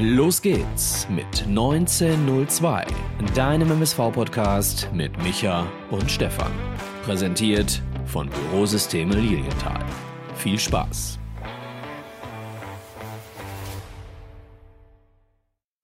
Los 0.00 0.40
geht's 0.40 1.08
mit 1.10 1.42
1902, 1.48 2.86
deinem 3.34 3.72
MSV-Podcast 3.72 4.88
mit 4.92 5.20
Micha 5.24 5.66
und 5.90 6.08
Stefan. 6.08 6.52
Präsentiert 7.02 7.82
von 8.06 8.30
Bürosysteme 8.30 9.16
Lilienthal. 9.16 9.84
Viel 10.36 10.56
Spaß! 10.56 11.18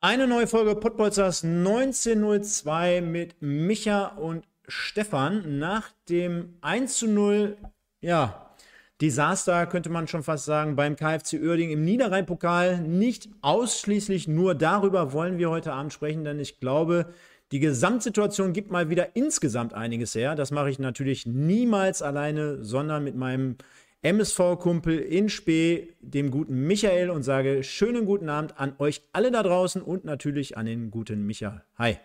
Eine 0.00 0.28
neue 0.28 0.46
Folge 0.46 0.76
Podbolzers 0.76 1.42
1902 1.42 3.00
mit 3.00 3.42
Micha 3.42 4.06
und 4.16 4.46
Stefan 4.68 5.58
nach 5.58 5.90
dem 6.08 6.56
1 6.60 6.98
zu 6.98 7.08
0, 7.08 7.56
ja, 8.00 8.53
Desaster, 9.00 9.66
könnte 9.66 9.90
man 9.90 10.06
schon 10.06 10.22
fast 10.22 10.44
sagen, 10.44 10.76
beim 10.76 10.94
KfC 10.94 11.40
Uerding 11.40 11.70
im 11.70 11.84
Niederrhein-Pokal. 11.84 12.80
Nicht 12.80 13.28
ausschließlich 13.40 14.28
nur 14.28 14.54
darüber 14.54 15.12
wollen 15.12 15.38
wir 15.38 15.50
heute 15.50 15.72
Abend 15.72 15.92
sprechen, 15.92 16.24
denn 16.24 16.38
ich 16.38 16.60
glaube, 16.60 17.12
die 17.50 17.58
Gesamtsituation 17.58 18.52
gibt 18.52 18.70
mal 18.70 18.90
wieder 18.90 19.16
insgesamt 19.16 19.74
einiges 19.74 20.14
her. 20.14 20.34
Das 20.34 20.50
mache 20.50 20.70
ich 20.70 20.78
natürlich 20.78 21.26
niemals 21.26 22.02
alleine, 22.02 22.64
sondern 22.64 23.04
mit 23.04 23.16
meinem 23.16 23.56
MSV-Kumpel 24.02 24.98
in 24.98 25.28
Spee, 25.28 25.94
dem 26.00 26.30
guten 26.30 26.66
Michael, 26.66 27.10
und 27.10 27.22
sage 27.22 27.64
schönen 27.64 28.06
guten 28.06 28.28
Abend 28.28 28.60
an 28.60 28.74
euch 28.78 29.02
alle 29.12 29.30
da 29.30 29.42
draußen 29.42 29.82
und 29.82 30.04
natürlich 30.04 30.56
an 30.56 30.66
den 30.66 30.90
guten 30.90 31.26
Michael. 31.26 31.62
Hi. 31.78 31.96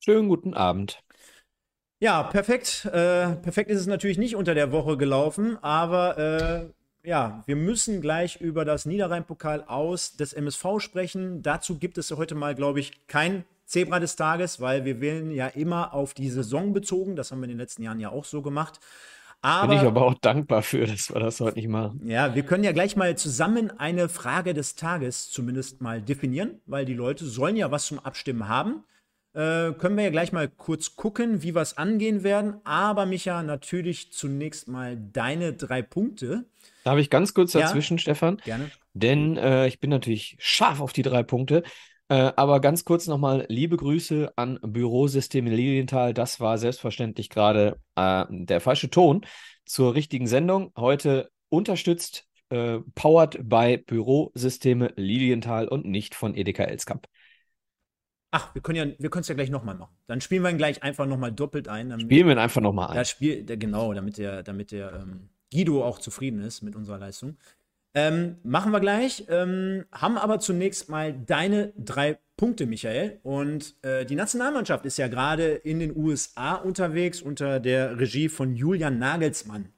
Schönen 0.00 0.28
guten 0.28 0.54
Abend. 0.54 1.02
Ja, 1.98 2.22
perfekt. 2.24 2.84
Äh, 2.86 3.36
perfekt 3.36 3.70
ist 3.70 3.80
es 3.80 3.86
natürlich 3.86 4.18
nicht 4.18 4.36
unter 4.36 4.54
der 4.54 4.70
Woche 4.70 4.96
gelaufen, 4.96 5.56
aber 5.62 6.18
äh, 6.18 7.08
ja, 7.08 7.42
wir 7.46 7.56
müssen 7.56 8.00
gleich 8.00 8.40
über 8.40 8.64
das 8.64 8.84
Niederrhein-Pokal 8.84 9.64
aus 9.66 10.16
des 10.16 10.32
MSV 10.32 10.80
sprechen. 10.80 11.42
Dazu 11.42 11.78
gibt 11.78 11.98
es 11.98 12.10
heute 12.10 12.34
mal, 12.34 12.54
glaube 12.54 12.80
ich, 12.80 13.06
kein 13.06 13.44
Zebra 13.64 13.98
des 13.98 14.16
Tages, 14.16 14.60
weil 14.60 14.84
wir 14.84 15.00
wählen 15.00 15.30
ja 15.30 15.46
immer 15.46 15.94
auf 15.94 16.14
die 16.14 16.28
Saison 16.28 16.72
bezogen. 16.72 17.16
Das 17.16 17.30
haben 17.30 17.40
wir 17.40 17.44
in 17.44 17.50
den 17.50 17.58
letzten 17.58 17.82
Jahren 17.82 18.00
ja 18.00 18.10
auch 18.10 18.24
so 18.24 18.42
gemacht. 18.42 18.80
Aber, 19.40 19.68
Bin 19.68 19.78
ich 19.78 19.84
aber 19.84 20.02
auch 20.02 20.14
dankbar 20.14 20.62
für, 20.62 20.86
dass 20.86 21.12
wir 21.12 21.20
das 21.20 21.40
heute 21.40 21.56
nicht 21.56 21.68
machen. 21.68 22.00
Ja, 22.04 22.34
wir 22.34 22.42
können 22.42 22.64
ja 22.64 22.72
gleich 22.72 22.96
mal 22.96 23.16
zusammen 23.16 23.70
eine 23.78 24.08
Frage 24.08 24.54
des 24.54 24.74
Tages 24.74 25.30
zumindest 25.30 25.80
mal 25.80 26.02
definieren, 26.02 26.60
weil 26.66 26.84
die 26.84 26.94
Leute 26.94 27.24
sollen 27.24 27.56
ja 27.56 27.70
was 27.70 27.86
zum 27.86 27.98
Abstimmen 27.98 28.48
haben. 28.48 28.84
Äh, 29.36 29.74
können 29.74 29.98
wir 29.98 30.04
ja 30.04 30.10
gleich 30.10 30.32
mal 30.32 30.48
kurz 30.48 30.96
gucken, 30.96 31.42
wie 31.42 31.54
wir 31.54 31.60
es 31.60 31.76
angehen 31.76 32.22
werden. 32.22 32.54
Aber 32.64 33.04
Micha, 33.04 33.42
natürlich 33.42 34.10
zunächst 34.10 34.66
mal 34.66 34.96
deine 34.96 35.52
drei 35.52 35.82
Punkte. 35.82 36.46
Darf 36.84 36.98
ich 36.98 37.10
ganz 37.10 37.34
kurz 37.34 37.52
dazwischen, 37.52 37.98
ja, 37.98 38.00
Stefan? 38.00 38.38
Gerne. 38.38 38.70
Denn 38.94 39.36
äh, 39.36 39.66
ich 39.66 39.78
bin 39.78 39.90
natürlich 39.90 40.36
scharf 40.38 40.80
auf 40.80 40.94
die 40.94 41.02
drei 41.02 41.22
Punkte. 41.22 41.64
Äh, 42.08 42.32
aber 42.34 42.60
ganz 42.60 42.86
kurz 42.86 43.08
nochmal 43.08 43.44
liebe 43.50 43.76
Grüße 43.76 44.32
an 44.36 44.58
Bürosysteme 44.62 45.50
Lilienthal. 45.50 46.14
Das 46.14 46.40
war 46.40 46.56
selbstverständlich 46.56 47.28
gerade 47.28 47.78
äh, 47.94 48.24
der 48.30 48.62
falsche 48.62 48.88
Ton 48.88 49.26
zur 49.66 49.94
richtigen 49.94 50.28
Sendung. 50.28 50.72
Heute 50.78 51.28
unterstützt, 51.50 52.24
äh, 52.48 52.78
powered 52.94 53.38
bei 53.42 53.76
Bürosysteme 53.76 54.94
Lilienthal 54.96 55.68
und 55.68 55.84
nicht 55.84 56.14
von 56.14 56.34
Edeka 56.34 56.64
Elskamp. 56.64 57.06
Ach, 58.36 58.54
wir 58.54 58.60
können 58.60 58.76
ja, 58.76 58.94
wir 58.98 59.08
können 59.08 59.22
es 59.22 59.28
ja 59.28 59.34
gleich 59.34 59.48
nochmal 59.48 59.76
machen. 59.76 59.96
Dann 60.08 60.20
spielen 60.20 60.42
wir 60.42 60.50
ihn 60.50 60.58
gleich 60.58 60.82
einfach 60.82 61.06
nochmal 61.06 61.32
doppelt 61.32 61.68
ein. 61.68 61.88
Damit, 61.88 62.04
spielen 62.04 62.26
wir 62.26 62.34
ihn 62.34 62.38
einfach 62.38 62.60
nochmal 62.60 62.90
ein. 62.90 62.96
Ja, 62.96 63.04
spiel, 63.06 63.46
genau, 63.46 63.94
damit 63.94 64.18
der, 64.18 64.42
damit 64.42 64.72
der 64.72 64.92
ähm, 64.92 65.30
Guido 65.50 65.82
auch 65.82 66.00
zufrieden 66.00 66.42
ist 66.42 66.60
mit 66.60 66.76
unserer 66.76 66.98
Leistung. 66.98 67.38
Ähm, 67.94 68.36
machen 68.42 68.72
wir 68.72 68.80
gleich. 68.80 69.24
Ähm, 69.30 69.86
haben 69.90 70.18
aber 70.18 70.38
zunächst 70.38 70.90
mal 70.90 71.14
deine 71.14 71.72
drei 71.78 72.18
Punkte, 72.36 72.66
Michael. 72.66 73.20
Und 73.22 73.74
äh, 73.82 74.04
die 74.04 74.16
Nationalmannschaft 74.16 74.84
ist 74.84 74.98
ja 74.98 75.08
gerade 75.08 75.46
in 75.54 75.78
den 75.78 75.96
USA 75.96 76.56
unterwegs 76.56 77.22
unter 77.22 77.58
der 77.58 77.98
Regie 77.98 78.28
von 78.28 78.54
Julian 78.54 78.98
Nagelsmann. 78.98 79.72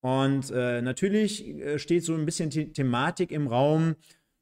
Und 0.00 0.50
äh, 0.52 0.80
natürlich 0.80 1.46
äh, 1.46 1.78
steht 1.78 2.02
so 2.02 2.14
ein 2.14 2.24
bisschen 2.24 2.50
The 2.50 2.72
Thematik 2.72 3.30
im 3.30 3.46
Raum. 3.46 3.96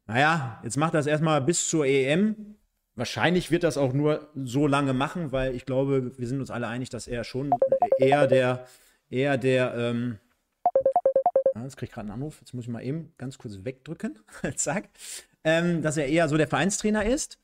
Naja, 0.06 0.60
jetzt 0.62 0.76
macht 0.76 0.94
das 0.94 1.08
erstmal 1.08 1.40
bis 1.40 1.68
zur 1.68 1.86
EM. 1.86 2.54
Wahrscheinlich 2.94 3.50
wird 3.50 3.64
das 3.64 3.78
auch 3.78 3.92
nur 3.92 4.28
so 4.34 4.66
lange 4.66 4.92
machen, 4.92 5.32
weil 5.32 5.54
ich 5.54 5.64
glaube, 5.64 6.12
wir 6.18 6.26
sind 6.26 6.40
uns 6.40 6.50
alle 6.50 6.68
einig, 6.68 6.90
dass 6.90 7.06
er 7.06 7.24
schon 7.24 7.50
eher 7.98 8.26
der, 8.26 8.66
eher 9.08 9.38
der, 9.38 9.74
ähm, 9.74 10.18
jetzt 11.62 11.76
kriege 11.76 11.88
ich 11.88 11.94
gerade 11.94 12.12
einen 12.12 12.20
Anruf, 12.20 12.40
jetzt 12.40 12.52
muss 12.52 12.64
ich 12.64 12.70
mal 12.70 12.82
eben 12.82 13.14
ganz 13.16 13.38
kurz 13.38 13.64
wegdrücken, 13.64 14.18
zack, 14.56 14.90
ähm, 15.42 15.80
dass 15.80 15.96
er 15.96 16.06
eher 16.06 16.28
so 16.28 16.36
der 16.36 16.48
Vereinstrainer 16.48 17.04
ist. 17.06 17.38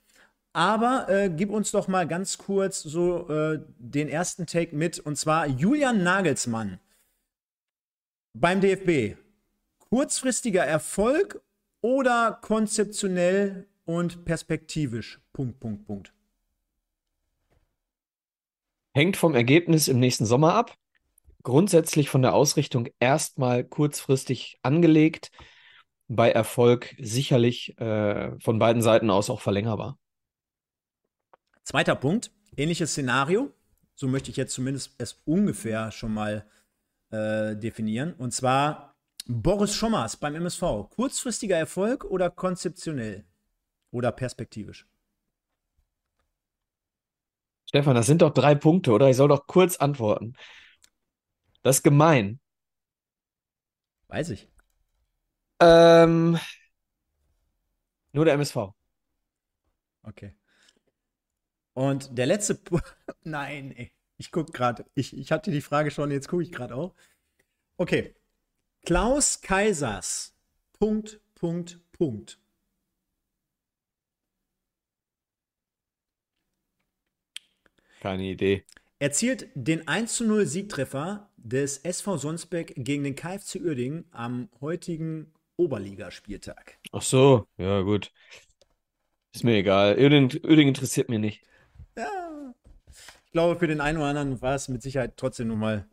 Aber 0.53 1.07
äh, 1.09 1.31
gib 1.31 1.51
uns 1.51 1.71
doch 1.71 1.89
mal 1.89 2.07
ganz 2.07 2.37
kurz 2.37 2.83
so 2.83 3.29
äh, 3.29 3.61
den 3.79 4.09
ersten 4.09 4.47
Take 4.47 4.75
mit, 4.75 4.99
und 4.99 5.17
zwar 5.17 5.47
Julian 5.47 6.03
Nagelsmann 6.03 6.79
beim 8.35 8.61
DFB. 8.61 9.17
Kurzfristiger 9.91 10.65
Erfolg 10.65 11.41
oder 11.81 12.39
konzeptionell 12.43 13.67
und 13.89 14.27
perspektivisch. 14.27 15.19
Punkt, 15.33 15.61
Punkt, 15.61 15.87
Punkt. 15.87 16.13
Hängt 18.95 19.17
vom 19.17 19.35
Ergebnis 19.35 19.89
im 19.89 19.99
nächsten 19.99 20.27
Sommer 20.27 20.55
ab. 20.55 20.77
Grundsätzlich 21.43 22.11
von 22.11 22.21
der 22.21 22.35
Ausrichtung 22.35 22.89
erstmal 23.01 23.65
kurzfristig 23.65 24.59
angelegt. 24.63 25.31
Bei 26.07 26.31
Erfolg 26.31 26.95
sicherlich 26.99 27.79
äh, 27.81 28.39
von 28.41 28.59
beiden 28.59 28.83
Seiten 28.83 29.09
aus 29.09 29.31
auch 29.31 29.41
verlängerbar. 29.41 29.99
Zweiter 31.63 31.95
Punkt, 31.95 32.31
ähnliches 32.59 32.91
Szenario. 32.91 33.55
So 33.95 34.07
möchte 34.07 34.31
ich 34.31 34.37
jetzt 34.37 34.53
zumindest 34.53 34.97
es 34.99 35.23
ungefähr 35.25 35.93
schon 35.93 36.13
mal 36.13 36.47
äh, 37.11 37.57
definieren. 37.57 38.13
Und 38.19 38.35
zwar 38.35 38.97
Boris 39.27 39.75
Schommers 39.75 40.19
beim 40.19 40.35
MSV. 40.35 40.91
Kurzfristiger 40.91 41.57
Erfolg 41.57 42.05
oder 42.05 42.29
konzeptionell? 42.29 43.25
Oder 43.91 44.13
perspektivisch? 44.13 44.87
Stefan, 47.67 47.95
das 47.95 48.07
sind 48.07 48.23
doch 48.23 48.33
drei 48.33 48.55
Punkte, 48.55 48.93
oder? 48.93 49.11
Ich 49.11 49.17
soll 49.17 49.29
doch 49.29 49.47
kurz 49.47 49.77
antworten. 49.77 50.35
Das 51.63 51.77
ist 51.77 51.83
gemein. 51.83 52.41
Weiß 54.09 54.31
ich. 54.31 54.51
Ähm, 55.61 56.39
nur 58.13 58.25
der 58.25 58.35
MSV. 58.35 58.75
Okay. 60.03 60.35
Und 61.75 62.17
der 62.17 62.27
letzte 62.27 62.55
Punkt. 62.55 62.97
Nein, 63.23 63.73
ey. 63.73 63.93
Ich 64.17 64.33
gucke 64.33 64.51
gerade. 64.51 64.85
Ich, 64.95 65.17
ich 65.17 65.31
hatte 65.31 65.51
die 65.51 65.61
Frage 65.61 65.91
schon, 65.91 66.11
jetzt 66.11 66.29
gucke 66.29 66.43
ich 66.43 66.51
gerade 66.51 66.75
auch. 66.75 66.95
Okay. 67.77 68.17
Klaus 68.85 69.41
Kaisers. 69.41 70.35
Punkt, 70.73 71.21
Punkt, 71.35 71.81
Punkt. 71.93 72.41
Keine 78.01 78.25
Idee. 78.25 78.65
Erzielt 78.99 79.49
den 79.55 79.85
1-0 79.85 80.45
Siegtreffer 80.45 81.31
des 81.37 81.79
SV 81.79 82.19
Sonsbeck 82.19 82.75
gegen 82.77 83.05
den 83.05 83.15
KfC 83.15 83.61
Uerdingen 83.61 84.05
am 84.11 84.49
heutigen 84.61 85.33
Oberligaspieltag. 85.57 86.79
Ach 86.93 87.03
so, 87.03 87.47
ja 87.59 87.81
gut. 87.83 88.13
Ist 89.33 89.45
mir 89.45 89.57
egal. 89.57 89.97
Uerdingen, 89.99 90.31
Uerdingen 90.45 90.69
interessiert 90.69 91.09
mich 91.09 91.21
nicht. 91.21 91.43
Ja. 91.97 92.55
Ich 93.25 93.33
glaube, 93.33 93.59
für 93.59 93.67
den 93.67 93.81
einen 93.81 93.99
oder 93.99 94.09
anderen 94.09 94.41
war 94.41 94.55
es 94.55 94.69
mit 94.69 94.83
Sicherheit 94.83 95.17
trotzdem 95.17 95.49
nochmal 95.49 95.87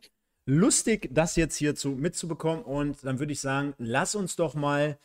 lustig, 0.46 1.08
das 1.12 1.36
jetzt 1.36 1.56
hier 1.56 1.74
zu, 1.74 1.90
mitzubekommen. 1.90 2.64
Und 2.64 3.04
dann 3.04 3.18
würde 3.18 3.32
ich 3.32 3.40
sagen, 3.40 3.74
lass 3.78 4.14
uns 4.14 4.36
doch 4.36 4.54
mal 4.54 4.98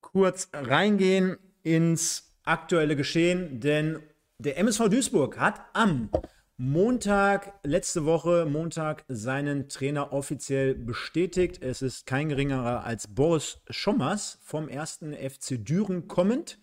kurz 0.00 0.48
reingehen 0.52 1.36
ins 1.62 2.30
aktuelle 2.44 2.94
Geschehen, 2.94 3.60
denn 3.60 4.00
der 4.38 4.58
MSV 4.58 4.88
Duisburg 4.88 5.38
hat 5.38 5.60
am 5.72 6.10
Montag, 6.56 7.58
letzte 7.64 8.04
Woche, 8.04 8.46
Montag, 8.48 9.04
seinen 9.08 9.68
Trainer 9.68 10.12
offiziell 10.12 10.76
bestätigt. 10.76 11.60
Es 11.60 11.82
ist 11.82 12.06
kein 12.06 12.28
geringerer 12.28 12.84
als 12.84 13.08
Boris 13.08 13.60
Schommers 13.70 14.38
vom 14.44 14.68
ersten 14.68 15.14
FC 15.14 15.56
Düren 15.58 16.06
kommend 16.06 16.60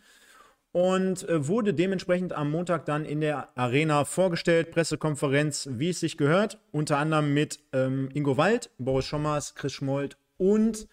und 0.71 1.27
äh, 1.27 1.45
wurde 1.45 1.73
dementsprechend 1.73 2.31
am 2.31 2.51
Montag 2.51 2.85
dann 2.85 3.03
in 3.03 3.19
der 3.19 3.49
Arena 3.57 4.05
vorgestellt. 4.05 4.71
Pressekonferenz, 4.71 5.67
wie 5.73 5.89
es 5.89 5.99
sich 5.99 6.15
gehört, 6.15 6.61
unter 6.71 6.97
anderem 6.97 7.33
mit 7.33 7.59
ähm, 7.73 8.07
Ingo 8.13 8.37
Wald, 8.37 8.69
Boris 8.77 9.03
Schommers, 9.03 9.55
Chris 9.55 9.73
Schmold 9.73 10.15
und 10.37 10.87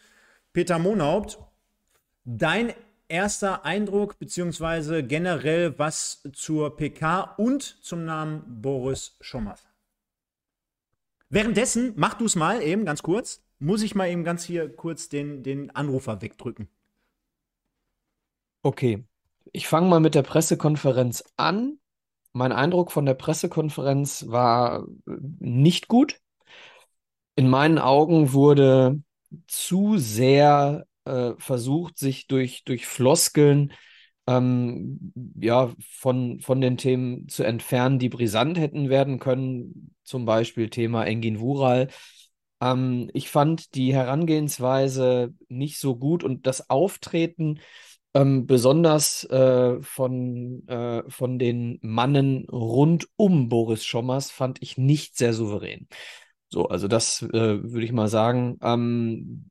Peter 0.52 0.80
Monhaupt. 0.80 1.38
Dein 2.24 2.74
erster 3.08 3.64
Eindruck, 3.64 4.18
beziehungsweise 4.18 5.02
generell 5.02 5.78
was 5.78 6.22
zur 6.32 6.76
PK 6.76 7.34
und 7.36 7.62
zum 7.62 8.04
Namen 8.04 8.62
Boris 8.62 9.16
Schommers? 9.20 9.66
Währenddessen, 11.30 11.92
mach 11.96 12.14
du 12.14 12.24
es 12.24 12.36
mal 12.36 12.62
eben 12.62 12.84
ganz 12.84 13.02
kurz, 13.02 13.42
muss 13.58 13.82
ich 13.82 13.94
mal 13.94 14.08
eben 14.08 14.24
ganz 14.24 14.44
hier 14.44 14.74
kurz 14.74 15.08
den, 15.08 15.42
den 15.42 15.70
Anrufer 15.70 16.22
wegdrücken. 16.22 16.68
Okay. 18.62 19.04
ich 19.52 19.68
fange 19.68 19.88
mal 19.88 20.00
mit 20.00 20.14
der 20.14 20.22
Pressekonferenz 20.22 21.24
an. 21.36 21.78
Mein 22.32 22.52
Eindruck 22.52 22.92
von 22.92 23.06
der 23.06 23.14
Pressekonferenz 23.14 24.26
war 24.28 24.86
äh, 25.06 25.12
nicht 25.38 25.88
gut. 25.88 26.20
In 27.36 27.48
meinen 27.48 27.78
Augen 27.78 28.32
wurde 28.32 29.02
zu 29.46 29.96
sehr 29.96 30.87
äh, 31.08 31.34
versucht, 31.38 31.98
sich 31.98 32.26
durch, 32.26 32.64
durch 32.64 32.86
Floskeln 32.86 33.72
ähm, 34.26 35.12
ja, 35.40 35.72
von, 35.90 36.40
von 36.40 36.60
den 36.60 36.76
Themen 36.76 37.28
zu 37.28 37.44
entfernen, 37.44 37.98
die 37.98 38.10
brisant 38.10 38.58
hätten 38.58 38.90
werden 38.90 39.18
können. 39.18 39.94
Zum 40.04 40.26
Beispiel 40.26 40.68
Thema 40.70 41.04
Engin 41.04 41.40
Wural. 41.40 41.88
Ähm, 42.60 43.10
ich 43.14 43.30
fand 43.30 43.74
die 43.74 43.94
Herangehensweise 43.94 45.34
nicht 45.48 45.78
so 45.78 45.96
gut 45.96 46.24
und 46.24 46.46
das 46.46 46.68
Auftreten 46.70 47.60
ähm, 48.14 48.46
besonders 48.46 49.24
äh, 49.24 49.80
von, 49.82 50.66
äh, 50.68 51.02
von 51.08 51.38
den 51.38 51.78
Mannen 51.82 52.46
rund 52.50 53.08
um 53.16 53.48
Boris 53.48 53.84
Schommers 53.84 54.30
fand 54.30 54.62
ich 54.62 54.76
nicht 54.76 55.16
sehr 55.16 55.32
souverän. 55.32 55.88
So, 56.50 56.68
also 56.68 56.88
das 56.88 57.22
äh, 57.22 57.62
würde 57.62 57.84
ich 57.84 57.92
mal 57.92 58.08
sagen. 58.08 58.58
Ähm, 58.62 59.50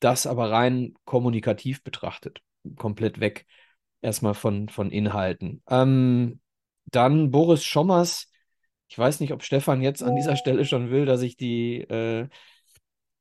das 0.00 0.26
aber 0.26 0.50
rein 0.50 0.94
kommunikativ 1.04 1.82
betrachtet, 1.82 2.40
komplett 2.76 3.20
weg 3.20 3.46
erstmal 4.02 4.34
von, 4.34 4.68
von 4.68 4.90
Inhalten. 4.90 5.62
Ähm, 5.68 6.40
dann 6.86 7.30
Boris 7.30 7.64
Schommers. 7.64 8.30
Ich 8.88 8.98
weiß 8.98 9.20
nicht, 9.20 9.32
ob 9.32 9.42
Stefan 9.42 9.82
jetzt 9.82 10.02
an 10.02 10.14
dieser 10.14 10.36
Stelle 10.36 10.64
schon 10.64 10.90
will, 10.90 11.06
dass 11.06 11.22
ich 11.22 11.36
die, 11.36 11.80
äh, 11.80 12.28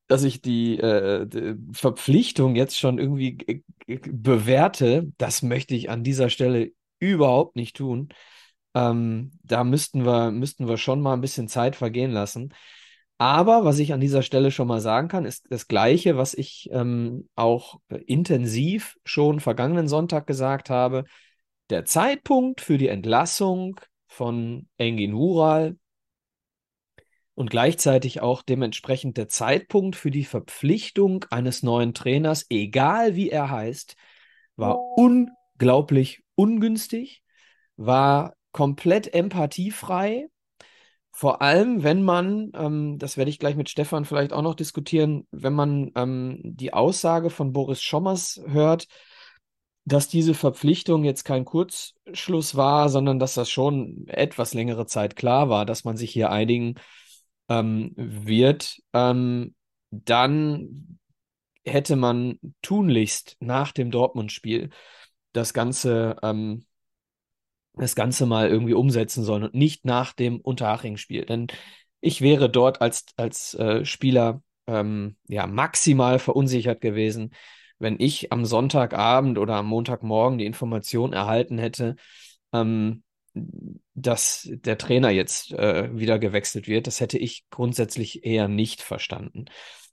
dass 0.07 0.23
ich 0.23 0.41
die, 0.41 0.77
äh, 0.77 1.25
die 1.25 1.55
Verpflichtung 1.73 2.55
jetzt 2.55 2.77
schon 2.77 2.99
irgendwie 2.99 3.63
bewerte. 3.87 5.11
Das 5.17 5.41
möchte 5.41 5.73
ich 5.73 5.89
an 5.89 6.03
dieser 6.03 6.29
Stelle 6.29 6.71
überhaupt 6.99 7.55
nicht 7.55 7.75
tun. 7.75 8.09
Ähm, 8.75 9.31
da 9.43 9.63
müssten 9.63 10.05
wir, 10.05 10.31
müssten 10.31 10.67
wir 10.67 10.77
schon 10.77 11.01
mal 11.01 11.13
ein 11.13 11.21
bisschen 11.21 11.47
Zeit 11.47 11.75
vergehen 11.75 12.11
lassen. 12.11 12.53
Aber 13.17 13.63
was 13.63 13.79
ich 13.79 13.93
an 13.93 14.01
dieser 14.01 14.21
Stelle 14.21 14.51
schon 14.51 14.67
mal 14.67 14.81
sagen 14.81 15.07
kann, 15.07 15.25
ist 15.25 15.49
das 15.49 15.67
Gleiche, 15.67 16.17
was 16.17 16.33
ich 16.33 16.69
ähm, 16.71 17.29
auch 17.35 17.79
intensiv 18.05 18.97
schon 19.05 19.39
vergangenen 19.39 19.87
Sonntag 19.87 20.27
gesagt 20.27 20.69
habe. 20.69 21.05
Der 21.69 21.85
Zeitpunkt 21.85 22.59
für 22.59 22.77
die 22.77 22.89
Entlassung 22.89 23.79
von 24.07 24.67
Engin 24.77 25.13
Hural 25.13 25.77
und 27.35 27.49
gleichzeitig 27.49 28.21
auch 28.21 28.41
dementsprechend 28.41 29.17
der 29.17 29.29
Zeitpunkt 29.29 29.95
für 29.95 30.11
die 30.11 30.25
Verpflichtung 30.25 31.25
eines 31.29 31.63
neuen 31.63 31.93
Trainers, 31.93 32.45
egal 32.49 33.15
wie 33.15 33.29
er 33.29 33.49
heißt, 33.49 33.95
war 34.57 34.79
unglaublich 34.97 36.23
ungünstig, 36.35 37.23
war 37.77 38.35
komplett 38.51 39.13
empathiefrei 39.13 40.27
vor 41.17 41.41
allem, 41.41 41.81
wenn 41.83 42.03
man, 42.03 42.51
ähm, 42.55 42.97
das 42.99 43.15
werde 43.15 43.29
ich 43.29 43.39
gleich 43.39 43.55
mit 43.55 43.69
Stefan 43.69 44.03
vielleicht 44.03 44.33
auch 44.33 44.41
noch 44.41 44.53
diskutieren, 44.53 45.25
wenn 45.31 45.53
man 45.53 45.91
ähm, 45.95 46.41
die 46.43 46.73
Aussage 46.73 47.29
von 47.29 47.53
Boris 47.53 47.81
Schommers 47.81 48.41
hört, 48.47 48.87
dass 49.85 50.09
diese 50.09 50.33
Verpflichtung 50.33 51.05
jetzt 51.05 51.23
kein 51.23 51.45
Kurzschluss 51.45 52.55
war, 52.55 52.89
sondern 52.89 53.17
dass 53.17 53.33
das 53.33 53.49
schon 53.49 54.05
etwas 54.09 54.53
längere 54.53 54.87
Zeit 54.87 55.15
klar 55.15 55.47
war, 55.47 55.65
dass 55.65 55.85
man 55.85 55.95
sich 55.95 56.11
hier 56.11 56.31
einigen 56.31 56.75
ähm, 57.47 57.93
wird, 57.95 58.81
ähm, 58.91 59.55
dann 59.91 60.99
hätte 61.63 61.95
man 61.95 62.39
tunlichst 62.61 63.37
nach 63.39 63.71
dem 63.71 63.89
Dortmund-Spiel 63.89 64.69
das 65.31 65.53
Ganze 65.53 66.17
ähm, 66.23 66.65
das 67.77 67.95
Ganze 67.95 68.25
mal 68.25 68.49
irgendwie 68.49 68.73
umsetzen 68.73 69.23
sollen 69.23 69.43
und 69.43 69.53
nicht 69.53 69.85
nach 69.85 70.13
dem 70.13 70.39
Unterhaching-Spiel. 70.39 71.25
Denn 71.25 71.47
ich 72.01 72.21
wäre 72.21 72.49
dort 72.49 72.81
als, 72.81 73.05
als 73.17 73.53
äh, 73.55 73.85
Spieler 73.85 74.41
ähm, 74.67 75.17
ja 75.27 75.47
maximal 75.47 76.19
verunsichert 76.19 76.81
gewesen, 76.81 77.31
wenn 77.79 77.99
ich 77.99 78.31
am 78.31 78.45
Sonntagabend 78.45 79.37
oder 79.37 79.55
am 79.55 79.67
Montagmorgen 79.67 80.37
die 80.37 80.45
Information 80.45 81.13
erhalten 81.13 81.57
hätte, 81.57 81.95
ähm, 82.53 83.03
dass 83.93 84.47
der 84.49 84.77
Trainer 84.77 85.09
jetzt 85.09 85.51
äh, 85.51 85.89
wieder 85.97 86.19
gewechselt 86.19 86.67
wird. 86.67 86.87
Das 86.87 87.01
hätte 87.01 87.17
ich 87.17 87.45
grundsätzlich 87.49 88.25
eher 88.25 88.47
nicht 88.47 88.81
verstanden. 88.81 89.45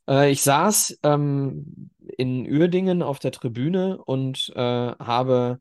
Äh, 0.09 0.31
ich 0.31 0.43
saß 0.43 0.99
ähm, 1.03 1.91
in 2.17 2.47
Uerdingen 2.51 3.03
auf 3.03 3.19
der 3.19 3.33
Tribüne 3.33 3.99
und 4.05 4.53
äh, 4.55 4.61
habe 4.61 5.59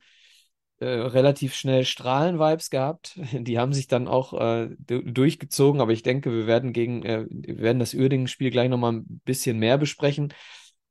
äh, 0.82 0.86
relativ 0.86 1.54
schnell 1.54 1.86
Strahlen-Vibes 1.86 2.72
gehabt. 2.72 3.14
Die 3.34 3.60
haben 3.60 3.72
sich 3.72 3.88
dann 3.88 4.08
auch 4.08 4.34
äh, 4.34 4.70
durchgezogen, 4.80 5.80
aber 5.80 5.92
ich 5.92 6.02
denke, 6.02 6.32
wir 6.32 6.48
werden 6.48 6.74
gegen, 6.74 7.04
äh, 7.04 7.26
wir 7.30 7.60
werden 7.60 7.80
das 7.80 7.94
Uerdingen-Spiel 7.94 8.50
gleich 8.50 8.68
nochmal 8.70 8.94
ein 8.94 9.22
bisschen 9.24 9.60
mehr 9.60 9.78
besprechen. 9.78 10.34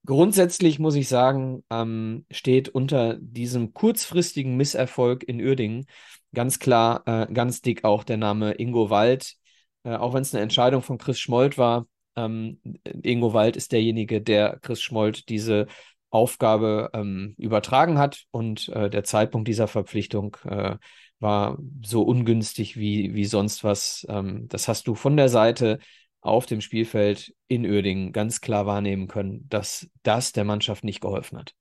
Grundsätzlich 0.07 0.79
muss 0.79 0.95
ich 0.95 1.09
sagen, 1.09 1.65
ähm, 1.71 2.25
steht 2.31 2.69
unter 2.69 3.17
diesem 3.21 3.75
kurzfristigen 3.75 4.57
Misserfolg 4.57 5.25
in 5.25 5.41
Uerdingen 5.41 5.87
ganz 6.33 6.61
klar, 6.61 7.03
äh, 7.07 7.33
ganz 7.33 7.61
dick 7.61 7.85
auch 7.85 8.05
der 8.05 8.17
Name 8.17 8.53
Ingo 8.53 8.91
Wald. 8.91 9.35
Äh, 9.83 9.97
auch 9.97 10.15
wenn 10.15 10.23
es 10.23 10.33
eine 10.33 10.43
Entscheidung 10.43 10.83
von 10.83 10.99
Chris 10.99 11.19
Schmold 11.19 11.59
war, 11.59 11.87
ähm, 12.17 12.61
Ingo 13.03 13.33
Wald 13.35 13.57
ist 13.57 13.73
derjenige, 13.73 14.21
der 14.21 14.59
Chris 14.63 14.81
Schmold 14.83 15.29
diese 15.29 15.67
Aufgabe 16.11 16.91
ähm, 16.93 17.35
übertragen 17.39 17.99
hat. 17.99 18.25
Und 18.31 18.69
äh, 18.69 18.91
der 18.91 19.05
Zeitpunkt 19.05 19.49
dieser 19.49 19.69
Verpflichtung 19.69 20.37
äh, 20.45 20.77
war 21.21 21.59
so 21.85 22.03
ungünstig 22.03 22.77
wie, 22.77 23.15
wie 23.15 23.25
sonst 23.25 23.65
was. 23.65 24.07
Ähm, 24.09 24.49
das 24.49 24.69
hast 24.69 24.87
du 24.87 24.95
von 24.95 25.17
der 25.17 25.29
Seite 25.29 25.79
auf 26.21 26.47
dem 26.47 26.61
Spielfeld 26.61 27.35
in 27.49 27.65
Uerdingen 27.65 28.12
ganz 28.12 28.41
klar 28.41 28.67
wahrnehmen 28.67 29.09
können, 29.09 29.49
dass 29.49 29.89
das 30.03 30.33
der 30.33 30.45
Mannschaft 30.45 30.85
nicht 30.85 31.01
geholfen 31.01 31.39
hat. 31.39 31.55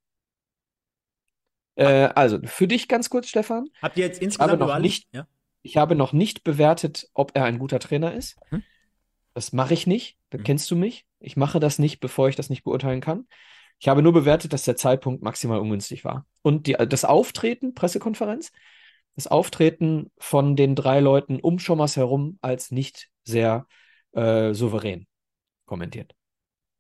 Äh, 1.76 2.10
also 2.16 2.40
für 2.44 2.68
dich 2.68 2.88
ganz 2.88 3.10
kurz, 3.10 3.30
Stefan. 3.30 3.70
Habt 3.82 3.98
ihr 3.98 4.06
jetzt 4.06 4.22
insgesamt 4.22 4.54
ich 4.54 4.60
habe 4.60 4.74
noch 4.74 4.80
nicht, 4.80 5.08
ja? 5.14 5.28
ich 5.62 5.78
habe 5.78 5.96
noch 5.96 6.12
nicht 6.12 6.44
bewertet, 6.44 7.10
ob 7.14 7.32
er 7.36 7.46
ein 7.46 7.60
guter 7.60 7.80
Trainer 7.80 8.14
ist. 8.14 8.38
Hm? 8.50 8.64
Das 9.34 9.54
mache 9.54 9.74
ich 9.74 9.88
nicht. 9.88 10.18
Da 10.30 10.38
hm. 10.38 10.44
kennst 10.44 10.70
du 10.72 10.76
mich. 10.76 11.06
Ich 11.20 11.38
mache 11.38 11.60
das 11.60 11.80
nicht, 11.80 12.00
bevor 12.00 12.28
ich 12.28 12.36
das 12.36 12.50
nicht 12.50 12.64
beurteilen 12.64 13.02
kann. 13.02 13.28
Ich 13.80 13.88
habe 13.88 14.02
nur 14.02 14.14
bewertet, 14.14 14.54
dass 14.54 14.64
der 14.64 14.76
Zeitpunkt 14.76 15.24
maximal 15.24 15.60
ungünstig 15.60 16.04
war. 16.04 16.26
Und 16.42 16.68
die, 16.68 16.74
das 16.74 17.06
Auftreten, 17.06 17.74
Pressekonferenz, 17.74 18.52
das 19.16 19.28
Auftreten 19.28 20.12
von 20.18 20.56
den 20.56 20.76
drei 20.76 21.00
Leuten 21.00 21.40
um 21.40 21.60
Schommers 21.60 21.98
herum 21.98 22.38
als 22.42 22.72
nicht 22.72 23.10
sehr 23.24 23.68
äh, 24.14 24.54
souverän 24.54 25.08
kommentiert. 25.66 26.16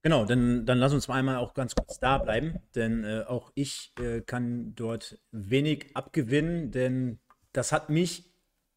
Genau, 0.01 0.23
dann, 0.23 0.65
dann 0.65 0.77
lass 0.77 0.93
uns 0.93 1.07
mal 1.09 1.15
einmal 1.15 1.37
auch 1.37 1.53
ganz 1.53 1.75
kurz 1.75 1.99
da 1.99 2.17
bleiben, 2.17 2.59
denn 2.73 3.03
äh, 3.03 3.23
auch 3.27 3.51
ich 3.53 3.91
äh, 3.99 4.21
kann 4.21 4.73
dort 4.75 5.19
wenig 5.31 5.87
abgewinnen, 5.93 6.71
denn 6.71 7.19
das 7.51 7.73
hat 7.73 7.89
mich 7.89 8.31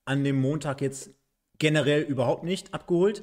an 0.05 0.25
dem 0.25 0.41
Montag 0.41 0.81
jetzt 0.81 1.15
generell 1.59 2.03
überhaupt 2.03 2.43
nicht 2.43 2.75
abgeholt. 2.75 3.23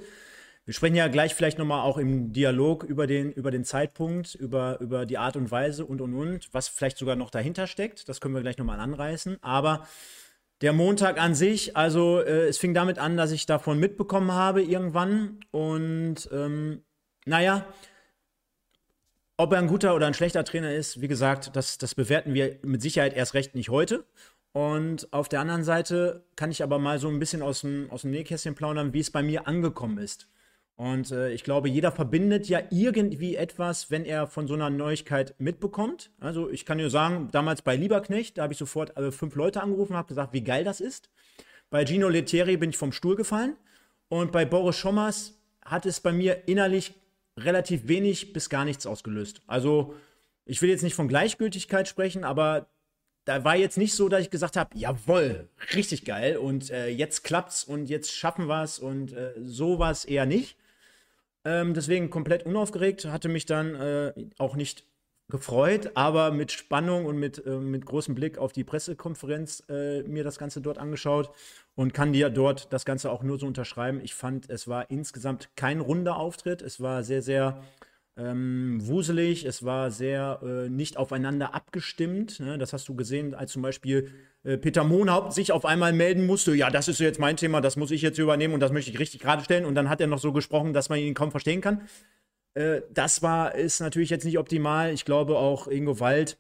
Wir 0.70 0.76
sprechen 0.76 0.98
ja 0.98 1.08
gleich 1.08 1.34
vielleicht 1.34 1.58
nochmal 1.58 1.82
auch 1.82 1.98
im 1.98 2.32
Dialog 2.32 2.84
über 2.84 3.08
den, 3.08 3.32
über 3.32 3.50
den 3.50 3.66
Zeitpunkt, 3.66 4.36
über, 4.36 4.80
über 4.82 5.08
die 5.08 5.18
Art 5.18 5.36
und 5.36 5.50
Weise 5.50 5.84
und 5.84 6.00
und 6.00 6.14
und, 6.14 6.48
was 6.52 6.68
vielleicht 6.68 7.00
sogar 7.00 7.16
noch 7.16 7.32
dahinter 7.32 7.66
steckt. 7.66 8.08
Das 8.08 8.22
können 8.22 8.36
wir 8.36 8.44
gleich 8.44 8.60
nochmal 8.60 8.80
anreißen. 8.80 9.40
Aber 9.42 9.88
der 10.62 10.72
Montag 10.74 11.20
an 11.20 11.34
sich, 11.34 11.76
also 11.76 12.20
äh, 12.20 12.50
es 12.50 12.60
fing 12.60 12.76
damit 12.76 13.00
an, 13.00 13.18
dass 13.18 13.32
ich 13.32 13.48
davon 13.48 13.80
mitbekommen 13.80 14.32
habe 14.32 14.62
irgendwann. 14.62 15.40
Und 15.50 16.30
ähm, 16.32 16.84
naja, 17.26 17.66
ob 19.38 19.52
er 19.54 19.58
ein 19.58 19.68
guter 19.70 19.96
oder 19.96 20.06
ein 20.06 20.14
schlechter 20.14 20.44
Trainer 20.44 20.72
ist, 20.72 21.02
wie 21.02 21.08
gesagt, 21.08 21.56
das, 21.56 21.80
das 21.80 21.96
bewerten 21.96 22.36
wir 22.36 22.60
mit 22.62 22.84
Sicherheit 22.84 23.16
erst 23.16 23.34
recht 23.34 23.56
nicht 23.56 23.70
heute. 23.70 24.06
Und 24.52 25.12
auf 25.14 25.30
der 25.30 25.40
anderen 25.40 25.64
Seite 25.64 26.28
kann 26.36 26.52
ich 26.52 26.62
aber 26.62 26.78
mal 26.78 27.00
so 27.00 27.08
ein 27.08 27.18
bisschen 27.18 27.42
aus 27.42 27.62
dem, 27.62 27.90
aus 27.90 28.04
dem 28.04 28.12
Nähkästchen 28.12 28.54
plaudern, 28.54 28.94
wie 28.94 29.00
es 29.00 29.10
bei 29.10 29.24
mir 29.24 29.48
angekommen 29.48 29.98
ist. 29.98 30.28
Und 30.80 31.12
äh, 31.12 31.34
ich 31.34 31.44
glaube, 31.44 31.68
jeder 31.68 31.92
verbindet 31.92 32.48
ja 32.48 32.62
irgendwie 32.70 33.36
etwas, 33.36 33.92
wenn 33.92 34.06
er 34.06 34.28
von 34.28 34.48
so 34.48 34.54
einer 34.54 34.70
Neuigkeit 34.70 35.36
mitbekommt. 35.38 36.10
Also 36.22 36.50
ich 36.50 36.66
kann 36.66 36.78
dir 36.78 36.90
sagen, 36.90 37.28
damals 37.34 37.62
bei 37.62 37.76
Lieberknecht, 37.76 38.38
da 38.38 38.44
habe 38.44 38.54
ich 38.54 38.60
sofort 38.60 38.96
äh, 38.96 39.12
fünf 39.12 39.36
Leute 39.36 39.62
angerufen 39.62 39.92
und 39.92 39.98
habe 39.98 40.08
gesagt, 40.08 40.32
wie 40.32 40.42
geil 40.42 40.64
das 40.64 40.80
ist. 40.80 41.10
Bei 41.70 41.86
Gino 41.86 42.08
Lettieri 42.08 42.56
bin 42.56 42.70
ich 42.70 42.78
vom 42.78 42.94
Stuhl 42.94 43.18
gefallen. 43.18 43.58
Und 44.08 44.32
bei 44.32 44.46
Boris 44.46 44.78
Schommers 44.78 45.38
hat 45.66 45.86
es 45.86 46.00
bei 46.00 46.14
mir 46.14 46.48
innerlich 46.48 46.94
relativ 47.36 47.90
wenig 47.90 48.32
bis 48.32 48.50
gar 48.50 48.64
nichts 48.64 48.88
ausgelöst. 48.88 49.42
Also 49.48 49.96
ich 50.46 50.62
will 50.62 50.70
jetzt 50.70 50.84
nicht 50.84 50.96
von 50.96 51.10
Gleichgültigkeit 51.10 51.90
sprechen, 51.90 52.24
aber 52.24 52.70
da 53.26 53.44
war 53.44 53.58
jetzt 53.58 53.78
nicht 53.78 53.96
so, 53.96 54.08
dass 54.08 54.22
ich 54.22 54.30
gesagt 54.30 54.56
habe, 54.56 54.78
jawohl, 54.78 55.50
richtig 55.76 56.06
geil 56.06 56.38
und 56.38 56.72
äh, 56.72 56.88
jetzt 56.88 57.26
klappt's 57.26 57.66
und 57.66 57.90
jetzt 57.90 58.14
schaffen 58.14 58.48
wir 58.48 58.64
es 58.64 58.80
und 58.80 59.12
äh, 59.12 59.34
so 59.44 59.78
war 59.78 59.92
es 59.92 60.06
eher 60.06 60.26
nicht. 60.26 60.56
Ähm, 61.46 61.74
deswegen 61.74 62.10
komplett 62.10 62.46
unaufgeregt, 62.46 63.06
hatte 63.06 63.30
mich 63.30 63.46
dann 63.46 63.76
äh, 63.76 64.14
auch 64.38 64.56
nicht 64.56 64.86
gefreut, 65.30 65.92
aber 65.94 66.32
mit 66.32 66.52
Spannung 66.52 67.06
und 67.06 67.18
mit, 67.18 67.46
äh, 67.46 67.52
mit 67.52 67.86
großem 67.86 68.16
Blick 68.16 68.38
auf 68.40 68.52
die 68.52 68.64
Pressekonferenz 68.64 69.64
äh, 69.70 70.02
mir 70.04 70.24
das 70.24 70.40
Ganze 70.40 70.60
dort 70.60 70.80
angeschaut 70.80 71.32
und 71.76 71.94
kann 71.94 72.12
dir 72.12 72.30
dort 72.30 72.74
das 72.74 72.84
Ganze 72.84 73.12
auch 73.12 73.22
nur 73.22 73.38
so 73.38 73.46
unterschreiben. 73.46 74.02
Ich 74.04 74.16
fand, 74.16 74.50
es 74.50 74.68
war 74.68 74.90
insgesamt 74.90 75.50
kein 75.56 75.82
runder 75.82 76.18
Auftritt. 76.18 76.62
Es 76.64 76.82
war 76.82 77.04
sehr, 77.04 77.22
sehr 77.22 77.62
ähm, 78.18 78.80
wuselig, 78.82 79.46
es 79.46 79.64
war 79.64 79.92
sehr 79.92 80.40
äh, 80.44 80.70
nicht 80.70 80.98
aufeinander 80.98 81.54
abgestimmt. 81.54 82.40
Ne? 82.40 82.58
Das 82.58 82.74
hast 82.74 82.88
du 82.90 82.96
gesehen, 82.96 83.34
als 83.34 83.52
zum 83.54 83.62
Beispiel 83.62 84.12
äh, 84.44 84.58
Peter 84.58 84.84
Mohnhaupt 84.84 85.34
sich 85.34 85.52
auf 85.52 85.66
einmal 85.66 85.94
melden 85.94 86.26
musste, 86.26 86.54
ja, 86.54 86.70
das 86.70 86.88
ist 86.88 87.00
jetzt 87.00 87.20
mein 87.20 87.38
Thema, 87.38 87.62
das 87.62 87.78
muss 87.78 87.92
ich 87.92 88.02
jetzt 88.02 88.18
übernehmen 88.18 88.54
und 88.54 88.60
das 88.60 88.72
möchte 88.72 88.92
ich 88.92 89.00
richtig 89.00 89.22
gerade 89.22 89.44
stellen. 89.44 89.66
Und 89.66 89.76
dann 89.76 89.90
hat 89.90 90.02
er 90.02 90.08
noch 90.08 90.20
so 90.20 90.34
gesprochen, 90.34 90.74
dass 90.74 90.90
man 90.90 91.00
ihn 91.00 91.14
kaum 91.14 91.32
verstehen 91.32 91.62
kann. 91.62 91.82
Äh, 92.56 92.82
das 92.92 93.22
war, 93.22 93.56
ist 93.56 93.80
natürlich 93.80 94.10
jetzt 94.10 94.26
nicht 94.26 94.38
optimal. 94.38 94.94
Ich 94.94 95.06
glaube 95.06 95.38
auch 95.38 95.68
Ingo 95.68 96.00
Wald 96.00 96.38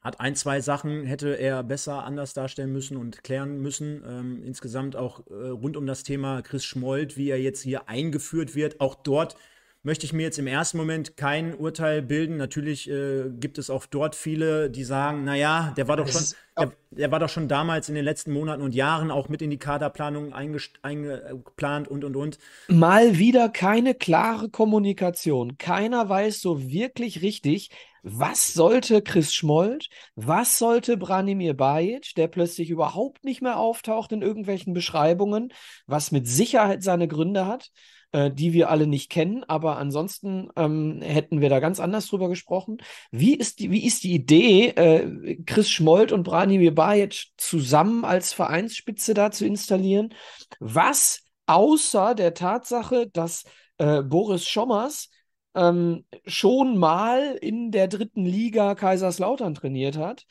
hat 0.00 0.20
ein, 0.20 0.36
zwei 0.36 0.60
Sachen, 0.60 1.04
hätte 1.04 1.34
er 1.34 1.62
besser 1.64 2.04
anders 2.04 2.32
darstellen 2.32 2.72
müssen 2.72 2.96
und 2.96 3.24
klären 3.24 3.60
müssen. 3.60 4.02
Ähm, 4.06 4.42
insgesamt 4.44 4.94
auch 4.94 5.26
äh, 5.28 5.48
rund 5.48 5.76
um 5.76 5.86
das 5.86 6.02
Thema 6.02 6.42
Chris 6.42 6.64
Schmold, 6.64 7.16
wie 7.16 7.30
er 7.30 7.40
jetzt 7.40 7.62
hier 7.62 7.88
eingeführt 7.88 8.54
wird. 8.54 8.80
Auch 8.80 8.94
dort 8.94 9.36
möchte 9.82 10.04
ich 10.06 10.12
mir 10.12 10.22
jetzt 10.22 10.38
im 10.38 10.46
ersten 10.46 10.76
Moment 10.76 11.16
kein 11.16 11.54
Urteil 11.54 12.02
bilden. 12.02 12.36
Natürlich 12.36 12.90
äh, 12.90 13.30
gibt 13.30 13.58
es 13.58 13.70
auch 13.70 13.86
dort 13.86 14.14
viele, 14.14 14.70
die 14.70 14.84
sagen, 14.84 15.24
naja, 15.24 15.72
der 15.76 15.86
war 15.86 15.96
doch 15.96 16.08
schon, 16.08 16.24
der, 16.58 16.72
der, 16.90 17.10
war 17.12 17.20
doch 17.20 17.28
schon 17.28 17.48
damals 17.48 17.88
in 17.88 17.94
den 17.94 18.04
letzten 18.04 18.32
Monaten 18.32 18.62
und 18.62 18.74
Jahren 18.74 19.10
auch 19.10 19.28
mit 19.28 19.40
in 19.40 19.50
die 19.50 19.58
Kaderplanung 19.58 20.32
eingeplant 20.32 21.88
und 21.88 22.04
und 22.04 22.16
und. 22.16 22.38
Mal 22.68 23.18
wieder 23.18 23.48
keine 23.48 23.94
klare 23.94 24.50
Kommunikation. 24.50 25.58
Keiner 25.58 26.08
weiß 26.08 26.40
so 26.40 26.68
wirklich 26.68 27.22
richtig, 27.22 27.70
was 28.02 28.52
sollte 28.54 29.02
Chris 29.02 29.32
Schmold, 29.32 29.88
was 30.14 30.58
sollte 30.58 30.96
Branimir 30.96 31.54
Bajic, 31.54 32.14
der 32.16 32.28
plötzlich 32.28 32.70
überhaupt 32.70 33.24
nicht 33.24 33.42
mehr 33.42 33.58
auftaucht 33.58 34.12
in 34.12 34.22
irgendwelchen 34.22 34.72
Beschreibungen, 34.72 35.52
was 35.86 36.10
mit 36.10 36.26
Sicherheit 36.26 36.82
seine 36.82 37.06
Gründe 37.06 37.46
hat 37.46 37.70
äh, 38.12 38.30
die 38.30 38.52
wir 38.52 38.70
alle 38.70 38.86
nicht 38.86 39.10
kennen, 39.10 39.44
aber 39.44 39.76
ansonsten 39.76 40.48
ähm, 40.56 41.00
hätten 41.02 41.40
wir 41.40 41.48
da 41.48 41.60
ganz 41.60 41.80
anders 41.80 42.06
drüber 42.08 42.28
gesprochen. 42.28 42.78
Wie 43.10 43.34
ist 43.34 43.58
die, 43.60 43.70
wie 43.70 43.84
ist 43.86 44.04
die 44.04 44.14
Idee, 44.14 44.68
äh, 44.68 45.36
Chris 45.44 45.70
Schmold 45.70 46.12
und 46.12 46.22
Branimir 46.22 46.74
Bajic 46.74 47.26
zusammen 47.36 48.04
als 48.04 48.32
Vereinsspitze 48.32 49.14
da 49.14 49.30
zu 49.30 49.46
installieren? 49.46 50.14
Was 50.60 51.22
außer 51.46 52.14
der 52.14 52.34
Tatsache, 52.34 53.08
dass 53.12 53.44
äh, 53.78 54.02
Boris 54.02 54.46
Schommers 54.46 55.10
ähm, 55.54 56.04
schon 56.26 56.78
mal 56.78 57.36
in 57.40 57.70
der 57.70 57.88
dritten 57.88 58.24
Liga 58.24 58.74
Kaiserslautern 58.74 59.54
trainiert 59.54 59.96
hat, 59.96 60.26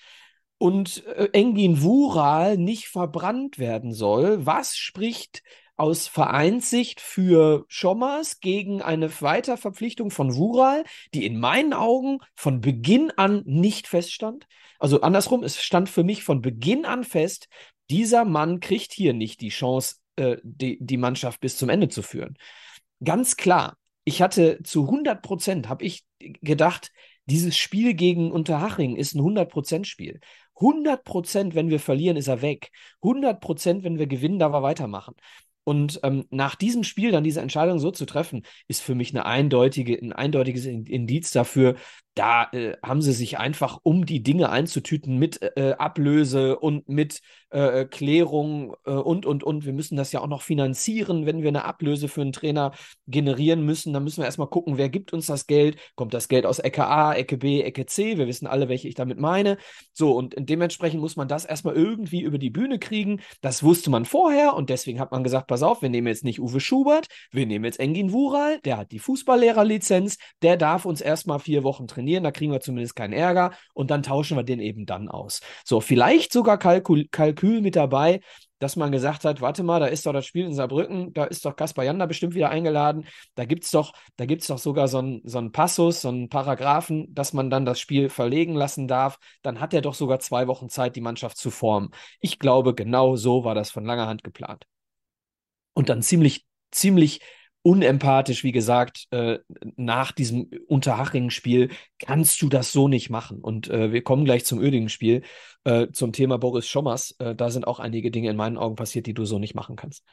und 0.57 1.05
äh, 1.05 1.29
Engin 1.33 1.81
Wural 1.81 2.57
nicht 2.57 2.87
verbrannt 2.87 3.59
werden 3.59 3.93
soll. 3.93 4.45
Was 4.45 4.75
spricht 4.75 5.43
aus 5.77 6.07
Vereinssicht 6.07 6.99
für 6.99 7.65
Schommers 7.69 8.39
gegen 8.39 8.81
eine 8.81 9.09
Weiterverpflichtung 9.21 10.11
von 10.11 10.35
Wural, 10.35 10.83
die 11.13 11.25
in 11.25 11.39
meinen 11.39 11.73
Augen 11.73 12.19
von 12.35 12.61
Beginn 12.61 13.11
an 13.11 13.43
nicht 13.45 13.87
feststand. 13.87 14.47
Also 14.79 15.01
andersrum, 15.01 15.43
es 15.43 15.61
stand 15.61 15.89
für 15.89 16.03
mich 16.03 16.23
von 16.23 16.41
Beginn 16.41 16.85
an 16.85 17.03
fest, 17.03 17.47
dieser 17.89 18.25
Mann 18.25 18.59
kriegt 18.59 18.91
hier 18.91 19.13
nicht 19.13 19.39
die 19.41 19.49
Chance, 19.49 19.95
äh, 20.17 20.37
die, 20.43 20.77
die 20.81 20.97
Mannschaft 20.97 21.39
bis 21.39 21.57
zum 21.57 21.69
Ende 21.69 21.89
zu 21.89 22.01
führen. 22.01 22.37
Ganz 23.03 23.37
klar, 23.37 23.77
ich 24.03 24.21
hatte 24.21 24.61
zu 24.63 24.85
100 24.85 25.21
Prozent, 25.21 25.69
habe 25.69 25.85
ich 25.85 26.05
gedacht, 26.19 26.91
dieses 27.25 27.57
Spiel 27.57 27.93
gegen 27.93 28.31
Unterhaching 28.31 28.95
ist 28.95 29.13
ein 29.13 29.21
100-Prozent-Spiel. 29.21 30.21
100 30.55 31.03
Prozent, 31.03 31.55
wenn 31.55 31.69
wir 31.69 31.79
verlieren, 31.79 32.17
ist 32.17 32.29
er 32.29 32.41
weg. 32.41 32.71
100 33.03 33.39
Prozent, 33.41 33.83
wenn 33.83 33.99
wir 33.99 34.07
gewinnen, 34.07 34.39
darf 34.39 34.53
er 34.53 34.63
weitermachen. 34.63 35.13
Und 35.67 35.99
ähm, 36.03 36.23
nach 36.29 36.55
diesem 36.55 36.85
Spiel 36.85 37.11
dann 37.11 37.25
diese 37.25 37.41
Entscheidung 37.41 37.77
so 37.79 37.91
zu 37.91 38.05
treffen, 38.05 38.43
ist 38.69 38.81
für 38.81 38.95
mich 38.95 39.09
eine 39.11 39.25
eindeutige, 39.25 39.99
ein 40.01 40.13
eindeutiges 40.13 40.65
Indiz 40.65 41.31
dafür, 41.31 41.75
da 42.17 42.49
äh, 42.51 42.75
haben 42.83 43.01
sie 43.01 43.13
sich 43.13 43.37
einfach, 43.37 43.79
um 43.83 44.05
die 44.05 44.23
Dinge 44.23 44.49
einzutüten 44.49 45.17
mit 45.17 45.41
äh, 45.41 45.75
Ablöse 45.77 46.57
und 46.57 46.89
mit 46.89 47.21
äh, 47.49 47.85
Klärung 47.85 48.75
äh, 48.85 48.91
und, 48.91 49.25
und, 49.25 49.43
und. 49.43 49.65
Wir 49.65 49.73
müssen 49.73 49.95
das 49.95 50.11
ja 50.11 50.21
auch 50.21 50.27
noch 50.27 50.41
finanzieren, 50.41 51.25
wenn 51.25 51.41
wir 51.41 51.49
eine 51.49 51.65
Ablöse 51.65 52.07
für 52.07 52.21
einen 52.21 52.33
Trainer 52.33 52.71
generieren 53.05 53.63
müssen. 53.63 53.93
Dann 53.93 54.03
müssen 54.03 54.21
wir 54.21 54.25
erstmal 54.25 54.49
gucken, 54.49 54.77
wer 54.77 54.89
gibt 54.89 55.13
uns 55.13 55.27
das 55.27 55.47
Geld? 55.47 55.77
Kommt 55.95 56.13
das 56.13 56.27
Geld 56.27 56.45
aus 56.45 56.59
Ecke 56.59 56.87
A, 56.87 57.13
Ecke 57.13 57.37
B, 57.37 57.61
Ecke 57.61 57.85
C? 57.85 58.17
Wir 58.17 58.27
wissen 58.27 58.47
alle, 58.47 58.67
welche 58.67 58.87
ich 58.87 58.95
damit 58.95 59.19
meine. 59.19 59.57
So, 59.93 60.11
und 60.13 60.35
dementsprechend 60.37 60.99
muss 60.99 61.15
man 61.15 61.27
das 61.27 61.45
erstmal 61.45 61.75
irgendwie 61.75 62.21
über 62.21 62.39
die 62.39 62.49
Bühne 62.49 62.79
kriegen. 62.79 63.21
Das 63.41 63.63
wusste 63.63 63.89
man 63.89 64.05
vorher 64.05 64.55
und 64.55 64.69
deswegen 64.69 64.99
hat 64.99 65.11
man 65.11 65.23
gesagt, 65.23 65.47
pass 65.47 65.63
auf, 65.63 65.81
wir 65.81 65.89
nehmen 65.89 66.07
jetzt 66.07 66.23
nicht 66.23 66.41
Uwe 66.41 66.59
Schubert, 66.59 67.07
wir 67.31 67.45
nehmen 67.45 67.65
jetzt 67.65 67.79
Engin 67.79 68.11
Wural, 68.11 68.59
der 68.65 68.77
hat 68.77 68.91
die 68.91 68.99
Fußballlehrerlizenz, 68.99 70.17
der 70.41 70.57
darf 70.57 70.85
uns 70.85 71.01
erstmal 71.01 71.39
vier 71.39 71.63
Wochen 71.63 71.87
trainieren 71.87 72.06
trainieren, 72.07 72.23
da 72.23 72.31
kriegen 72.31 72.51
wir 72.51 72.61
zumindest 72.61 72.95
keinen 72.95 73.13
Ärger 73.13 73.51
und 73.73 73.91
dann 73.91 74.03
tauschen 74.03 74.37
wir 74.37 74.43
den 74.43 74.59
eben 74.59 74.85
dann 74.85 75.09
aus. 75.09 75.41
So, 75.65 75.81
vielleicht 75.81 76.31
sogar 76.31 76.57
Kalkül, 76.57 77.07
Kalkül 77.09 77.61
mit 77.61 77.75
dabei, 77.75 78.21
dass 78.59 78.75
man 78.75 78.91
gesagt 78.91 79.23
hat, 79.25 79.41
warte 79.41 79.61
mal, 79.61 79.79
da 79.79 79.85
ist 79.85 80.05
doch 80.05 80.13
das 80.13 80.25
Spiel 80.25 80.45
in 80.45 80.53
Saarbrücken, 80.53 81.13
da 81.13 81.25
ist 81.25 81.45
doch 81.45 81.55
Kaspar 81.55 81.85
Janda 81.85 82.05
bestimmt 82.07 82.33
wieder 82.33 82.49
eingeladen, 82.49 83.05
da 83.35 83.45
gibt 83.45 83.65
es 83.65 83.71
doch, 83.71 83.93
doch 84.17 84.57
sogar 84.57 84.87
so 84.87 84.97
einen 84.99 85.21
so 85.25 85.49
Passus, 85.51 86.01
so 86.01 86.09
einen 86.09 86.29
Paragraphen, 86.29 87.13
dass 87.13 87.33
man 87.33 87.49
dann 87.49 87.65
das 87.65 87.79
Spiel 87.79 88.09
verlegen 88.09 88.55
lassen 88.55 88.87
darf, 88.87 89.19
dann 89.43 89.59
hat 89.59 89.73
er 89.73 89.81
doch 89.81 89.93
sogar 89.93 90.19
zwei 90.19 90.47
Wochen 90.47 90.69
Zeit, 90.69 90.95
die 90.95 91.01
Mannschaft 91.01 91.37
zu 91.37 91.51
formen. 91.51 91.89
Ich 92.19 92.39
glaube, 92.39 92.73
genau 92.73 93.15
so 93.15 93.43
war 93.43 93.53
das 93.53 93.69
von 93.69 93.85
langer 93.85 94.07
Hand 94.07 94.23
geplant. 94.23 94.65
Und 95.73 95.89
dann 95.89 96.01
ziemlich, 96.01 96.45
ziemlich 96.71 97.21
unempathisch, 97.61 98.43
wie 98.43 98.51
gesagt, 98.51 99.07
äh, 99.11 99.39
nach 99.75 100.11
diesem 100.11 100.49
Unterhaching-Spiel 100.67 101.69
kannst 101.99 102.41
du 102.41 102.49
das 102.49 102.71
so 102.71 102.87
nicht 102.87 103.09
machen. 103.09 103.39
Und 103.41 103.69
äh, 103.69 103.91
wir 103.91 104.03
kommen 104.03 104.25
gleich 104.25 104.45
zum 104.45 104.61
Ödingen-Spiel, 104.61 105.23
äh, 105.65 105.87
zum 105.91 106.13
Thema 106.13 106.37
Boris 106.37 106.67
Schommers. 106.67 107.15
Äh, 107.19 107.35
da 107.35 107.49
sind 107.49 107.67
auch 107.67 107.79
einige 107.79 108.11
Dinge 108.11 108.29
in 108.29 108.37
meinen 108.37 108.57
Augen 108.57 108.75
passiert, 108.75 109.05
die 109.05 109.13
du 109.13 109.25
so 109.25 109.39
nicht 109.39 109.55
machen 109.55 109.75
kannst. 109.75 110.03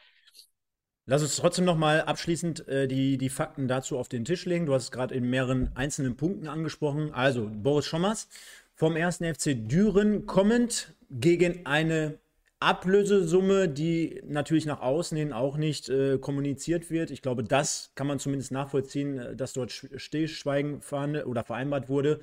Lass 1.07 1.23
uns 1.23 1.37
trotzdem 1.37 1.67
noch 1.67 1.77
mal 1.77 2.01
abschließend 2.01 2.67
äh, 2.67 2.89
die, 2.89 3.19
die 3.19 3.29
Fakten 3.29 3.69
dazu 3.69 3.99
auf 3.99 4.09
den 4.09 4.25
Tisch 4.25 4.47
legen. 4.47 4.67
Du 4.67 4.73
hast 4.73 4.85
es 4.85 4.91
gerade 4.91 5.15
in 5.15 5.29
mehreren 5.29 5.71
einzelnen 5.75 6.17
Punkten 6.17 6.49
angesprochen. 6.49 7.13
Also, 7.13 7.51
Boris 7.53 7.87
Schommers 7.87 8.29
vom 8.75 8.97
1. 8.97 9.19
FC 9.19 9.55
Düren 9.55 10.27
kommend 10.27 10.95
gegen 11.11 11.67
eine 11.67 12.19
Ablösesumme, 12.64 13.68
die 13.68 14.23
natürlich 14.26 14.66
nach 14.66 14.80
außen 14.80 15.16
hin 15.16 15.33
auch 15.33 15.56
nicht 15.56 15.88
äh, 15.88 16.18
kommuniziert 16.18 16.90
wird. 16.90 17.11
Ich 17.11 17.23
glaube, 17.23 17.44
das 17.44 17.92
kann 17.94 18.06
man 18.06 18.18
zumindest 18.18 18.52
nachvollziehen, 18.52 19.18
äh, 19.18 19.37
dass 19.37 19.52
dort 19.52 19.71
Stillschweigen 19.71 20.80
oder 21.25 21.44
vereinbart 21.44 21.88
wurde. 21.88 22.21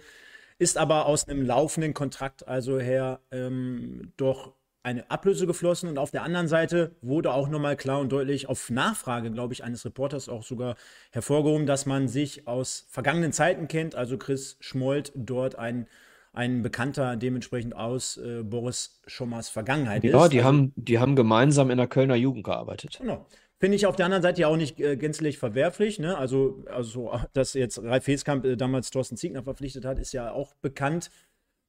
Ist 0.57 0.77
aber 0.77 1.05
aus 1.05 1.27
einem 1.27 1.45
laufenden 1.45 1.93
Kontrakt 1.93 2.47
also 2.47 2.79
her 2.79 3.19
ähm, 3.31 4.13
doch 4.17 4.53
eine 4.83 5.09
Ablöse 5.11 5.45
geflossen 5.45 5.89
und 5.89 5.99
auf 5.99 6.11
der 6.11 6.23
anderen 6.23 6.47
Seite 6.47 6.95
wurde 7.01 7.33
auch 7.33 7.47
nochmal 7.49 7.77
klar 7.77 7.99
und 7.99 8.11
deutlich 8.11 8.49
auf 8.49 8.69
Nachfrage, 8.71 9.31
glaube 9.31 9.53
ich, 9.53 9.63
eines 9.63 9.85
Reporters 9.85 10.27
auch 10.27 10.43
sogar 10.43 10.75
hervorgehoben, 11.11 11.67
dass 11.67 11.85
man 11.85 12.07
sich 12.07 12.47
aus 12.47 12.87
vergangenen 12.89 13.31
Zeiten 13.31 13.67
kennt, 13.67 13.93
also 13.93 14.17
Chris 14.17 14.57
Schmold 14.59 15.11
dort 15.15 15.55
ein 15.55 15.87
ein 16.33 16.61
Bekannter 16.61 17.15
dementsprechend 17.15 17.75
aus 17.75 18.17
äh, 18.17 18.43
Boris 18.43 19.01
Schommers 19.07 19.49
Vergangenheit 19.49 20.03
ja, 20.03 20.09
ist. 20.09 20.15
Ja, 20.15 20.27
die, 20.29 20.37
also, 20.37 20.47
haben, 20.47 20.73
die 20.75 20.99
haben 20.99 21.15
gemeinsam 21.15 21.69
in 21.69 21.77
der 21.77 21.87
Kölner 21.87 22.15
Jugend 22.15 22.45
gearbeitet. 22.45 22.97
Genau. 22.99 23.25
Finde 23.59 23.75
ich 23.75 23.85
auf 23.85 23.95
der 23.95 24.05
anderen 24.05 24.23
Seite 24.23 24.41
ja 24.41 24.47
auch 24.47 24.57
nicht 24.57 24.79
äh, 24.79 24.97
gänzlich 24.97 25.37
verwerflich. 25.37 25.99
Ne? 25.99 26.17
Also, 26.17 26.63
also, 26.71 27.11
dass 27.33 27.53
jetzt 27.53 27.77
Ralf 27.83 28.07
Heskamp 28.07 28.45
äh, 28.45 28.55
damals 28.55 28.89
Thorsten 28.89 29.17
Ziegner 29.17 29.43
verpflichtet 29.43 29.85
hat, 29.85 29.99
ist 29.99 30.13
ja 30.13 30.31
auch 30.31 30.53
bekannt. 30.61 31.11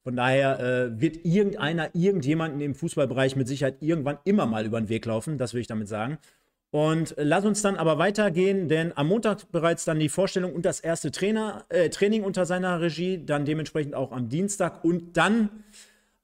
Von 0.02 0.16
daher 0.16 0.58
äh, 0.58 1.00
wird 1.00 1.24
irgendeiner, 1.24 1.94
irgendjemanden 1.94 2.60
im 2.60 2.74
Fußballbereich 2.74 3.36
mit 3.36 3.46
Sicherheit 3.46 3.76
irgendwann 3.80 4.18
immer 4.24 4.46
mal 4.46 4.64
über 4.64 4.80
den 4.80 4.88
Weg 4.88 5.04
laufen. 5.06 5.38
Das 5.38 5.54
will 5.54 5.60
ich 5.60 5.66
damit 5.66 5.86
sagen. 5.86 6.18
Und 6.72 7.14
lass 7.18 7.44
uns 7.44 7.60
dann 7.60 7.76
aber 7.76 7.98
weitergehen, 7.98 8.66
denn 8.66 8.96
am 8.96 9.08
Montag 9.08 9.52
bereits 9.52 9.84
dann 9.84 10.00
die 10.00 10.08
Vorstellung 10.08 10.54
und 10.54 10.64
das 10.64 10.80
erste 10.80 11.10
Trainer, 11.10 11.66
äh, 11.68 11.90
Training 11.90 12.24
unter 12.24 12.46
seiner 12.46 12.80
Regie, 12.80 13.22
dann 13.22 13.44
dementsprechend 13.44 13.94
auch 13.94 14.10
am 14.10 14.30
Dienstag 14.30 14.82
und 14.82 15.18
dann 15.18 15.50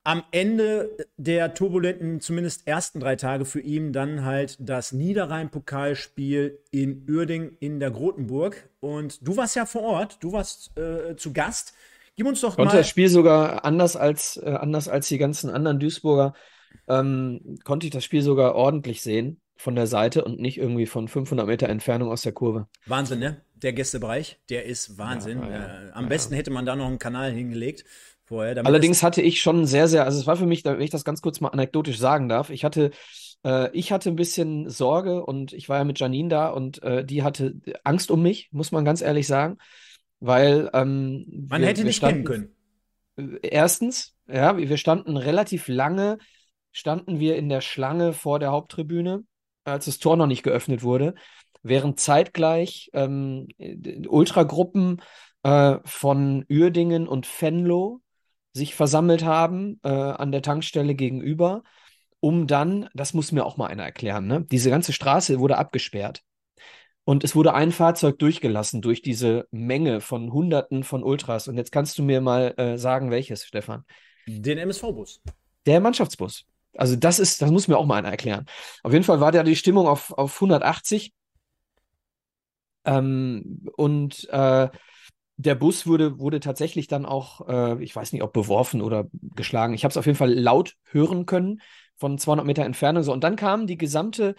am 0.05 0.23
Ende 0.31 0.97
der 1.19 1.53
turbulenten, 1.53 2.23
zumindest 2.23 2.67
ersten 2.67 2.99
drei 2.99 3.17
Tage 3.17 3.45
für 3.45 3.61
ihn, 3.61 3.93
dann 3.93 4.25
halt 4.25 4.57
das 4.59 4.93
Niederrhein-Pokalspiel 4.93 6.59
in 6.71 7.05
Uerding 7.07 7.59
in 7.61 7.79
der 7.79 7.91
Grotenburg. 7.91 8.71
Und 8.81 9.29
du 9.29 9.37
warst 9.37 9.55
ja 9.55 9.67
vor 9.67 9.83
Ort, 9.83 10.17
du 10.21 10.33
warst 10.33 10.75
äh, 10.79 11.15
zu 11.17 11.35
Gast. 11.35 11.75
Gib 12.17 12.27
uns 12.27 12.41
doch 12.41 12.57
konnte 12.57 12.73
mal. 12.73 12.79
das 12.79 12.89
Spiel 12.89 13.11
sogar 13.11 13.67
anders 13.67 13.97
als, 13.97 14.39
äh, 14.39 14.49
anders 14.49 14.89
als 14.89 15.09
die 15.09 15.19
ganzen 15.19 15.51
anderen 15.51 15.79
Duisburger, 15.79 16.33
ähm, 16.89 17.59
konnte 17.65 17.87
ich 17.87 17.93
das 17.93 18.03
Spiel 18.03 18.23
sogar 18.23 18.55
ordentlich 18.55 19.03
sehen 19.03 19.43
von 19.59 19.75
der 19.75 19.87
Seite 19.87 20.25
und 20.25 20.41
nicht 20.41 20.57
irgendwie 20.57 20.87
von 20.87 21.09
500 21.09 21.47
Meter 21.47 21.69
Entfernung 21.69 22.11
aus 22.11 22.23
der 22.23 22.33
Kurve. 22.33 22.67
Wahnsinn, 22.87 23.19
ne? 23.19 23.43
der 23.63 23.73
Gästebereich. 23.73 24.39
Der 24.49 24.65
ist 24.65 24.99
Wahnsinn. 24.99 25.41
Ja, 25.41 25.51
ja, 25.51 25.85
äh, 25.89 25.91
am 25.93 26.05
ja, 26.05 26.09
besten 26.09 26.35
hätte 26.35 26.51
man 26.51 26.67
da 26.67 26.77
noch 26.77 26.87
einen 26.87 26.99
Kanal 26.99 27.33
hingelegt 27.33 27.85
vorher. 28.25 28.55
damit 28.55 28.67
Allerdings 28.67 29.03
hatte 29.03 29.23
ich 29.23 29.41
schon 29.41 29.67
sehr, 29.67 29.89
sehr, 29.89 30.05
also 30.05 30.19
es 30.19 30.27
war 30.27 30.37
für 30.37 30.47
mich, 30.47 30.65
wenn 30.65 30.81
ich 30.81 30.91
das 30.91 31.05
ganz 31.05 31.23
kurz 31.23 31.41
mal 31.41 31.49
anekdotisch 31.49 31.99
sagen 31.99 32.29
darf, 32.29 32.51
ich 32.51 32.65
hatte, 32.65 32.91
äh, 33.45 33.71
ich 33.73 33.93
hatte 33.93 34.11
ein 34.11 34.17
bisschen 34.17 34.69
Sorge 34.69 35.25
und 35.25 35.53
ich 35.53 35.69
war 35.69 35.79
ja 35.79 35.85
mit 35.85 35.99
Janine 35.99 36.29
da 36.29 36.49
und 36.49 36.83
äh, 36.83 37.05
die 37.05 37.23
hatte 37.23 37.55
Angst 37.85 38.11
um 38.11 38.23
mich, 38.23 38.49
muss 38.53 38.73
man 38.73 38.85
ganz 38.85 39.01
ehrlich 39.01 39.27
sagen, 39.27 39.59
weil 40.21 40.71
ähm, 40.73 41.47
man 41.49 41.61
wir, 41.61 41.69
hätte 41.69 41.81
wir 41.81 41.87
nicht 41.87 41.97
standen, 41.97 42.25
kennen 42.25 42.55
können. 43.17 43.39
Erstens, 43.43 44.15
ja, 44.29 44.57
wir 44.57 44.77
standen 44.77 45.17
relativ 45.17 45.67
lange, 45.67 46.19
standen 46.71 47.19
wir 47.19 47.37
in 47.37 47.49
der 47.49 47.61
Schlange 47.61 48.13
vor 48.13 48.39
der 48.39 48.53
Haupttribüne, 48.53 49.25
als 49.73 49.87
das 49.87 49.99
Tor 49.99 50.17
noch 50.17 50.27
nicht 50.27 50.43
geöffnet 50.43 50.83
wurde, 50.83 51.15
während 51.63 52.01
zeitgleich 52.01 52.91
ähm, 52.93 53.49
Ultragruppen 54.09 55.03
äh, 55.43 55.79
von 55.85 56.45
Uerdingen 56.51 57.09
und 57.09 57.27
Venlo 57.41 58.01
sich 58.53 58.75
versammelt 58.75 59.25
haben 59.25 59.81
äh, 59.85 59.89
an 59.89 60.33
der 60.33 60.43
Tankstelle 60.43 60.95
gegenüber, 60.95 61.63
um 62.21 62.47
dann, 62.47 62.89
das 62.95 63.15
muss 63.15 63.33
mir 63.33 63.45
auch 63.45 63.57
mal 63.57 63.67
einer 63.67 63.85
erklären, 63.85 64.27
ne? 64.27 64.45
Diese 64.51 64.71
ganze 64.71 64.93
Straße 64.93 65.39
wurde 65.39 65.59
abgesperrt. 65.59 66.23
Und 67.05 67.25
es 67.25 67.35
wurde 67.35 67.55
ein 67.55 67.73
Fahrzeug 67.73 68.19
durchgelassen 68.19 68.83
durch 68.83 69.01
diese 69.01 69.47
Menge 69.51 70.03
von 70.03 70.31
Hunderten 70.31 70.85
von 70.85 71.03
Ultras. 71.03 71.49
Und 71.49 71.57
jetzt 71.57 71.73
kannst 71.73 71.97
du 71.99 72.03
mir 72.03 72.21
mal 72.21 72.53
äh, 72.59 72.77
sagen, 72.77 73.11
welches, 73.11 73.47
Stefan? 73.47 73.85
Den 74.27 74.59
MSV-Bus. 74.59 75.23
Der 75.65 75.81
Mannschaftsbus. 75.81 76.45
Also 76.79 76.97
das 76.97 77.19
ist, 77.19 77.43
das 77.43 77.51
muss 77.51 77.69
mir 77.69 77.77
auch 77.77 77.87
mal 77.87 77.97
einer 77.97 78.11
erklären. 78.11 78.47
Auf 78.83 78.93
jeden 78.93 79.05
Fall 79.05 79.21
war 79.21 79.33
da 79.33 79.43
die 79.43 79.57
Stimmung 79.57 79.87
auf, 79.89 80.13
auf 80.13 80.41
180. 80.41 81.13
Ähm, 82.85 83.67
und 83.77 84.29
äh, 84.31 84.69
der 85.37 85.55
Bus 85.55 85.87
wurde, 85.87 86.19
wurde 86.19 86.41
tatsächlich 86.41 86.89
dann 86.89 87.07
auch, 87.07 87.49
äh, 87.49 87.83
ich 87.83 87.95
weiß 87.95 88.13
nicht, 88.13 88.23
ob 88.23 88.33
beworfen 88.33 88.83
oder 88.83 89.09
geschlagen. 89.13 89.75
Ich 89.75 89.85
habe 89.85 89.91
es 89.91 89.97
auf 89.97 90.07
jeden 90.07 90.19
Fall 90.19 90.33
laut 90.35 90.75
hören 90.85 91.27
können 91.27 91.61
von 91.97 92.19
200 92.19 92.47
Meter 92.47 92.65
Entfernung. 92.65 93.03
So. 93.03 93.13
Und 93.13 93.25
dann 93.25 93.37
kam 93.37 93.67
die 93.67 93.79
gesamte 93.79 94.35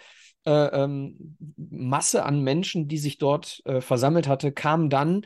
äh, 0.46 0.50
ähm, 0.52 1.36
Masse 1.56 2.24
an 2.24 2.42
Menschen, 2.42 2.88
die 2.88 2.98
sich 2.98 3.18
dort 3.18 3.62
äh, 3.66 3.80
versammelt 3.80 4.28
hatte, 4.28 4.52
kam 4.52 4.90
dann 4.90 5.22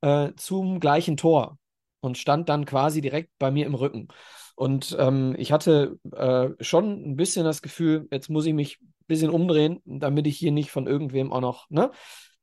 äh, 0.00 0.32
zum 0.36 0.80
gleichen 0.80 1.16
Tor 1.16 1.58
und 2.00 2.18
stand 2.18 2.48
dann 2.48 2.64
quasi 2.64 3.00
direkt 3.00 3.30
bei 3.38 3.50
mir 3.50 3.66
im 3.66 3.74
Rücken. 3.74 4.08
Und 4.54 4.96
ähm, 4.98 5.34
ich 5.38 5.52
hatte 5.52 5.98
äh, 6.12 6.50
schon 6.60 7.12
ein 7.12 7.16
bisschen 7.16 7.44
das 7.44 7.62
Gefühl, 7.62 8.06
jetzt 8.10 8.28
muss 8.28 8.46
ich 8.46 8.54
mich 8.54 8.78
ein 8.80 8.92
bisschen 9.06 9.30
umdrehen, 9.30 9.80
damit 9.84 10.26
ich 10.26 10.36
hier 10.36 10.52
nicht 10.52 10.70
von 10.70 10.86
irgendwem 10.86 11.32
auch 11.32 11.40
noch, 11.40 11.70
ne? 11.70 11.90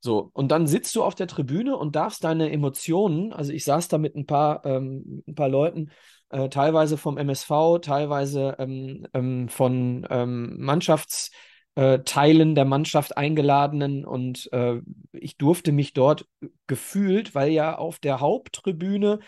So, 0.01 0.31
und 0.33 0.49
dann 0.49 0.65
sitzt 0.65 0.95
du 0.95 1.03
auf 1.03 1.13
der 1.13 1.27
Tribüne 1.27 1.75
und 1.75 1.95
darfst 1.95 2.23
deine 2.23 2.51
Emotionen, 2.51 3.33
also 3.33 3.51
ich 3.51 3.65
saß 3.65 3.89
da 3.89 3.97
mit 3.97 4.15
ein 4.15 4.25
paar, 4.25 4.65
ähm, 4.65 5.23
ein 5.27 5.35
paar 5.35 5.49
Leuten, 5.49 5.91
äh, 6.29 6.47
teilweise 6.47 6.97
vom 6.97 7.17
MSV, 7.17 7.79
teilweise 7.81 8.55
ähm, 8.59 9.05
ähm, 9.13 9.49
von 9.49 10.07
ähm, 10.09 10.55
Mannschaftsteilen 10.57 12.55
der 12.55 12.65
Mannschaft 12.65 13.17
eingeladenen 13.17 14.05
und 14.05 14.47
äh, 14.53 14.79
ich 15.11 15.37
durfte 15.37 15.73
mich 15.73 15.91
dort 15.93 16.25
gefühlt, 16.67 17.35
weil 17.35 17.51
ja 17.51 17.77
auf 17.77 17.99
der 17.99 18.21
Haupttribüne 18.21 19.19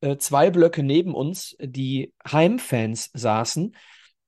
äh, 0.00 0.16
zwei 0.16 0.50
Blöcke 0.50 0.82
neben 0.82 1.14
uns 1.14 1.56
die 1.60 2.12
Heimfans 2.30 3.10
saßen, 3.14 3.74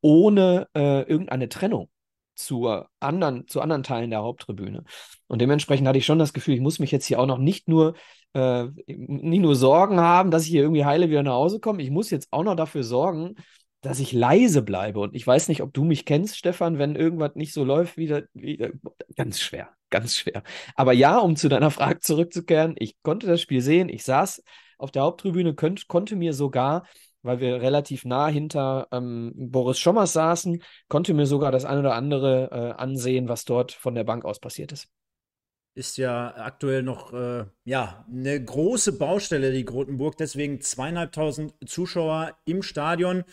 ohne 0.01 0.69
äh, 0.75 1.03
irgendeine 1.03 1.49
Trennung 1.49 1.89
zur 2.35 2.89
anderen, 3.01 3.47
zu 3.47 3.61
anderen 3.61 3.83
Teilen 3.83 4.11
der 4.11 4.23
Haupttribüne. 4.23 4.85
Und 5.29 5.41
dementsprechend 5.41 5.87
hatte 5.87 5.99
ich 5.99 6.07
schon 6.07 6.19
das 6.19 6.33
Gefühl, 6.33 6.55
ich 6.55 6.61
muss 6.61 6.79
mich 6.79 6.91
jetzt 6.91 7.07
hier 7.07 7.21
auch 7.21 7.27
noch 7.27 7.39
nicht 7.39 7.69
nur, 7.69 7.95
äh, 8.35 8.65
nicht 8.87 9.41
nur 9.41 9.55
Sorgen 9.55 10.01
haben, 10.01 10.31
dass 10.31 10.45
ich 10.45 10.51
hier 10.51 10.63
irgendwie 10.63 10.85
heile 10.85 11.11
wieder 11.11 11.23
nach 11.23 11.33
Hause 11.33 11.61
komme, 11.61 11.83
ich 11.83 11.91
muss 11.91 12.11
jetzt 12.11 12.29
auch 12.33 12.43
noch 12.43 12.57
dafür 12.57 12.83
sorgen, 12.83 13.37
dass 13.83 13.99
ich 13.99 14.13
leise 14.13 14.63
bleibe. 14.63 15.01
Und 15.01 15.15
ich 15.15 15.27
weiß 15.27 15.49
nicht, 15.49 15.61
ob 15.63 15.73
du 15.75 15.85
mich 15.85 16.05
kennst, 16.05 16.37
Stefan, 16.37 16.79
wenn 16.79 16.97
irgendwas 16.97 17.35
nicht 17.35 17.53
so 17.53 17.65
läuft, 17.65 17.97
wieder, 17.97 18.23
wieder 18.33 18.71
ganz 19.17 19.41
schwer, 19.41 19.71
ganz 19.91 20.17
schwer. 20.17 20.43
Aber 20.77 20.93
ja, 20.93 21.19
um 21.19 21.37
zu 21.37 21.49
deiner 21.49 21.71
Frage 21.71 22.01
zurückzukehren, 22.01 22.75
ich 22.79 22.97
konnte 23.03 23.27
das 23.27 23.41
Spiel 23.41 23.61
sehen, 23.61 23.89
ich 23.89 24.05
saß 24.05 24.43
auf 24.83 24.91
der 24.91 25.03
Haupttribüne, 25.03 25.55
könnt, 25.55 25.89
konnte 25.89 26.17
mir 26.17 26.35
sogar 26.35 26.85
weil 27.23 27.41
wir 27.41 27.63
relativ 27.63 28.05
nah 28.05 28.29
hinter 28.29 28.89
ähm, 28.93 29.33
Boris 29.37 29.79
Schommers 29.79 30.13
saßen, 30.13 30.63
konnte 30.89 31.15
mir 31.15 31.27
sogar 31.27 31.53
das 31.53 31.65
ein 31.65 31.79
oder 31.79 31.95
andere 31.95 32.51
äh, 32.51 32.81
ansehen, 32.81 33.29
was 33.29 33.45
dort 33.45 33.73
von 33.73 33.95
der 33.95 34.05
Bank 34.05 34.25
aus 34.25 34.41
passiert 34.41 34.73
ist. 34.73 34.89
Ist 35.75 35.97
ja 35.97 36.35
aktuell 36.37 36.83
noch 36.83 37.15
äh, 37.15 37.47
ja, 37.65 38.05
eine 38.11 38.45
große 38.45 38.99
Baustelle, 38.99 39.53
die 39.53 39.65
Grotenburg. 39.65 40.19
Deswegen 40.19 40.61
zweieinhalbtausend 40.61 41.55
Zuschauer 41.67 42.37
im 42.45 42.63
Stadion. 42.63 43.25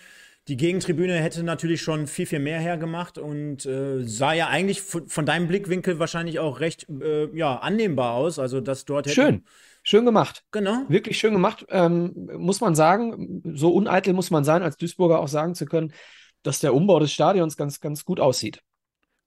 Die 0.47 0.55
Gegentribüne 0.55 1.15
hätte 1.15 1.43
natürlich 1.43 1.81
schon 1.81 2.07
viel, 2.07 2.25
viel 2.25 2.39
mehr 2.39 2.59
hergemacht 2.59 3.17
und 3.17 3.65
äh, 3.65 4.03
sah 4.03 4.33
ja 4.33 4.47
eigentlich 4.47 4.81
von, 4.81 5.25
deinem 5.25 5.47
Blickwinkel 5.47 5.99
wahrscheinlich 5.99 6.39
auch 6.39 6.61
recht 6.61 6.87
äh, 6.89 7.27
ja, 7.37 7.57
annehmbar 7.57 8.13
aus. 8.13 8.39
Also, 8.39 8.61
dass 8.61 8.85
dort 8.85 9.09
Schön. 9.09 9.43
Schön 9.89 10.05
gemacht. 10.05 10.43
Genau. 10.51 10.83
Wirklich 10.87 11.17
schön 11.17 11.33
gemacht. 11.33 11.65
Ähm, 11.69 12.13
muss 12.37 12.61
man 12.61 12.75
sagen, 12.75 13.41
so 13.55 13.73
uneitel 13.73 14.13
muss 14.13 14.29
man 14.29 14.43
sein, 14.43 14.61
als 14.61 14.77
Duisburger 14.77 15.19
auch 15.19 15.27
sagen 15.27 15.55
zu 15.55 15.65
können, 15.65 15.93
dass 16.43 16.59
der 16.59 16.75
Umbau 16.75 16.99
des 16.99 17.11
Stadions 17.11 17.57
ganz, 17.57 17.79
ganz 17.79 18.05
gut 18.05 18.19
aussieht. 18.19 18.61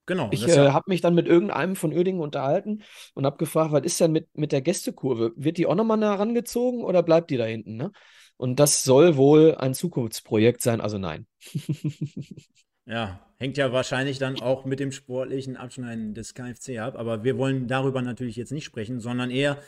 Genau. 0.07 0.29
Ich 0.31 0.47
äh, 0.47 0.69
habe 0.71 0.85
mich 0.87 1.01
dann 1.01 1.17
mit 1.17 1.27
irgendeinem 1.27 1.75
von 1.75 1.93
Uerdingen 1.93 2.21
unterhalten 2.21 2.85
und 3.15 3.27
habe 3.27 3.39
gefragt, 3.39 3.73
was 3.73 3.83
ist 3.83 3.99
denn 3.99 4.13
mit, 4.13 4.29
mit 4.35 4.53
der 4.53 4.63
Gästekurve? 4.63 5.33
Wird 5.35 5.59
die 5.59 5.67
auch 5.67 5.75
nochmal 5.75 5.97
nah 5.97 6.13
herangezogen 6.13 6.85
oder 6.85 7.03
bleibt 7.03 7.31
die 7.31 7.39
da 7.39 7.45
hinten? 7.45 7.77
Ne? 7.77 7.91
Und 8.37 8.61
das 8.61 8.85
soll 8.85 9.17
wohl 9.17 9.57
ein 9.57 9.75
Zukunftsprojekt 9.75 10.63
sein, 10.63 10.81
also 10.81 10.97
nein. 10.97 11.27
ja, 12.87 13.19
hängt 13.41 13.57
ja 13.57 13.73
wahrscheinlich 13.73 14.21
dann 14.21 14.41
auch 14.41 14.65
mit 14.65 14.79
dem 14.79 14.93
sportlichen 14.93 15.57
Abschneiden 15.57 16.15
des 16.15 16.35
KFC 16.35 16.79
ab, 16.79 16.95
aber 16.97 17.25
wir 17.25 17.37
wollen 17.37 17.67
darüber 17.67 18.01
natürlich 18.01 18.37
jetzt 18.37 18.53
nicht 18.53 18.65
sprechen, 18.65 19.01
sondern 19.01 19.33
eher 19.33 19.59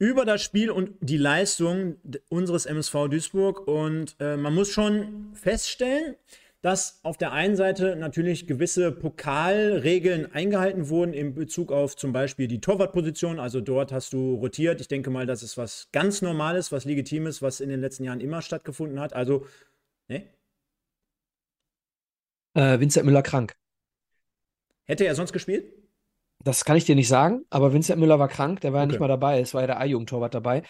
über 0.00 0.24
das 0.24 0.42
Spiel 0.42 0.70
und 0.70 0.94
die 1.00 1.18
Leistung 1.18 1.96
unseres 2.30 2.64
MSV 2.64 3.08
Duisburg. 3.10 3.68
Und 3.68 4.16
äh, 4.18 4.36
man 4.36 4.54
muss 4.54 4.70
schon 4.70 5.30
feststellen, 5.34 6.16
dass 6.62 7.00
auf 7.04 7.18
der 7.18 7.32
einen 7.32 7.54
Seite 7.54 7.96
natürlich 7.96 8.46
gewisse 8.46 8.92
Pokalregeln 8.92 10.32
eingehalten 10.32 10.88
wurden 10.88 11.12
in 11.12 11.34
Bezug 11.34 11.70
auf 11.70 11.96
zum 11.96 12.14
Beispiel 12.14 12.48
die 12.48 12.62
Torwartposition. 12.62 13.38
Also 13.38 13.60
dort 13.60 13.92
hast 13.92 14.14
du 14.14 14.36
rotiert. 14.36 14.80
Ich 14.80 14.88
denke 14.88 15.10
mal, 15.10 15.26
das 15.26 15.42
ist 15.42 15.58
was 15.58 15.88
ganz 15.92 16.22
Normales, 16.22 16.72
was 16.72 16.86
Legitimes, 16.86 17.42
was 17.42 17.60
in 17.60 17.68
den 17.68 17.80
letzten 17.82 18.04
Jahren 18.04 18.20
immer 18.20 18.40
stattgefunden 18.40 18.98
hat. 19.00 19.12
Also, 19.12 19.46
ne? 20.08 20.26
Äh, 22.54 22.80
Vincent 22.80 23.04
Müller 23.04 23.22
krank. 23.22 23.54
Hätte 24.86 25.04
er 25.04 25.14
sonst 25.14 25.34
gespielt? 25.34 25.79
Das 26.42 26.64
kann 26.64 26.76
ich 26.76 26.84
dir 26.84 26.94
nicht 26.94 27.08
sagen, 27.08 27.42
aber 27.50 27.72
Vincent 27.72 28.00
Müller 28.00 28.18
war 28.18 28.28
krank, 28.28 28.60
der 28.60 28.72
war 28.72 28.80
ja 28.80 28.86
nicht 28.86 29.00
mal 29.00 29.08
dabei, 29.08 29.40
es 29.40 29.52
war 29.52 29.60
ja 29.60 29.66
der 29.66 29.80
A-Jugendtorwart 29.80 30.34
dabei. 30.34 30.62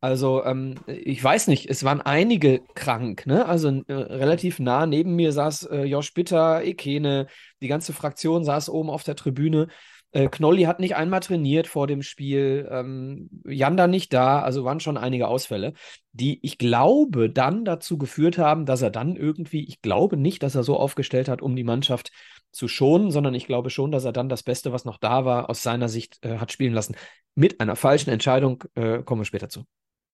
Also, 0.00 0.44
ähm, 0.44 0.74
ich 0.88 1.22
weiß 1.22 1.46
nicht, 1.46 1.70
es 1.70 1.84
waren 1.84 2.00
einige 2.00 2.60
krank, 2.74 3.24
ne? 3.24 3.46
Also 3.46 3.68
äh, 3.68 3.92
relativ 3.92 4.58
nah 4.58 4.84
neben 4.84 5.14
mir 5.14 5.30
saß 5.30 5.66
äh, 5.66 5.84
Josh 5.84 6.12
Bitter, 6.12 6.64
Ekene, 6.64 7.28
die 7.60 7.68
ganze 7.68 7.92
Fraktion 7.92 8.42
saß 8.42 8.68
oben 8.68 8.90
auf 8.90 9.04
der 9.04 9.14
Tribüne. 9.14 9.68
Äh, 10.10 10.26
Knolli 10.28 10.64
hat 10.64 10.80
nicht 10.80 10.96
einmal 10.96 11.20
trainiert 11.20 11.68
vor 11.68 11.86
dem 11.86 12.02
Spiel, 12.02 12.68
ähm, 12.68 13.30
Janda 13.46 13.86
nicht 13.86 14.12
da, 14.12 14.42
also 14.42 14.64
waren 14.64 14.80
schon 14.80 14.96
einige 14.96 15.28
Ausfälle, 15.28 15.72
die 16.10 16.40
ich 16.42 16.58
glaube 16.58 17.30
dann 17.30 17.64
dazu 17.64 17.96
geführt 17.96 18.38
haben, 18.38 18.66
dass 18.66 18.82
er 18.82 18.90
dann 18.90 19.14
irgendwie, 19.14 19.64
ich 19.64 19.82
glaube 19.82 20.16
nicht, 20.16 20.42
dass 20.42 20.56
er 20.56 20.64
so 20.64 20.76
aufgestellt 20.76 21.28
hat, 21.28 21.42
um 21.42 21.54
die 21.54 21.62
Mannschaft 21.62 22.10
zu 22.52 22.68
schonen, 22.68 23.10
sondern 23.10 23.34
ich 23.34 23.46
glaube 23.46 23.70
schon, 23.70 23.90
dass 23.90 24.04
er 24.04 24.12
dann 24.12 24.28
das 24.28 24.42
Beste, 24.42 24.72
was 24.72 24.84
noch 24.84 24.98
da 24.98 25.24
war, 25.24 25.50
aus 25.50 25.62
seiner 25.62 25.88
Sicht 25.88 26.18
äh, 26.24 26.38
hat 26.38 26.52
spielen 26.52 26.74
lassen. 26.74 26.94
Mit 27.34 27.60
einer 27.60 27.76
falschen 27.76 28.10
Entscheidung 28.10 28.64
äh, 28.74 29.02
kommen 29.02 29.22
wir 29.22 29.26
später 29.26 29.48
zu. 29.48 29.64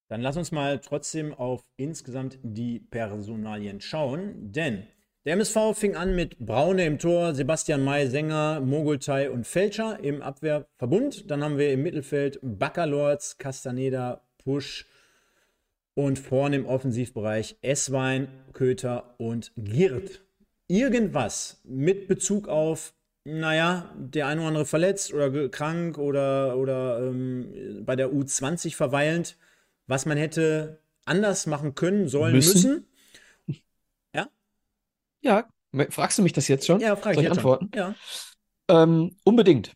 Dann 0.08 0.22
lass 0.22 0.36
uns 0.36 0.52
mal 0.52 0.78
trotzdem 0.78 1.34
auf 1.34 1.62
insgesamt 1.76 2.38
die 2.42 2.80
Personalien 2.80 3.80
schauen, 3.80 4.52
denn 4.52 4.86
der 5.24 5.34
MSV 5.34 5.74
fing 5.74 5.96
an 5.96 6.16
mit 6.16 6.38
Braune 6.38 6.86
im 6.86 6.98
Tor, 6.98 7.34
Sebastian 7.34 7.84
May, 7.84 8.06
Sänger, 8.06 8.60
Mogultai 8.60 9.28
und 9.28 9.46
Felscher 9.46 9.98
im 10.02 10.22
Abwehrverbund. 10.22 11.30
Dann 11.30 11.44
haben 11.44 11.58
wir 11.58 11.70
im 11.72 11.82
Mittelfeld 11.82 12.38
Baccalords, 12.40 13.36
Castaneda, 13.36 14.22
Pusch 14.38 14.86
und 15.92 16.18
vorne 16.18 16.56
im 16.56 16.64
Offensivbereich 16.64 17.58
Esswein, 17.60 18.28
Köter 18.54 19.16
und 19.18 19.52
Girt 19.56 20.22
irgendwas 20.68 21.60
mit 21.64 22.08
Bezug 22.08 22.48
auf, 22.48 22.94
naja, 23.24 23.92
der 23.96 24.26
eine 24.26 24.40
oder 24.40 24.48
andere 24.48 24.66
verletzt 24.66 25.12
oder 25.12 25.48
krank 25.48 25.98
oder, 25.98 26.56
oder 26.56 27.00
ähm, 27.08 27.82
bei 27.84 27.96
der 27.96 28.12
U20 28.12 28.76
verweilend, 28.76 29.36
was 29.86 30.06
man 30.06 30.16
hätte 30.16 30.80
anders 31.04 31.46
machen 31.46 31.74
können, 31.74 32.08
sollen, 32.08 32.34
müssen? 32.34 32.86
müssen? 33.46 33.62
Ja? 34.14 34.28
Ja, 35.20 35.48
fragst 35.90 36.18
du 36.18 36.22
mich 36.22 36.32
das 36.32 36.48
jetzt 36.48 36.66
schon? 36.66 36.80
Ja, 36.80 36.96
frage 36.96 37.18
ich, 37.18 37.24
ich 37.24 37.30
antworten? 37.30 37.70
Schon. 37.74 37.94
Ja. 38.68 38.82
Ähm, 38.82 39.16
unbedingt. 39.24 39.72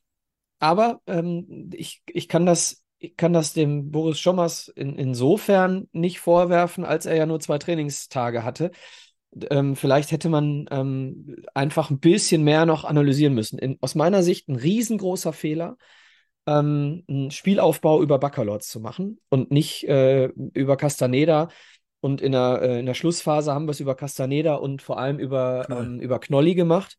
Aber 0.59 1.01
ähm, 1.07 1.71
ich, 1.73 2.03
ich 2.07 2.29
kann 2.29 2.47
das 2.47 2.83
ich 3.03 3.17
kann 3.17 3.33
das 3.33 3.53
dem 3.53 3.91
Boris 3.91 4.21
Schommers 4.21 4.69
in, 4.69 4.97
insofern 4.97 5.89
nicht 5.91 6.21
vorwerfen, 6.21 6.85
als 6.85 7.05
er 7.05 7.17
ja 7.17 7.27
nur 7.27 7.41
zwei 7.41 7.59
Trainingstage 7.59 8.45
hatte. 8.45 8.71
Ähm, 9.51 9.77
vielleicht 9.77 10.13
hätte 10.13 10.29
man 10.29 10.67
ähm, 10.71 11.37
einfach 11.55 11.91
ein 11.91 12.01
bisschen 12.01 12.45
mehr 12.45 12.67
noch 12.67 12.85
analysieren 12.85 13.35
müssen. 13.35 13.59
In, 13.59 13.79
aus 13.81 13.95
meiner 13.95 14.23
Sicht 14.23 14.49
ein 14.49 14.57
riesengroßer 14.57 15.33
Fehler, 15.33 15.77
ähm, 16.47 17.05
einen 17.09 17.31
Spielaufbau 17.31 18.03
über 18.03 18.19
Baccalords 18.19 18.69
zu 18.69 18.81
machen 18.81 19.19
und 19.31 19.51
nicht 19.51 19.85
äh, 19.89 20.27
über 20.55 20.77
Castaneda. 20.77 21.49
Und 22.01 22.21
in 22.21 22.33
der, 22.33 22.61
äh, 22.63 22.81
in 22.81 22.87
der 22.87 22.95
Schlussphase 22.95 23.55
haben 23.55 23.67
wir 23.67 23.71
es 23.71 23.81
über 23.81 23.95
Castaneda 23.95 24.57
und 24.57 24.83
vor 24.83 24.99
allem 24.99 25.19
über, 25.19 25.65
Knoll. 25.67 25.85
Ähm, 25.85 26.01
über 26.01 26.19
Knolli 26.19 26.55
gemacht. 26.55 26.99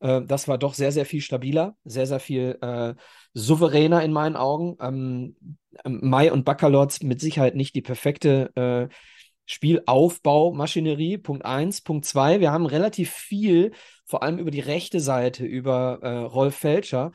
Äh, 0.00 0.22
das 0.22 0.48
war 0.48 0.58
doch 0.58 0.74
sehr, 0.74 0.92
sehr 0.92 1.06
viel 1.06 1.20
stabiler, 1.20 1.76
sehr, 1.84 2.06
sehr 2.06 2.20
viel 2.20 2.58
äh, 2.60 2.94
souveräner 3.32 4.02
in 4.02 4.12
meinen 4.12 4.36
Augen. 4.36 4.76
Ähm, 4.80 5.36
Mai 5.84 6.32
und 6.32 6.44
Baccalords 6.44 7.02
mit 7.02 7.20
Sicherheit 7.20 7.54
nicht 7.54 7.74
die 7.74 7.82
perfekte 7.82 8.50
äh, 8.56 8.94
Spielaufbaumaschinerie, 9.50 11.18
Punkt 11.18 11.44
1. 11.44 11.82
Punkt 11.82 12.04
2, 12.04 12.38
wir 12.38 12.52
haben 12.52 12.66
relativ 12.66 13.10
viel, 13.10 13.72
vor 14.04 14.22
allem 14.22 14.38
über 14.38 14.52
die 14.52 14.60
rechte 14.60 15.00
Seite, 15.00 15.44
über 15.44 15.98
äh, 16.02 16.18
Rolf 16.18 16.54
Felscher 16.54 17.10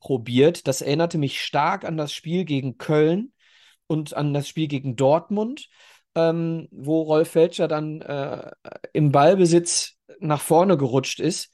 probiert. 0.00 0.66
Das 0.66 0.80
erinnerte 0.80 1.18
mich 1.18 1.42
stark 1.42 1.84
an 1.84 1.98
das 1.98 2.12
Spiel 2.12 2.46
gegen 2.46 2.78
Köln 2.78 3.32
und 3.86 4.14
an 4.14 4.32
das 4.32 4.48
Spiel 4.48 4.66
gegen 4.66 4.96
Dortmund, 4.96 5.68
ähm, 6.14 6.68
wo 6.70 7.02
Rolf 7.02 7.30
Felscher 7.30 7.68
dann 7.68 8.00
äh, 8.00 8.50
im 8.94 9.12
Ballbesitz 9.12 9.98
nach 10.20 10.40
vorne 10.40 10.78
gerutscht 10.78 11.20
ist. 11.20 11.50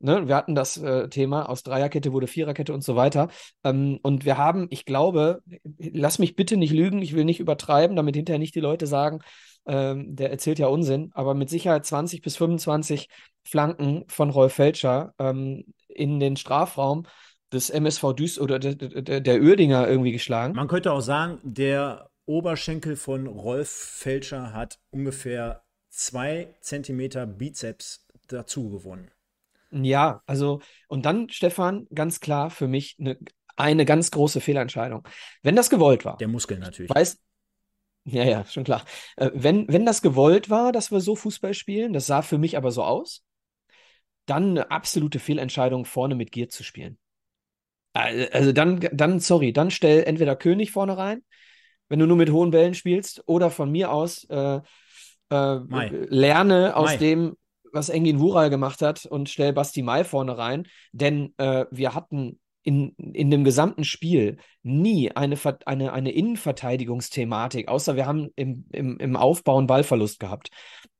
Ne, 0.00 0.28
wir 0.28 0.36
hatten 0.36 0.54
das 0.54 0.76
äh, 0.78 1.08
Thema, 1.08 1.48
aus 1.48 1.62
Dreierkette 1.62 2.12
wurde 2.12 2.26
Viererkette 2.26 2.72
und 2.72 2.82
so 2.82 2.96
weiter. 2.96 3.28
Ähm, 3.64 3.98
und 4.02 4.24
wir 4.24 4.38
haben, 4.38 4.66
ich 4.70 4.86
glaube, 4.86 5.42
lass 5.78 6.18
mich 6.18 6.36
bitte 6.36 6.56
nicht 6.56 6.72
lügen, 6.72 7.00
ich 7.02 7.14
will 7.14 7.24
nicht 7.24 7.40
übertreiben, 7.40 7.96
damit 7.96 8.16
hinterher 8.16 8.38
nicht 8.38 8.54
die 8.54 8.60
Leute 8.60 8.86
sagen, 8.86 9.20
ähm, 9.66 10.16
der 10.16 10.30
erzählt 10.30 10.58
ja 10.58 10.66
Unsinn, 10.66 11.10
aber 11.14 11.34
mit 11.34 11.48
Sicherheit 11.48 11.86
20 11.86 12.22
bis 12.22 12.36
25 12.36 13.08
Flanken 13.44 14.04
von 14.08 14.30
Rolf 14.30 14.54
Felscher 14.54 15.14
ähm, 15.18 15.64
in 15.88 16.20
den 16.20 16.36
Strafraum 16.36 17.06
des 17.52 17.70
MSV 17.70 18.14
Düs 18.14 18.38
oder 18.38 18.58
der, 18.58 18.74
der, 18.74 19.20
der 19.20 19.40
Uerdinger 19.40 19.88
irgendwie 19.88 20.12
geschlagen. 20.12 20.54
Man 20.54 20.68
könnte 20.68 20.92
auch 20.92 21.00
sagen, 21.00 21.38
der 21.42 22.10
Oberschenkel 22.26 22.96
von 22.96 23.26
Rolf 23.26 23.68
Felscher 23.68 24.52
hat 24.52 24.78
ungefähr 24.90 25.62
zwei 25.90 26.54
Zentimeter 26.60 27.26
Bizeps 27.26 28.06
dazu 28.28 28.70
gewonnen. 28.70 29.10
Ja, 29.70 30.22
also, 30.26 30.60
und 30.88 31.04
dann, 31.04 31.28
Stefan, 31.30 31.86
ganz 31.92 32.20
klar 32.20 32.50
für 32.50 32.68
mich 32.68 32.96
eine, 32.98 33.18
eine 33.56 33.84
ganz 33.84 34.10
große 34.10 34.40
Fehlentscheidung. 34.40 35.06
Wenn 35.42 35.56
das 35.56 35.70
gewollt 35.70 36.04
war. 36.04 36.16
Der 36.18 36.28
Muskel 36.28 36.58
natürlich. 36.58 36.90
Weiß, 36.90 37.18
ja, 38.04 38.24
ja, 38.24 38.44
schon 38.44 38.64
klar. 38.64 38.84
Äh, 39.16 39.30
wenn, 39.34 39.66
wenn 39.68 39.86
das 39.86 40.02
gewollt 40.02 40.50
war, 40.50 40.72
dass 40.72 40.90
wir 40.90 41.00
so 41.00 41.16
Fußball 41.16 41.54
spielen, 41.54 41.92
das 41.92 42.06
sah 42.06 42.22
für 42.22 42.38
mich 42.38 42.56
aber 42.56 42.70
so 42.70 42.82
aus, 42.82 43.22
dann 44.26 44.50
eine 44.50 44.70
absolute 44.70 45.18
Fehlentscheidung, 45.18 45.84
vorne 45.84 46.14
mit 46.14 46.32
Gier 46.32 46.48
zu 46.48 46.62
spielen. 46.62 46.98
Also 47.92 48.52
dann, 48.52 48.80
dann, 48.92 49.20
sorry, 49.20 49.52
dann 49.52 49.70
stell 49.70 50.02
entweder 50.04 50.34
König 50.34 50.72
vorne 50.72 50.96
rein, 50.96 51.22
wenn 51.88 52.00
du 52.00 52.06
nur 52.06 52.16
mit 52.16 52.30
hohen 52.30 52.50
Bällen 52.50 52.74
spielst, 52.74 53.22
oder 53.26 53.50
von 53.50 53.70
mir 53.70 53.92
aus 53.92 54.24
äh, 54.24 54.60
äh, 55.30 55.58
lerne 56.08 56.76
aus 56.76 56.92
Mai. 56.92 56.96
dem, 56.96 57.36
was 57.72 57.88
Engin 57.88 58.20
Wural 58.20 58.50
gemacht 58.50 58.82
hat 58.82 59.06
und 59.06 59.28
stell 59.28 59.52
Basti 59.52 59.82
Mai 59.82 60.04
vorne 60.04 60.36
rein, 60.36 60.66
denn 60.92 61.34
äh, 61.38 61.66
wir 61.70 61.94
hatten 61.94 62.40
in, 62.64 62.94
in 62.96 63.30
dem 63.30 63.44
gesamten 63.44 63.84
Spiel 63.84 64.38
nie 64.62 65.12
eine, 65.12 65.36
eine, 65.66 65.92
eine 65.92 66.10
Innenverteidigungsthematik, 66.10 67.68
außer 67.68 67.94
wir 67.94 68.06
haben 68.06 68.30
im, 68.36 68.64
im, 68.72 68.98
im 68.98 69.16
Aufbau 69.16 69.58
einen 69.58 69.66
Ballverlust 69.66 70.18
gehabt. 70.18 70.48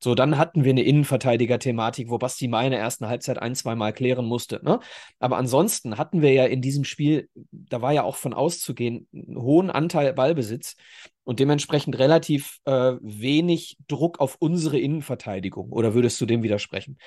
So, 0.03 0.15
dann 0.15 0.37
hatten 0.37 0.65
wir 0.65 0.71
eine 0.71 0.83
Innenverteidiger-Thematik, 0.83 2.11
wo 2.11 2.19
Basti 2.19 2.47
Mai 2.47 2.67
in 2.67 2.75
ersten 2.75 3.09
Halbzeit 3.09 3.39
ein, 3.39 3.55
zwei 3.55 3.75
Mal 3.75 3.95
klären 3.95 4.27
musste. 4.27 4.61
Ne? 4.63 4.79
Aber 5.19 5.39
ansonsten 5.39 5.97
hatten 5.97 6.21
wir 6.21 6.33
ja 6.33 6.45
in 6.45 6.61
diesem 6.61 6.85
Spiel, 6.85 7.31
da 7.51 7.81
war 7.81 7.93
ja 7.93 8.03
auch 8.03 8.17
von 8.17 8.35
auszugehen, 8.35 9.09
einen 9.15 9.41
hohen 9.41 9.71
Anteil 9.71 10.13
Ballbesitz 10.13 10.77
und 11.25 11.41
dementsprechend 11.41 11.99
relativ 11.99 12.59
äh, 12.67 12.93
wenig 13.01 13.79
Druck 13.89 14.21
auf 14.21 14.37
unsere 14.39 14.79
Innenverteidigung. 14.79 15.73
Oder 15.73 15.95
würdest 15.95 16.21
du 16.21 16.27
dem 16.27 16.43
widersprechen? 16.43 16.99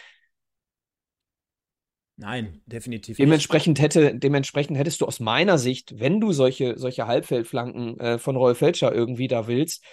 Nein, 2.17 2.61
definitiv 2.65 3.17
dementsprechend 3.17 3.77
nicht. 3.77 3.83
Hätte, 3.83 4.15
dementsprechend 4.15 4.77
hättest 4.77 5.01
du 5.01 5.05
aus 5.05 5.19
meiner 5.19 5.59
Sicht, 5.59 5.99
wenn 5.99 6.19
du 6.19 6.31
solche, 6.31 6.77
solche 6.77 7.05
Halbfeldflanken 7.05 7.99
äh, 7.99 8.17
von 8.17 8.35
Rolf 8.35 8.57
Felscher 8.57 8.91
irgendwie 8.91 9.27
da 9.27 9.47
willst, 9.47 9.83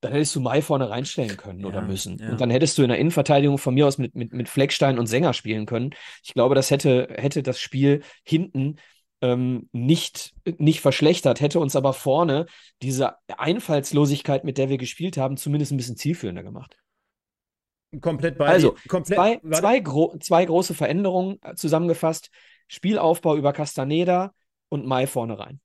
dann 0.00 0.12
hättest 0.12 0.34
du 0.34 0.40
Mai 0.40 0.62
vorne 0.62 0.90
reinstellen 0.90 1.36
können 1.36 1.60
ja, 1.60 1.66
oder 1.66 1.82
müssen. 1.82 2.18
Ja. 2.18 2.30
Und 2.30 2.40
dann 2.40 2.50
hättest 2.50 2.78
du 2.78 2.82
in 2.82 2.88
der 2.88 2.98
Innenverteidigung 2.98 3.58
von 3.58 3.74
mir 3.74 3.86
aus 3.86 3.98
mit, 3.98 4.14
mit, 4.14 4.32
mit 4.32 4.48
Fleckstein 4.48 4.98
und 4.98 5.06
Sänger 5.06 5.32
spielen 5.32 5.66
können. 5.66 5.90
Ich 6.24 6.34
glaube, 6.34 6.54
das 6.54 6.70
hätte, 6.70 7.08
hätte 7.16 7.42
das 7.42 7.60
Spiel 7.60 8.02
hinten 8.24 8.76
ähm, 9.20 9.68
nicht, 9.72 10.34
nicht 10.58 10.80
verschlechtert, 10.80 11.40
hätte 11.40 11.60
uns 11.60 11.76
aber 11.76 11.92
vorne 11.92 12.46
diese 12.82 13.14
Einfallslosigkeit, 13.28 14.44
mit 14.44 14.58
der 14.58 14.68
wir 14.68 14.78
gespielt 14.78 15.16
haben, 15.16 15.36
zumindest 15.36 15.72
ein 15.72 15.76
bisschen 15.76 15.96
zielführender 15.96 16.42
gemacht. 16.42 16.76
Komplett 18.00 18.38
bei. 18.38 18.46
Also, 18.46 18.76
komplett, 18.88 19.16
zwei, 19.16 19.40
zwei, 19.50 19.80
gro 19.80 20.16
zwei 20.18 20.44
große 20.44 20.74
Veränderungen 20.74 21.38
äh, 21.42 21.54
zusammengefasst. 21.54 22.30
Spielaufbau 22.68 23.36
über 23.36 23.52
Castaneda 23.52 24.32
und 24.70 24.86
Mai 24.86 25.06
vorne 25.06 25.38
rein. 25.38 25.60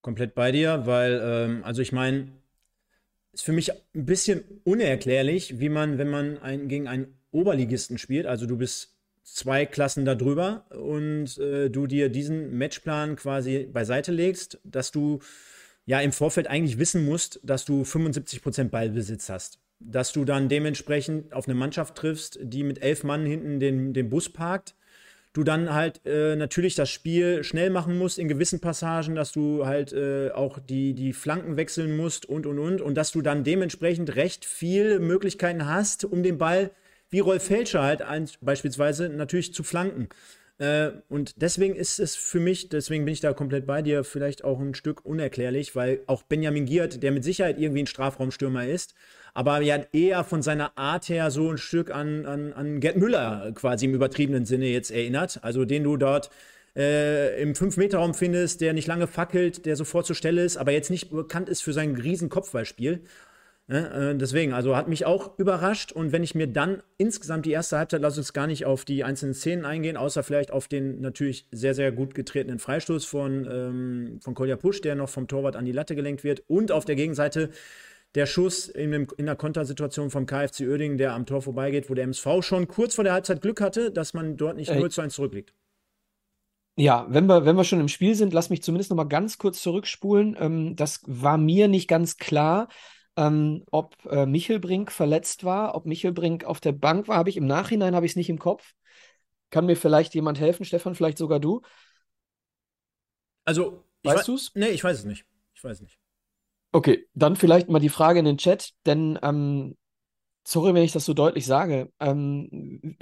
Komplett 0.00 0.34
bei 0.34 0.52
dir, 0.52 0.86
weil, 0.86 1.20
ähm, 1.22 1.64
also 1.64 1.82
ich 1.82 1.92
meine, 1.92 2.28
ist 3.32 3.44
für 3.44 3.52
mich 3.52 3.72
ein 3.72 4.06
bisschen 4.06 4.42
unerklärlich, 4.64 5.58
wie 5.60 5.68
man, 5.68 5.98
wenn 5.98 6.08
man 6.08 6.38
ein, 6.38 6.68
gegen 6.68 6.88
einen 6.88 7.18
Oberligisten 7.30 7.98
spielt, 7.98 8.24
also 8.24 8.46
du 8.46 8.56
bist 8.56 8.96
zwei 9.24 9.66
Klassen 9.66 10.06
darüber 10.06 10.64
und 10.70 11.36
äh, 11.38 11.68
du 11.68 11.86
dir 11.86 12.08
diesen 12.08 12.56
Matchplan 12.56 13.16
quasi 13.16 13.68
beiseite 13.70 14.12
legst, 14.12 14.60
dass 14.64 14.92
du 14.92 15.18
ja 15.84 16.00
im 16.00 16.12
Vorfeld 16.12 16.46
eigentlich 16.46 16.78
wissen 16.78 17.04
musst, 17.04 17.40
dass 17.42 17.66
du 17.66 17.82
75% 17.82 18.70
Ballbesitz 18.70 19.28
hast 19.28 19.60
dass 19.78 20.12
du 20.12 20.24
dann 20.24 20.48
dementsprechend 20.48 21.32
auf 21.32 21.46
eine 21.46 21.54
Mannschaft 21.54 21.96
triffst, 21.96 22.38
die 22.42 22.64
mit 22.64 22.82
elf 22.82 23.04
Mann 23.04 23.26
hinten 23.26 23.60
den, 23.60 23.92
den 23.92 24.08
Bus 24.08 24.28
parkt. 24.28 24.74
Du 25.32 25.44
dann 25.44 25.74
halt 25.74 26.00
äh, 26.06 26.34
natürlich 26.34 26.76
das 26.76 26.88
Spiel 26.88 27.44
schnell 27.44 27.68
machen 27.68 27.98
musst 27.98 28.18
in 28.18 28.26
gewissen 28.26 28.60
Passagen, 28.60 29.14
dass 29.14 29.32
du 29.32 29.66
halt 29.66 29.92
äh, 29.92 30.30
auch 30.30 30.58
die, 30.58 30.94
die 30.94 31.12
Flanken 31.12 31.58
wechseln 31.58 31.94
musst 31.94 32.24
und 32.24 32.46
und 32.46 32.58
und. 32.58 32.80
Und 32.80 32.94
dass 32.94 33.12
du 33.12 33.20
dann 33.20 33.44
dementsprechend 33.44 34.16
recht 34.16 34.46
viel 34.46 34.98
Möglichkeiten 34.98 35.66
hast, 35.66 36.06
um 36.06 36.22
den 36.22 36.38
Ball, 36.38 36.70
wie 37.10 37.20
Rolf 37.20 37.44
Felscher 37.44 37.82
halt 37.82 38.00
ein, 38.00 38.30
beispielsweise, 38.40 39.10
natürlich 39.10 39.52
zu 39.52 39.62
flanken. 39.62 40.08
Äh, 40.58 40.92
und 41.08 41.40
deswegen 41.42 41.76
ist 41.76 41.98
es 41.98 42.16
für 42.16 42.40
mich, 42.40 42.70
deswegen 42.70 43.04
bin 43.04 43.12
ich 43.12 43.20
da 43.20 43.34
komplett 43.34 43.66
bei 43.66 43.82
dir, 43.82 44.04
vielleicht 44.04 44.42
auch 44.42 44.58
ein 44.58 44.74
Stück 44.74 45.04
unerklärlich, 45.04 45.76
weil 45.76 46.00
auch 46.06 46.22
Benjamin 46.22 46.64
Giert, 46.64 47.02
der 47.02 47.12
mit 47.12 47.24
Sicherheit 47.24 47.58
irgendwie 47.58 47.82
ein 47.82 47.86
Strafraumstürmer 47.86 48.66
ist, 48.66 48.94
aber 49.36 49.60
ja 49.60 49.78
eher 49.92 50.24
von 50.24 50.40
seiner 50.40 50.78
Art 50.78 51.10
her 51.10 51.30
so 51.30 51.50
ein 51.50 51.58
Stück 51.58 51.94
an, 51.94 52.24
an, 52.24 52.54
an 52.54 52.80
Gerd 52.80 52.96
Müller 52.96 53.52
quasi 53.54 53.84
im 53.84 53.92
übertriebenen 53.92 54.46
Sinne 54.46 54.64
jetzt 54.64 54.90
erinnert. 54.90 55.40
Also 55.42 55.66
den 55.66 55.84
du 55.84 55.98
dort 55.98 56.30
äh, 56.74 57.38
im 57.42 57.52
5-Meter-Raum 57.52 58.14
findest, 58.14 58.62
der 58.62 58.72
nicht 58.72 58.86
lange 58.86 59.06
fackelt, 59.06 59.66
der 59.66 59.76
sofort 59.76 60.06
zur 60.06 60.16
Stelle 60.16 60.42
ist, 60.42 60.56
aber 60.56 60.72
jetzt 60.72 60.88
nicht 60.88 61.10
bekannt 61.10 61.50
ist 61.50 61.60
für 61.60 61.74
sein 61.74 61.96
riesen 61.96 62.30
Kopfballspiel. 62.30 63.02
Ja, 63.68 64.10
äh, 64.10 64.16
deswegen, 64.16 64.54
also 64.54 64.74
hat 64.74 64.88
mich 64.88 65.04
auch 65.04 65.38
überrascht. 65.38 65.92
Und 65.92 66.12
wenn 66.12 66.22
ich 66.22 66.34
mir 66.34 66.46
dann 66.46 66.82
insgesamt 66.96 67.44
die 67.44 67.52
erste 67.52 67.76
Halbzeit, 67.76 68.00
lass 68.00 68.16
uns 68.16 68.32
gar 68.32 68.46
nicht 68.46 68.64
auf 68.64 68.86
die 68.86 69.04
einzelnen 69.04 69.34
Szenen 69.34 69.66
eingehen, 69.66 69.98
außer 69.98 70.22
vielleicht 70.22 70.50
auf 70.50 70.66
den 70.66 71.02
natürlich 71.02 71.46
sehr, 71.52 71.74
sehr 71.74 71.92
gut 71.92 72.14
getretenen 72.14 72.58
Freistoß 72.58 73.04
von, 73.04 73.46
ähm, 73.50 74.18
von 74.22 74.32
Kolja 74.32 74.56
Pusch, 74.56 74.80
der 74.80 74.94
noch 74.94 75.10
vom 75.10 75.28
Torwart 75.28 75.56
an 75.56 75.66
die 75.66 75.72
Latte 75.72 75.94
gelenkt 75.94 76.24
wird. 76.24 76.42
Und 76.46 76.72
auf 76.72 76.86
der 76.86 76.96
Gegenseite 76.96 77.50
der 78.14 78.26
Schuss 78.26 78.68
in, 78.68 78.92
dem, 78.92 79.06
in 79.18 79.26
der 79.26 79.36
Kontersituation 79.36 80.10
vom 80.10 80.26
KFC 80.26 80.62
Oerdingen, 80.62 80.96
der 80.96 81.12
am 81.12 81.26
Tor 81.26 81.42
vorbeigeht, 81.42 81.90
wo 81.90 81.94
der 81.94 82.04
MSV 82.04 82.42
schon 82.42 82.66
kurz 82.68 82.94
vor 82.94 83.04
der 83.04 83.12
Halbzeit 83.12 83.42
Glück 83.42 83.60
hatte, 83.60 83.90
dass 83.90 84.14
man 84.14 84.36
dort 84.36 84.56
nicht 84.56 84.72
0 84.72 84.90
zu 84.90 85.02
1 85.02 85.14
zurückliegt. 85.14 85.52
Ja, 86.78 87.06
wenn 87.08 87.26
wir, 87.26 87.46
wenn 87.46 87.56
wir 87.56 87.64
schon 87.64 87.80
im 87.80 87.88
Spiel 87.88 88.14
sind, 88.14 88.34
lass 88.34 88.50
mich 88.50 88.62
zumindest 88.62 88.90
noch 88.90 88.96
mal 88.96 89.04
ganz 89.04 89.38
kurz 89.38 89.62
zurückspulen. 89.62 90.36
Ähm, 90.38 90.76
das 90.76 91.00
war 91.06 91.38
mir 91.38 91.68
nicht 91.68 91.88
ganz 91.88 92.18
klar, 92.18 92.68
ähm, 93.16 93.64
ob 93.70 93.96
äh, 94.06 94.26
Michelbrink 94.26 94.92
verletzt 94.92 95.44
war, 95.44 95.74
ob 95.74 95.86
Michelbrink 95.86 96.44
auf 96.44 96.60
der 96.60 96.72
Bank 96.72 97.08
war, 97.08 97.16
habe 97.16 97.30
ich 97.30 97.38
im 97.38 97.46
Nachhinein 97.46 97.94
habe 97.94 98.04
ich 98.04 98.12
es 98.12 98.16
nicht 98.16 98.28
im 98.28 98.38
Kopf. 98.38 98.74
Kann 99.50 99.66
mir 99.66 99.76
vielleicht 99.76 100.14
jemand 100.14 100.38
helfen, 100.38 100.64
Stefan, 100.64 100.94
vielleicht 100.94 101.18
sogar 101.18 101.40
du? 101.40 101.62
Also, 103.44 103.84
weißt 104.02 104.28
du 104.28 104.34
es? 104.34 104.52
Nee, 104.54 104.68
ich 104.68 104.84
weiß 104.84 104.98
es 104.98 105.04
nicht. 105.04 105.24
Ich 105.54 105.64
weiß 105.64 105.78
es 105.78 105.80
nicht. 105.80 105.98
Okay, 106.76 107.06
dann 107.14 107.36
vielleicht 107.36 107.70
mal 107.70 107.78
die 107.78 107.88
Frage 107.88 108.18
in 108.18 108.26
den 108.26 108.36
Chat, 108.36 108.74
denn 108.84 109.18
ähm, 109.22 109.78
sorry, 110.44 110.74
wenn 110.74 110.82
ich 110.82 110.92
das 110.92 111.06
so 111.06 111.14
deutlich 111.14 111.46
sage. 111.46 111.90
Ähm, 112.00 112.98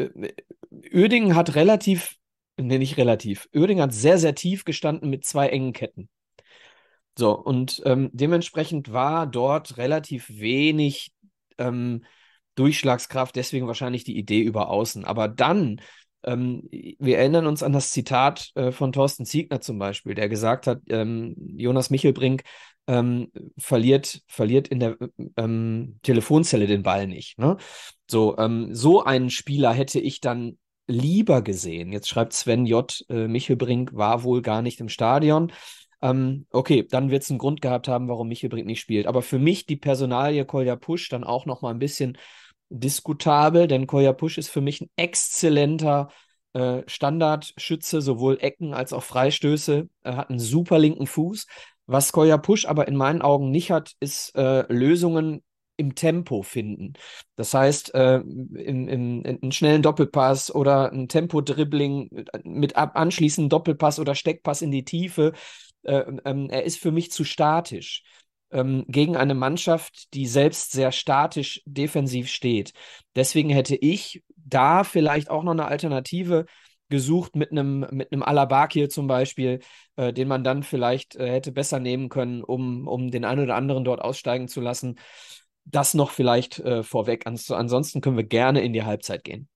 Oerdingen 0.92 1.34
hat 1.34 1.56
relativ, 1.56 2.14
nee, 2.56 2.78
nicht 2.78 2.98
relativ, 2.98 3.48
Oerdingen 3.52 3.82
hat 3.82 3.92
sehr, 3.92 4.18
sehr 4.18 4.36
tief 4.36 4.64
gestanden 4.64 5.10
mit 5.10 5.24
zwei 5.24 5.48
engen 5.48 5.72
Ketten. 5.72 6.08
So, 7.18 7.36
und 7.36 7.82
ähm, 7.84 8.10
dementsprechend 8.12 8.92
war 8.92 9.26
dort 9.26 9.76
relativ 9.76 10.28
wenig 10.30 11.12
ähm, 11.58 12.04
Durchschlagskraft, 12.54 13.34
deswegen 13.34 13.66
wahrscheinlich 13.66 14.04
die 14.04 14.16
Idee 14.16 14.42
über 14.42 14.70
Außen. 14.70 15.04
Aber 15.04 15.26
dann, 15.26 15.80
ähm, 16.24 16.68
wir 16.70 17.18
erinnern 17.18 17.46
uns 17.46 17.62
an 17.62 17.72
das 17.72 17.90
Zitat 17.90 18.50
äh, 18.54 18.72
von 18.72 18.92
Thorsten 18.92 19.24
Ziegner 19.24 19.60
zum 19.60 19.78
Beispiel, 19.78 20.14
der 20.14 20.28
gesagt 20.28 20.66
hat, 20.66 20.80
ähm, 20.88 21.34
Jonas 21.56 21.90
Michelbrink 21.90 22.42
ähm, 22.86 23.30
verliert, 23.58 24.22
verliert 24.26 24.68
in 24.68 24.80
der 24.80 24.96
ähm, 25.36 25.98
Telefonzelle 26.02 26.66
den 26.66 26.82
Ball 26.82 27.06
nicht. 27.06 27.38
Ne? 27.38 27.56
So, 28.10 28.36
ähm, 28.38 28.74
so 28.74 29.04
einen 29.04 29.30
Spieler 29.30 29.72
hätte 29.72 30.00
ich 30.00 30.20
dann 30.20 30.58
lieber 30.86 31.42
gesehen. 31.42 31.92
Jetzt 31.92 32.08
schreibt 32.08 32.34
Sven 32.34 32.66
J. 32.66 32.94
Äh, 33.08 33.28
Michelbrink 33.28 33.94
war 33.94 34.22
wohl 34.22 34.42
gar 34.42 34.62
nicht 34.62 34.80
im 34.80 34.88
Stadion. 34.88 35.52
Ähm, 36.02 36.46
okay, 36.50 36.86
dann 36.88 37.10
wird 37.10 37.22
es 37.22 37.30
einen 37.30 37.38
Grund 37.38 37.62
gehabt 37.62 37.88
haben, 37.88 38.08
warum 38.08 38.28
Michelbrink 38.28 38.66
nicht 38.66 38.80
spielt. 38.80 39.06
Aber 39.06 39.22
für 39.22 39.38
mich 39.38 39.64
die 39.64 39.76
Personalie 39.76 40.44
Kolja 40.44 40.76
Pusch 40.76 41.08
dann 41.08 41.24
auch 41.24 41.46
noch 41.46 41.62
mal 41.62 41.70
ein 41.70 41.78
bisschen 41.78 42.18
diskutabel, 42.78 43.68
denn 43.68 43.86
Kolja 43.86 44.12
Pusch 44.12 44.38
ist 44.38 44.48
für 44.48 44.60
mich 44.60 44.80
ein 44.80 44.90
exzellenter 44.96 46.08
äh, 46.52 46.82
Standardschütze, 46.86 48.00
sowohl 48.00 48.38
Ecken 48.40 48.74
als 48.74 48.92
auch 48.92 49.02
Freistöße. 49.02 49.88
Er 50.02 50.16
hat 50.16 50.30
einen 50.30 50.38
super 50.38 50.78
linken 50.78 51.06
Fuß. 51.06 51.46
Was 51.86 52.12
Kolja 52.12 52.38
Pusch 52.38 52.66
aber 52.66 52.88
in 52.88 52.96
meinen 52.96 53.22
Augen 53.22 53.50
nicht 53.50 53.70
hat, 53.70 53.92
ist 54.00 54.34
äh, 54.36 54.64
Lösungen 54.72 55.42
im 55.76 55.94
Tempo 55.94 56.42
finden. 56.42 56.94
Das 57.36 57.52
heißt, 57.52 57.94
äh, 57.94 58.16
im, 58.18 58.88
im, 58.88 59.22
einen 59.24 59.52
schnellen 59.52 59.82
Doppelpass 59.82 60.54
oder 60.54 60.92
ein 60.92 61.08
Tempo-Dribbling 61.08 62.24
mit 62.44 62.76
ab 62.76 62.92
anschließend 62.94 63.52
Doppelpass 63.52 63.98
oder 63.98 64.14
Steckpass 64.14 64.62
in 64.62 64.70
die 64.70 64.84
Tiefe. 64.84 65.32
Äh, 65.82 66.04
ähm, 66.24 66.48
er 66.50 66.64
ist 66.64 66.78
für 66.78 66.92
mich 66.92 67.10
zu 67.10 67.24
statisch 67.24 68.04
ähm, 68.54 68.84
gegen 68.88 69.16
eine 69.16 69.34
Mannschaft, 69.34 70.14
die 70.14 70.26
selbst 70.26 70.72
sehr 70.72 70.92
statisch 70.92 71.60
defensiv 71.66 72.28
steht. 72.28 72.72
Deswegen 73.14 73.50
hätte 73.50 73.76
ich 73.76 74.22
da 74.36 74.84
vielleicht 74.84 75.28
auch 75.28 75.42
noch 75.42 75.52
eine 75.52 75.66
Alternative 75.66 76.46
gesucht 76.88 77.34
mit 77.34 77.50
einem 77.50 77.86
mit 77.90 78.12
einem 78.12 78.22
Alabakir 78.22 78.88
zum 78.88 79.06
Beispiel, 79.06 79.60
äh, 79.96 80.12
den 80.12 80.28
man 80.28 80.44
dann 80.44 80.62
vielleicht 80.62 81.16
äh, 81.16 81.30
hätte 81.30 81.50
besser 81.50 81.80
nehmen 81.80 82.08
können, 82.08 82.44
um, 82.44 82.86
um 82.86 83.10
den 83.10 83.24
einen 83.24 83.42
oder 83.42 83.56
anderen 83.56 83.84
dort 83.84 84.00
aussteigen 84.00 84.48
zu 84.48 84.60
lassen. 84.60 84.98
Das 85.64 85.94
noch 85.94 86.10
vielleicht 86.10 86.60
äh, 86.60 86.82
vorweg. 86.82 87.26
Ans 87.26 87.50
ansonsten 87.50 88.00
können 88.00 88.16
wir 88.16 88.24
gerne 88.24 88.62
in 88.62 88.72
die 88.72 88.84
Halbzeit 88.84 89.24
gehen. 89.24 89.48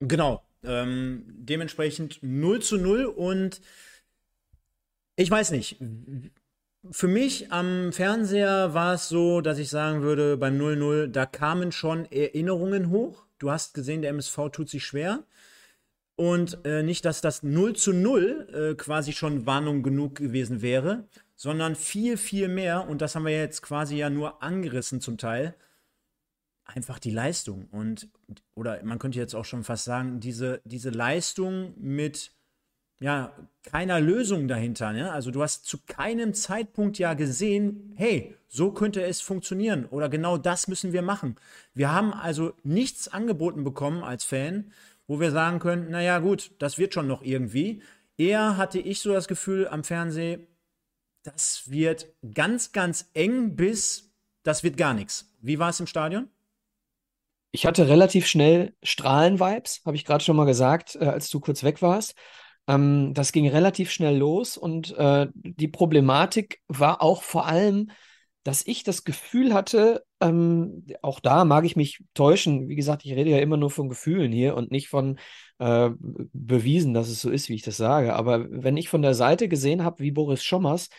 Genau. 0.00 0.42
Ähm, 0.62 1.24
dementsprechend 1.26 2.18
0 2.22 2.60
zu 2.60 2.76
0 2.76 3.06
und 3.06 3.60
ich 5.16 5.30
weiß 5.30 5.50
nicht. 5.50 5.76
Für 6.88 7.08
mich 7.08 7.52
am 7.52 7.92
Fernseher 7.92 8.72
war 8.72 8.94
es 8.94 9.10
so, 9.10 9.42
dass 9.42 9.58
ich 9.58 9.68
sagen 9.68 10.00
würde, 10.00 10.38
beim 10.38 10.58
0-0, 10.58 11.08
da 11.08 11.26
kamen 11.26 11.72
schon 11.72 12.10
Erinnerungen 12.10 12.88
hoch. 12.88 13.26
Du 13.38 13.50
hast 13.50 13.74
gesehen, 13.74 14.00
der 14.00 14.10
MSV 14.10 14.48
tut 14.50 14.70
sich 14.70 14.84
schwer. 14.86 15.24
Und 16.16 16.64
äh, 16.64 16.82
nicht, 16.82 17.04
dass 17.04 17.20
das 17.20 17.42
0 17.42 17.76
zu 17.76 17.92
0 17.92 18.48
äh, 18.72 18.74
quasi 18.76 19.12
schon 19.12 19.44
Warnung 19.44 19.82
genug 19.82 20.14
gewesen 20.14 20.62
wäre, 20.62 21.06
sondern 21.36 21.76
viel, 21.76 22.16
viel 22.16 22.48
mehr. 22.48 22.88
Und 22.88 23.02
das 23.02 23.14
haben 23.14 23.26
wir 23.26 23.36
jetzt 23.36 23.60
quasi 23.60 23.96
ja 23.96 24.08
nur 24.08 24.42
angerissen 24.42 25.02
zum 25.02 25.18
Teil. 25.18 25.54
Einfach 26.64 26.98
die 26.98 27.10
Leistung. 27.10 27.68
Und, 27.72 28.08
oder 28.54 28.82
man 28.84 28.98
könnte 28.98 29.18
jetzt 29.18 29.34
auch 29.34 29.44
schon 29.44 29.64
fast 29.64 29.84
sagen, 29.84 30.20
diese, 30.20 30.62
diese 30.64 30.90
Leistung 30.90 31.74
mit 31.76 32.32
ja, 33.00 33.32
keiner 33.62 34.00
Lösung 34.00 34.46
dahinter. 34.46 34.92
Ne? 34.92 35.10
Also 35.10 35.30
du 35.30 35.42
hast 35.42 35.64
zu 35.64 35.78
keinem 35.86 36.34
Zeitpunkt 36.34 36.98
ja 36.98 37.14
gesehen, 37.14 37.94
hey, 37.96 38.36
so 38.48 38.72
könnte 38.72 39.02
es 39.02 39.20
funktionieren 39.20 39.86
oder 39.86 40.08
genau 40.08 40.38
das 40.38 40.68
müssen 40.68 40.92
wir 40.92 41.02
machen. 41.02 41.36
Wir 41.74 41.92
haben 41.92 42.12
also 42.12 42.52
nichts 42.62 43.08
angeboten 43.08 43.64
bekommen 43.64 44.02
als 44.04 44.24
Fan, 44.24 44.72
wo 45.06 45.18
wir 45.18 45.30
sagen 45.30 45.58
können, 45.58 45.90
naja 45.90 46.18
gut, 46.18 46.52
das 46.58 46.78
wird 46.78 46.94
schon 46.94 47.06
noch 47.06 47.22
irgendwie. 47.22 47.82
Eher 48.16 48.56
hatte 48.56 48.78
ich 48.78 49.00
so 49.00 49.12
das 49.12 49.28
Gefühl 49.28 49.66
am 49.66 49.82
Fernsehen, 49.82 50.46
das 51.22 51.64
wird 51.66 52.06
ganz, 52.34 52.72
ganz 52.72 53.10
eng 53.14 53.56
bis, 53.56 54.10
das 54.42 54.62
wird 54.62 54.76
gar 54.76 54.94
nichts. 54.94 55.32
Wie 55.40 55.58
war 55.58 55.70
es 55.70 55.80
im 55.80 55.86
Stadion? 55.86 56.28
Ich 57.52 57.66
hatte 57.66 57.88
relativ 57.88 58.26
schnell 58.26 58.74
Strahlen-Vibes, 58.82 59.82
habe 59.84 59.96
ich 59.96 60.04
gerade 60.04 60.22
schon 60.22 60.36
mal 60.36 60.44
gesagt, 60.44 60.96
äh, 60.96 61.06
als 61.06 61.30
du 61.30 61.40
kurz 61.40 61.64
weg 61.64 61.82
warst. 61.82 62.14
Ähm, 62.70 63.14
das 63.14 63.32
ging 63.32 63.48
relativ 63.48 63.90
schnell 63.90 64.16
los 64.16 64.56
und 64.56 64.96
äh, 64.96 65.26
die 65.34 65.66
Problematik 65.66 66.60
war 66.68 67.02
auch 67.02 67.24
vor 67.24 67.46
allem, 67.46 67.90
dass 68.44 68.64
ich 68.64 68.84
das 68.84 69.02
Gefühl 69.02 69.52
hatte, 69.52 70.04
ähm, 70.20 70.86
auch 71.02 71.18
da 71.18 71.44
mag 71.44 71.64
ich 71.64 71.74
mich 71.74 72.04
täuschen. 72.14 72.68
Wie 72.68 72.76
gesagt, 72.76 73.04
ich 73.04 73.12
rede 73.12 73.30
ja 73.30 73.38
immer 73.38 73.56
nur 73.56 73.70
von 73.70 73.88
Gefühlen 73.88 74.30
hier 74.30 74.56
und 74.56 74.70
nicht 74.70 74.88
von 74.88 75.18
äh, 75.58 75.90
bewiesen, 76.32 76.94
dass 76.94 77.08
es 77.08 77.20
so 77.20 77.28
ist, 77.30 77.48
wie 77.48 77.54
ich 77.54 77.62
das 77.62 77.76
sage. 77.76 78.14
Aber 78.14 78.46
wenn 78.48 78.76
ich 78.76 78.88
von 78.88 79.02
der 79.02 79.14
Seite 79.14 79.48
gesehen 79.48 79.82
habe, 79.82 80.02
wie 80.02 80.12
Boris 80.12 80.44
Schommers 80.44 80.90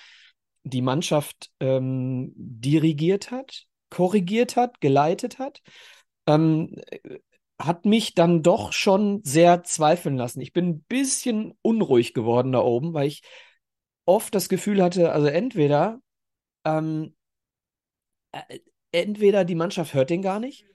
die 0.63 0.81
Mannschaft 0.81 1.51
ähm, 1.61 2.33
dirigiert 2.35 3.31
hat, 3.31 3.63
korrigiert 3.89 4.57
hat, 4.57 4.81
geleitet 4.81 5.39
hat, 5.39 5.61
ähm, 6.27 6.75
hat 7.65 7.85
mich 7.85 8.13
dann 8.13 8.43
doch 8.43 8.73
schon 8.73 9.21
sehr 9.23 9.63
zweifeln 9.63 10.17
lassen. 10.17 10.41
Ich 10.41 10.53
bin 10.53 10.67
ein 10.67 10.83
bisschen 10.83 11.53
unruhig 11.61 12.13
geworden 12.13 12.51
da 12.51 12.59
oben, 12.61 12.93
weil 12.93 13.07
ich 13.07 13.23
oft 14.05 14.33
das 14.35 14.49
Gefühl 14.49 14.81
hatte, 14.81 15.11
also 15.11 15.27
entweder 15.27 16.01
ähm, 16.65 17.15
äh, 18.31 18.59
entweder 18.91 19.45
die 19.45 19.55
Mannschaft 19.55 19.93
hört 19.93 20.09
den 20.09 20.21
gar 20.21 20.39
nicht, 20.39 20.65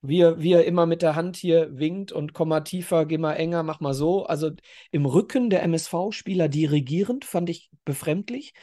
wie 0.00 0.20
er, 0.20 0.40
wie 0.42 0.52
er 0.52 0.64
immer 0.64 0.86
mit 0.86 1.02
der 1.02 1.14
Hand 1.14 1.36
hier 1.36 1.78
winkt 1.78 2.12
und 2.12 2.32
komm 2.32 2.48
mal 2.48 2.62
tiefer, 2.62 3.06
geh 3.06 3.18
mal 3.18 3.34
enger, 3.34 3.62
mach 3.62 3.80
mal 3.80 3.94
so. 3.94 4.24
Also 4.24 4.50
im 4.90 5.06
Rücken 5.06 5.50
der 5.50 5.62
MSV-Spieler 5.62 6.48
dirigierend, 6.48 7.24
fand 7.24 7.50
ich 7.50 7.70
befremdlich. 7.84 8.54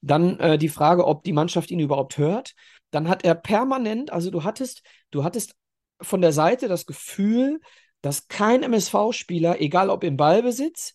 Dann 0.00 0.38
äh, 0.40 0.58
die 0.58 0.68
Frage, 0.68 1.06
ob 1.06 1.22
die 1.24 1.32
Mannschaft 1.32 1.70
ihn 1.70 1.80
überhaupt 1.80 2.18
hört. 2.18 2.54
Dann 2.90 3.08
hat 3.08 3.24
er 3.24 3.34
permanent, 3.34 4.12
also 4.12 4.30
du 4.30 4.42
hattest, 4.42 4.82
du 5.10 5.22
hattest 5.22 5.54
von 6.00 6.20
der 6.20 6.32
Seite 6.32 6.68
das 6.68 6.86
Gefühl, 6.86 7.60
dass 8.00 8.28
kein 8.28 8.62
MSV-Spieler, 8.62 9.60
egal 9.60 9.90
ob 9.90 10.04
im 10.04 10.16
Ballbesitz 10.16 10.94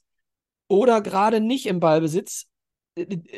oder 0.68 1.02
gerade 1.02 1.40
nicht 1.40 1.68
im 1.68 1.80
Ballbesitz, 1.80 2.48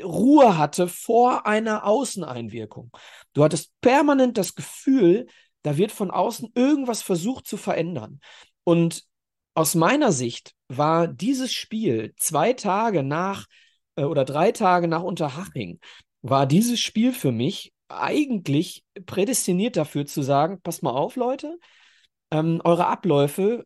Ruhe 0.03 0.57
hatte 0.57 0.87
vor 0.87 1.45
einer 1.47 1.85
Außeneinwirkung. 1.85 2.91
Du 3.33 3.43
hattest 3.43 3.71
permanent 3.81 4.37
das 4.37 4.55
Gefühl, 4.55 5.27
da 5.63 5.77
wird 5.77 5.91
von 5.91 6.11
außen 6.11 6.51
irgendwas 6.53 7.01
versucht 7.01 7.47
zu 7.47 7.57
verändern. 7.57 8.19
Und 8.63 9.03
aus 9.55 9.73
meiner 9.73 10.11
Sicht 10.11 10.53
war 10.67 11.07
dieses 11.07 11.51
Spiel 11.51 12.13
zwei 12.17 12.53
Tage 12.53 13.01
nach 13.01 13.47
äh, 13.95 14.03
oder 14.03 14.23
drei 14.23 14.51
Tage 14.51 14.87
nach 14.87 15.01
Unterhaching, 15.01 15.79
war 16.21 16.45
dieses 16.45 16.79
Spiel 16.79 17.11
für 17.11 17.31
mich 17.31 17.73
eigentlich 17.89 18.83
prädestiniert 19.05 19.77
dafür 19.77 20.05
zu 20.05 20.21
sagen, 20.21 20.61
passt 20.61 20.83
mal 20.83 20.91
auf, 20.91 21.15
Leute, 21.15 21.57
ähm, 22.31 22.61
eure 22.63 22.87
Abläufe, 22.87 23.65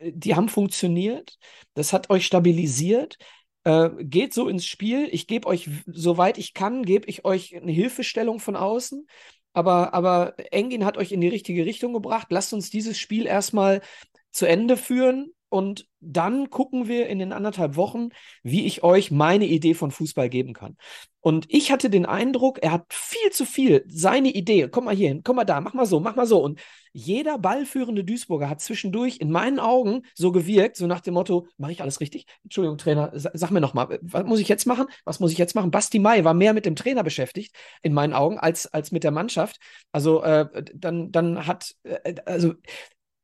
die 0.00 0.34
haben 0.34 0.48
funktioniert, 0.48 1.36
das 1.74 1.92
hat 1.92 2.10
euch 2.10 2.24
stabilisiert, 2.26 3.18
äh, 3.64 3.90
geht 3.98 4.32
so 4.32 4.48
ins 4.48 4.64
Spiel. 4.64 5.08
Ich 5.10 5.26
gebe 5.26 5.46
euch, 5.46 5.68
soweit 5.86 6.38
ich 6.38 6.54
kann, 6.54 6.84
gebe 6.84 7.08
ich 7.08 7.24
euch 7.24 7.56
eine 7.56 7.72
Hilfestellung 7.72 8.40
von 8.40 8.56
außen. 8.56 9.06
Aber, 9.52 9.94
aber 9.94 10.34
Engin 10.52 10.84
hat 10.84 10.98
euch 10.98 11.12
in 11.12 11.20
die 11.20 11.28
richtige 11.28 11.64
Richtung 11.64 11.92
gebracht. 11.92 12.28
Lasst 12.30 12.52
uns 12.52 12.70
dieses 12.70 12.98
Spiel 12.98 13.26
erstmal 13.26 13.80
zu 14.30 14.46
Ende 14.46 14.76
führen 14.76 15.32
und 15.48 15.86
dann 16.00 16.50
gucken 16.50 16.88
wir 16.88 17.08
in 17.08 17.18
den 17.18 17.32
anderthalb 17.32 17.76
Wochen, 17.76 18.10
wie 18.42 18.66
ich 18.66 18.82
euch 18.82 19.10
meine 19.10 19.46
Idee 19.46 19.74
von 19.74 19.90
Fußball 19.90 20.28
geben 20.28 20.52
kann. 20.52 20.76
Und 21.20 21.46
ich 21.48 21.72
hatte 21.72 21.90
den 21.90 22.06
Eindruck, 22.06 22.60
er 22.62 22.70
hat 22.70 22.84
viel 22.92 23.32
zu 23.32 23.44
viel 23.44 23.84
seine 23.88 24.28
Idee. 24.28 24.68
Komm 24.70 24.84
mal 24.84 24.94
hier 24.94 25.08
hin, 25.08 25.22
komm 25.24 25.34
mal 25.34 25.44
da, 25.44 25.60
mach 25.60 25.74
mal 25.74 25.84
so, 25.84 25.98
mach 25.98 26.14
mal 26.14 26.26
so. 26.26 26.40
Und 26.40 26.60
jeder 26.92 27.36
ballführende 27.36 28.04
Duisburger 28.04 28.48
hat 28.48 28.60
zwischendurch 28.60 29.16
in 29.18 29.32
meinen 29.32 29.58
Augen 29.58 30.02
so 30.14 30.30
gewirkt, 30.30 30.76
so 30.76 30.86
nach 30.86 31.00
dem 31.00 31.14
Motto, 31.14 31.48
mache 31.58 31.72
ich 31.72 31.82
alles 31.82 32.00
richtig? 32.00 32.26
Entschuldigung, 32.44 32.78
Trainer, 32.78 33.10
sag 33.12 33.50
mir 33.50 33.60
nochmal, 33.60 33.98
was 34.02 34.24
muss 34.24 34.38
ich 34.38 34.48
jetzt 34.48 34.66
machen? 34.66 34.86
Was 35.04 35.18
muss 35.18 35.32
ich 35.32 35.38
jetzt 35.38 35.56
machen? 35.56 35.72
Basti 35.72 35.98
Mai 35.98 36.22
war 36.22 36.32
mehr 36.32 36.52
mit 36.52 36.64
dem 36.64 36.76
Trainer 36.76 37.02
beschäftigt, 37.02 37.56
in 37.82 37.92
meinen 37.92 38.12
Augen, 38.12 38.38
als, 38.38 38.72
als 38.72 38.92
mit 38.92 39.02
der 39.02 39.10
Mannschaft. 39.10 39.58
Also 39.90 40.22
äh, 40.22 40.64
dann, 40.74 41.10
dann 41.10 41.46
hat, 41.48 41.74
äh, 41.82 42.14
also 42.24 42.54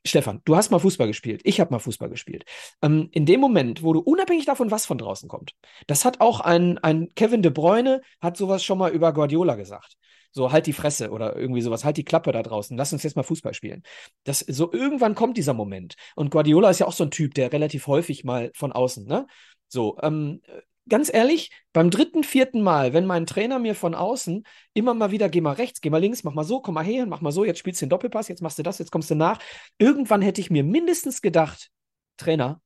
Stefan, 0.04 0.40
du 0.44 0.56
hast 0.56 0.70
mal 0.70 0.80
Fußball 0.80 1.06
gespielt, 1.06 1.42
ich 1.44 1.60
habe 1.60 1.70
mal 1.72 1.78
Fußball 1.78 2.08
gespielt. 2.08 2.44
Ähm, 2.82 3.08
in 3.12 3.24
dem 3.24 3.40
Moment, 3.40 3.82
wo 3.82 3.92
du 3.92 4.00
unabhängig 4.00 4.46
davon, 4.46 4.70
was 4.70 4.84
von 4.84 4.98
draußen 4.98 5.28
kommt, 5.28 5.54
das 5.86 6.04
hat 6.04 6.20
auch 6.20 6.40
ein, 6.40 6.78
ein 6.78 7.14
Kevin 7.14 7.42
de 7.42 7.52
Bruyne, 7.52 8.02
hat 8.20 8.36
sowas 8.36 8.64
schon 8.64 8.78
mal 8.78 8.90
über 8.90 9.12
Guardiola 9.12 9.54
gesagt. 9.54 9.96
So, 10.32 10.50
halt 10.50 10.66
die 10.66 10.72
Fresse 10.72 11.10
oder 11.10 11.36
irgendwie 11.36 11.60
sowas, 11.60 11.84
halt 11.84 11.98
die 11.98 12.04
Klappe 12.04 12.32
da 12.32 12.42
draußen, 12.42 12.76
lass 12.76 12.92
uns 12.92 13.02
jetzt 13.02 13.16
mal 13.16 13.22
Fußball 13.22 13.54
spielen. 13.54 13.82
Das, 14.24 14.40
so 14.40 14.72
irgendwann 14.72 15.14
kommt 15.14 15.36
dieser 15.36 15.52
Moment. 15.54 15.94
Und 16.16 16.30
Guardiola 16.30 16.70
ist 16.70 16.78
ja 16.78 16.86
auch 16.86 16.92
so 16.92 17.04
ein 17.04 17.10
Typ, 17.10 17.34
der 17.34 17.52
relativ 17.52 17.86
häufig 17.86 18.24
mal 18.24 18.50
von 18.54 18.72
außen, 18.72 19.06
ne? 19.06 19.26
So, 19.68 19.98
ähm, 20.02 20.40
ganz 20.88 21.12
ehrlich, 21.12 21.50
beim 21.72 21.90
dritten, 21.90 22.24
vierten 22.24 22.62
Mal, 22.62 22.92
wenn 22.92 23.06
mein 23.06 23.26
Trainer 23.26 23.58
mir 23.58 23.74
von 23.74 23.94
außen 23.94 24.44
immer 24.74 24.94
mal 24.94 25.10
wieder, 25.10 25.28
geh 25.28 25.40
mal 25.40 25.54
rechts, 25.54 25.80
geh 25.80 25.90
mal 25.90 26.00
links, 26.00 26.24
mach 26.24 26.34
mal 26.34 26.44
so, 26.44 26.60
komm 26.60 26.74
mal 26.74 26.84
her, 26.84 27.06
mach 27.06 27.20
mal 27.20 27.32
so, 27.32 27.44
jetzt 27.44 27.58
spielst 27.58 27.80
du 27.80 27.86
den 27.86 27.90
Doppelpass, 27.90 28.28
jetzt 28.28 28.42
machst 28.42 28.58
du 28.58 28.62
das, 28.62 28.78
jetzt 28.78 28.90
kommst 28.90 29.10
du 29.10 29.14
nach. 29.14 29.38
Irgendwann 29.78 30.22
hätte 30.22 30.40
ich 30.40 30.50
mir 30.50 30.64
mindestens 30.64 31.22
gedacht, 31.22 31.70
Trainer, 32.16 32.60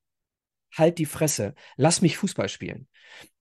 halt 0.74 0.98
die 0.98 1.06
Fresse, 1.06 1.54
lass 1.76 2.02
mich 2.02 2.16
Fußball 2.16 2.48
spielen. 2.48 2.88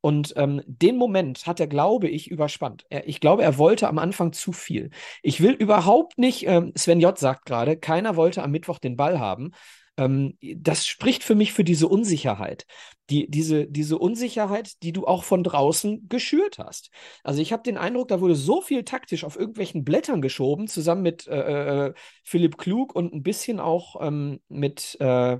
Und 0.01 0.33
ähm, 0.37 0.61
den 0.67 0.97
Moment 0.97 1.47
hat 1.47 1.59
er, 1.59 1.67
glaube 1.67 2.07
ich, 2.07 2.29
überspannt. 2.29 2.85
Er, 2.89 3.07
ich 3.07 3.19
glaube, 3.19 3.43
er 3.43 3.57
wollte 3.57 3.87
am 3.87 3.97
Anfang 3.97 4.31
zu 4.31 4.51
viel. 4.51 4.91
Ich 5.23 5.41
will 5.41 5.53
überhaupt 5.53 6.17
nicht, 6.17 6.45
ähm, 6.47 6.71
Sven 6.75 7.01
J. 7.01 7.17
sagt 7.17 7.45
gerade, 7.45 7.77
keiner 7.77 8.15
wollte 8.15 8.43
am 8.43 8.51
Mittwoch 8.51 8.79
den 8.79 8.95
Ball 8.95 9.19
haben. 9.19 9.51
Ähm, 9.97 10.37
das 10.57 10.85
spricht 10.85 11.23
für 11.23 11.35
mich 11.35 11.53
für 11.53 11.63
diese 11.63 11.87
Unsicherheit. 11.87 12.65
Die, 13.09 13.29
diese, 13.29 13.67
diese 13.67 13.97
Unsicherheit, 13.97 14.81
die 14.81 14.91
du 14.91 15.05
auch 15.05 15.23
von 15.23 15.43
draußen 15.43 16.09
geschürt 16.09 16.57
hast. 16.57 16.89
Also 17.23 17.41
ich 17.41 17.53
habe 17.53 17.63
den 17.63 17.77
Eindruck, 17.77 18.07
da 18.07 18.19
wurde 18.19 18.35
so 18.35 18.61
viel 18.61 18.83
taktisch 18.83 19.23
auf 19.23 19.37
irgendwelchen 19.37 19.83
Blättern 19.83 20.21
geschoben, 20.21 20.67
zusammen 20.67 21.03
mit 21.03 21.27
äh, 21.27 21.87
äh 21.87 21.93
Philipp 22.23 22.57
Klug 22.57 22.95
und 22.95 23.13
ein 23.13 23.23
bisschen 23.23 23.59
auch 23.59 24.01
ähm, 24.01 24.41
mit 24.47 24.97
äh, 24.99 25.37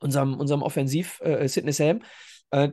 unserem, 0.00 0.34
unserem 0.34 0.62
Offensiv 0.62 1.20
äh, 1.20 1.46
Sidney 1.48 1.72
Sam. 1.72 2.00
Äh, 2.50 2.70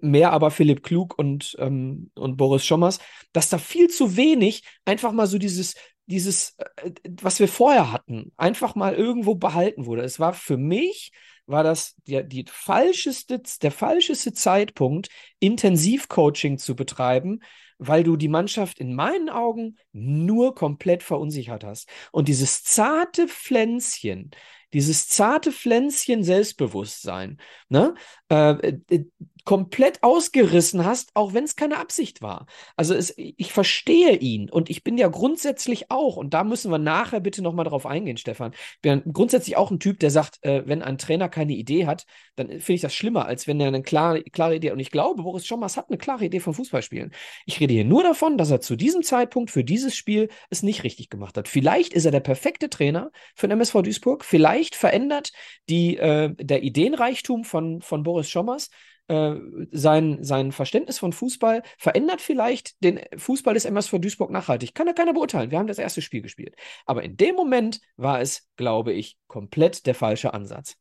mehr 0.00 0.32
aber 0.32 0.50
Philipp 0.50 0.82
Klug 0.82 1.18
und, 1.18 1.56
ähm, 1.58 2.10
und 2.14 2.36
Boris 2.36 2.64
Schommers, 2.64 2.98
dass 3.32 3.48
da 3.48 3.58
viel 3.58 3.88
zu 3.88 4.16
wenig 4.16 4.62
einfach 4.84 5.12
mal 5.12 5.26
so 5.26 5.38
dieses, 5.38 5.74
dieses, 6.10 6.56
äh, 6.76 6.90
was 7.20 7.40
wir 7.40 7.48
vorher 7.48 7.92
hatten, 7.92 8.32
einfach 8.36 8.74
mal 8.74 8.94
irgendwo 8.94 9.34
behalten 9.34 9.86
wurde. 9.86 10.02
Es 10.02 10.20
war 10.20 10.34
für 10.34 10.56
mich, 10.56 11.12
war 11.46 11.64
das 11.64 11.96
der, 12.06 12.22
die 12.22 12.44
falscheste, 12.48 13.42
der 13.62 13.72
falscheste 13.72 14.32
Zeitpunkt, 14.32 15.08
Intensivcoaching 15.38 16.58
zu 16.58 16.76
betreiben, 16.76 17.40
weil 17.78 18.04
du 18.04 18.16
die 18.16 18.28
Mannschaft 18.28 18.78
in 18.78 18.94
meinen 18.94 19.30
Augen 19.30 19.76
nur 19.92 20.54
komplett 20.54 21.02
verunsichert 21.02 21.64
hast. 21.64 21.88
Und 22.12 22.28
dieses 22.28 22.62
zarte 22.62 23.26
Pflänzchen, 23.26 24.30
dieses 24.72 25.08
zarte 25.08 25.50
Pflänzchen 25.50 26.22
Selbstbewusstsein, 26.22 27.40
ne, 27.68 27.94
äh, 28.30 28.78
äh, 28.90 29.04
komplett 29.44 30.02
ausgerissen 30.02 30.84
hast, 30.84 31.10
auch 31.14 31.34
wenn 31.34 31.44
es 31.44 31.56
keine 31.56 31.78
Absicht 31.78 32.22
war. 32.22 32.46
Also 32.76 32.94
es, 32.94 33.14
ich 33.16 33.52
verstehe 33.52 34.16
ihn 34.16 34.50
und 34.50 34.70
ich 34.70 34.84
bin 34.84 34.98
ja 34.98 35.08
grundsätzlich 35.08 35.90
auch, 35.90 36.16
und 36.16 36.34
da 36.34 36.44
müssen 36.44 36.70
wir 36.70 36.78
nachher 36.78 37.20
bitte 37.20 37.42
nochmal 37.42 37.64
drauf 37.64 37.86
eingehen, 37.86 38.16
Stefan, 38.16 38.52
ich 38.52 38.80
bin 38.82 39.02
grundsätzlich 39.12 39.56
auch 39.56 39.70
ein 39.70 39.80
Typ, 39.80 39.98
der 39.98 40.10
sagt, 40.10 40.38
äh, 40.42 40.62
wenn 40.66 40.82
ein 40.82 40.98
Trainer 40.98 41.28
keine 41.28 41.54
Idee 41.54 41.86
hat, 41.86 42.06
dann 42.36 42.48
finde 42.48 42.74
ich 42.74 42.80
das 42.80 42.94
schlimmer, 42.94 43.26
als 43.26 43.46
wenn 43.46 43.60
er 43.60 43.68
eine 43.68 43.82
klare, 43.82 44.22
klare 44.22 44.56
Idee 44.56 44.68
hat. 44.68 44.74
Und 44.74 44.80
ich 44.80 44.90
glaube, 44.90 45.22
Boris 45.22 45.46
Schommers 45.46 45.76
hat 45.76 45.88
eine 45.88 45.98
klare 45.98 46.26
Idee 46.26 46.40
vom 46.40 46.54
Fußballspielen. 46.54 47.12
Ich 47.46 47.60
rede 47.60 47.74
hier 47.74 47.84
nur 47.84 48.02
davon, 48.02 48.38
dass 48.38 48.50
er 48.50 48.60
zu 48.60 48.76
diesem 48.76 49.02
Zeitpunkt 49.02 49.50
für 49.50 49.64
dieses 49.64 49.96
Spiel 49.96 50.28
es 50.50 50.62
nicht 50.62 50.84
richtig 50.84 51.10
gemacht 51.10 51.36
hat. 51.36 51.48
Vielleicht 51.48 51.92
ist 51.92 52.04
er 52.04 52.12
der 52.12 52.20
perfekte 52.20 52.70
Trainer 52.70 53.10
für 53.34 53.48
den 53.48 53.58
MSV 53.58 53.82
Duisburg, 53.82 54.24
vielleicht 54.24 54.74
verändert 54.74 55.32
die, 55.68 55.96
äh, 55.96 56.34
der 56.38 56.62
Ideenreichtum 56.62 57.44
von, 57.44 57.80
von 57.82 58.02
Boris 58.02 58.19
Schommers 58.28 58.70
äh, 59.08 59.34
sein, 59.72 60.22
sein 60.22 60.52
Verständnis 60.52 60.98
von 60.98 61.12
Fußball 61.12 61.62
verändert 61.78 62.20
vielleicht 62.20 62.82
den 62.84 63.00
Fußball 63.16 63.54
des 63.54 63.64
MSV 63.64 63.98
Duisburg 63.98 64.30
nachhaltig. 64.30 64.74
Kann 64.74 64.86
ja 64.86 64.92
keiner 64.92 65.14
beurteilen. 65.14 65.50
Wir 65.50 65.58
haben 65.58 65.66
das 65.66 65.78
erste 65.78 66.02
Spiel 66.02 66.22
gespielt. 66.22 66.54
Aber 66.86 67.02
in 67.02 67.16
dem 67.16 67.34
Moment 67.34 67.80
war 67.96 68.20
es, 68.20 68.48
glaube 68.56 68.92
ich, 68.92 69.18
komplett 69.26 69.86
der 69.86 69.94
falsche 69.94 70.34
Ansatz. 70.34 70.76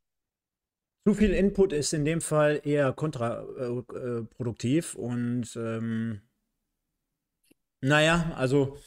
Zu 1.08 1.16
viel 1.16 1.34
Input 1.34 1.74
ist 1.74 1.94
in 1.94 2.06
dem 2.06 2.22
Fall 2.22 2.62
eher 2.64 2.94
kontraproduktiv 2.94 4.96
und 4.96 5.56
ähm, 5.56 6.22
naja, 7.82 8.34
also 8.36 8.78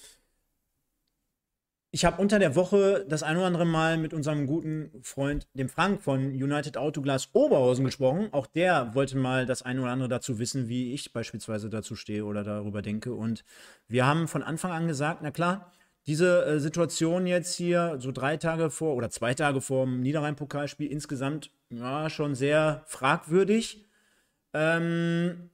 ich 1.95 2.07
habe 2.07 2.21
unter 2.23 2.39
der 2.39 2.57
Woche 2.57 3.05
das 3.07 3.23
ein 3.23 3.37
oder 3.37 3.45
andere 3.45 3.67
Mal 3.67 3.99
mit 3.99 4.15
unserem 4.15 4.47
guten 4.47 4.91
Freund, 5.03 5.47
dem 5.53 5.69
Frank 5.69 6.01
von 6.01 6.31
United 6.31 6.79
Autoglas 6.79 7.29
Oberhausen 7.35 7.85
gesprochen. 7.85 8.31
Auch 8.33 8.47
der 8.47 8.95
wollte 8.95 9.19
mal 9.19 9.45
das 9.45 9.61
ein 9.61 9.79
oder 9.79 9.91
andere 9.91 10.09
dazu 10.09 10.39
wissen, 10.39 10.69
wie 10.69 10.95
ich 10.95 11.13
beispielsweise 11.13 11.69
dazu 11.69 11.95
stehe 11.95 12.25
oder 12.25 12.45
darüber 12.45 12.81
denke. 12.81 13.13
Und 13.13 13.45
wir 13.89 14.07
haben 14.07 14.27
von 14.27 14.43
Anfang 14.43 14.73
an 14.73 14.89
gesagt, 14.89 15.21
na 15.23 15.31
klar, 15.31 15.71
diese 16.07 16.47
äh, 16.47 16.61
Situation 16.61 17.27
jetzt 17.27 17.55
hier, 17.55 17.97
so 17.99 18.11
drei 18.11 18.39
Tage 18.39 18.71
vor 18.71 18.97
oder 18.97 19.11
zwei 19.11 19.35
Tage 19.35 19.61
vor 19.61 19.85
dem 19.85 20.01
Niederrhein-Pokalspiel, 20.01 20.91
insgesamt 20.91 21.51
ja, 21.69 22.09
schon 22.09 22.35
sehr 22.35 22.85
fragwürdig. 22.87 23.85
Ähm, 24.55 25.51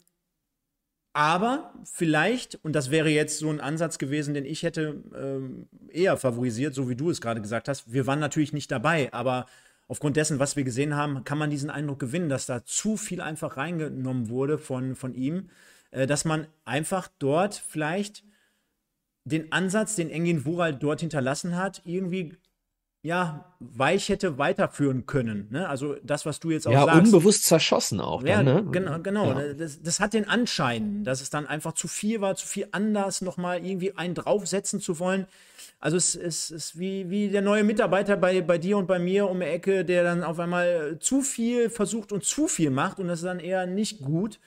aber 1.12 1.73
vielleicht, 1.85 2.57
und 2.64 2.75
das 2.75 2.90
wäre 2.90 3.09
jetzt 3.09 3.38
so 3.38 3.51
ein 3.51 3.61
Ansatz 3.61 3.99
gewesen, 3.99 4.35
den 4.35 4.44
ich 4.44 4.62
hätte 4.62 5.03
ähm, 5.16 5.68
eher 5.88 6.16
favorisiert, 6.16 6.75
so 6.75 6.88
wie 6.88 6.97
du 6.97 7.11
es 7.11 7.21
gerade 7.21 7.40
gesagt 7.40 7.68
hast. 7.68 7.92
Wir 7.92 8.07
waren 8.07 8.21
natürlich 8.21 8.53
nicht 8.53 8.71
dabei, 8.71 9.12
aber 9.12 9.47
aufgrund 9.88 10.16
dessen, 10.16 10.38
was 10.38 10.57
wir 10.57 10.64
gesehen 10.64 10.94
haben, 10.94 11.25
kann 11.25 11.38
man 11.38 11.51
diesen 11.51 11.71
Eindruck 11.71 11.99
gewinnen, 11.99 12.29
dass 12.29 12.47
da 12.47 12.64
zu 12.64 12.97
viel 12.97 13.21
einfach 13.21 13.57
reingenommen 13.57 14.29
wurde 14.29 14.59
von, 14.59 14.94
von 14.94 15.14
ihm, 15.14 15.49
äh, 15.90 16.07
dass 16.07 16.25
man 16.25 16.47
einfach 16.64 17.09
dort 17.18 17.55
vielleicht 17.55 18.25
den 19.25 19.53
Ansatz, 19.53 19.97
den 19.97 20.11
Engin 20.11 20.44
Wural 20.44 20.75
dort 20.75 21.01
hinterlassen 21.01 21.57
hat, 21.57 21.83
irgendwie 21.85 22.37
ja, 23.02 23.54
weich 23.61 24.08
hätte 24.08 24.38
weiterführen 24.38 25.06
können. 25.06 25.46
Ne? 25.50 25.68
Also 25.68 25.96
das, 26.02 26.26
was 26.26 26.40
du 26.40 26.50
jetzt 26.50 26.66
auch 26.66 26.72
ja, 26.72 26.84
sagst. 26.84 26.96
Ja, 26.96 27.02
unbewusst 27.02 27.44
zerschossen 27.44 28.00
auch. 28.00 28.22
Ja, 28.24 28.42
dann, 28.42 28.64
ne? 28.64 28.70
genau. 28.72 28.98
genau. 28.98 29.38
Ja. 29.38 29.54
Das, 29.54 29.80
das, 29.82 30.00
hat 30.00 30.14
den 30.14 30.28
Anschein, 30.28 31.04
dass 31.04 31.20
es 31.20 31.30
dann 31.30 31.46
einfach 31.46 31.74
zu 31.74 31.87
viel 31.87 32.20
war, 32.20 32.34
zu 32.34 32.46
viel 32.46 32.68
anders, 32.72 33.20
nochmal 33.20 33.64
irgendwie 33.64 33.96
einen 33.96 34.14
draufsetzen 34.14 34.80
zu 34.80 34.98
wollen. 34.98 35.26
Also 35.80 35.96
es 35.96 36.16
ist, 36.16 36.78
wie, 36.78 37.08
wie 37.08 37.28
der 37.28 37.40
neue 37.42 37.62
Mitarbeiter 37.62 38.16
bei, 38.16 38.40
bei 38.42 38.58
dir 38.58 38.76
und 38.76 38.88
bei 38.88 38.98
mir 38.98 39.30
um 39.30 39.38
die 39.38 39.46
Ecke, 39.46 39.84
der 39.84 40.02
dann 40.02 40.24
auf 40.24 40.40
einmal 40.40 40.98
zu 40.98 41.22
viel 41.22 41.70
versucht 41.70 42.11
und 42.11 42.24
zu 42.24 42.48
viel 42.48 42.70
macht 42.70 42.98
und 42.98 43.06
das 43.06 43.20
ist 43.20 43.26
dann 43.26 43.38
eher 43.38 43.64
nicht 43.66 44.00
gut. 44.00 44.40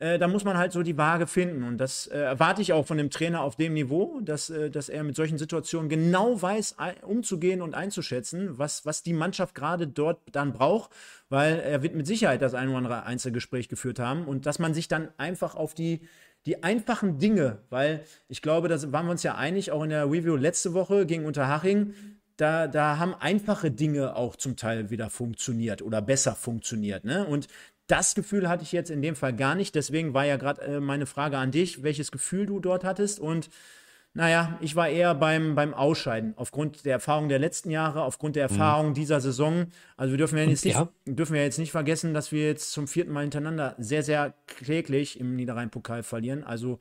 Äh, 0.00 0.18
da 0.18 0.28
muss 0.28 0.44
man 0.44 0.56
halt 0.56 0.72
so 0.72 0.82
die 0.82 0.96
Waage 0.96 1.26
finden. 1.26 1.64
Und 1.64 1.78
das 1.78 2.06
äh, 2.06 2.18
erwarte 2.18 2.62
ich 2.62 2.72
auch 2.72 2.86
von 2.86 2.98
dem 2.98 3.10
Trainer 3.10 3.42
auf 3.42 3.56
dem 3.56 3.74
Niveau, 3.74 4.20
dass, 4.20 4.48
äh, 4.50 4.70
dass 4.70 4.88
er 4.88 5.02
mit 5.02 5.16
solchen 5.16 5.38
Situationen 5.38 5.88
genau 5.88 6.40
weiß, 6.40 6.76
umzugehen 7.02 7.62
und 7.62 7.74
einzuschätzen, 7.74 8.58
was, 8.58 8.86
was 8.86 9.02
die 9.02 9.12
Mannschaft 9.12 9.54
gerade 9.54 9.88
dort 9.88 10.20
dann 10.32 10.52
braucht, 10.52 10.90
weil 11.28 11.58
er 11.58 11.82
wird 11.82 11.94
mit 11.94 12.06
Sicherheit 12.06 12.42
das 12.42 12.54
ein 12.54 12.68
oder 12.68 12.78
andere 12.78 13.02
Einzelgespräch 13.04 13.68
geführt 13.68 13.98
haben 13.98 14.26
und 14.26 14.46
dass 14.46 14.58
man 14.58 14.72
sich 14.72 14.86
dann 14.86 15.08
einfach 15.16 15.56
auf 15.56 15.74
die, 15.74 16.00
die 16.46 16.62
einfachen 16.62 17.18
Dinge, 17.18 17.58
weil 17.68 18.04
ich 18.28 18.40
glaube, 18.40 18.68
da 18.68 18.80
waren 18.92 19.06
wir 19.06 19.12
uns 19.12 19.24
ja 19.24 19.34
einig, 19.34 19.72
auch 19.72 19.82
in 19.82 19.90
der 19.90 20.06
Review 20.06 20.36
letzte 20.36 20.74
Woche 20.74 21.06
gegen 21.06 21.24
Unterhaching, 21.26 21.94
da, 22.36 22.68
da 22.68 22.98
haben 22.98 23.14
einfache 23.14 23.72
Dinge 23.72 24.14
auch 24.14 24.36
zum 24.36 24.56
Teil 24.56 24.90
wieder 24.90 25.10
funktioniert 25.10 25.82
oder 25.82 26.00
besser 26.00 26.36
funktioniert. 26.36 27.04
Ne? 27.04 27.26
Und 27.26 27.48
das 27.88 28.14
Gefühl 28.14 28.48
hatte 28.48 28.62
ich 28.62 28.72
jetzt 28.72 28.90
in 28.90 29.02
dem 29.02 29.16
Fall 29.16 29.34
gar 29.34 29.54
nicht. 29.54 29.74
Deswegen 29.74 30.14
war 30.14 30.24
ja 30.24 30.36
gerade 30.36 30.62
äh, 30.62 30.80
meine 30.80 31.06
Frage 31.06 31.38
an 31.38 31.50
dich, 31.50 31.82
welches 31.82 32.12
Gefühl 32.12 32.46
du 32.46 32.60
dort 32.60 32.84
hattest. 32.84 33.18
Und 33.18 33.50
naja, 34.14 34.58
ich 34.60 34.76
war 34.76 34.88
eher 34.88 35.14
beim, 35.14 35.54
beim 35.54 35.74
Ausscheiden, 35.74 36.34
aufgrund 36.36 36.84
der 36.84 36.92
Erfahrung 36.92 37.28
der 37.28 37.38
letzten 37.38 37.70
Jahre, 37.70 38.02
aufgrund 38.02 38.36
der 38.36 38.48
mhm. 38.48 38.54
Erfahrung 38.54 38.88
mhm. 38.90 38.94
dieser 38.94 39.20
Saison. 39.20 39.66
Also 39.96 40.12
wir 40.12 40.18
dürfen 40.18 40.38
ja, 40.38 40.44
jetzt 40.44 40.64
nicht, 40.64 40.74
ja. 40.74 40.88
dürfen 41.06 41.34
ja 41.34 41.42
jetzt 41.42 41.58
nicht 41.58 41.72
vergessen, 41.72 42.14
dass 42.14 42.30
wir 42.30 42.46
jetzt 42.46 42.72
zum 42.72 42.88
vierten 42.88 43.12
Mal 43.12 43.22
hintereinander 43.22 43.74
sehr, 43.78 44.02
sehr 44.02 44.34
kläglich 44.46 45.18
im 45.18 45.34
Niederrhein-Pokal 45.36 46.02
verlieren. 46.02 46.44
Also 46.44 46.80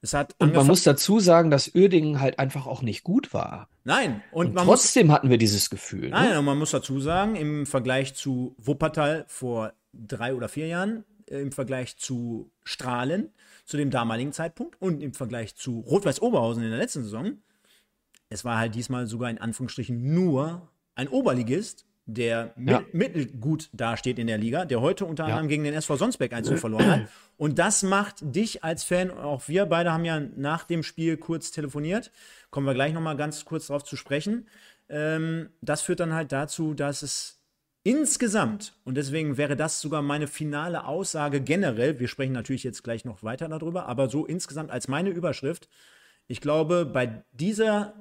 es 0.00 0.14
hat 0.14 0.34
und 0.38 0.54
man 0.54 0.66
muss 0.66 0.84
dazu 0.84 1.20
sagen, 1.20 1.50
dass 1.50 1.74
Uerdingen 1.74 2.20
halt 2.20 2.38
einfach 2.38 2.66
auch 2.66 2.82
nicht 2.82 3.02
gut 3.02 3.34
war. 3.34 3.68
Nein, 3.84 4.22
und, 4.30 4.56
und 4.56 4.64
trotzdem 4.64 5.08
muss, 5.08 5.16
hatten 5.16 5.30
wir 5.30 5.38
dieses 5.38 5.70
Gefühl. 5.70 6.10
Nein, 6.10 6.30
ne? 6.30 6.38
und 6.38 6.44
man 6.44 6.58
muss 6.58 6.70
dazu 6.70 7.00
sagen, 7.00 7.34
im 7.34 7.66
Vergleich 7.66 8.14
zu 8.14 8.54
Wuppertal 8.58 9.24
vor 9.28 9.72
drei 10.06 10.34
oder 10.34 10.48
vier 10.48 10.66
Jahren 10.66 11.04
äh, 11.28 11.40
im 11.40 11.52
Vergleich 11.52 11.96
zu 11.96 12.50
Strahlen 12.64 13.30
zu 13.64 13.76
dem 13.76 13.90
damaligen 13.90 14.32
Zeitpunkt 14.32 14.80
und 14.80 15.02
im 15.02 15.14
Vergleich 15.14 15.56
zu 15.56 15.80
Rot-Weiß 15.80 16.22
Oberhausen 16.22 16.62
in 16.62 16.70
der 16.70 16.78
letzten 16.78 17.02
Saison. 17.02 17.38
Es 18.28 18.44
war 18.44 18.58
halt 18.58 18.74
diesmal 18.74 19.06
sogar 19.06 19.30
in 19.30 19.38
Anführungsstrichen 19.38 20.14
nur 20.14 20.68
ein 20.94 21.08
Oberligist, 21.08 21.86
der 22.06 22.54
ja. 22.56 22.84
mittelgut 22.92 23.68
dasteht 23.72 24.18
in 24.18 24.28
der 24.28 24.38
Liga, 24.38 24.64
der 24.64 24.80
heute 24.80 25.04
unter 25.04 25.24
anderem 25.24 25.44
ja. 25.44 25.48
gegen 25.48 25.64
den 25.64 25.74
SV 25.74 25.96
Sonsbeck 25.96 26.32
1 26.32 26.48
verloren 26.60 26.86
hat. 26.90 27.08
Und 27.36 27.58
das 27.58 27.82
macht 27.82 28.16
dich 28.22 28.62
als 28.62 28.84
Fan, 28.84 29.10
auch 29.10 29.48
wir 29.48 29.66
beide 29.66 29.92
haben 29.92 30.04
ja 30.04 30.20
nach 30.20 30.64
dem 30.64 30.82
Spiel 30.82 31.16
kurz 31.16 31.50
telefoniert, 31.50 32.12
kommen 32.50 32.66
wir 32.66 32.74
gleich 32.74 32.92
nochmal 32.92 33.16
ganz 33.16 33.44
kurz 33.44 33.66
darauf 33.66 33.84
zu 33.84 33.96
sprechen. 33.96 34.48
Ähm, 34.88 35.50
das 35.60 35.82
führt 35.82 36.00
dann 36.00 36.14
halt 36.14 36.30
dazu, 36.30 36.74
dass 36.74 37.02
es 37.02 37.40
Insgesamt, 37.86 38.72
und 38.84 38.96
deswegen 38.96 39.36
wäre 39.36 39.54
das 39.54 39.80
sogar 39.80 40.02
meine 40.02 40.26
finale 40.26 40.86
Aussage 40.86 41.40
generell, 41.40 42.00
wir 42.00 42.08
sprechen 42.08 42.32
natürlich 42.32 42.64
jetzt 42.64 42.82
gleich 42.82 43.04
noch 43.04 43.22
weiter 43.22 43.46
darüber, 43.46 43.86
aber 43.86 44.08
so 44.08 44.26
insgesamt 44.26 44.72
als 44.72 44.88
meine 44.88 45.10
Überschrift, 45.10 45.68
ich 46.26 46.40
glaube, 46.40 46.84
bei 46.84 47.22
dieser 47.30 47.94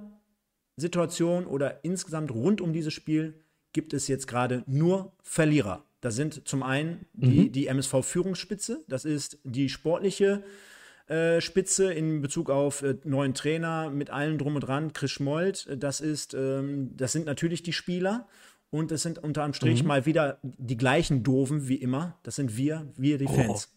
Situation 0.76 1.46
oder 1.46 1.84
insgesamt 1.84 2.32
rund 2.32 2.62
um 2.62 2.74
dieses 2.74 2.96
Spiel 2.96 3.36
gibt 3.74 3.94
es 3.94 4.08
jetzt 4.08 4.26
gerade 4.26 4.64
nur 4.66 5.14
Verlierer. 5.22 5.86
Das 6.02 6.16
sind 6.16 6.48
zum 6.48 6.64
einen 6.64 7.06
die, 7.14 7.42
mhm. 7.42 7.52
die 7.52 7.68
MSV-Führungsspitze, 7.68 8.84
das 8.88 9.06
ist 9.06 9.38
die 9.44 9.70
sportliche 9.70 10.44
äh, 11.06 11.40
Spitze 11.42 11.94
in 11.94 12.24
Bezug 12.24 12.50
auf 12.50 12.82
äh, 12.82 12.96
neuen 13.04 13.36
Trainer 13.36 13.92
mit 13.92 14.10
allem 14.10 14.40
drum 14.40 14.56
und 14.56 14.62
dran, 14.62 14.94
Chris 14.94 15.12
Schmold, 15.12 15.68
das 15.78 16.02
ist, 16.02 16.34
ähm, 16.34 16.90
das 16.98 17.12
sind 17.12 17.28
natürlich 17.28 17.62
die 17.62 17.74
Spieler 17.74 18.28
und 18.76 18.92
es 18.92 19.04
sind 19.04 19.20
unter 19.20 19.44
einem 19.44 19.54
Strich 19.54 19.82
mhm. 19.82 19.88
mal 19.88 20.06
wieder 20.06 20.40
die 20.44 20.78
gleichen 20.78 21.24
Doofen 21.24 21.68
wie 21.68 21.76
immer. 21.76 22.20
Das 22.24 22.36
sind 22.36 22.58
wir, 22.58 22.92
wir 22.96 23.18
die 23.18 23.28
Fans. 23.28 23.74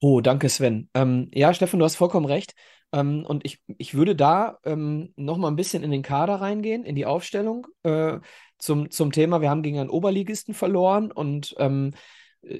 Oh, 0.00 0.16
oh 0.16 0.20
danke 0.20 0.48
Sven. 0.48 0.88
Ähm, 0.94 1.30
ja, 1.32 1.54
Steffen, 1.54 1.78
du 1.78 1.84
hast 1.84 1.96
vollkommen 1.96 2.26
recht. 2.26 2.54
Ähm, 2.92 3.24
und 3.26 3.44
ich, 3.44 3.60
ich 3.78 3.94
würde 3.94 4.14
da 4.14 4.58
ähm, 4.64 5.12
noch 5.16 5.36
mal 5.36 5.48
ein 5.48 5.56
bisschen 5.56 5.82
in 5.82 5.90
den 5.90 6.02
Kader 6.02 6.36
reingehen, 6.36 6.84
in 6.84 6.94
die 6.94 7.06
Aufstellung 7.06 7.66
äh, 7.82 8.18
zum, 8.58 8.90
zum 8.90 9.12
Thema, 9.12 9.40
wir 9.40 9.50
haben 9.50 9.62
gegen 9.62 9.78
einen 9.78 9.90
Oberligisten 9.90 10.54
verloren 10.54 11.10
und 11.10 11.54
ähm, 11.58 11.92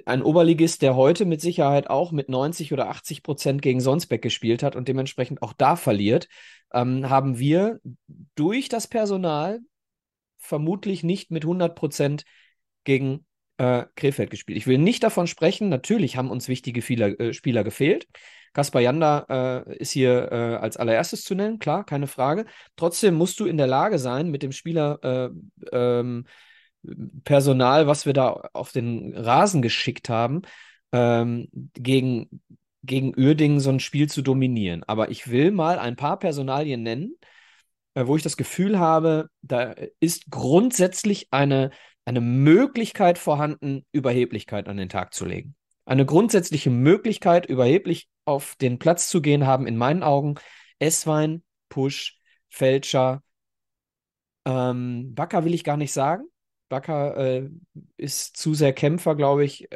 ein 0.06 0.22
Oberligist, 0.22 0.82
der 0.82 0.96
heute 0.96 1.24
mit 1.24 1.40
Sicherheit 1.40 1.88
auch 1.88 2.10
mit 2.10 2.28
90 2.28 2.72
oder 2.72 2.88
80 2.88 3.22
Prozent 3.22 3.62
gegen 3.62 3.80
Sonsbeck 3.80 4.22
gespielt 4.22 4.62
hat 4.62 4.76
und 4.76 4.88
dementsprechend 4.88 5.42
auch 5.42 5.52
da 5.52 5.76
verliert, 5.76 6.28
ähm, 6.72 7.08
haben 7.08 7.38
wir 7.38 7.80
durch 8.34 8.68
das 8.68 8.88
Personal 8.88 9.60
vermutlich 10.44 11.02
nicht 11.02 11.30
mit 11.30 11.44
100 11.44 11.74
Prozent 11.74 12.24
gegen 12.84 13.26
äh, 13.58 13.84
Krefeld 13.96 14.30
gespielt. 14.30 14.58
Ich 14.58 14.66
will 14.66 14.78
nicht 14.78 15.02
davon 15.02 15.26
sprechen, 15.26 15.68
natürlich 15.68 16.16
haben 16.16 16.30
uns 16.30 16.48
wichtige 16.48 16.82
Spieler, 16.82 17.18
äh, 17.18 17.32
Spieler 17.32 17.64
gefehlt. 17.64 18.06
Kaspar 18.52 18.82
Janda 18.82 19.64
äh, 19.66 19.76
ist 19.78 19.90
hier 19.90 20.30
äh, 20.30 20.56
als 20.56 20.76
allererstes 20.76 21.24
zu 21.24 21.34
nennen, 21.34 21.58
klar, 21.58 21.84
keine 21.84 22.06
Frage. 22.06 22.44
Trotzdem 22.76 23.14
musst 23.14 23.40
du 23.40 23.46
in 23.46 23.56
der 23.56 23.66
Lage 23.66 23.98
sein, 23.98 24.30
mit 24.30 24.42
dem 24.42 24.52
Spieler 24.52 24.98
äh, 25.02 25.30
ähm, 25.72 26.26
Personal, 27.24 27.86
was 27.86 28.06
wir 28.06 28.12
da 28.12 28.48
auf 28.52 28.70
den 28.70 29.16
Rasen 29.16 29.62
geschickt 29.62 30.08
haben, 30.08 30.42
ähm, 30.92 31.48
gegen, 31.74 32.42
gegen 32.82 33.14
Uerdingen 33.16 33.58
so 33.58 33.70
ein 33.70 33.80
Spiel 33.80 34.08
zu 34.08 34.22
dominieren. 34.22 34.84
Aber 34.84 35.10
ich 35.10 35.28
will 35.28 35.50
mal 35.50 35.78
ein 35.78 35.96
paar 35.96 36.18
Personalien 36.18 36.82
nennen, 36.82 37.16
wo 37.94 38.16
ich 38.16 38.22
das 38.22 38.36
Gefühl 38.36 38.78
habe, 38.78 39.28
da 39.42 39.74
ist 40.00 40.30
grundsätzlich 40.30 41.28
eine, 41.30 41.70
eine 42.04 42.20
Möglichkeit 42.20 43.18
vorhanden, 43.18 43.86
Überheblichkeit 43.92 44.68
an 44.68 44.76
den 44.76 44.88
Tag 44.88 45.14
zu 45.14 45.24
legen. 45.24 45.54
Eine 45.86 46.06
grundsätzliche 46.06 46.70
Möglichkeit, 46.70 47.46
überheblich 47.46 48.08
auf 48.24 48.56
den 48.56 48.78
Platz 48.78 49.08
zu 49.08 49.20
gehen, 49.20 49.46
haben 49.46 49.66
in 49.66 49.76
meinen 49.76 50.02
Augen 50.02 50.36
Esswein, 50.78 51.42
Push, 51.68 52.18
Fälscher, 52.48 53.22
ähm, 54.44 55.14
Bakker 55.14 55.44
will 55.44 55.54
ich 55.54 55.64
gar 55.64 55.76
nicht 55.76 55.92
sagen. 55.92 56.24
Bakker 56.68 57.16
äh, 57.16 57.50
ist 57.96 58.36
zu 58.36 58.54
sehr 58.54 58.72
Kämpfer, 58.72 59.14
glaube 59.14 59.44
ich. 59.44 59.68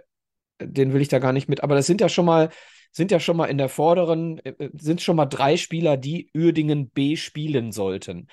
Den 0.61 0.93
will 0.93 1.01
ich 1.01 1.09
da 1.09 1.19
gar 1.19 1.33
nicht 1.33 1.49
mit. 1.49 1.63
Aber 1.63 1.75
das 1.75 1.87
sind 1.87 2.01
ja 2.01 2.09
schon 2.09 2.27
mal, 2.27 2.51
sind 2.99 3.11
ja 3.11 3.19
schon 3.19 3.39
mal 3.39 3.47
in 3.47 3.57
der 3.57 3.71
vorderen, 3.71 4.39
äh, 4.41 4.51
äh 4.59 4.71
sind 4.75 5.01
schon 5.01 5.17
mal 5.17 5.27
drei 5.27 5.57
Spieler, 5.57 5.97
die 5.97 6.31
Uerdingen 6.35 6.91
B 6.91 7.17
spielen 7.17 7.73
sollten 7.73 8.29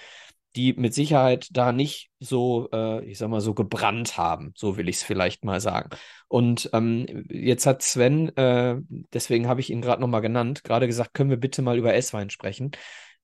die 0.56 0.74
mit 0.74 0.94
Sicherheit 0.94 1.50
da 1.52 1.72
nicht 1.72 2.12
so, 2.20 2.70
äh, 2.72 3.04
ich 3.06 3.18
sag 3.18 3.30
mal, 3.30 3.42
so 3.42 3.54
gebrannt 3.54 4.18
haben, 4.18 4.54
so 4.56 4.78
will 4.78 4.88
ich 4.88 4.98
es 4.98 5.04
vielleicht 5.04 5.44
mal 5.44 5.60
sagen. 5.60 5.90
Und 6.28 6.70
ähm, 6.74 7.26
jetzt 7.30 7.66
hat 7.66 7.82
Sven, 7.82 8.36
äh, 8.38 8.78
deswegen 9.14 9.48
habe 9.48 9.60
ich 9.60 9.70
ihn 9.70 9.82
gerade 9.82 10.02
nochmal 10.02 10.22
genannt, 10.22 10.64
gerade 10.64 10.88
gesagt, 10.88 11.14
können 11.14 11.30
wir 11.30 11.38
bitte 11.38 11.62
mal 11.62 11.78
über 11.78 11.94
Esswein 11.94 12.30
sprechen. 12.30 12.72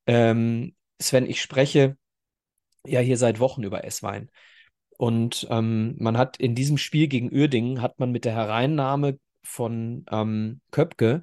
Ähm, 0.07 0.75
Sven, 1.01 1.25
ich 1.25 1.41
spreche 1.41 1.97
ja 2.85 2.99
hier 2.99 3.17
seit 3.17 3.39
Wochen 3.39 3.63
über 3.63 3.85
Esswein. 3.85 4.29
Und 4.97 5.47
ähm, 5.49 5.95
man 5.99 6.17
hat 6.17 6.37
in 6.37 6.53
diesem 6.53 6.77
Spiel 6.77 7.07
gegen 7.07 7.31
Uerdingen, 7.33 7.81
hat 7.81 7.99
man 7.99 8.11
mit 8.11 8.25
der 8.25 8.33
Hereinnahme 8.33 9.17
von 9.43 10.05
ähm, 10.11 10.61
Köpke 10.71 11.21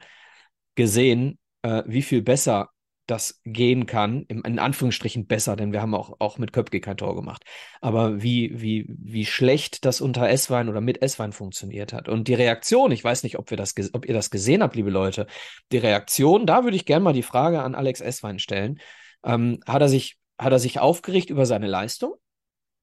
gesehen, 0.75 1.39
äh, 1.63 1.83
wie 1.87 2.03
viel 2.03 2.23
besser 2.23 2.71
das 3.09 3.41
gehen 3.45 3.87
kann, 3.87 4.25
in 4.25 4.59
Anführungsstrichen 4.59 5.27
besser, 5.27 5.57
denn 5.57 5.73
wir 5.73 5.81
haben 5.81 5.95
auch, 5.95 6.17
auch 6.19 6.37
mit 6.37 6.53
Köpke 6.53 6.79
kein 6.81 6.99
Tor 6.99 7.17
gemacht. 7.17 7.43
Aber 7.81 8.23
wie, 8.23 8.61
wie, 8.61 8.85
wie 8.87 9.25
schlecht 9.25 9.87
das 9.87 10.03
unter 10.03 10.29
S-Wein 10.29 10.69
oder 10.69 10.83
mit 10.83 11.01
S-Wein 11.01 11.33
funktioniert 11.33 11.95
hat. 11.95 12.11
Und 12.11 12.29
die 12.29 12.35
Reaktion, 12.35 12.93
ich 12.93 13.03
weiß 13.03 13.23
nicht, 13.23 13.39
ob, 13.39 13.49
wir 13.49 13.57
das, 13.57 13.75
ob 13.95 14.07
ihr 14.07 14.13
das 14.13 14.29
gesehen 14.29 14.63
habt, 14.63 14.77
liebe 14.77 14.91
Leute, 14.91 15.27
die 15.73 15.79
Reaktion, 15.79 16.45
da 16.45 16.65
würde 16.65 16.77
ich 16.77 16.85
gerne 16.85 17.03
mal 17.03 17.15
die 17.15 17.23
Frage 17.23 17.63
an 17.63 17.75
Alex 17.75 18.03
S-Wein 18.03 18.39
stellen. 18.39 18.79
Ähm, 19.25 19.61
hat, 19.67 19.81
er 19.81 19.89
sich, 19.89 20.19
hat 20.39 20.53
er 20.53 20.59
sich 20.59 20.79
aufgeregt 20.79 21.31
über 21.31 21.47
seine 21.47 21.67
Leistung? 21.67 22.15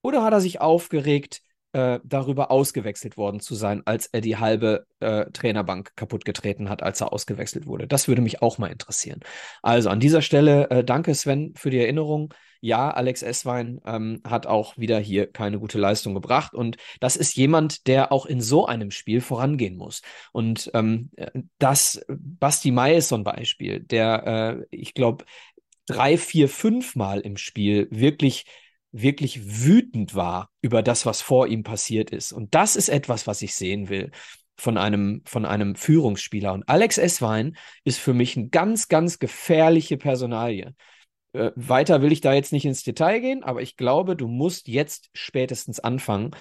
Oder 0.01 0.23
hat 0.23 0.33
er 0.33 0.41
sich 0.41 0.59
aufgeregt 0.59 1.41
äh, 1.75 1.99
darüber 2.05 2.51
ausgewechselt 2.51 3.17
worden 3.17 3.41
zu 3.41 3.53
sein, 3.53 3.81
als 3.83 4.07
er 4.07 4.21
die 4.21 4.37
halbe 4.37 4.85
äh, 5.01 5.25
Trainerbank 5.31 5.91
kaputtgetreten 5.97 6.69
hat, 6.69 6.81
als 6.81 7.01
er 7.01 7.11
ausgewechselt 7.11 7.67
wurde. 7.67 7.85
Das 7.85 8.07
würde 8.07 8.21
mich 8.21 8.41
auch 8.41 8.57
mal 8.57 8.71
interessieren. 8.71 9.19
Also 9.61 9.89
an 9.89 9.99
dieser 9.99 10.21
Stelle 10.21 10.69
äh, 10.69 10.85
danke 10.85 11.13
Sven 11.13 11.53
für 11.57 11.71
die 11.71 11.79
Erinnerung. 11.79 12.33
Ja, 12.61 12.91
Alex 12.91 13.23
Esswein 13.23 13.81
ähm, 13.85 14.21
hat 14.25 14.47
auch 14.47 14.77
wieder 14.77 14.99
hier 14.99 15.29
keine 15.29 15.59
gute 15.59 15.77
Leistung 15.77 16.13
gebracht. 16.13 16.53
Und 16.53 16.77
das 17.01 17.17
ist 17.17 17.35
jemand, 17.35 17.87
der 17.87 18.13
auch 18.13 18.25
in 18.25 18.39
so 18.39 18.65
einem 18.65 18.89
Spiel 18.89 19.19
vorangehen 19.19 19.75
muss. 19.75 20.01
Und 20.31 20.71
ähm, 20.73 21.11
das, 21.57 22.05
Basti 22.07 22.71
May 22.71 22.99
ist 22.99 23.09
so 23.09 23.15
ein 23.15 23.25
Beispiel, 23.25 23.81
der, 23.81 24.61
äh, 24.61 24.65
ich 24.71 24.93
glaube, 24.93 25.25
drei, 25.87 26.17
vier, 26.17 26.47
fünf 26.47 26.95
Mal 26.95 27.19
im 27.19 27.35
Spiel 27.35 27.89
wirklich 27.91 28.45
wirklich 29.01 29.65
wütend 29.65 30.15
war 30.15 30.49
über 30.61 30.81
das, 30.81 31.05
was 31.05 31.21
vor 31.21 31.47
ihm 31.47 31.63
passiert 31.63 32.11
ist. 32.11 32.31
Und 32.31 32.55
das 32.55 32.75
ist 32.75 32.89
etwas, 32.89 33.27
was 33.27 33.41
ich 33.41 33.53
sehen 33.53 33.89
will 33.89 34.11
von 34.57 34.77
einem, 34.77 35.21
von 35.25 35.45
einem 35.45 35.75
Führungsspieler. 35.75 36.53
Und 36.53 36.67
Alex 36.69 36.97
Esswein 36.97 37.57
ist 37.83 37.99
für 37.99 38.13
mich 38.13 38.37
eine 38.37 38.47
ganz, 38.49 38.87
ganz 38.87 39.19
gefährliche 39.19 39.97
Personalie. 39.97 40.73
Äh, 41.33 41.51
weiter 41.55 42.01
will 42.01 42.13
ich 42.13 42.21
da 42.21 42.33
jetzt 42.33 42.53
nicht 42.53 42.65
ins 42.65 42.83
Detail 42.83 43.19
gehen, 43.19 43.43
aber 43.43 43.61
ich 43.61 43.75
glaube, 43.75 44.15
du 44.15 44.27
musst 44.27 44.69
jetzt 44.69 45.09
spätestens 45.13 45.81
anfangen, 45.81 46.31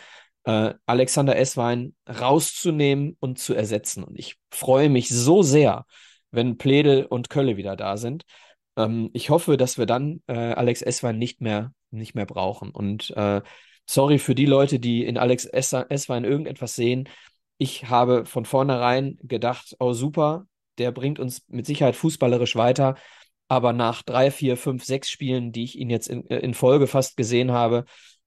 äh, 0.45 0.75
Alexander 0.87 1.37
Esswein 1.37 1.95
rauszunehmen 2.09 3.17
und 3.19 3.41
zu 3.41 3.55
ersetzen. 3.55 4.05
Und 4.05 4.17
ich 4.17 4.37
freue 4.51 4.89
mich 4.91 5.09
so 5.09 5.43
sehr, 5.43 5.87
wenn 6.31 6.57
Pledel 6.57 7.07
und 7.07 7.31
Kölle 7.31 7.57
wieder 7.57 7.75
da 7.75 7.97
sind. 7.97 8.25
Ähm, 8.77 9.11
ich 9.13 9.31
hoffe, 9.31 9.57
dass 9.57 9.79
wir 9.79 9.87
dann 9.87 10.23
äh, 10.29 10.35
Alex 10.35 10.83
Esswein 10.83 11.19
nicht 11.19 11.41
mehr 11.41 11.73
nicht 11.99 12.15
mehr 12.15 12.27
brauchen. 12.27 12.71
Und 12.71 13.11
äh, 13.17 13.43
sorry 13.87 14.19
für 14.19 14.35
die 14.35 14.47
Leute, 14.47 14.79
die 14.79 15.05
in 15.05 15.19
Alex 15.19 15.45
Esswein 15.47 16.25
irgendetwas 16.25 16.75
sehen. 16.75 17.09
Ich 17.59 17.89
habe 17.89 18.27
von 18.27 18.45
vornherein 18.45 19.19
gedacht, 19.23 19.77
oh 19.79 19.93
super, 19.93 20.47
der 20.79 20.93
bringt 20.93 21.19
uns 21.19 21.47
mit 21.49 21.67
Sicherheit 21.67 21.97
fußballerisch 21.97 22.57
weiter. 22.57 22.97
Aber 23.49 23.73
nach 23.73 24.03
drei, 24.03 24.31
vier, 24.31 24.57
fünf, 24.57 24.85
sechs 24.85 25.11
Spielen, 25.11 25.53
die 25.53 25.65
ich 25.65 25.79
ihn 25.79 25.91
jetzt 25.91 26.09
in, 26.09 26.29
äh, 26.31 26.39
in 26.39 26.55
Folge 26.55 26.87
fast 26.87 27.17
gesehen 27.17 27.53
habe, 27.53 27.85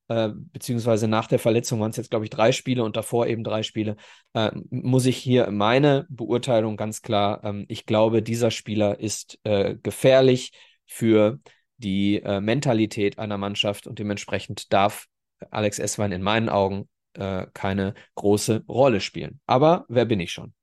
äh, 0.09 0.29
beziehungsweise 0.33 1.07
nach 1.07 1.27
der 1.27 1.39
Verletzung 1.39 1.79
waren 1.79 1.91
es 1.91 1.97
jetzt, 1.97 2.09
glaube 2.09 2.25
ich, 2.25 2.29
drei 2.29 2.51
Spiele 2.51 2.83
und 2.83 2.95
davor 2.95 3.27
eben 3.27 3.43
drei 3.43 3.63
Spiele, 3.63 3.97
äh, 4.33 4.51
muss 4.69 5.05
ich 5.05 5.17
hier 5.17 5.51
meine 5.51 6.05
Beurteilung 6.09 6.77
ganz 6.77 7.01
klar, 7.01 7.43
ähm, 7.43 7.65
ich 7.67 7.85
glaube, 7.85 8.21
dieser 8.21 8.51
Spieler 8.51 8.99
ist 8.99 9.39
äh, 9.43 9.75
gefährlich 9.75 10.51
für 10.85 11.39
die 11.77 12.21
äh, 12.21 12.41
Mentalität 12.41 13.19
einer 13.19 13.37
Mannschaft 13.37 13.87
und 13.87 13.99
dementsprechend 13.99 14.71
darf 14.73 15.07
Alex 15.51 15.79
Esswein 15.79 16.11
in 16.11 16.21
meinen 16.21 16.49
Augen 16.49 16.89
äh, 17.13 17.47
keine 17.53 17.93
große 18.15 18.63
Rolle 18.67 19.01
spielen. 19.01 19.39
Aber 19.45 19.85
wer 19.89 20.05
bin 20.05 20.19
ich 20.19 20.31
schon? 20.31 20.53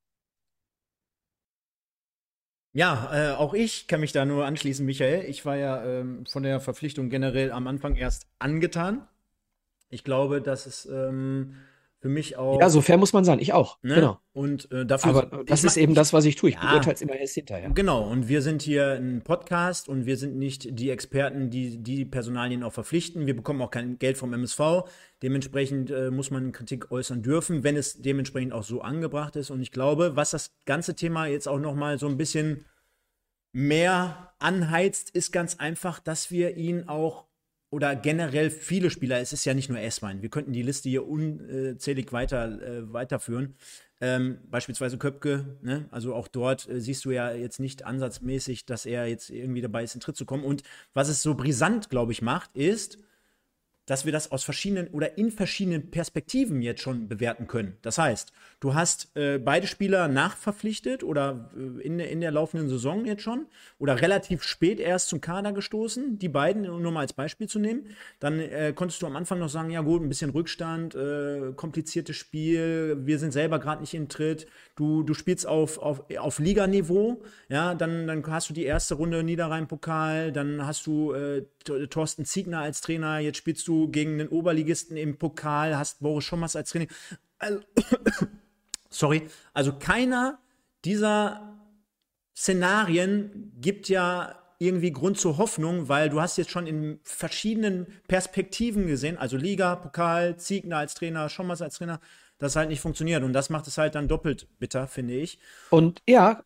Ja, 2.73 3.11
äh, 3.13 3.35
auch 3.37 3.55
ich 3.55 3.87
kann 3.87 4.01
mich 4.01 4.11
da 4.11 4.25
nur 4.25 4.47
anschließen, 4.47 4.85
Michael. 4.85 5.25
Ich 5.29 5.47
war 5.47 5.57
ja 5.57 5.85
ähm, 5.85 6.27
von 6.27 6.43
der 6.43 6.59
Verpflichtung 6.59 7.09
generell 7.09 7.53
am 7.53 7.69
Anfang 7.69 7.95
erst 7.95 8.27
angetan. 8.41 9.07
Ich 9.91 10.03
glaube, 10.03 10.43
dass 10.43 10.67
es 10.67 10.87
ähm, 10.87 11.55
für 12.05 12.11
mich 12.11 12.37
auch. 12.37 12.61
Ja, 12.61 12.69
so 12.69 12.83
fair 12.83 12.99
muss 12.99 13.15
man 13.15 13.25
sein. 13.25 13.39
Ich 13.39 13.55
auch. 13.55 13.79
Ne? 13.83 13.95
Genau. 13.95 14.21
Und 14.35 14.71
äh, 14.71 14.85
dafür. 14.85 15.09
Aber 15.09 15.45
das 15.45 15.65
ist 15.65 15.79
eben 15.79 15.95
das, 15.95 16.13
was 16.13 16.27
ich 16.27 16.37
tue. 16.37 16.51
Ich 16.51 16.57
ja, 16.57 16.73
beurteile 16.73 16.97
es 16.97 17.01
immer 17.01 17.17
erst 17.17 17.33
hinterher. 17.33 17.71
Genau. 17.71 18.07
Und 18.07 18.29
wir 18.29 18.43
sind 18.43 18.61
hier 18.61 18.91
ein 18.91 19.23
Podcast 19.23 19.89
und 19.89 20.05
wir 20.05 20.19
sind 20.19 20.37
nicht 20.37 20.79
die 20.79 20.91
Experten, 20.91 21.49
die 21.49 21.83
die 21.83 22.05
Personalien 22.05 22.63
auch 22.63 22.75
verpflichten. 22.75 23.25
Wir 23.25 23.35
bekommen 23.35 23.63
auch 23.63 23.71
kein 23.71 23.99
Geld 23.99 24.19
vom 24.19 24.35
MSV. 24.35 24.83
Dementsprechend 25.23 25.91
äh, 25.91 26.11
muss 26.11 26.31
man 26.31 26.53
Kritik 26.53 26.91
äußern 26.91 27.23
dürfen, 27.23 27.65
wenn 27.65 27.75
es 27.75 28.03
dementsprechend 28.03 28.53
auch 28.53 28.65
so 28.65 28.83
angebracht 28.83 29.35
ist. 29.37 29.49
Und 29.49 29.63
ich 29.63 29.73
glaube, 29.73 30.15
was 30.15 30.33
das 30.33 30.55
ganze 30.67 30.95
Thema 30.95 31.25
jetzt 31.25 31.49
auch 31.49 31.59
noch 31.59 31.75
mal 31.75 31.99
so 31.99 32.07
ein 32.07 32.19
bisschen 32.19 32.67
mehr 33.53 34.35
anheizt, 34.41 35.09
ist 35.09 35.33
ganz 35.33 35.59
einfach, 35.59 36.01
dass 36.01 36.31
wir 36.31 36.59
ihn 36.59 36.87
auch 36.87 37.25
oder 37.75 37.97
generell 37.97 38.51
viele 38.51 38.89
Spieler, 38.89 39.19
es 39.19 39.33
ist 39.33 39.45
ja 39.45 39.53
nicht 39.53 39.69
nur 39.69 39.81
S-Wein, 39.81 40.23
wir 40.23 40.29
könnten 40.29 40.53
die 40.53 40.63
Liste 40.63 40.89
hier 40.89 41.09
unzählig 41.09 42.13
weiter, 42.13 42.63
äh, 42.63 42.93
weiterführen. 42.93 43.57
Ähm, 44.01 44.39
beispielsweise 44.49 44.97
Köpke, 44.97 45.59
ne? 45.63 45.89
also 45.91 46.15
auch 46.15 46.29
dort 46.29 46.69
äh, 46.69 46.81
siehst 46.81 47.05
du 47.05 47.11
ja 47.11 47.33
jetzt 47.33 47.59
nicht 47.59 47.85
ansatzmäßig, 47.85 48.65
dass 48.65 48.87
er 48.87 49.07
jetzt 49.09 49.31
irgendwie 49.31 49.61
dabei 49.61 49.83
ist, 49.83 49.95
in 49.95 50.01
Tritt 50.01 50.17
zu 50.17 50.25
kommen. 50.25 50.45
Und 50.45 50.63
was 50.93 51.09
es 51.09 51.23
so 51.23 51.35
brisant, 51.35 51.91
glaube 51.91 52.13
ich, 52.13 52.23
macht, 52.23 52.57
ist, 52.57 52.99
dass 53.87 54.07
wir 54.07 54.13
das 54.13 54.33
aus 54.33 54.45
verschiedenen 54.45 54.89
oder 54.89 55.19
in 55.19 55.31
verschiedenen 55.31 55.91
Perspektiven 55.91 56.63
jetzt 56.63 56.81
schon 56.81 57.07
bewerten 57.09 57.47
können. 57.47 57.77
Das 57.83 57.99
heißt, 57.99 58.33
du 58.61 58.75
hast 58.75 59.15
äh, 59.15 59.39
beide 59.39 59.67
Spieler 59.67 60.09
nachverpflichtet 60.09 61.03
oder 61.05 61.51
äh, 61.55 61.83
in, 61.83 61.99
in 61.99 62.21
der 62.23 62.31
laufenden 62.31 62.69
Saison 62.69 63.05
jetzt 63.05 63.23
schon 63.23 63.47
oder 63.79 64.01
relativ 64.01 64.43
spät 64.43 64.81
erst 64.81 65.09
zum 65.09 65.21
Kader 65.21 65.53
gestoßen, 65.53 66.19
die 66.19 66.31
beiden, 66.31 66.63
nur 66.63 66.93
mal 66.93 67.01
als 67.01 67.13
Beispiel 67.13 67.47
zu 67.47 67.59
nehmen. 67.59 67.87
Dann 68.21 68.41
äh, 68.41 68.73
konntest 68.75 69.03
du 69.03 69.07
am 69.07 69.17
Anfang 69.17 69.39
noch 69.39 69.51
sagen, 69.51 69.71
ja 69.71 69.83
gut, 69.83 70.03
ein 70.03 70.09
bisschen 70.09 70.31
Rückstand, 70.31 70.95
äh, 70.95 71.53
kompliziertes 71.55 72.17
Spiel, 72.17 72.97
wir 73.01 73.19
sind 73.19 73.33
selber 73.33 73.59
gerade 73.59 73.83
nicht 73.83 73.93
in 73.93 74.09
Tritt, 74.09 74.47
du, 74.77 75.03
du 75.03 75.13
spielst 75.13 75.47
auf, 75.47 75.77
auf, 75.79 76.05
auf 76.19 76.39
Liganiveau, 76.39 77.23
ja, 77.51 77.75
dann, 77.75 78.07
dann 78.07 78.27
hast 78.27 78.49
du 78.49 78.55
die 78.55 78.65
erste 78.65 78.95
Runde 78.95 79.23
Niederrhein-Pokal, 79.23 80.33
dann 80.33 80.67
hast 80.67 80.87
du 80.87 81.13
äh, 81.13 81.43
Thorsten 81.91 82.25
Ziegner 82.25 82.61
als 82.61 82.81
Trainer, 82.81 83.19
jetzt 83.19 83.37
spielst 83.39 83.69
du 83.69 83.74
gegen 83.89 84.19
den 84.19 84.29
Oberligisten 84.29 84.97
im 84.97 85.19
Pokal, 85.19 85.77
hast 85.77 86.01
Boris 86.01 86.25
Schommers 86.25 86.57
als 86.57 86.71
Trainer. 86.71 86.87
Also, 87.39 87.61
sorry, 88.91 89.29
also 89.53 89.73
keiner 89.79 90.39
dieser 90.85 91.59
Szenarien 92.37 93.53
gibt 93.61 93.89
ja 93.89 94.41
irgendwie 94.59 94.93
Grund 94.93 95.19
zur 95.19 95.39
Hoffnung, 95.39 95.89
weil 95.89 96.09
du 96.09 96.21
hast 96.21 96.37
jetzt 96.37 96.51
schon 96.51 96.67
in 96.67 97.01
verschiedenen 97.03 97.87
Perspektiven 98.09 98.87
gesehen, 98.87 99.19
also 99.19 99.37
Liga, 99.37 99.77
Pokal, 99.77 100.37
Ziegner 100.37 100.79
als 100.79 100.95
Trainer, 100.95 101.29
Schommers 101.29 101.61
als 101.61 101.77
Trainer, 101.77 102.01
das 102.39 102.57
halt 102.57 102.69
nicht 102.69 102.81
funktioniert. 102.81 103.23
Und 103.23 103.33
das 103.33 103.51
macht 103.51 103.67
es 103.67 103.79
halt 103.79 103.95
dann 103.95 104.09
doppelt 104.09 104.49
bitter, 104.59 104.87
finde 104.87 105.15
ich. 105.15 105.39
Und 105.71 106.03
ja, 106.09 106.43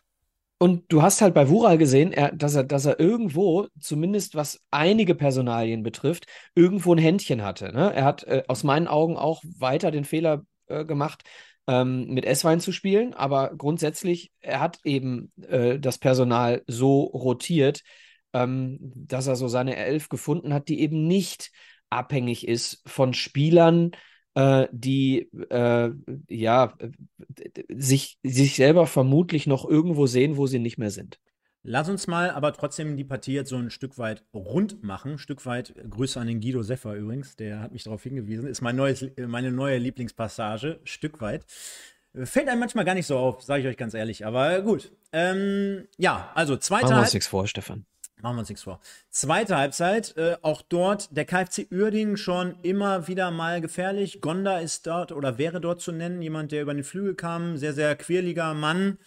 und 0.59 0.93
du 0.93 1.03
hast 1.03 1.21
halt 1.23 1.35
bei 1.35 1.49
Wural 1.49 1.79
gesehen, 1.79 2.13
er, 2.13 2.33
dass, 2.33 2.57
er, 2.57 2.65
dass 2.65 2.85
er 2.85 2.99
irgendwo, 2.99 3.69
zumindest 3.79 4.35
was 4.35 4.61
einige 4.71 5.15
Personalien 5.15 5.85
betrifft, 5.85 6.27
irgendwo 6.55 6.93
ein 6.93 6.99
Händchen 6.99 7.43
hatte. 7.43 7.73
Ne? 7.73 7.93
Er 7.95 8.05
hat 8.05 8.25
äh, 8.25 8.43
aus 8.49 8.65
meinen 8.65 8.89
Augen 8.89 9.17
auch 9.17 9.43
weiter 9.45 9.91
den 9.93 10.05
Fehler 10.05 10.43
äh, 10.67 10.85
gemacht, 10.85 11.23
ähm, 11.69 12.09
mit 12.09 12.25
S-Wein 12.25 12.61
zu 12.61 12.73
spielen, 12.73 13.15
aber 13.15 13.55
grundsätzlich, 13.57 14.33
er 14.41 14.61
hat 14.61 14.81
eben 14.85 15.33
äh, 15.49 15.79
das 15.79 15.99
Personal 15.99 16.63
so 16.67 17.03
rotiert, 17.03 17.83
ähm, 18.33 18.79
dass 18.81 19.29
er 19.29 19.37
so 19.37 19.47
seine 19.47 19.77
Elf 19.77 20.09
gefunden 20.09 20.53
hat, 20.53 20.69
die 20.69 20.81
eben 20.81 21.07
nicht 21.07 21.53
abhängig 21.89 22.49
ist 22.49 22.83
von 22.87 23.15
Spielern, 23.15 23.93
die 24.73 25.29
äh, 25.51 25.91
ja 26.29 26.75
sich, 27.69 28.19
sich 28.23 28.57
selber 28.57 28.87
vermutlich 28.87 29.47
noch 29.47 29.69
irgendwo 29.69 30.07
sehen, 30.07 30.37
wo 30.37 30.47
sie 30.47 30.59
nicht 30.59 30.79
mehr 30.79 30.91
sind. 30.91 31.19
Lass 31.65 31.89
uns 31.89 32.07
mal 32.07 32.31
aber 32.31 32.53
trotzdem 32.53 32.97
die 32.97 33.05
Partie 33.05 33.35
jetzt 33.35 33.51
so 33.51 33.57
ein 33.57 33.71
Stück 33.71 33.99
weit 33.99 34.25
rund 34.33 34.83
machen. 34.83 35.13
Ein 35.13 35.19
Stück 35.19 35.45
weit 35.45 35.75
Grüße 35.91 36.19
an 36.21 36.27
den 36.27 36.41
Guido 36.41 36.63
Seffer 36.63 36.95
übrigens, 36.95 37.37
der 37.37 37.61
hat 37.61 37.73
mich 37.73 37.85
darauf 37.85 38.03
hingewiesen. 38.03 38.47
Ist 38.47 38.63
mein 38.63 38.77
neues, 38.77 39.05
meine 39.19 39.51
neue 39.51 39.79
Lieblingspassage, 39.79 40.81
Stück 40.85 41.21
weit. 41.21 41.45
Fällt 42.25 42.49
einem 42.49 42.61
manchmal 42.61 42.85
gar 42.85 42.95
nicht 42.95 43.07
so 43.07 43.19
auf, 43.19 43.43
sage 43.43 43.63
ich 43.63 43.69
euch 43.69 43.77
ganz 43.77 43.95
ehrlich. 43.95 44.25
Aber 44.25 44.63
gut. 44.63 44.93
Ähm, 45.13 45.87
ja, 45.99 46.31
also 46.35 46.57
zweite 46.57 46.85
Machen 46.87 46.97
wir 46.97 47.01
uns 47.01 47.13
nichts 47.13 47.29
vor, 47.29 47.47
Stefan. 47.47 47.85
Machen 48.21 48.37
wir 48.37 48.41
uns 48.41 48.49
nichts 48.49 48.65
vor. 48.65 48.81
Zweite 49.11 49.57
Halbzeit, 49.57 50.17
äh, 50.17 50.37
auch 50.43 50.63
dort 50.63 51.17
der 51.17 51.25
KfC 51.25 51.69
Uerdingen 51.71 52.17
schon 52.17 52.57
immer 52.63 53.07
wieder 53.07 53.31
mal 53.31 53.61
gefährlich. 53.61 54.21
Gonda 54.21 54.59
ist 54.59 54.87
dort 54.89 55.13
oder 55.13 55.39
wäre 55.39 55.61
dort 55.61 55.81
zu 55.81 55.93
nennen, 55.93 56.21
jemand, 56.21 56.51
der 56.51 56.63
über 56.63 56.75
den 56.75 56.83
Flügel 56.83 57.15
kam, 57.15 57.57
sehr, 57.57 57.75
sehr 57.75 57.95
quirliger 57.95 58.55
Mann, 58.55 58.99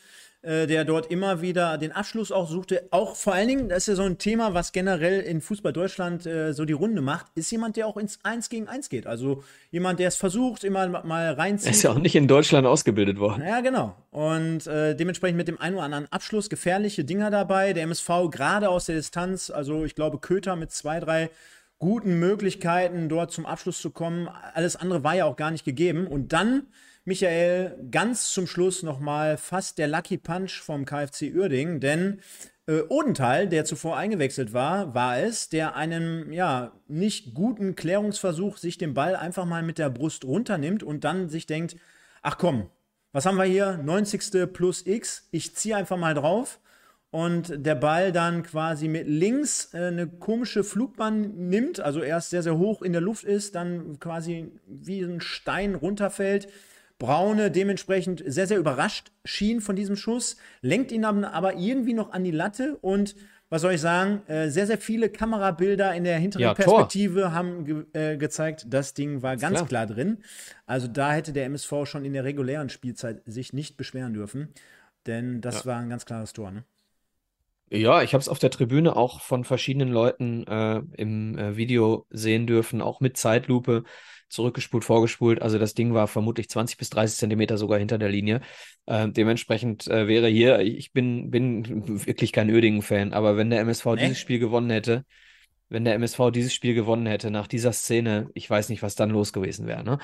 äh, 0.44 0.66
der 0.66 0.86
dort 0.86 1.12
immer 1.12 1.42
wieder 1.42 1.78
den 1.78 1.92
Abschluss 1.92 2.32
auch 2.32 2.50
suchte. 2.50 2.88
Auch 2.89 3.16
vor 3.16 3.34
allen 3.34 3.48
Dingen, 3.48 3.70
das 3.70 3.80
ist 3.80 3.88
ja 3.88 3.96
so 3.96 4.04
ein 4.04 4.18
Thema, 4.18 4.56
was 4.56 4.72
generell 4.72 5.22
in 5.22 5.39
Fußball 5.39 5.72
Deutschland 5.72 6.26
äh, 6.26 6.54
so 6.54 6.66
die 6.66 6.74
Runde 6.74 7.02
macht, 7.02 7.28
ist 7.36 7.52
jemand, 7.52 7.78
der 7.78 7.86
auch 7.86 7.96
ins 7.96 8.18
Eins 8.24 8.50
gegen 8.50 8.68
Eins 8.68 8.89
geht. 8.89 9.06
Also 9.06 9.44
jemand, 9.70 10.00
der 10.00 10.08
es 10.08 10.16
versucht, 10.16 10.64
immer 10.64 10.88
mal 11.04 11.34
reinzieht. 11.34 11.68
Er 11.68 11.72
ist 11.74 11.84
ja 11.84 11.92
auch 11.92 12.00
nicht 12.00 12.16
in 12.16 12.28
Deutschland 12.28 12.66
ausgebildet 12.66 13.20
worden. 13.20 13.44
Ja, 13.46 13.62
genau. 13.62 13.96
Und 14.10 14.66
äh, 14.66 14.96
dementsprechend 14.96 15.38
mit 15.38 15.48
dem 15.48 15.60
einen 15.60 15.76
oder 15.76 15.86
anderen 15.86 16.12
Abschluss 16.12 16.50
gefährliche 16.50 17.04
Dinger 17.04 17.30
dabei. 17.30 17.74
Der 17.74 17.84
MSV 17.84 18.10
gerade 18.32 18.70
aus 18.70 18.86
der 18.86 18.96
Distanz, 18.96 19.52
also 19.52 19.86
ich 19.86 19.94
glaube 19.94 20.18
Köter 20.18 20.56
mit 20.56 20.72
zwei, 20.72 21.00
drei 21.00 21.30
guten 21.78 22.20
Möglichkeiten, 22.20 23.10
dort 23.10 23.32
zum 23.32 23.46
Abschluss 23.46 23.80
zu 23.80 23.92
kommen. 23.92 24.28
Alles 24.54 24.76
andere 24.76 25.04
war 25.04 25.16
ja 25.16 25.26
auch 25.26 25.36
gar 25.36 25.52
nicht 25.52 25.66
gegeben. 25.66 26.08
Und 26.08 26.34
dann 26.34 26.68
Michael, 27.04 27.80
ganz 27.89 28.32
zum 28.32 28.45
Schluss 28.45 28.84
nochmal 28.84 29.38
fast 29.38 29.80
der 29.80 29.88
Lucky 29.88 30.20
Punch 30.20 30.62
vom 30.62 30.86
KfC 30.86 31.34
Uerdingen, 31.34 31.80
denn 31.80 32.22
äh, 32.68 32.82
Odenthal, 32.89 33.47
der 33.47 33.66
zuvor 33.66 33.97
eingewechselt 33.97 34.54
war, 34.54 34.93
war 34.93 35.18
es, 35.18 35.49
der 35.49 35.76
einen 35.76 36.32
ja 36.32 36.74
nicht 36.88 37.34
guten 37.34 37.74
Klärungsversuch 37.76 38.58
sich 38.58 38.78
den 38.78 38.93
Ball 38.93 39.16
einfach 39.16 39.45
mal 39.45 39.64
mit 39.64 39.80
der 39.80 39.89
Brust 39.89 40.26
runternimmt 40.26 40.84
und 40.84 41.04
dann 41.04 41.28
sich 41.28 41.47
denkt, 41.47 41.76
ach 42.22 42.38
komm, 42.38 42.70
was 43.14 43.26
haben 43.26 43.38
wir 43.38 43.45
hier? 43.45 43.78
90. 43.78 44.54
plus 44.54 44.86
X, 44.86 45.28
ich 45.32 45.56
ziehe 45.56 45.78
einfach 45.78 45.97
mal 45.97 46.14
drauf 46.14 46.60
und 47.10 47.66
der 47.66 47.76
Ball 47.76 48.12
dann 48.12 48.43
quasi 48.43 48.88
mit 48.88 49.08
links 49.08 49.74
äh, 49.74 49.88
eine 49.88 50.06
komische 50.06 50.64
Flugbahn 50.64 51.49
nimmt, 51.49 51.80
also 51.80 52.04
erst 52.04 52.30
sehr, 52.30 52.43
sehr 52.43 52.60
hoch 52.60 52.84
in 52.84 52.91
der 52.91 53.02
Luft 53.02 53.24
ist, 53.24 53.56
dann 53.56 53.99
quasi 53.99 54.52
wie 54.68 55.02
ein 55.02 55.20
Stein 55.20 55.74
runterfällt 55.74 56.47
Braune 57.02 57.49
dementsprechend 57.49 58.24
sehr, 58.28 58.45
sehr 58.45 58.60
überrascht 58.60 59.12
schien 59.26 59.60
von 59.60 59.76
diesem 59.76 59.95
Schuss, 59.95 60.38
lenkt 60.62 60.91
ihn 60.91 61.04
aber 61.04 61.56
irgendwie 61.56 61.95
noch 61.95 62.12
an 62.12 62.24
die 62.24 62.30
Latte 62.30 62.78
und 62.82 63.16
was 63.49 63.64
soll 63.64 63.74
ich 63.74 63.82
sagen, 63.82 64.22
äh, 64.28 64.49
sehr, 64.49 64.68
sehr 64.68 64.78
viele 64.78 65.10
Kamerabilder 65.10 65.95
in 65.95 66.04
der 66.04 66.20
hinteren 66.20 66.43
ja, 66.43 66.54
Perspektive 66.54 67.22
Tor. 67.22 67.34
haben 67.34 67.66
ge 67.66 67.84
äh, 67.93 68.18
gezeigt, 68.18 68.68
das 68.70 68.93
Ding 68.93 69.24
war 69.24 69.36
ganz 69.36 69.56
klar. 69.56 69.68
klar. 69.68 69.88
drin. 69.88 70.20
Also 70.68 70.88
da 70.88 71.12
hätte 71.12 71.34
der 71.34 71.45
MSV 71.45 71.86
schon 71.86 72.06
in 72.06 72.14
der 72.14 72.24
regulären 72.24 72.70
Spielzeit 72.70 73.24
sich 73.26 73.52
nicht 73.52 73.78
beschweren 73.78 74.14
dürfen, 74.14 74.49
denn 75.08 75.41
das 75.41 75.62
ja. 75.62 75.66
war 75.66 75.80
ein 75.80 75.89
ganz 75.89 76.06
klares 76.06 76.34
Tor. 76.34 76.52
Ne? 76.52 76.64
Ja, 77.72 78.04
ich 78.04 78.14
habe 78.14 78.22
es 78.22 78.30
auf 78.30 78.39
der 78.39 78.52
Tribüne 78.52 78.95
auch 78.95 79.22
von 79.22 79.43
verschiedenen 79.43 79.89
Leuten 79.89 80.45
äh, 80.45 80.82
im 80.97 81.36
äh, 81.38 81.58
Video 81.58 82.06
sehen 82.12 82.45
dürfen, 82.45 82.80
auch 82.80 82.99
mit 82.99 83.18
Zeitlupe 83.18 83.86
zurückgespult, 84.32 84.84
vorgespult. 84.84 85.41
Also 85.41 85.59
das 85.59 85.73
Ding 85.73 85.93
war 85.93 86.07
vermutlich 86.07 86.49
20 86.49 86.77
bis 86.77 86.89
30 86.89 87.17
Zentimeter 87.17 87.57
sogar 87.57 87.79
hinter 87.79 87.97
der 87.97 88.09
Linie. 88.09 88.41
Äh, 88.86 89.09
dementsprechend 89.09 89.88
äh, 89.88 90.07
wäre 90.07 90.27
hier, 90.27 90.59
ich 90.59 90.91
bin, 90.91 91.29
bin 91.32 92.05
wirklich 92.05 92.32
kein 92.32 92.49
Ödingen-Fan, 92.49 93.13
aber 93.13 93.38
wenn 93.38 93.49
der 93.49 93.59
MSV 93.61 93.86
nee. 93.86 94.01
dieses 94.01 94.19
Spiel 94.19 94.39
gewonnen 94.39 94.69
hätte, 94.69 95.05
wenn 95.69 95.86
der 95.86 95.95
MSV 95.95 96.32
dieses 96.34 96.53
Spiel 96.53 96.73
gewonnen 96.73 97.05
hätte 97.05 97.32
nach 97.32 97.47
dieser 97.47 97.71
Szene, 97.71 98.29
ich 98.34 98.49
weiß 98.49 98.69
nicht, 98.69 98.84
was 98.84 98.95
dann 98.95 99.09
los 99.09 99.32
gewesen 99.32 99.67
wäre. 99.67 99.84
Ne? 99.84 99.99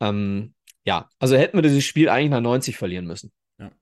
Ähm, 0.00 0.54
ja, 0.84 1.08
also 1.18 1.36
hätten 1.36 1.56
wir 1.56 1.62
dieses 1.62 1.84
Spiel 1.84 2.08
eigentlich 2.08 2.30
nach 2.30 2.40
90 2.40 2.76
verlieren 2.76 3.06
müssen. 3.06 3.32
Ja. 3.58 3.72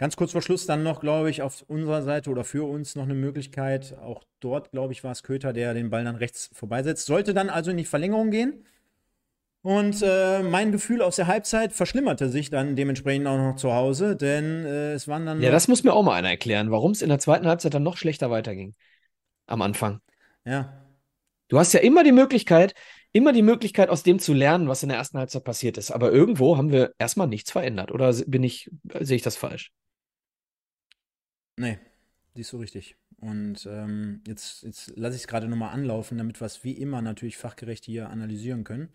Ganz 0.00 0.16
kurz 0.16 0.32
vor 0.32 0.40
Schluss 0.40 0.64
dann 0.64 0.82
noch, 0.82 1.00
glaube 1.00 1.28
ich, 1.28 1.42
auf 1.42 1.62
unserer 1.68 2.00
Seite 2.00 2.30
oder 2.30 2.42
für 2.42 2.66
uns 2.66 2.96
noch 2.96 3.04
eine 3.04 3.12
Möglichkeit. 3.12 3.98
Auch 3.98 4.24
dort, 4.40 4.70
glaube 4.70 4.94
ich, 4.94 5.04
war 5.04 5.12
es 5.12 5.22
Köter, 5.22 5.52
der 5.52 5.74
den 5.74 5.90
Ball 5.90 6.04
dann 6.04 6.16
rechts 6.16 6.48
vorbeisetzt. 6.54 7.04
Sollte 7.04 7.34
dann 7.34 7.50
also 7.50 7.70
in 7.70 7.76
die 7.76 7.84
Verlängerung 7.84 8.30
gehen. 8.30 8.64
Und 9.62 10.02
äh, 10.02 10.42
mein 10.42 10.72
Gefühl 10.72 11.02
aus 11.02 11.16
der 11.16 11.26
Halbzeit 11.26 11.74
verschlimmerte 11.74 12.30
sich 12.30 12.48
dann 12.48 12.76
dementsprechend 12.76 13.26
auch 13.26 13.36
noch 13.36 13.56
zu 13.56 13.74
Hause, 13.74 14.16
denn 14.16 14.64
äh, 14.64 14.92
es 14.92 15.06
waren 15.06 15.26
dann. 15.26 15.42
Ja, 15.42 15.50
das 15.50 15.68
muss 15.68 15.84
mir 15.84 15.92
auch 15.92 16.02
mal 16.02 16.14
einer 16.14 16.30
erklären, 16.30 16.70
warum 16.70 16.92
es 16.92 17.02
in 17.02 17.10
der 17.10 17.18
zweiten 17.18 17.46
Halbzeit 17.46 17.74
dann 17.74 17.82
noch 17.82 17.98
schlechter 17.98 18.30
weiterging. 18.30 18.74
Am 19.46 19.60
Anfang. 19.60 20.00
Ja. 20.46 20.86
Du 21.48 21.58
hast 21.58 21.74
ja 21.74 21.80
immer 21.80 22.04
die 22.04 22.12
Möglichkeit, 22.12 22.74
immer 23.12 23.32
die 23.32 23.42
Möglichkeit, 23.42 23.90
aus 23.90 24.02
dem 24.02 24.18
zu 24.18 24.32
lernen, 24.32 24.68
was 24.68 24.82
in 24.82 24.88
der 24.88 24.98
ersten 24.98 25.18
Halbzeit 25.18 25.44
passiert 25.44 25.76
ist. 25.76 25.90
Aber 25.90 26.10
irgendwo 26.10 26.56
haben 26.56 26.72
wir 26.72 26.94
erstmal 26.98 27.26
nichts 27.26 27.50
verändert. 27.50 27.90
Oder 27.90 28.14
bin 28.26 28.42
ich, 28.42 28.70
sehe 29.00 29.16
ich 29.16 29.22
das 29.22 29.36
falsch? 29.36 29.72
Nee, 31.56 31.78
siehst 32.34 32.52
du 32.52 32.58
richtig. 32.58 32.96
Und 33.18 33.66
ähm, 33.66 34.22
jetzt, 34.26 34.62
jetzt 34.62 34.92
lasse 34.96 35.16
ich 35.16 35.22
es 35.22 35.28
gerade 35.28 35.48
nochmal 35.48 35.74
anlaufen, 35.74 36.16
damit 36.16 36.40
wir 36.40 36.46
es 36.46 36.64
wie 36.64 36.72
immer 36.72 37.02
natürlich 37.02 37.36
fachgerecht 37.36 37.84
hier 37.84 38.08
analysieren 38.08 38.64
können. 38.64 38.90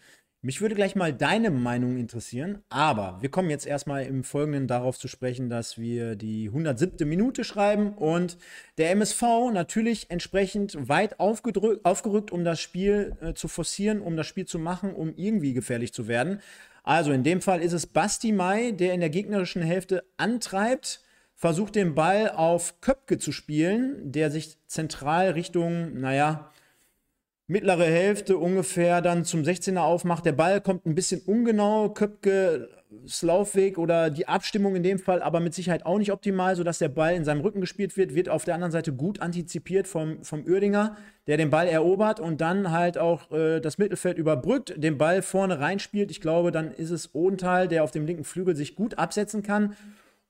Mich 0.45 0.61
würde 0.61 0.75
gleich 0.75 0.95
mal 0.95 1.11
deine 1.11 1.49
Meinung 1.49 1.97
interessieren, 1.97 2.59
aber 2.69 3.17
wir 3.19 3.29
kommen 3.29 3.49
jetzt 3.49 3.65
erstmal 3.65 4.05
im 4.05 4.23
Folgenden 4.23 4.67
darauf 4.67 4.99
zu 4.99 5.07
sprechen, 5.07 5.49
dass 5.49 5.79
wir 5.79 6.15
die 6.15 6.49
107. 6.49 7.09
Minute 7.09 7.43
schreiben 7.43 7.95
und 7.95 8.37
der 8.77 8.91
MSV 8.91 9.23
natürlich 9.51 10.11
entsprechend 10.11 10.77
weit 10.87 11.19
aufgerückt, 11.19 12.31
um 12.31 12.43
das 12.43 12.61
Spiel 12.61 13.17
äh, 13.21 13.33
zu 13.33 13.47
forcieren, 13.47 14.01
um 14.01 14.15
das 14.15 14.27
Spiel 14.27 14.45
zu 14.45 14.59
machen, 14.59 14.93
um 14.93 15.15
irgendwie 15.15 15.53
gefährlich 15.53 15.93
zu 15.93 16.07
werden. 16.07 16.41
Also 16.83 17.11
in 17.11 17.23
dem 17.23 17.41
Fall 17.41 17.59
ist 17.59 17.73
es 17.73 17.87
Basti 17.87 18.31
Mai, 18.31 18.69
der 18.69 18.93
in 18.93 18.99
der 18.99 19.09
gegnerischen 19.09 19.63
Hälfte 19.63 20.03
antreibt, 20.17 21.01
versucht 21.33 21.73
den 21.73 21.95
Ball 21.95 22.29
auf 22.29 22.81
Köpke 22.81 23.17
zu 23.17 23.31
spielen, 23.31 24.11
der 24.11 24.29
sich 24.29 24.59
zentral 24.67 25.31
Richtung, 25.31 25.99
naja, 25.99 26.51
mittlere 27.47 27.85
Hälfte 27.85 28.37
ungefähr 28.37 29.01
dann 29.01 29.23
zum 29.23 29.41
16er 29.43 29.79
aufmacht. 29.79 30.25
Der 30.25 30.31
Ball 30.31 30.61
kommt 30.61 30.85
ein 30.85 30.95
bisschen 30.95 31.21
ungenau. 31.25 31.89
Köpke 31.89 32.69
Laufweg 33.21 33.77
oder 33.77 34.09
die 34.09 34.27
Abstimmung 34.27 34.75
in 34.75 34.83
dem 34.83 34.99
Fall 34.99 35.21
aber 35.21 35.39
mit 35.39 35.53
Sicherheit 35.53 35.85
auch 35.85 35.97
nicht 35.97 36.11
optimal, 36.11 36.55
sodass 36.55 36.79
der 36.79 36.89
Ball 36.89 37.15
in 37.15 37.25
seinem 37.25 37.41
Rücken 37.41 37.61
gespielt 37.61 37.97
wird, 37.97 38.15
wird 38.15 38.29
auf 38.29 38.45
der 38.45 38.55
anderen 38.55 38.71
Seite 38.71 38.93
gut 38.93 39.21
antizipiert 39.21 39.87
vom, 39.87 40.23
vom 40.23 40.43
Uerdinger, 40.45 40.95
der 41.27 41.37
den 41.37 41.49
Ball 41.49 41.67
erobert 41.67 42.19
und 42.19 42.41
dann 42.41 42.71
halt 42.71 42.97
auch 42.97 43.31
äh, 43.31 43.59
das 43.59 43.77
Mittelfeld 43.77 44.17
überbrückt, 44.17 44.73
den 44.77 44.97
Ball 44.97 45.21
vorne 45.21 45.59
reinspielt. 45.59 46.11
Ich 46.11 46.21
glaube, 46.21 46.51
dann 46.51 46.71
ist 46.71 46.91
es 46.91 47.13
Odenthal, 47.13 47.67
der 47.67 47.83
auf 47.83 47.91
dem 47.91 48.05
linken 48.05 48.23
Flügel 48.23 48.55
sich 48.55 48.75
gut 48.75 48.97
absetzen 48.97 49.43
kann. 49.43 49.75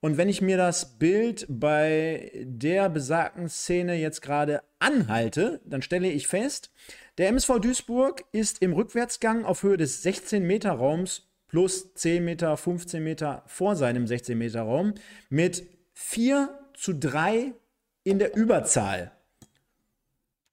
Und 0.00 0.18
wenn 0.18 0.28
ich 0.28 0.42
mir 0.42 0.56
das 0.56 0.98
Bild 0.98 1.46
bei 1.48 2.30
der 2.44 2.88
besagten 2.88 3.48
Szene 3.48 3.94
jetzt 3.94 4.20
gerade 4.22 4.62
anhalte, 4.78 5.60
dann 5.64 5.82
stelle 5.82 6.08
ich 6.08 6.28
fest, 6.28 6.70
der 7.18 7.28
MSV 7.28 7.60
Duisburg 7.60 8.24
ist 8.32 8.60
im 8.60 8.74
Rückwärtsgang 8.74 9.44
auf 9.44 9.62
Höhe 9.62 9.76
des 9.76 10.04
16-Meter-Raums 10.04 11.28
plus 11.48 11.94
10 11.94 12.24
Meter, 12.24 12.56
15 12.56 13.02
Meter 13.02 13.42
vor 13.46 13.74
seinem 13.74 14.04
16-Meter-Raum 14.04 14.94
mit 15.30 15.66
4 15.94 16.50
zu 16.74 16.92
3 16.92 17.54
in 18.04 18.18
der 18.18 18.36
Überzahl. 18.36 19.12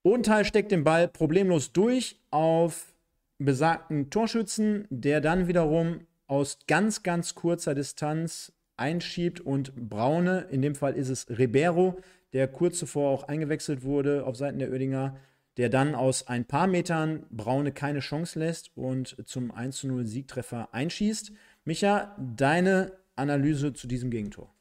Odenthal 0.04 0.46
steckt 0.46 0.72
den 0.72 0.84
Ball 0.84 1.08
problemlos 1.08 1.74
durch 1.74 2.22
auf 2.30 2.94
besagten 3.38 4.10
Torschützen, 4.10 4.88
der 4.90 5.22
dann 5.22 5.48
wiederum 5.48 6.08
aus 6.28 6.60
ganz, 6.68 7.04
ganz 7.04 7.36
kurzer 7.36 7.76
Distanz 7.76 8.54
einschiebt 8.78 9.40
und 9.40 9.74
Braune, 9.90 10.48
in 10.52 10.62
dem 10.62 10.76
Fall 10.76 10.96
ist 10.96 11.10
es 11.10 11.28
Ribeiro, 11.30 12.00
der 12.34 12.48
kurz 12.48 12.80
zuvor 12.80 13.10
auch 13.12 13.24
eingewechselt 13.28 13.84
wurde 13.84 14.26
auf 14.26 14.36
Seiten 14.36 14.60
der 14.60 14.72
Oedinger, 14.72 15.18
der 15.58 15.70
dann 15.70 15.94
aus 15.94 16.28
ein 16.28 16.46
paar 16.46 16.66
Metern 16.68 17.26
Braune 17.30 17.72
keine 17.72 18.00
Chance 18.00 18.40
lässt 18.40 18.72
und 18.76 19.16
zum 19.28 19.52
1 19.52 19.84
0 19.84 20.06
Siegtreffer 20.08 20.74
einschießt. 20.74 21.32
Micha, 21.64 22.16
deine 22.20 22.94
Analyse 23.16 23.74
zu 23.74 23.88
diesem 23.88 24.10
Gegentor. 24.10 24.52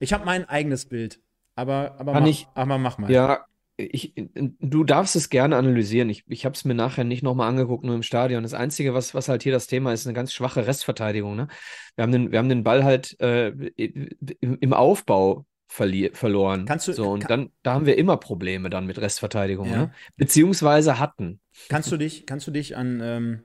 Ich 0.00 0.12
habe 0.12 0.24
mein 0.24 0.48
eigenes 0.48 0.86
Bild, 0.86 1.20
aber, 1.54 1.94
aber, 1.98 2.12
Kann 2.12 2.22
mach, 2.24 2.28
ich- 2.28 2.48
aber 2.54 2.78
mach 2.78 2.98
mal. 2.98 3.10
Ja, 3.10 3.46
ich, 3.76 4.14
du 4.14 4.84
darfst 4.84 5.16
es 5.16 5.30
gerne 5.30 5.56
analysieren. 5.56 6.08
Ich, 6.08 6.24
ich 6.28 6.44
habe 6.44 6.54
es 6.54 6.64
mir 6.64 6.74
nachher 6.74 7.04
nicht 7.04 7.22
nochmal 7.22 7.48
angeguckt, 7.48 7.84
nur 7.84 7.94
im 7.96 8.02
Stadion. 8.04 8.42
Das 8.44 8.54
Einzige, 8.54 8.94
was, 8.94 9.14
was 9.14 9.28
halt 9.28 9.42
hier 9.42 9.52
das 9.52 9.66
Thema 9.66 9.92
ist, 9.92 10.00
ist 10.02 10.06
eine 10.06 10.14
ganz 10.14 10.32
schwache 10.32 10.66
Restverteidigung. 10.66 11.34
Ne? 11.34 11.48
Wir 11.96 12.02
haben 12.02 12.12
den, 12.12 12.30
wir 12.32 12.38
haben 12.38 12.48
den 12.48 12.62
Ball 12.64 12.84
halt 12.84 13.18
äh, 13.20 13.48
im, 13.48 14.58
im 14.60 14.72
Aufbau 14.72 15.44
verloren. 15.66 16.66
Kannst 16.66 16.86
du- 16.86 16.92
so, 16.92 17.10
und 17.10 17.20
kann- 17.26 17.28
dann, 17.40 17.50
da 17.64 17.74
haben 17.74 17.86
wir 17.86 17.98
immer 17.98 18.16
Probleme 18.16 18.70
dann 18.70 18.86
mit 18.86 19.00
Restverteidigung, 19.00 19.68
Ja. 19.68 19.76
ne? 19.76 19.92
Beziehungsweise 20.16 21.00
hatten. 21.00 21.40
Kannst 21.68 21.90
du 21.90 21.96
dich, 21.96 22.26
kannst 22.26 22.46
du 22.46 22.52
dich 22.52 22.76
an, 22.76 23.00
ähm, 23.02 23.42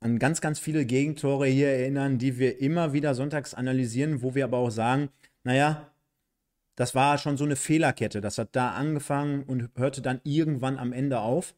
an 0.00 0.18
ganz, 0.18 0.40
ganz 0.40 0.58
viele 0.58 0.84
Gegentore 0.84 1.46
hier 1.46 1.68
erinnern, 1.68 2.18
die 2.18 2.38
wir 2.38 2.60
immer 2.60 2.92
wieder 2.92 3.14
sonntags 3.14 3.54
analysieren, 3.54 4.22
wo 4.22 4.34
wir 4.34 4.42
aber 4.42 4.58
auch 4.58 4.70
sagen, 4.70 5.10
naja, 5.44 5.91
das 6.76 6.94
war 6.94 7.18
schon 7.18 7.36
so 7.36 7.44
eine 7.44 7.56
Fehlerkette. 7.56 8.20
Das 8.20 8.38
hat 8.38 8.50
da 8.52 8.72
angefangen 8.72 9.44
und 9.44 9.70
hörte 9.76 10.02
dann 10.02 10.20
irgendwann 10.24 10.78
am 10.78 10.92
Ende 10.92 11.20
auf. 11.20 11.54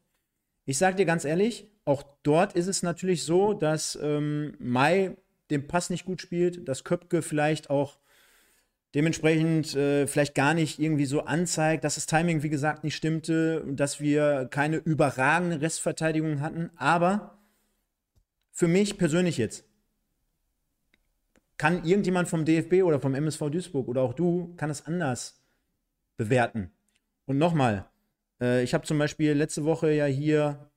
Ich 0.65 0.79
sage 0.79 0.97
dir 0.97 1.05
ganz 1.05 1.25
ehrlich, 1.25 1.69
auch 1.85 2.03
dort 2.23 2.55
ist 2.55 2.67
es 2.67 2.83
natürlich 2.83 3.25
so, 3.25 3.53
dass 3.53 3.99
ähm, 4.03 4.55
Mai 4.59 5.17
den 5.51 5.67
Pass 5.67 5.91
nicht 5.91 6.05
gut 6.05 6.21
spielt, 6.21 6.67
dass 6.69 6.85
Köpke 6.85 7.23
vielleicht 7.23 7.71
auch 7.71 7.99
dementsprechend 8.95 9.75
äh, 9.75 10.07
vielleicht 10.07 10.35
gar 10.35 10.55
nicht 10.55 10.79
irgendwie 10.79 11.05
so 11.05 11.25
anzeigt, 11.25 11.85
dass 11.85 11.97
das 11.97 12.07
Timing, 12.07 12.43
wie 12.43 12.49
gesagt, 12.49 12.85
nicht 12.85 12.95
stimmte 12.95 13.65
dass 13.67 14.01
wir 14.01 14.49
keine 14.51 14.77
überragende 14.77 15.61
Restverteidigung 15.61 16.41
hatten. 16.41 16.71
Aber 16.77 17.39
für 18.53 18.69
mich 18.69 18.97
persönlich 18.97 19.37
jetzt, 19.37 19.65
kann 21.57 21.84
irgendjemand 21.84 22.28
vom 22.28 22.44
DFB 22.44 22.82
oder 22.82 23.00
vom 23.00 23.14
MSV 23.14 23.50
Duisburg 23.50 23.88
oder 23.88 24.02
auch 24.02 24.14
du, 24.14 24.55
kann 24.57 24.70
es 24.70 24.86
anders 24.86 25.42
bewerten. 26.16 26.70
Und 27.26 27.38
nochmal, 27.38 27.88
äh, 28.40 28.62
ich 28.62 28.74
habe 28.74 28.86
zum 28.86 28.98
Beispiel 28.98 29.32
letzte 29.32 29.64
Woche 29.64 29.92
ja 29.92 30.07
hier 30.07 30.70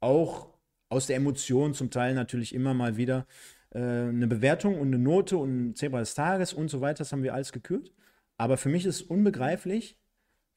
auch 0.00 0.48
aus 0.88 1.06
der 1.06 1.16
Emotion 1.16 1.74
zum 1.74 1.90
Teil 1.90 2.14
natürlich 2.14 2.54
immer 2.54 2.74
mal 2.74 2.96
wieder 2.96 3.26
äh, 3.70 3.78
eine 3.78 4.26
Bewertung 4.26 4.78
und 4.78 4.88
eine 4.88 4.98
Note 4.98 5.36
und 5.36 5.70
ein 5.70 5.74
Zebra 5.76 6.00
des 6.00 6.14
Tages 6.14 6.52
und 6.52 6.68
so 6.68 6.80
weiter, 6.80 6.98
das 6.98 7.12
haben 7.12 7.22
wir 7.22 7.34
alles 7.34 7.52
gekürt. 7.52 7.92
Aber 8.36 8.56
für 8.56 8.68
mich 8.68 8.86
ist 8.86 9.02
unbegreiflich, 9.02 9.98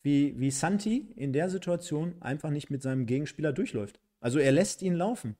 wie, 0.01 0.39
wie 0.39 0.51
Santi 0.51 1.13
in 1.15 1.33
der 1.33 1.49
Situation 1.49 2.15
einfach 2.21 2.49
nicht 2.49 2.69
mit 2.69 2.81
seinem 2.81 3.05
Gegenspieler 3.05 3.53
durchläuft. 3.53 3.99
Also 4.19 4.39
er 4.39 4.51
lässt 4.51 4.81
ihn 4.81 4.93
laufen. 4.93 5.37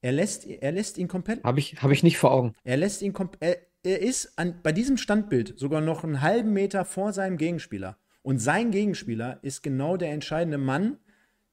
Er 0.00 0.12
lässt, 0.12 0.46
er 0.46 0.72
lässt 0.72 0.98
ihn 0.98 1.06
komplett 1.06 1.44
Habe 1.44 1.60
ich, 1.60 1.82
hab 1.82 1.90
ich 1.90 2.02
nicht 2.02 2.18
vor 2.18 2.32
Augen. 2.32 2.54
er 2.64 2.76
lässt 2.76 3.02
ihn 3.02 3.12
komp 3.12 3.38
er, 3.82 4.00
ist 4.00 4.38
an, 4.38 4.60
bei 4.62 4.72
diesem 4.72 4.96
Standbild 4.96 5.58
sogar 5.58 5.80
noch 5.80 6.04
einen 6.04 6.20
halben 6.20 6.52
Meter 6.52 6.84
vor 6.84 7.12
seinem 7.12 7.36
Gegenspieler. 7.36 7.96
Und 8.22 8.38
sein 8.38 8.70
Gegenspieler 8.70 9.38
ist 9.42 9.62
genau 9.62 9.96
der 9.96 10.12
entscheidende 10.12 10.58
Mann, 10.58 10.98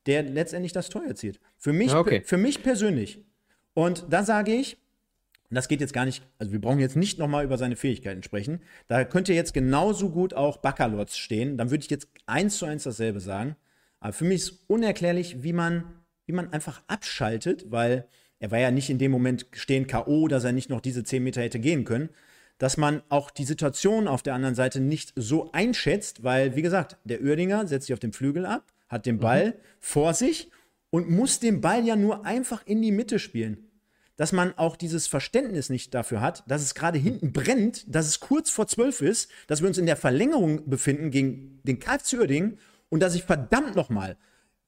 der 0.05 0.23
letztendlich 0.23 0.71
das 0.71 0.89
Tor 0.89 1.03
erzielt. 1.05 1.39
Für 1.57 1.73
mich, 1.73 1.93
okay. 1.93 2.21
für 2.23 2.37
mich 2.37 2.63
persönlich. 2.63 3.23
Und 3.73 4.05
da 4.09 4.23
sage 4.23 4.53
ich, 4.53 4.77
das 5.51 5.67
geht 5.67 5.81
jetzt 5.81 5.93
gar 5.93 6.05
nicht, 6.05 6.23
also 6.37 6.51
wir 6.51 6.61
brauchen 6.61 6.79
jetzt 6.79 6.95
nicht 6.95 7.17
nochmal 7.17 7.43
über 7.43 7.57
seine 7.57 7.75
Fähigkeiten 7.75 8.21
sprechen. 8.21 8.61
Da 8.87 9.03
könnte 9.03 9.33
jetzt 9.33 9.53
genauso 9.53 10.09
gut 10.09 10.33
auch 10.35 10.57
Baccalords 10.57 11.17
stehen. 11.17 11.57
Dann 11.57 11.71
würde 11.71 11.83
ich 11.83 11.89
jetzt 11.89 12.07
eins 12.27 12.57
zu 12.57 12.65
eins 12.65 12.83
dasselbe 12.83 13.19
sagen. 13.19 13.55
Aber 13.99 14.13
für 14.13 14.25
mich 14.25 14.41
ist 14.41 14.63
unerklärlich, 14.67 15.43
wie 15.43 15.53
man, 15.53 15.85
wie 16.25 16.33
man 16.33 16.53
einfach 16.53 16.83
abschaltet, 16.87 17.71
weil 17.71 18.07
er 18.39 18.51
war 18.51 18.59
ja 18.59 18.71
nicht 18.71 18.89
in 18.89 18.97
dem 18.97 19.11
Moment 19.11 19.45
stehen 19.51 19.87
K.O., 19.87 20.27
dass 20.27 20.43
er 20.43 20.51
nicht 20.51 20.69
noch 20.69 20.81
diese 20.81 21.03
10 21.03 21.23
Meter 21.23 21.41
hätte 21.41 21.59
gehen 21.59 21.83
können. 21.83 22.09
Dass 22.57 22.77
man 22.77 23.01
auch 23.09 23.31
die 23.31 23.45
Situation 23.45 24.07
auf 24.07 24.21
der 24.21 24.33
anderen 24.33 24.55
Seite 24.55 24.81
nicht 24.81 25.13
so 25.15 25.51
einschätzt, 25.53 26.23
weil, 26.23 26.55
wie 26.55 26.61
gesagt, 26.61 26.97
der 27.05 27.21
Oerdinger 27.21 27.67
setzt 27.67 27.87
sich 27.87 27.93
auf 27.93 27.99
den 27.99 28.11
Flügel 28.11 28.45
ab, 28.45 28.65
hat 28.89 29.05
den 29.05 29.19
Ball 29.19 29.55
vor 29.79 30.13
sich 30.13 30.51
und 30.89 31.09
muss 31.09 31.39
den 31.39 31.61
Ball 31.61 31.85
ja 31.85 31.95
nur 31.95 32.25
einfach 32.25 32.65
in 32.65 32.81
die 32.81 32.91
Mitte 32.91 33.19
spielen 33.19 33.69
dass 34.19 34.33
man 34.33 34.53
auch 34.57 34.75
dieses 34.75 35.07
Verständnis 35.07 35.69
nicht 35.69 35.93
dafür 35.93 36.19
hat, 36.19 36.43
dass 36.45 36.61
es 36.61 36.75
gerade 36.75 36.97
hinten 36.99 37.31
brennt, 37.31 37.85
dass 37.87 38.05
es 38.05 38.19
kurz 38.19 38.49
vor 38.49 38.67
zwölf 38.67 38.99
ist, 38.99 39.31
dass 39.47 39.61
wir 39.61 39.69
uns 39.69 39.77
in 39.77 39.85
der 39.85 39.95
Verlängerung 39.95 40.69
befinden 40.69 41.09
gegen 41.09 41.61
den 41.63 41.79
KFC 41.79 42.15
Uerdingen 42.17 42.57
und 42.89 43.01
dass 43.01 43.15
ich 43.15 43.23
verdammt 43.23 43.77
nochmal, 43.77 44.17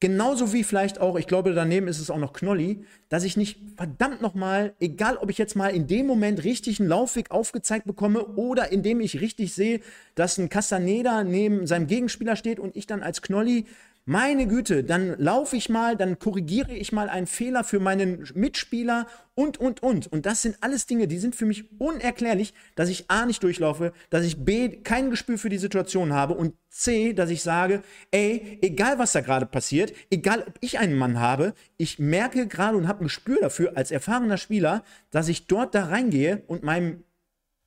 genauso 0.02 0.52
wie 0.52 0.64
vielleicht 0.64 1.00
auch, 1.00 1.14
ich 1.14 1.28
glaube, 1.28 1.54
daneben 1.54 1.86
ist 1.86 2.00
es 2.00 2.10
auch 2.10 2.18
noch 2.18 2.32
Knolli, 2.32 2.84
dass 3.08 3.22
ich 3.22 3.36
nicht 3.36 3.60
verdammt 3.76 4.20
nochmal, 4.20 4.74
egal 4.80 5.16
ob 5.16 5.30
ich 5.30 5.38
jetzt 5.38 5.54
mal 5.54 5.68
in 5.68 5.86
dem 5.86 6.08
Moment 6.08 6.42
richtig 6.42 6.80
einen 6.80 6.88
Laufweg 6.88 7.30
aufgezeigt 7.30 7.86
bekomme 7.86 8.26
oder 8.34 8.72
indem 8.72 9.00
ich 9.00 9.20
richtig 9.20 9.54
sehe, 9.54 9.80
dass 10.16 10.38
ein 10.38 10.48
Castaneda 10.48 11.22
neben 11.22 11.68
seinem 11.68 11.86
Gegenspieler 11.86 12.34
steht 12.34 12.58
und 12.58 12.74
ich 12.74 12.88
dann 12.88 13.04
als 13.04 13.22
Knolli 13.22 13.66
meine 14.04 14.48
Güte, 14.48 14.82
dann 14.82 15.16
laufe 15.18 15.56
ich 15.56 15.68
mal, 15.68 15.96
dann 15.96 16.18
korrigiere 16.18 16.74
ich 16.74 16.90
mal 16.90 17.08
einen 17.08 17.28
Fehler 17.28 17.62
für 17.62 17.78
meinen 17.78 18.28
Mitspieler 18.34 19.06
und, 19.34 19.58
und, 19.58 19.82
und. 19.82 20.10
Und 20.10 20.26
das 20.26 20.42
sind 20.42 20.56
alles 20.60 20.86
Dinge, 20.86 21.06
die 21.06 21.18
sind 21.18 21.36
für 21.36 21.46
mich 21.46 21.80
unerklärlich, 21.80 22.52
dass 22.74 22.88
ich 22.88 23.10
A 23.10 23.26
nicht 23.26 23.42
durchlaufe, 23.44 23.92
dass 24.10 24.24
ich 24.24 24.44
B 24.44 24.80
kein 24.82 25.10
Gespür 25.10 25.38
für 25.38 25.48
die 25.48 25.58
Situation 25.58 26.12
habe 26.12 26.34
und 26.34 26.54
C, 26.68 27.12
dass 27.12 27.30
ich 27.30 27.42
sage, 27.42 27.82
ey, 28.10 28.58
egal 28.60 28.98
was 28.98 29.12
da 29.12 29.20
gerade 29.20 29.46
passiert, 29.46 29.92
egal 30.10 30.44
ob 30.48 30.54
ich 30.60 30.80
einen 30.80 30.96
Mann 30.96 31.20
habe, 31.20 31.54
ich 31.76 32.00
merke 32.00 32.48
gerade 32.48 32.76
und 32.76 32.88
habe 32.88 33.04
ein 33.04 33.04
Gespür 33.04 33.40
dafür 33.40 33.76
als 33.76 33.92
erfahrener 33.92 34.36
Spieler, 34.36 34.82
dass 35.10 35.28
ich 35.28 35.46
dort 35.46 35.76
da 35.76 35.84
reingehe 35.86 36.42
und 36.48 36.64
meinem, 36.64 37.04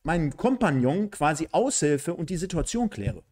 meinem 0.03 0.35
Kompagnon 0.35 1.11
quasi 1.11 1.47
aushilfe 1.53 2.13
und 2.13 2.29
die 2.29 2.37
Situation 2.37 2.89
kläre. 2.89 3.23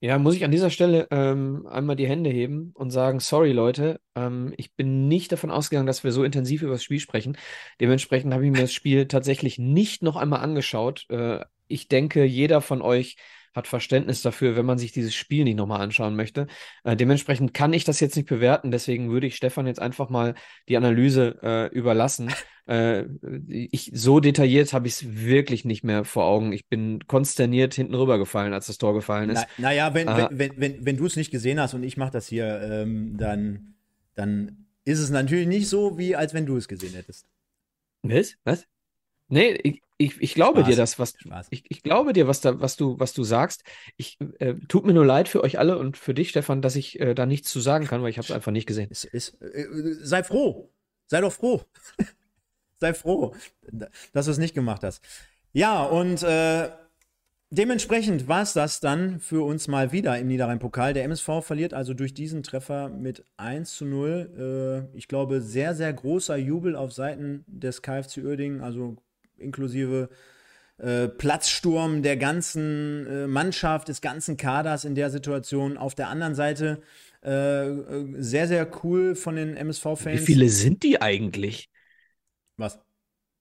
Ja, 0.00 0.16
muss 0.18 0.36
ich 0.36 0.44
an 0.44 0.52
dieser 0.52 0.70
Stelle 0.70 1.08
ähm, 1.10 1.66
einmal 1.66 1.96
die 1.96 2.06
Hände 2.06 2.30
heben 2.30 2.70
und 2.74 2.92
sagen, 2.92 3.18
sorry 3.18 3.50
Leute, 3.50 4.00
ähm, 4.14 4.54
ich 4.56 4.76
bin 4.76 5.08
nicht 5.08 5.32
davon 5.32 5.50
ausgegangen, 5.50 5.88
dass 5.88 6.04
wir 6.04 6.12
so 6.12 6.22
intensiv 6.22 6.62
über 6.62 6.72
das 6.72 6.84
Spiel 6.84 7.00
sprechen. 7.00 7.36
Dementsprechend 7.80 8.32
habe 8.32 8.44
ich 8.46 8.52
mir 8.52 8.60
das 8.60 8.72
Spiel 8.72 9.08
tatsächlich 9.08 9.58
nicht 9.58 10.04
noch 10.04 10.14
einmal 10.14 10.38
angeschaut. 10.40 11.06
Äh, 11.10 11.44
ich 11.66 11.88
denke, 11.88 12.24
jeder 12.24 12.60
von 12.60 12.80
euch 12.80 13.16
hat 13.58 13.68
Verständnis 13.68 14.22
dafür, 14.22 14.56
wenn 14.56 14.64
man 14.64 14.78
sich 14.78 14.92
dieses 14.92 15.14
Spiel 15.14 15.44
nicht 15.44 15.56
nochmal 15.56 15.82
anschauen 15.82 16.16
möchte. 16.16 16.46
Äh, 16.84 16.96
dementsprechend 16.96 17.52
kann 17.52 17.72
ich 17.74 17.84
das 17.84 18.00
jetzt 18.00 18.16
nicht 18.16 18.28
bewerten, 18.28 18.70
deswegen 18.70 19.10
würde 19.10 19.26
ich 19.26 19.36
Stefan 19.36 19.66
jetzt 19.66 19.80
einfach 19.80 20.08
mal 20.08 20.34
die 20.68 20.76
Analyse 20.76 21.38
äh, 21.42 21.66
überlassen. 21.76 22.32
Äh, 22.68 23.06
ich, 23.48 23.90
so 23.94 24.20
detailliert 24.20 24.74
habe 24.74 24.88
ich 24.88 24.94
es 24.94 25.16
wirklich 25.16 25.64
nicht 25.64 25.84
mehr 25.84 26.04
vor 26.04 26.24
Augen. 26.24 26.52
Ich 26.52 26.66
bin 26.66 27.06
konsterniert 27.06 27.72
hinten 27.72 27.94
rübergefallen, 27.94 28.52
als 28.52 28.66
das 28.66 28.76
Tor 28.76 28.92
gefallen 28.92 29.30
ist. 29.30 29.46
Na, 29.56 29.68
naja, 29.70 29.94
wenn, 29.94 30.06
Ah. 30.06 30.28
wenn, 30.30 30.38
wenn, 30.38 30.52
wenn, 30.60 30.84
wenn 30.84 30.96
du 30.98 31.06
es 31.06 31.16
nicht 31.16 31.30
gesehen 31.30 31.58
hast 31.60 31.72
und 31.72 31.82
ich 31.82 31.96
mache 31.96 32.10
das 32.10 32.26
hier, 32.28 32.60
ähm, 32.60 33.16
dann, 33.16 33.74
dann 34.14 34.66
ist 34.84 34.98
es 34.98 35.08
natürlich 35.08 35.48
nicht 35.48 35.66
so, 35.66 35.96
wie 35.96 36.14
als 36.14 36.34
wenn 36.34 36.44
du 36.44 36.58
es 36.58 36.68
gesehen 36.68 36.92
hättest. 36.92 37.26
Was? 38.02 38.34
Was? 38.44 38.66
Nee, 39.28 39.52
ich, 39.62 39.82
ich, 39.98 40.20
ich 40.20 40.34
glaube 40.34 40.60
Spaß. 40.60 40.70
dir 40.70 40.76
das, 40.76 40.98
was 40.98 41.14
ich, 41.50 41.64
ich 41.68 41.82
glaube 41.82 42.12
dir, 42.12 42.26
was 42.26 42.40
da, 42.40 42.60
was 42.60 42.76
du, 42.76 42.98
was 42.98 43.12
du 43.12 43.24
sagst. 43.24 43.62
Ich 43.96 44.18
äh, 44.38 44.54
tut 44.68 44.86
mir 44.86 44.94
nur 44.94 45.04
leid 45.04 45.28
für 45.28 45.42
euch 45.42 45.58
alle 45.58 45.78
und 45.78 45.96
für 45.96 46.14
dich, 46.14 46.30
Stefan, 46.30 46.62
dass 46.62 46.76
ich 46.76 46.98
äh, 47.00 47.14
da 47.14 47.26
nichts 47.26 47.50
zu 47.50 47.60
sagen 47.60 47.86
kann, 47.86 48.02
weil 48.02 48.10
ich 48.10 48.18
habe 48.18 48.24
es 48.24 48.32
einfach 48.32 48.52
nicht 48.52 48.66
gesehen. 48.66 48.90
Ist, 48.90 49.04
ist, 49.04 49.40
äh, 49.42 49.66
sei 50.00 50.22
froh. 50.22 50.72
Sei 51.08 51.20
doch 51.20 51.32
froh. 51.32 51.62
sei 52.76 52.94
froh, 52.94 53.34
dass 54.12 54.26
du 54.26 54.32
es 54.32 54.38
nicht 54.38 54.54
gemacht 54.54 54.82
hast. 54.82 55.02
Ja, 55.52 55.82
und 55.84 56.22
äh, 56.22 56.70
dementsprechend 57.50 58.28
war 58.28 58.42
es 58.42 58.52
das 58.52 58.80
dann 58.80 59.20
für 59.20 59.44
uns 59.44 59.68
mal 59.68 59.92
wieder 59.92 60.18
im 60.18 60.28
Niederrhein-Pokal. 60.28 60.94
Der 60.94 61.04
MSV 61.04 61.42
verliert 61.42 61.74
also 61.74 61.92
durch 61.92 62.14
diesen 62.14 62.42
Treffer 62.42 62.88
mit 62.88 63.24
1 63.36 63.74
zu 63.74 63.84
0. 63.84 64.88
Äh, 64.94 64.96
ich 64.96 65.08
glaube, 65.08 65.40
sehr, 65.40 65.74
sehr 65.74 65.92
großer 65.92 66.36
Jubel 66.36 66.76
auf 66.76 66.92
Seiten 66.92 67.44
des 67.46 67.82
KfC 67.82 68.22
Uerdingen, 68.22 68.60
also 68.60 68.96
inklusive 69.38 70.08
äh, 70.78 71.08
Platzsturm 71.08 72.02
der 72.02 72.16
ganzen 72.16 73.06
äh, 73.06 73.26
Mannschaft, 73.26 73.88
des 73.88 74.00
ganzen 74.00 74.36
Kaders 74.36 74.84
in 74.84 74.94
der 74.94 75.10
Situation. 75.10 75.76
Auf 75.76 75.94
der 75.94 76.08
anderen 76.08 76.34
Seite 76.34 76.82
äh, 77.24 77.66
äh 77.68 78.06
sehr, 78.18 78.46
sehr 78.46 78.68
cool 78.84 79.16
von 79.16 79.36
den 79.36 79.56
MSV-Fans. 79.56 80.20
Wie 80.20 80.24
viele 80.24 80.48
sind 80.48 80.82
die 80.84 81.02
eigentlich? 81.02 81.68
Was? 82.56 82.78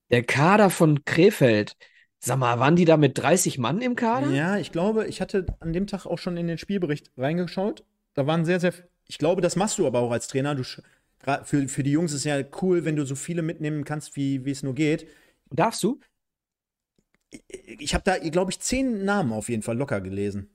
Der 0.10 0.24
Kader 0.24 0.70
von 0.70 1.06
Krefeld. 1.06 1.76
Sag 2.20 2.40
mal, 2.40 2.60
waren 2.60 2.76
die 2.76 2.86
da 2.86 2.98
mit 2.98 3.18
30 3.18 3.60
Mann 3.60 3.82
im 3.82 3.96
Kader? 3.96 4.32
Ja, 4.32 4.58
ich 4.58 4.72
glaube, 4.72 5.06
ich 5.06 5.22
hatte 5.22 5.46
an 5.60 5.74
dem 5.74 5.86
Tag 5.86 6.08
auch 6.08 6.18
schon 6.18 6.38
in 6.38 6.48
den 6.48 6.58
Spielbericht 6.58 7.12
reingeschaut. 7.18 7.84
Da 8.16 8.26
waren 8.26 8.46
sehr, 8.46 8.60
sehr. 8.60 8.74
Ich 9.08 9.20
glaube, 9.20 9.42
das 9.42 9.56
machst 9.56 9.78
du 9.78 9.86
aber 9.86 10.00
auch 10.00 10.12
als 10.12 10.28
Trainer. 10.28 10.56
Du, 10.56 10.64
für, 10.64 11.68
für 11.68 11.84
die 11.84 11.92
Jungs 11.92 12.14
ist 12.14 12.24
ja 12.24 12.42
cool, 12.62 12.86
wenn 12.86 12.96
du 12.96 13.06
so 13.06 13.16
viele 13.16 13.44
mitnehmen 13.44 13.84
kannst, 13.84 14.16
wie, 14.16 14.44
wie 14.46 14.52
es 14.52 14.64
nur 14.64 14.74
geht. 14.74 15.08
Darfst 15.52 15.84
du? 15.84 16.00
ich 17.80 17.94
habe 17.94 18.04
da, 18.04 18.18
glaube 18.18 18.52
ich, 18.52 18.60
zehn 18.60 19.04
Namen 19.04 19.34
auf 19.34 19.50
jeden 19.50 19.64
Fall 19.64 19.78
locker 19.78 20.02
gelesen. 20.02 20.50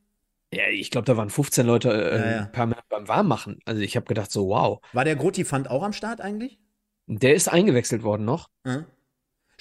Ja, 0.52 0.68
ich 0.68 0.90
glaube, 0.90 1.06
da 1.06 1.16
waren 1.16 1.30
15 1.30 1.66
Leute 1.66 1.90
äh, 1.90 2.18
ja, 2.18 2.30
ja. 2.30 2.44
permanent 2.46 2.88
beim 2.88 3.08
Warmmachen. 3.08 3.60
Also 3.64 3.80
ich 3.80 3.96
habe 3.96 4.06
gedacht, 4.06 4.30
so 4.30 4.48
wow. 4.48 4.80
War 4.92 5.04
der 5.04 5.16
Grotti-Fand 5.16 5.70
auch 5.70 5.82
am 5.82 5.92
Start 5.92 6.20
eigentlich? 6.20 6.58
Der 7.06 7.34
ist 7.34 7.48
eingewechselt 7.48 8.02
worden 8.02 8.24
noch. 8.24 8.48
Mhm. 8.64 8.84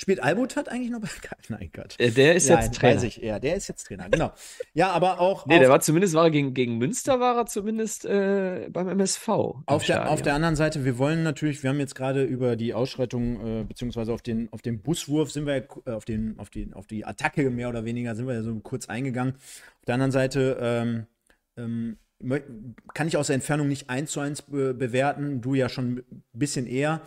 Spielt 0.02 0.24
Albutat 0.24 0.68
eigentlich 0.68 0.89
noch 0.89 0.99
bei 0.99 1.10
Nein, 1.49 1.70
Gott. 1.72 1.93
Äh, 1.99 2.10
der 2.10 2.34
ist 2.34 2.49
Nein, 2.49 2.64
jetzt 2.64 2.76
Trainer. 2.76 3.04
Ich, 3.04 3.18
ja, 3.18 3.38
der 3.38 3.56
ist 3.56 3.68
jetzt 3.68 3.86
Trainer, 3.86 4.10
genau. 4.10 4.32
Ja, 4.74 4.89
aber 4.89 5.20
auch. 5.20 5.45
nee, 5.45 5.60
der 5.60 5.70
war 5.70 5.80
zumindest, 5.80 6.16
war 6.16 6.32
gegen, 6.32 6.56
gegen 6.56 6.80
Münster 6.80 7.20
war 7.20 7.38
er 7.38 7.45
zumindest 7.45 8.06
äh, 8.06 8.68
beim 8.72 8.88
MSV. 8.88 9.30
Auf 9.68 9.86
der, 9.86 10.10
auf 10.10 10.24
der 10.24 10.34
anderen 10.34 10.56
Seite, 10.56 10.86
wir 10.86 10.97
wollen 10.97 11.22
natürlich, 11.22 11.62
wir 11.62 11.70
haben 11.70 11.80
jetzt 11.80 11.93
gerade 11.93 12.24
über 12.24 12.56
die 12.56 12.74
Ausschreitung, 12.74 13.60
äh, 13.60 13.64
beziehungsweise 13.64 14.12
auf 14.12 14.24
den, 14.24 14.52
auf 14.52 14.64
den 14.64 14.82
Buswurf 14.82 15.30
sind 15.30 15.45
wir, 15.45 15.68
äh, 15.86 15.91
auf, 15.91 16.06
den, 16.06 16.39
auf, 16.39 16.49
die, 16.49 16.74
auf 16.74 16.88
die 16.88 17.06
Attacke 17.06 17.52
mehr 17.52 17.70
oder 17.70 17.86
weniger, 17.86 18.16
sind 18.16 18.26
wir 18.26 18.34
ja 18.34 18.41
so 18.41 18.56
kurz 18.56 18.89
eingegangen. 18.89 19.36
Auf 19.36 19.86
der 19.86 19.93
anderen 19.93 20.12
Seite, 20.12 20.58
ähm, 20.60 21.06
ähm, 21.58 21.97
kann 22.95 23.08
ich 23.08 23.18
aus 23.18 23.28
der 23.28 23.36
Entfernung 23.36 23.68
nicht 23.68 23.89
eins 23.89 24.12
zu 24.12 24.20
eins 24.20 24.41
be 24.41 24.74
bewerten, 24.74 25.41
du 25.41 25.54
ja 25.54 25.70
schon 25.70 25.97
ein 25.97 26.24
bisschen 26.34 26.66
eher 26.66 27.02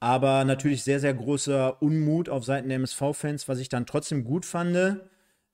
aber 0.00 0.44
natürlich 0.44 0.82
sehr, 0.82 0.98
sehr 0.98 1.14
großer 1.14 1.80
Unmut 1.82 2.28
auf 2.28 2.44
Seiten 2.44 2.68
der 2.68 2.76
MSV-Fans, 2.76 3.48
was 3.48 3.58
ich 3.58 3.68
dann 3.68 3.86
trotzdem 3.86 4.24
gut 4.24 4.46
fand, 4.46 4.74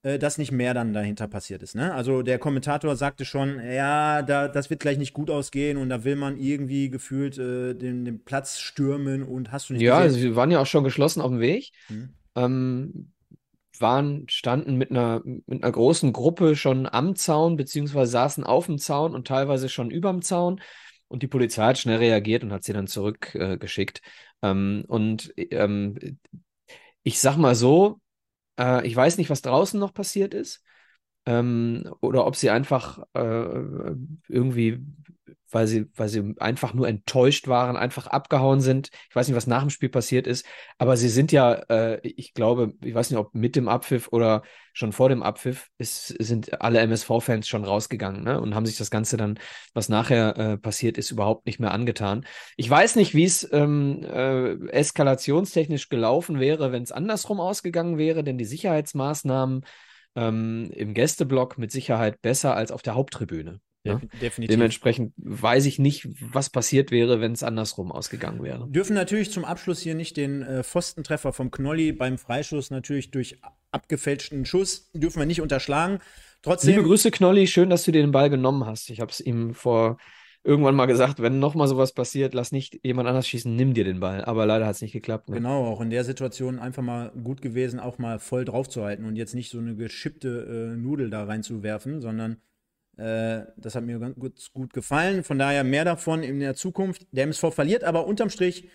äh, 0.02 0.18
dass 0.20 0.38
nicht 0.38 0.52
mehr 0.52 0.72
dann 0.72 0.92
dahinter 0.92 1.26
passiert 1.26 1.64
ist. 1.64 1.74
Ne? 1.74 1.92
Also 1.92 2.22
der 2.22 2.38
Kommentator 2.38 2.94
sagte 2.94 3.24
schon, 3.24 3.60
ja, 3.60 4.22
da, 4.22 4.46
das 4.46 4.70
wird 4.70 4.78
gleich 4.80 4.98
nicht 4.98 5.12
gut 5.12 5.30
ausgehen 5.30 5.76
und 5.76 5.88
da 5.88 6.04
will 6.04 6.14
man 6.14 6.38
irgendwie 6.38 6.90
gefühlt 6.90 7.38
äh, 7.38 7.74
den, 7.74 8.04
den, 8.04 8.24
Platz 8.24 8.60
stürmen 8.60 9.24
und 9.24 9.50
hast 9.50 9.68
du 9.68 9.74
nicht 9.74 9.82
Ja, 9.82 9.98
gesehen? 9.98 10.14
also 10.14 10.20
wir 10.28 10.36
waren 10.36 10.52
ja 10.52 10.60
auch 10.60 10.66
schon 10.66 10.84
geschlossen 10.84 11.20
auf 11.20 11.30
dem 11.30 11.40
Weg. 11.40 11.72
Hm. 11.88 12.10
Ähm, 12.36 13.12
waren, 13.80 14.28
standen 14.28 14.76
mit 14.76 14.90
einer, 14.90 15.22
mit 15.24 15.62
einer 15.62 15.72
großen 15.72 16.12
Gruppe 16.12 16.56
schon 16.56 16.86
am 16.86 17.16
Zaun, 17.16 17.56
beziehungsweise 17.56 18.12
saßen 18.12 18.44
auf 18.44 18.66
dem 18.66 18.78
Zaun 18.78 19.14
und 19.14 19.26
teilweise 19.26 19.68
schon 19.68 19.90
überm 19.90 20.22
Zaun. 20.22 20.60
Und 21.08 21.22
die 21.22 21.28
Polizei 21.28 21.64
hat 21.64 21.78
schnell 21.78 21.98
reagiert 21.98 22.42
und 22.42 22.52
hat 22.52 22.64
sie 22.64 22.72
dann 22.72 22.86
zurückgeschickt. 22.86 23.98
Äh, 23.98 24.08
ähm, 24.42 24.84
und 24.88 25.32
ähm, 25.36 25.98
ich 27.02 27.20
sag 27.20 27.36
mal 27.36 27.54
so, 27.54 28.00
äh, 28.58 28.86
ich 28.86 28.96
weiß 28.96 29.18
nicht, 29.18 29.30
was 29.30 29.42
draußen 29.42 29.80
noch 29.80 29.94
passiert 29.94 30.34
ist. 30.34 30.62
Ähm, 31.26 31.90
oder 32.00 32.26
ob 32.26 32.36
sie 32.36 32.50
einfach 32.50 33.02
äh, 33.14 33.94
irgendwie 34.28 34.80
weil 35.50 35.66
sie, 35.66 35.86
weil 35.94 36.08
sie 36.08 36.34
einfach 36.38 36.74
nur 36.74 36.88
enttäuscht 36.88 37.48
waren, 37.48 37.76
einfach 37.76 38.08
abgehauen 38.08 38.60
sind. 38.60 38.90
Ich 39.08 39.16
weiß 39.16 39.28
nicht, 39.28 39.36
was 39.36 39.46
nach 39.46 39.60
dem 39.60 39.70
Spiel 39.70 39.88
passiert 39.88 40.26
ist, 40.26 40.44
aber 40.78 40.96
sie 40.96 41.08
sind 41.08 41.32
ja, 41.32 41.54
äh, 41.70 42.00
ich 42.02 42.34
glaube, 42.34 42.74
ich 42.82 42.94
weiß 42.94 43.10
nicht, 43.10 43.18
ob 43.18 43.34
mit 43.34 43.54
dem 43.56 43.68
Abpfiff 43.68 44.08
oder 44.12 44.42
schon 44.72 44.92
vor 44.92 45.08
dem 45.08 45.22
Abpfiff, 45.22 45.68
ist, 45.78 46.08
sind 46.08 46.60
alle 46.60 46.80
MSV-Fans 46.80 47.48
schon 47.48 47.64
rausgegangen 47.64 48.24
ne? 48.24 48.40
und 48.40 48.54
haben 48.54 48.66
sich 48.66 48.76
das 48.76 48.90
Ganze 48.90 49.16
dann, 49.16 49.38
was 49.72 49.88
nachher 49.88 50.36
äh, 50.36 50.58
passiert 50.58 50.98
ist, 50.98 51.10
überhaupt 51.10 51.46
nicht 51.46 51.60
mehr 51.60 51.72
angetan. 51.72 52.26
Ich 52.56 52.68
weiß 52.68 52.96
nicht, 52.96 53.14
wie 53.14 53.24
es 53.24 53.48
ähm, 53.52 54.02
äh, 54.02 54.52
eskalationstechnisch 54.68 55.88
gelaufen 55.88 56.40
wäre, 56.40 56.72
wenn 56.72 56.82
es 56.82 56.92
andersrum 56.92 57.40
ausgegangen 57.40 57.96
wäre, 57.98 58.24
denn 58.24 58.36
die 58.36 58.44
Sicherheitsmaßnahmen 58.44 59.64
ähm, 60.16 60.70
im 60.74 60.94
Gästeblock 60.94 61.58
mit 61.58 61.70
Sicherheit 61.70 62.20
besser 62.22 62.56
als 62.56 62.72
auf 62.72 62.82
der 62.82 62.94
Haupttribüne. 62.94 63.60
Ja? 63.84 64.00
Definitiv. 64.20 64.56
Dementsprechend 64.56 65.12
weiß 65.16 65.66
ich 65.66 65.78
nicht, 65.78 66.08
was 66.20 66.50
passiert 66.50 66.90
wäre, 66.90 67.20
wenn 67.20 67.32
es 67.32 67.42
andersrum 67.42 67.92
ausgegangen 67.92 68.42
wäre. 68.42 68.68
Dürfen 68.68 68.94
natürlich 68.94 69.30
zum 69.30 69.44
Abschluss 69.44 69.80
hier 69.80 69.94
nicht 69.94 70.16
den 70.16 70.42
äh, 70.42 70.64
Pfostentreffer 70.64 71.32
vom 71.32 71.50
Knolli 71.50 71.92
beim 71.92 72.18
Freischuss 72.18 72.70
natürlich 72.70 73.12
durch 73.12 73.38
abgefälschten 73.70 74.44
Schuss 74.44 74.90
dürfen 74.92 75.18
wir 75.18 75.26
nicht 75.26 75.40
unterschlagen. 75.40 76.00
Trotzdem. 76.42 76.70
Liebe 76.70 76.84
Grüße, 76.84 77.10
Knolli, 77.10 77.46
schön, 77.46 77.70
dass 77.70 77.84
du 77.84 77.92
dir 77.92 78.02
den 78.02 78.12
Ball 78.12 78.30
genommen 78.30 78.66
hast. 78.66 78.90
Ich 78.90 79.00
habe 79.00 79.10
es 79.10 79.20
ihm 79.20 79.54
vor 79.54 79.98
irgendwann 80.46 80.76
mal 80.76 80.86
gesagt, 80.86 81.20
wenn 81.20 81.38
nochmal 81.38 81.68
sowas 81.68 81.92
passiert, 81.92 82.32
lass 82.32 82.52
nicht 82.52 82.80
jemand 82.84 83.08
anders 83.08 83.26
schießen, 83.26 83.54
nimm 83.54 83.74
dir 83.74 83.84
den 83.84 84.00
Ball. 84.00 84.24
Aber 84.24 84.46
leider 84.46 84.66
hat 84.66 84.76
es 84.76 84.82
nicht 84.82 84.92
geklappt. 84.92 85.28
Ne? 85.28 85.36
Genau, 85.36 85.66
auch 85.66 85.80
in 85.80 85.90
der 85.90 86.04
Situation 86.04 86.58
einfach 86.58 86.82
mal 86.82 87.10
gut 87.22 87.42
gewesen, 87.42 87.80
auch 87.80 87.98
mal 87.98 88.18
voll 88.18 88.44
drauf 88.44 88.68
zu 88.68 88.84
halten 88.84 89.04
und 89.04 89.16
jetzt 89.16 89.34
nicht 89.34 89.50
so 89.50 89.58
eine 89.58 89.74
geschippte 89.74 90.72
äh, 90.72 90.76
Nudel 90.76 91.10
da 91.10 91.24
reinzuwerfen, 91.24 92.00
sondern 92.00 92.38
äh, 92.96 93.42
das 93.56 93.74
hat 93.74 93.84
mir 93.84 93.98
ganz 93.98 94.16
gut, 94.16 94.50
gut 94.54 94.72
gefallen. 94.72 95.24
Von 95.24 95.38
daher 95.38 95.64
mehr 95.64 95.84
davon 95.84 96.22
in 96.22 96.40
der 96.40 96.54
Zukunft. 96.54 97.06
Der 97.10 97.24
MSV 97.24 97.52
verliert 97.52 97.84
aber 97.84 98.06
unterm 98.06 98.30
Strich 98.30 98.68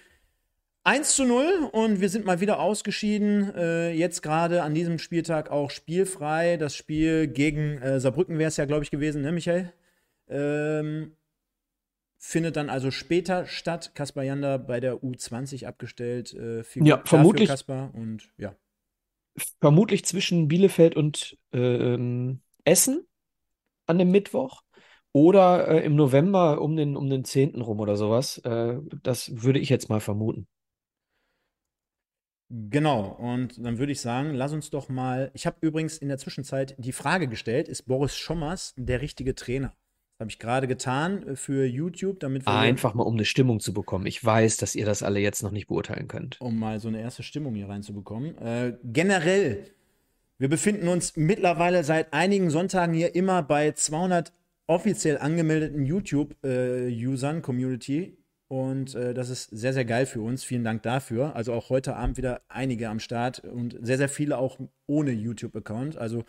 1 0.84 1.15
zu 1.15 1.26
0 1.26 1.69
und 1.72 2.01
wir 2.01 2.09
sind 2.09 2.26
mal 2.26 2.41
wieder 2.41 2.59
ausgeschieden. 2.59 3.53
Äh, 3.55 3.91
jetzt 3.93 4.22
gerade 4.22 4.63
an 4.63 4.74
diesem 4.74 4.99
Spieltag 4.99 5.51
auch 5.51 5.72
spielfrei. 5.72 6.57
Das 6.57 6.76
Spiel 6.76 7.28
gegen 7.28 7.78
äh, 7.78 7.99
Saarbrücken 7.99 8.39
wäre 8.39 8.49
es 8.49 8.57
ja, 8.57 8.65
glaube 8.65 8.84
ich, 8.84 8.91
gewesen, 8.91 9.22
ne, 9.22 9.32
Michael? 9.32 9.72
Ähm, 10.28 11.13
findet 12.24 12.55
dann 12.55 12.69
also 12.69 12.91
später 12.91 13.47
statt. 13.47 13.93
Kaspar 13.95 14.24
Janda 14.24 14.57
bei 14.57 14.80
der 14.80 15.03
U20 15.03 15.65
abgestellt. 15.65 16.34
Äh, 16.34 16.63
ja, 16.76 17.01
vermutlich. 17.03 17.49
Kaspar 17.49 17.93
und 17.95 18.30
ja. 18.38 18.55
Vermutlich 19.59 20.05
zwischen 20.05 20.47
Bielefeld 20.47 20.95
und 20.95 21.38
ähm, 21.51 22.41
Essen 22.63 23.07
an 23.88 23.97
dem 23.97 24.11
Mittwoch 24.11 24.61
oder 25.13 25.67
äh, 25.67 25.86
im 25.86 25.95
November 25.95 26.61
um 26.61 26.76
den, 26.76 26.95
um 26.95 27.09
den 27.09 27.24
10. 27.24 27.59
rum 27.59 27.80
oder 27.80 27.95
sowas. 27.95 28.38
Äh, 28.39 28.78
das 29.01 29.41
würde 29.41 29.59
ich 29.59 29.69
jetzt 29.69 29.89
mal 29.89 29.99
vermuten. 29.99 30.47
Genau, 32.49 33.13
und 33.13 33.65
dann 33.65 33.80
würde 33.80 33.93
ich 33.93 34.01
sagen, 34.01 34.34
lass 34.34 34.51
uns 34.51 34.69
doch 34.69 34.89
mal. 34.89 35.32
Ich 35.34 35.47
habe 35.47 35.57
übrigens 35.61 35.97
in 35.97 36.09
der 36.09 36.17
Zwischenzeit 36.17 36.76
die 36.78 36.91
Frage 36.91 37.28
gestellt: 37.28 37.67
Ist 37.67 37.84
Boris 37.84 38.15
Schommers 38.15 38.74
der 38.78 39.01
richtige 39.01 39.34
Trainer? 39.34 39.74
Habe 40.22 40.30
ich 40.30 40.39
gerade 40.39 40.67
getan 40.67 41.28
äh, 41.28 41.36
für 41.36 41.65
YouTube, 41.65 42.22
damit 42.22 42.45
wir. 42.45 42.53
Einfach 42.53 42.93
mal, 42.93 43.03
um 43.03 43.15
eine 43.15 43.26
Stimmung 43.26 43.59
zu 43.59 43.74
bekommen. 43.74 44.05
Ich 44.05 44.24
weiß, 44.24 44.55
dass 44.57 44.76
ihr 44.76 44.86
das 44.86 45.03
alle 45.03 45.19
jetzt 45.19 45.43
noch 45.43 45.51
nicht 45.51 45.67
beurteilen 45.67 46.07
könnt. 46.07 46.39
Um 46.39 46.57
mal 46.57 46.80
so 46.80 46.88
eine 46.88 47.01
erste 47.01 47.24
Stimmung 47.24 47.55
hier 47.55 47.67
reinzubekommen. 47.67 48.38
Äh, 48.38 48.78
generell 48.84 49.65
wir 50.41 50.49
befinden 50.49 50.88
uns 50.88 51.15
mittlerweile 51.17 51.84
seit 51.84 52.13
einigen 52.13 52.49
Sonntagen 52.49 52.95
hier 52.95 53.13
immer 53.13 53.43
bei 53.43 53.74
200 53.74 54.34
offiziell 54.65 55.19
angemeldeten 55.19 55.86
YouTube-Usern, 55.86 57.38
äh, 57.38 57.41
Community. 57.41 58.17
Und 58.52 58.95
äh, 58.95 59.14
das 59.14 59.30
ist 59.30 59.45
sehr, 59.45 59.72
sehr 59.72 59.86
geil 59.86 60.06
für 60.06 60.20
uns. 60.20 60.43
Vielen 60.43 60.66
Dank 60.66 60.84
dafür. 60.84 61.38
Also 61.38 61.54
auch 61.54 61.70
heute 61.70 61.95
Abend 61.95 62.18
wieder 62.18 62.41
einige 62.49 62.89
am 62.89 62.99
Start 62.99 63.39
und 63.45 63.78
sehr, 63.82 63.97
sehr 63.97 64.10
viele 64.10 64.38
auch 64.38 64.60
ohne 64.88 65.12
YouTube-Account. 65.12 65.97
Also 65.97 66.26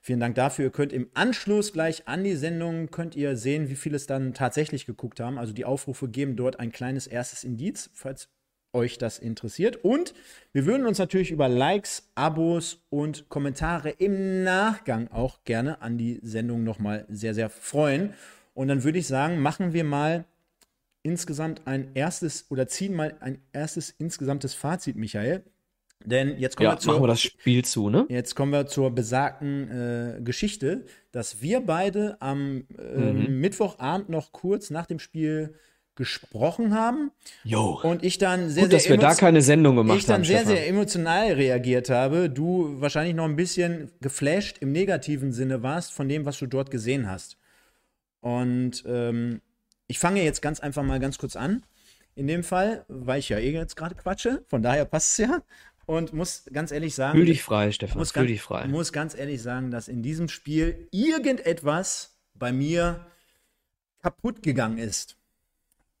vielen 0.00 0.18
Dank 0.18 0.36
dafür. 0.36 0.64
Ihr 0.64 0.70
könnt 0.70 0.94
im 0.94 1.10
Anschluss 1.12 1.74
gleich 1.74 2.08
an 2.08 2.24
die 2.24 2.34
Sendung, 2.34 2.90
könnt 2.90 3.14
ihr 3.14 3.36
sehen, 3.36 3.68
wie 3.68 3.74
viele 3.74 3.96
es 3.96 4.06
dann 4.06 4.32
tatsächlich 4.32 4.86
geguckt 4.86 5.20
haben. 5.20 5.36
Also 5.36 5.52
die 5.52 5.66
Aufrufe 5.66 6.08
geben 6.08 6.34
dort 6.34 6.60
ein 6.60 6.72
kleines 6.72 7.06
erstes 7.06 7.44
Indiz, 7.44 7.90
falls 7.92 8.30
euch 8.72 8.96
das 8.96 9.18
interessiert. 9.18 9.84
Und 9.84 10.14
wir 10.54 10.64
würden 10.64 10.86
uns 10.86 10.96
natürlich 10.96 11.30
über 11.30 11.46
Likes, 11.46 12.10
Abos 12.14 12.86
und 12.88 13.28
Kommentare 13.28 13.90
im 13.90 14.44
Nachgang 14.44 15.08
auch 15.08 15.44
gerne 15.44 15.82
an 15.82 15.98
die 15.98 16.20
Sendung 16.22 16.64
nochmal 16.64 17.04
sehr, 17.10 17.34
sehr 17.34 17.50
freuen. 17.50 18.14
Und 18.54 18.68
dann 18.68 18.82
würde 18.82 18.98
ich 18.98 19.06
sagen, 19.06 19.40
machen 19.40 19.74
wir 19.74 19.84
mal 19.84 20.24
insgesamt 21.06 21.62
ein 21.66 21.92
erstes 21.94 22.46
oder 22.50 22.66
ziehen 22.66 22.94
mal 22.94 23.16
ein 23.20 23.38
erstes 23.52 23.90
insgesamtes 23.90 24.54
Fazit, 24.54 24.96
Michael. 24.96 25.44
Denn 26.04 26.38
jetzt 26.38 26.56
kommen, 26.56 26.68
ja, 26.68 26.74
wir, 26.74 26.78
zur, 26.80 26.92
machen 26.92 27.04
wir 27.04 27.08
das 27.08 27.22
Spiel 27.22 27.64
zu, 27.64 27.88
ne? 27.88 28.06
Jetzt 28.08 28.34
kommen 28.34 28.52
wir 28.52 28.66
zur 28.66 28.90
besagten 28.94 29.70
äh, 29.70 30.20
Geschichte, 30.20 30.84
dass 31.12 31.40
wir 31.40 31.60
beide 31.60 32.16
am 32.20 32.64
äh, 32.76 33.12
mhm. 33.12 33.40
Mittwochabend 33.40 34.08
noch 34.08 34.32
kurz 34.32 34.70
nach 34.70 34.86
dem 34.86 34.98
Spiel 34.98 35.54
gesprochen 35.94 36.74
haben. 36.74 37.12
Jo. 37.44 37.80
Und 37.82 38.04
ich 38.04 38.18
dann 38.18 38.50
sehr, 38.50 38.64
Gut, 38.64 38.72
sehr 38.72 38.78
dass 38.78 38.88
wir 38.88 38.98
da 38.98 39.14
keine 39.14 39.40
Sendung 39.40 39.76
gemacht 39.76 39.98
ich 39.98 40.06
dann 40.06 40.16
haben, 40.16 40.24
sehr, 40.24 40.40
Stefan. 40.40 40.56
sehr 40.56 40.68
emotional 40.68 41.32
reagiert 41.32 41.88
habe. 41.88 42.28
Du 42.28 42.80
wahrscheinlich 42.80 43.14
noch 43.14 43.24
ein 43.24 43.36
bisschen 43.36 43.90
geflasht 44.00 44.58
im 44.60 44.72
negativen 44.72 45.32
Sinne 45.32 45.62
warst 45.62 45.94
von 45.94 46.08
dem, 46.08 46.26
was 46.26 46.38
du 46.38 46.46
dort 46.46 46.70
gesehen 46.70 47.08
hast. 47.08 47.38
Und 48.20 48.84
ähm, 48.86 49.40
ich 49.88 49.98
fange 49.98 50.22
jetzt 50.22 50.42
ganz 50.42 50.60
einfach 50.60 50.82
mal 50.82 51.00
ganz 51.00 51.18
kurz 51.18 51.36
an. 51.36 51.62
In 52.14 52.26
dem 52.26 52.42
Fall, 52.42 52.84
weil 52.88 53.18
ich 53.18 53.28
ja 53.28 53.38
eh 53.38 53.52
jetzt 53.52 53.76
gerade 53.76 53.94
quatsche, 53.94 54.42
von 54.48 54.62
daher 54.62 54.84
passt 54.86 55.12
es 55.12 55.26
ja. 55.26 55.42
Und 55.84 56.12
muss 56.12 56.44
ganz 56.52 56.72
ehrlich 56.72 56.94
sagen, 56.94 57.16
Fühl 57.16 57.26
dich 57.26 57.44
frei, 57.44 57.70
Stefan. 57.70 57.98
muss 57.98 58.12
ganz, 58.12 58.26
dich 58.26 58.42
frei. 58.42 58.66
muss 58.66 58.92
ganz 58.92 59.14
ehrlich 59.14 59.40
sagen, 59.40 59.70
dass 59.70 59.86
in 59.86 60.02
diesem 60.02 60.28
Spiel 60.28 60.88
irgendetwas 60.90 62.18
bei 62.34 62.52
mir 62.52 63.06
kaputt 64.02 64.42
gegangen 64.42 64.78
ist. 64.78 65.16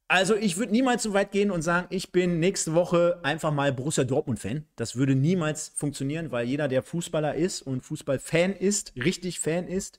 Also 0.08 0.34
ich 0.36 0.56
würde 0.56 0.72
niemals 0.72 1.02
so 1.02 1.12
weit 1.12 1.32
gehen 1.32 1.50
und 1.50 1.62
sagen, 1.62 1.86
ich 1.90 2.12
bin 2.12 2.38
nächste 2.38 2.74
Woche 2.74 3.20
einfach 3.24 3.52
mal 3.52 3.72
Borussia 3.72 4.04
Dortmund-Fan. 4.04 4.64
Das 4.76 4.96
würde 4.96 5.16
niemals 5.16 5.72
funktionieren, 5.74 6.30
weil 6.30 6.46
jeder, 6.46 6.68
der 6.68 6.82
Fußballer 6.82 7.34
ist 7.34 7.62
und 7.62 7.82
Fußballfan 7.82 8.54
ist, 8.54 8.92
richtig 8.96 9.40
Fan 9.40 9.66
ist, 9.66 9.98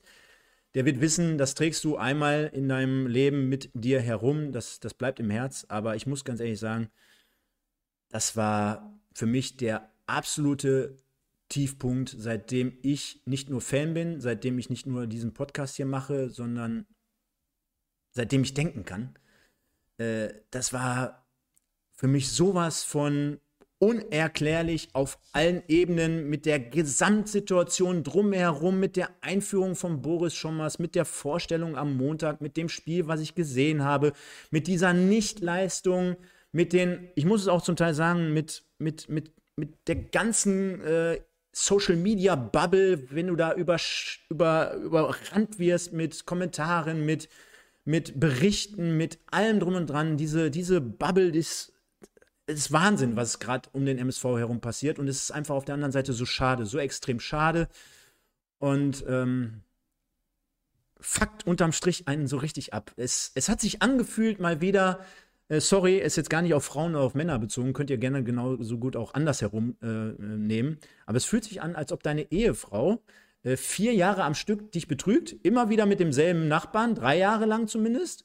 der 0.78 0.84
wird 0.84 1.00
wissen, 1.00 1.38
das 1.38 1.56
trägst 1.56 1.82
du 1.82 1.96
einmal 1.96 2.52
in 2.54 2.68
deinem 2.68 3.08
Leben 3.08 3.48
mit 3.48 3.68
dir 3.74 4.00
herum. 4.00 4.52
Das, 4.52 4.78
das 4.78 4.94
bleibt 4.94 5.18
im 5.18 5.28
Herz. 5.28 5.66
Aber 5.68 5.96
ich 5.96 6.06
muss 6.06 6.24
ganz 6.24 6.38
ehrlich 6.38 6.60
sagen, 6.60 6.88
das 8.10 8.36
war 8.36 8.96
für 9.12 9.26
mich 9.26 9.56
der 9.56 9.92
absolute 10.06 10.96
Tiefpunkt, 11.48 12.14
seitdem 12.16 12.78
ich 12.80 13.22
nicht 13.26 13.50
nur 13.50 13.60
Fan 13.60 13.92
bin, 13.92 14.20
seitdem 14.20 14.56
ich 14.56 14.70
nicht 14.70 14.86
nur 14.86 15.08
diesen 15.08 15.34
Podcast 15.34 15.74
hier 15.74 15.84
mache, 15.84 16.30
sondern 16.30 16.86
seitdem 18.12 18.44
ich 18.44 18.54
denken 18.54 18.84
kann. 18.84 19.18
Äh, 19.96 20.32
das 20.52 20.72
war 20.72 21.26
für 21.90 22.06
mich 22.06 22.30
sowas 22.30 22.84
von 22.84 23.40
unerklärlich 23.78 24.88
auf 24.92 25.18
allen 25.32 25.62
Ebenen 25.68 26.28
mit 26.28 26.46
der 26.46 26.58
Gesamtsituation 26.58 28.02
drumherum, 28.02 28.80
mit 28.80 28.96
der 28.96 29.10
Einführung 29.20 29.76
von 29.76 30.02
Boris 30.02 30.34
Schommers, 30.34 30.78
mit 30.78 30.94
der 30.94 31.04
Vorstellung 31.04 31.76
am 31.76 31.96
Montag, 31.96 32.40
mit 32.40 32.56
dem 32.56 32.68
Spiel, 32.68 33.06
was 33.06 33.20
ich 33.20 33.34
gesehen 33.34 33.84
habe, 33.84 34.12
mit 34.50 34.66
dieser 34.66 34.92
Nichtleistung, 34.92 36.16
mit 36.50 36.72
den, 36.72 37.08
ich 37.14 37.24
muss 37.24 37.42
es 37.42 37.48
auch 37.48 37.62
zum 37.62 37.76
Teil 37.76 37.94
sagen, 37.94 38.32
mit, 38.32 38.64
mit, 38.78 39.08
mit, 39.08 39.32
mit 39.56 39.74
der 39.86 39.96
ganzen 39.96 40.80
äh, 40.80 41.20
Social 41.52 41.96
Media 41.96 42.34
Bubble, 42.34 43.10
wenn 43.10 43.28
du 43.28 43.36
da 43.36 43.54
über, 43.54 43.78
über, 44.28 44.74
überrannt 44.74 45.58
wirst 45.58 45.92
mit 45.92 46.26
Kommentaren, 46.26 47.04
mit, 47.04 47.28
mit 47.84 48.18
Berichten, 48.18 48.96
mit 48.96 49.18
allem 49.30 49.60
drum 49.60 49.74
und 49.74 49.88
dran, 49.88 50.16
diese, 50.16 50.50
diese 50.50 50.80
Bubble 50.80 51.30
ist, 51.30 51.72
ist 52.48 52.72
Wahnsinn, 52.72 53.16
was 53.16 53.38
gerade 53.38 53.68
um 53.72 53.84
den 53.84 53.98
MSV 53.98 54.24
herum 54.24 54.60
passiert. 54.60 54.98
Und 54.98 55.08
es 55.08 55.22
ist 55.22 55.30
einfach 55.30 55.54
auf 55.54 55.64
der 55.64 55.74
anderen 55.74 55.92
Seite 55.92 56.12
so 56.12 56.24
schade, 56.24 56.66
so 56.66 56.78
extrem 56.78 57.20
schade. 57.20 57.68
Und 58.58 59.04
ähm, 59.08 59.62
fuckt 61.00 61.46
unterm 61.46 61.72
Strich 61.72 62.08
einen 62.08 62.26
so 62.26 62.38
richtig 62.38 62.74
ab. 62.74 62.92
Es, 62.96 63.32
es 63.34 63.48
hat 63.48 63.60
sich 63.60 63.82
angefühlt, 63.82 64.40
mal 64.40 64.60
wieder, 64.60 65.00
äh, 65.48 65.60
sorry, 65.60 65.98
ist 65.98 66.16
jetzt 66.16 66.30
gar 66.30 66.42
nicht 66.42 66.54
auf 66.54 66.64
Frauen 66.64 66.94
oder 66.94 67.04
auf 67.04 67.14
Männer 67.14 67.38
bezogen, 67.38 67.72
könnt 67.72 67.90
ihr 67.90 67.98
gerne 67.98 68.24
genauso 68.24 68.78
gut 68.78 68.96
auch 68.96 69.14
andersherum 69.14 69.76
äh, 69.82 69.86
nehmen. 69.86 70.78
Aber 71.06 71.16
es 71.16 71.24
fühlt 71.24 71.44
sich 71.44 71.62
an, 71.62 71.76
als 71.76 71.92
ob 71.92 72.02
deine 72.02 72.30
Ehefrau 72.32 73.02
äh, 73.42 73.56
vier 73.56 73.94
Jahre 73.94 74.24
am 74.24 74.34
Stück 74.34 74.72
dich 74.72 74.88
betrügt, 74.88 75.36
immer 75.42 75.68
wieder 75.68 75.86
mit 75.86 76.00
demselben 76.00 76.48
Nachbarn, 76.48 76.94
drei 76.94 77.18
Jahre 77.18 77.46
lang 77.46 77.68
zumindest. 77.68 78.24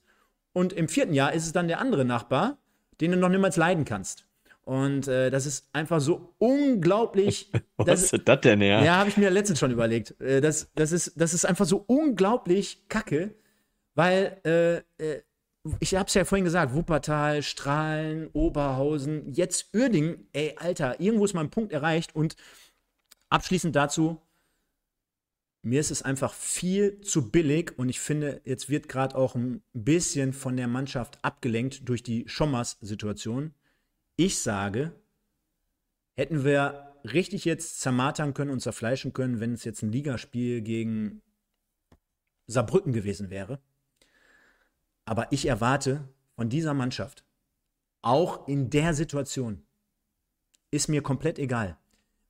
Und 0.53 0.73
im 0.73 0.87
vierten 0.87 1.13
Jahr 1.13 1.33
ist 1.33 1.45
es 1.45 1.51
dann 1.51 1.67
der 1.67 1.79
andere 1.79 2.05
Nachbar, 2.05 2.57
den 3.01 3.11
du 3.11 3.17
noch 3.17 3.29
niemals 3.29 3.57
leiden 3.57 3.85
kannst. 3.85 4.25
Und 4.63 5.09
äh, 5.09 5.29
das 5.29 5.45
ist 5.45 5.67
einfach 5.73 5.99
so 5.99 6.33
unglaublich. 6.37 7.51
Was 7.77 7.85
das, 7.85 8.13
ist 8.13 8.27
das 8.27 8.41
denn, 8.41 8.61
ja? 8.61 8.83
ja, 8.83 8.95
habe 8.97 9.09
ich 9.09 9.17
mir 9.17 9.29
letztens 9.29 9.59
schon 9.59 9.71
überlegt. 9.71 10.19
Äh, 10.21 10.39
das, 10.39 10.71
das, 10.75 10.91
ist, 10.91 11.13
das 11.15 11.33
ist 11.33 11.45
einfach 11.45 11.65
so 11.65 11.83
unglaublich 11.87 12.87
kacke, 12.87 13.35
weil 13.93 14.39
äh, 14.45 14.77
äh, 15.03 15.21
ich 15.79 15.95
habe 15.95 16.07
es 16.07 16.13
ja 16.13 16.25
vorhin 16.25 16.45
gesagt, 16.45 16.73
Wuppertal, 16.73 17.41
Strahlen, 17.41 18.29
Oberhausen, 18.33 19.31
jetzt 19.31 19.73
Uerdingen, 19.73 20.27
ey, 20.33 20.55
Alter, 20.57 20.99
irgendwo 20.99 21.25
ist 21.25 21.33
mein 21.33 21.49
Punkt 21.49 21.71
erreicht. 21.71 22.15
Und 22.15 22.35
abschließend 23.29 23.75
dazu, 23.75 24.21
mir 25.63 25.79
ist 25.79 25.91
es 25.91 26.01
einfach 26.01 26.33
viel 26.33 26.99
zu 27.01 27.31
billig 27.31 27.77
und 27.77 27.87
ich 27.87 28.01
finde, 28.01 28.41
jetzt 28.43 28.69
wird 28.69 28.89
gerade 28.89 29.15
auch 29.15 29.33
ein 29.33 29.63
bisschen 29.71 30.33
von 30.33 30.57
der 30.57 30.67
Mannschaft 30.67 31.23
abgelenkt 31.23 31.87
durch 31.87 32.03
die 32.03 32.27
Schommers-Situation. 32.27 33.53
Ich 34.17 34.39
sage, 34.39 34.91
hätten 36.15 36.43
wir 36.43 36.93
richtig 37.05 37.45
jetzt 37.45 37.79
zermatern 37.79 38.33
können 38.33 38.51
und 38.51 38.59
zerfleischen 38.59 39.13
können, 39.13 39.39
wenn 39.39 39.53
es 39.53 39.63
jetzt 39.63 39.81
ein 39.83 39.91
Ligaspiel 39.91 40.61
gegen 40.61 41.21
Saarbrücken 42.45 42.91
gewesen 42.91 43.29
wäre. 43.29 43.61
Aber 45.05 45.31
ich 45.31 45.45
erwarte 45.45 46.09
von 46.35 46.49
dieser 46.49 46.73
Mannschaft, 46.73 47.23
auch 48.01 48.49
in 48.49 48.69
der 48.69 48.93
Situation, 48.93 49.63
ist 50.71 50.89
mir 50.89 51.01
komplett 51.01 51.39
egal. 51.39 51.77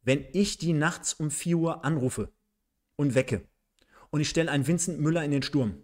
Wenn 0.03 0.23
ich 0.33 0.59
die 0.59 0.73
nachts 0.73 1.15
um 1.15 1.31
4 1.31 1.57
Uhr 1.57 1.83
anrufe 1.83 2.31
und 3.03 3.15
wecke 3.15 3.43
und 4.09 4.21
ich 4.21 4.29
stelle 4.29 4.49
einen 4.49 4.65
Vincent 4.65 4.99
Müller 4.99 5.23
in 5.23 5.31
den 5.31 5.43
Sturm, 5.43 5.83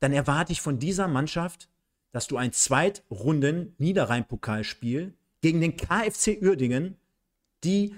dann 0.00 0.12
erwarte 0.12 0.52
ich 0.52 0.60
von 0.60 0.78
dieser 0.78 1.08
Mannschaft, 1.08 1.68
dass 2.12 2.26
du 2.26 2.36
ein 2.36 2.52
Zweitrunden 2.52 3.74
Niederrhein-Pokalspiel 3.78 5.14
gegen 5.40 5.60
den 5.60 5.76
KfC 5.76 6.38
Uerdingen, 6.42 6.96
die 7.64 7.94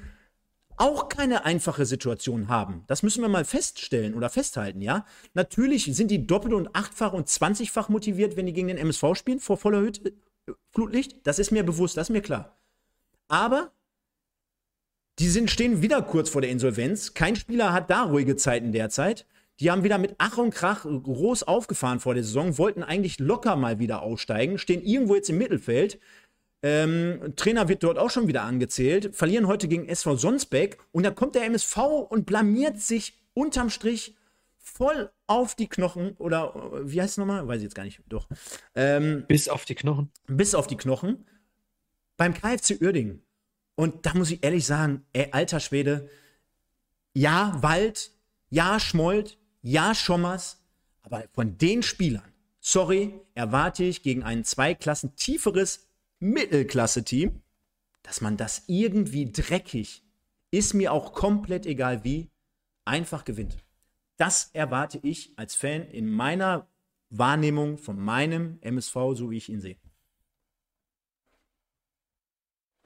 auch 0.76 1.10
keine 1.10 1.44
einfache 1.44 1.84
Situation 1.84 2.48
haben. 2.48 2.84
Das 2.86 3.02
müssen 3.02 3.20
wir 3.20 3.28
mal 3.28 3.44
feststellen 3.44 4.14
oder 4.14 4.30
festhalten, 4.30 4.80
ja? 4.80 5.04
Natürlich 5.34 5.84
sind 5.84 6.10
die 6.10 6.26
doppelt 6.26 6.54
und 6.54 6.74
achtfach 6.74 7.12
und 7.12 7.28
zwanzigfach 7.28 7.90
motiviert, 7.90 8.36
wenn 8.36 8.46
die 8.46 8.54
gegen 8.54 8.68
den 8.68 8.78
MSV 8.78 9.14
spielen, 9.14 9.40
vor 9.40 9.58
voller 9.58 9.80
Hütte, 9.80 10.14
Flutlicht. 10.72 11.26
Das 11.26 11.38
ist 11.38 11.50
mir 11.50 11.64
bewusst, 11.64 11.98
das 11.98 12.08
ist 12.08 12.12
mir 12.12 12.22
klar. 12.22 12.56
Aber 13.28 13.72
die 15.20 15.28
sind, 15.28 15.50
stehen 15.50 15.82
wieder 15.82 16.00
kurz 16.00 16.30
vor 16.30 16.40
der 16.40 16.50
Insolvenz. 16.50 17.12
Kein 17.12 17.36
Spieler 17.36 17.72
hat 17.74 17.90
da 17.90 18.04
ruhige 18.04 18.36
Zeiten 18.36 18.72
derzeit. 18.72 19.26
Die 19.60 19.70
haben 19.70 19.84
wieder 19.84 19.98
mit 19.98 20.14
Ach 20.16 20.38
und 20.38 20.54
Krach 20.54 20.84
groß 20.84 21.42
aufgefahren 21.42 22.00
vor 22.00 22.14
der 22.14 22.24
Saison, 22.24 22.56
wollten 22.56 22.82
eigentlich 22.82 23.18
locker 23.18 23.56
mal 23.56 23.78
wieder 23.78 24.00
aussteigen, 24.00 24.56
stehen 24.56 24.82
irgendwo 24.82 25.14
jetzt 25.14 25.28
im 25.28 25.36
Mittelfeld. 25.36 26.00
Ähm, 26.62 27.34
Trainer 27.36 27.68
wird 27.68 27.82
dort 27.82 27.98
auch 27.98 28.10
schon 28.10 28.28
wieder 28.28 28.42
angezählt, 28.42 29.14
verlieren 29.14 29.46
heute 29.46 29.68
gegen 29.68 29.86
SV 29.86 30.16
Sonsbeck 30.16 30.78
und 30.92 31.04
dann 31.04 31.14
kommt 31.14 31.34
der 31.34 31.44
MSV 31.44 31.76
und 32.08 32.24
blamiert 32.24 32.80
sich 32.80 33.18
unterm 33.34 33.68
Strich 33.68 34.16
voll 34.56 35.10
auf 35.26 35.54
die 35.54 35.68
Knochen 35.68 36.12
oder 36.16 36.54
äh, 36.54 36.90
wie 36.90 37.00
heißt 37.00 37.12
es 37.12 37.16
nochmal? 37.18 37.46
Weiß 37.46 37.58
ich 37.58 37.64
jetzt 37.64 37.74
gar 37.74 37.84
nicht. 37.84 38.00
Doch. 38.08 38.28
Ähm, 38.74 39.24
Bis 39.28 39.48
auf 39.48 39.66
die 39.66 39.74
Knochen. 39.74 40.10
bis 40.26 40.54
auf 40.54 40.66
die 40.66 40.76
Knochen 40.76 41.26
beim 42.16 42.32
KfC 42.32 42.78
Uerdingen. 42.80 43.22
Und 43.80 44.04
da 44.04 44.12
muss 44.12 44.30
ich 44.30 44.44
ehrlich 44.44 44.66
sagen, 44.66 45.06
ey, 45.14 45.28
alter 45.32 45.58
Schwede, 45.58 46.10
ja, 47.14 47.56
Wald, 47.62 48.12
ja, 48.50 48.78
Schmold, 48.78 49.38
ja, 49.62 49.94
Schommers, 49.94 50.62
aber 51.00 51.24
von 51.32 51.56
den 51.56 51.82
Spielern, 51.82 52.30
sorry, 52.60 53.18
erwarte 53.32 53.84
ich 53.84 54.02
gegen 54.02 54.22
ein 54.22 54.44
zwei 54.44 54.74
Klassen 54.74 55.16
tieferes 55.16 55.88
Mittelklasse-Team, 56.18 57.40
dass 58.02 58.20
man 58.20 58.36
das 58.36 58.64
irgendwie 58.66 59.32
dreckig, 59.32 60.04
ist 60.50 60.74
mir 60.74 60.92
auch 60.92 61.14
komplett 61.14 61.64
egal 61.64 62.04
wie, 62.04 62.28
einfach 62.84 63.24
gewinnt. 63.24 63.56
Das 64.18 64.50
erwarte 64.52 65.00
ich 65.02 65.32
als 65.36 65.54
Fan 65.54 65.88
in 65.88 66.06
meiner 66.06 66.68
Wahrnehmung 67.08 67.78
von 67.78 67.98
meinem 67.98 68.58
MSV, 68.60 68.94
so 69.14 69.30
wie 69.30 69.38
ich 69.38 69.48
ihn 69.48 69.62
sehe. 69.62 69.78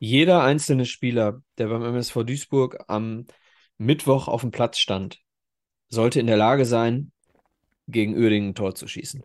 Jeder 0.05 0.43
einzelne 0.43 0.85
Spieler, 0.85 1.41
der 1.57 1.69
beim 1.69 1.83
MSV 1.83 2.25
Duisburg 2.25 2.85
am 2.89 3.25
Mittwoch 3.79 4.29
auf 4.29 4.43
dem 4.43 4.51
Platz 4.51 4.77
stand, 4.77 5.23
sollte 5.89 6.21
in 6.21 6.27
der 6.27 6.37
Lage 6.37 6.67
sein, 6.67 7.11
gegen 7.89 8.15
Uerdingen 8.15 8.51
ein 8.51 8.55
Tor 8.55 8.75
zu 8.75 8.87
schießen. 8.87 9.23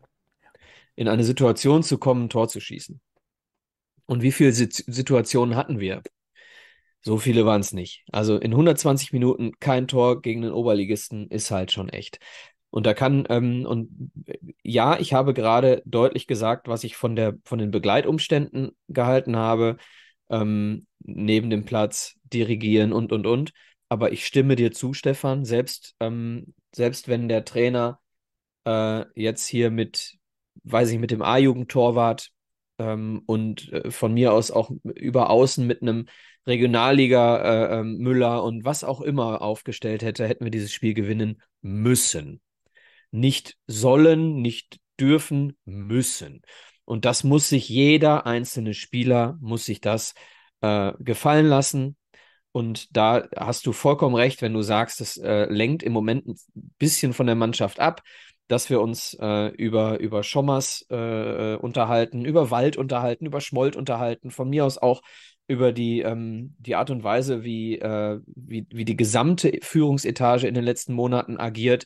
In 0.95 1.09
eine 1.09 1.25
Situation 1.25 1.83
zu 1.83 1.97
kommen, 1.97 2.25
ein 2.25 2.29
Tor 2.29 2.47
zu 2.47 2.61
schießen. 2.61 3.01
Und 4.05 4.21
wie 4.21 4.31
viele 4.31 4.53
Sit 4.53 4.85
Situationen 4.87 5.57
hatten 5.57 5.81
wir? 5.81 6.01
So 7.01 7.17
viele 7.17 7.45
waren 7.45 7.59
es 7.59 7.73
nicht. 7.73 8.05
Also 8.13 8.37
in 8.37 8.51
120 8.51 9.11
Minuten 9.11 9.59
kein 9.59 9.85
Tor 9.85 10.21
gegen 10.21 10.43
den 10.43 10.53
Oberligisten 10.53 11.27
ist 11.27 11.51
halt 11.51 11.73
schon 11.73 11.89
echt. 11.89 12.19
Und 12.69 12.85
da 12.85 12.93
kann, 12.93 13.25
ähm, 13.27 13.65
und 13.65 14.13
ja, 14.63 14.97
ich 14.97 15.11
habe 15.11 15.33
gerade 15.33 15.81
deutlich 15.85 16.25
gesagt, 16.25 16.69
was 16.69 16.85
ich 16.85 16.95
von 16.95 17.17
der, 17.17 17.35
von 17.43 17.59
den 17.59 17.69
Begleitumständen 17.69 18.77
gehalten 18.87 19.35
habe, 19.35 19.75
ähm, 20.29 20.87
neben 20.99 21.49
dem 21.49 21.65
Platz, 21.65 22.15
dirigieren 22.23 22.93
und, 22.93 23.11
und, 23.11 23.25
und. 23.25 23.51
Aber 23.89 24.11
ich 24.11 24.25
stimme 24.25 24.55
dir 24.55 24.71
zu, 24.71 24.93
Stefan, 24.93 25.45
selbst, 25.45 25.95
ähm, 25.99 26.53
selbst 26.73 27.07
wenn 27.07 27.27
der 27.27 27.45
Trainer 27.45 27.99
äh, 28.65 29.05
jetzt 29.15 29.47
hier 29.47 29.71
mit, 29.71 30.17
weiß 30.63 30.91
ich, 30.91 30.99
mit 30.99 31.11
dem 31.11 31.21
A-Jugendtorwart 31.21 32.29
ähm, 32.77 33.23
und 33.25 33.71
äh, 33.73 33.91
von 33.91 34.13
mir 34.13 34.33
aus 34.33 34.51
auch 34.51 34.71
über 34.83 35.29
außen 35.29 35.65
mit 35.65 35.81
einem 35.81 36.05
Regionalliga 36.47 37.37
äh, 37.37 37.79
ähm, 37.79 37.97
Müller 37.97 38.43
und 38.43 38.65
was 38.65 38.83
auch 38.83 39.01
immer 39.01 39.41
aufgestellt 39.41 40.01
hätte, 40.03 40.27
hätten 40.27 40.43
wir 40.43 40.51
dieses 40.51 40.71
Spiel 40.71 40.93
gewinnen 40.93 41.41
müssen. 41.61 42.41
Nicht 43.11 43.57
sollen, 43.67 44.41
nicht 44.41 44.79
dürfen, 44.99 45.57
müssen. 45.65 46.41
Und 46.89 47.05
das 47.05 47.23
muss 47.23 47.47
sich 47.49 47.69
jeder 47.69 48.25
einzelne 48.25 48.73
Spieler, 48.73 49.37
muss 49.41 49.63
sich 49.63 49.79
das 49.79 50.15
äh, 50.61 50.91
gefallen 50.97 51.45
lassen. 51.45 51.97
Und 52.51 52.97
da 52.97 53.27
hast 53.37 53.67
du 53.67 53.73
vollkommen 53.73 54.15
recht, 54.15 54.41
wenn 54.41 54.53
du 54.53 54.63
sagst, 54.63 54.99
das 54.99 55.15
äh, 55.17 55.45
lenkt 55.45 55.83
im 55.83 55.93
Moment 55.93 56.25
ein 56.25 56.35
bisschen 56.79 57.13
von 57.13 57.27
der 57.27 57.35
Mannschaft 57.35 57.79
ab, 57.79 58.01
dass 58.47 58.71
wir 58.71 58.81
uns 58.81 59.15
äh, 59.21 59.49
über, 59.49 59.99
über 59.99 60.23
Schommers 60.23 60.83
äh, 60.89 61.57
unterhalten, 61.57 62.25
über 62.25 62.49
Wald 62.49 62.75
unterhalten, 62.75 63.27
über 63.27 63.39
Schmold 63.39 63.75
unterhalten, 63.75 64.31
von 64.31 64.49
mir 64.49 64.65
aus 64.65 64.79
auch 64.79 65.03
über 65.45 65.71
die, 65.71 65.99
ähm, 65.99 66.55
die 66.57 66.73
Art 66.73 66.89
und 66.89 67.03
Weise, 67.03 67.43
wie, 67.43 67.77
äh, 67.77 68.19
wie, 68.25 68.65
wie 68.71 68.85
die 68.85 68.97
gesamte 68.97 69.59
Führungsetage 69.61 70.47
in 70.47 70.55
den 70.55 70.63
letzten 70.63 70.95
Monaten 70.95 71.37
agiert. 71.37 71.85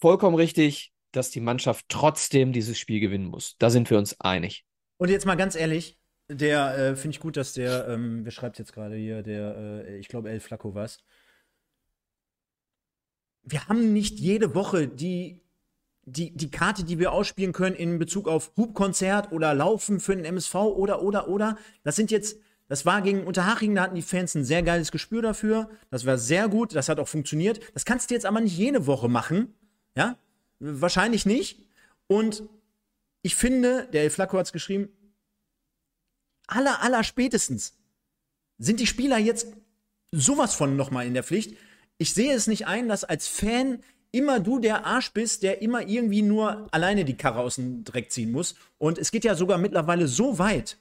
Vollkommen 0.00 0.36
richtig, 0.36 0.94
dass 1.16 1.30
die 1.30 1.40
Mannschaft 1.40 1.86
trotzdem 1.88 2.52
dieses 2.52 2.78
Spiel 2.78 3.00
gewinnen 3.00 3.26
muss. 3.26 3.56
Da 3.58 3.70
sind 3.70 3.90
wir 3.90 3.98
uns 3.98 4.20
einig. 4.20 4.64
Und 4.98 5.10
jetzt 5.10 5.26
mal 5.26 5.34
ganz 5.34 5.54
ehrlich, 5.54 5.98
der 6.28 6.76
äh, 6.76 6.96
finde 6.96 7.14
ich 7.14 7.20
gut, 7.20 7.36
dass 7.36 7.52
der, 7.52 7.88
ähm, 7.88 8.24
wer 8.24 8.32
schreibt 8.32 8.58
jetzt 8.58 8.72
gerade 8.72 8.96
hier, 8.96 9.22
der, 9.22 9.84
äh, 9.86 9.98
ich 9.98 10.08
glaube, 10.08 10.30
El 10.30 10.40
Flacco 10.40 10.74
was. 10.74 10.98
Wir 13.42 13.68
haben 13.68 13.92
nicht 13.92 14.18
jede 14.18 14.54
Woche 14.54 14.88
die, 14.88 15.40
die, 16.02 16.36
die 16.36 16.50
Karte, 16.50 16.84
die 16.84 16.98
wir 16.98 17.12
ausspielen 17.12 17.52
können 17.52 17.76
in 17.76 17.98
Bezug 17.98 18.26
auf 18.26 18.52
Hubkonzert 18.56 19.30
oder 19.30 19.54
Laufen 19.54 20.00
für 20.00 20.16
den 20.16 20.24
MSV 20.24 20.54
oder, 20.54 21.02
oder, 21.02 21.28
oder. 21.28 21.56
Das 21.84 21.94
sind 21.94 22.10
jetzt, 22.10 22.40
das 22.66 22.84
war 22.84 23.02
gegen 23.02 23.24
Unterhaching, 23.24 23.74
da 23.76 23.82
hatten 23.82 23.94
die 23.94 24.02
Fans 24.02 24.34
ein 24.34 24.44
sehr 24.44 24.64
geiles 24.64 24.90
Gespür 24.90 25.22
dafür. 25.22 25.70
Das 25.90 26.06
war 26.06 26.18
sehr 26.18 26.48
gut, 26.48 26.74
das 26.74 26.88
hat 26.88 26.98
auch 26.98 27.08
funktioniert. 27.08 27.60
Das 27.74 27.84
kannst 27.84 28.10
du 28.10 28.14
jetzt 28.14 28.26
aber 28.26 28.40
nicht 28.40 28.56
jede 28.56 28.86
Woche 28.86 29.08
machen. 29.08 29.54
Ja? 29.94 30.18
Wahrscheinlich 30.58 31.26
nicht. 31.26 31.64
Und 32.06 32.44
ich 33.22 33.36
finde, 33.36 33.88
der 33.92 34.10
Flacco 34.10 34.38
hat 34.38 34.46
es 34.46 34.52
geschrieben, 34.52 34.88
aller, 36.46 36.82
aller 36.82 37.04
spätestens 37.04 37.76
sind 38.58 38.80
die 38.80 38.86
Spieler 38.86 39.18
jetzt 39.18 39.48
sowas 40.12 40.54
von 40.54 40.76
nochmal 40.76 41.06
in 41.06 41.14
der 41.14 41.24
Pflicht. 41.24 41.56
Ich 41.98 42.14
sehe 42.14 42.32
es 42.32 42.46
nicht 42.46 42.66
ein, 42.66 42.88
dass 42.88 43.04
als 43.04 43.28
Fan 43.28 43.82
immer 44.12 44.40
du 44.40 44.58
der 44.58 44.86
Arsch 44.86 45.12
bist, 45.12 45.42
der 45.42 45.60
immer 45.60 45.86
irgendwie 45.86 46.22
nur 46.22 46.68
alleine 46.72 47.04
die 47.04 47.16
Karre 47.16 47.40
aus 47.40 47.56
dem 47.56 47.84
Dreck 47.84 48.10
ziehen 48.12 48.32
muss. 48.32 48.54
Und 48.78 48.98
es 48.98 49.10
geht 49.10 49.24
ja 49.24 49.34
sogar 49.34 49.58
mittlerweile 49.58 50.08
so 50.08 50.38
weit. 50.38 50.78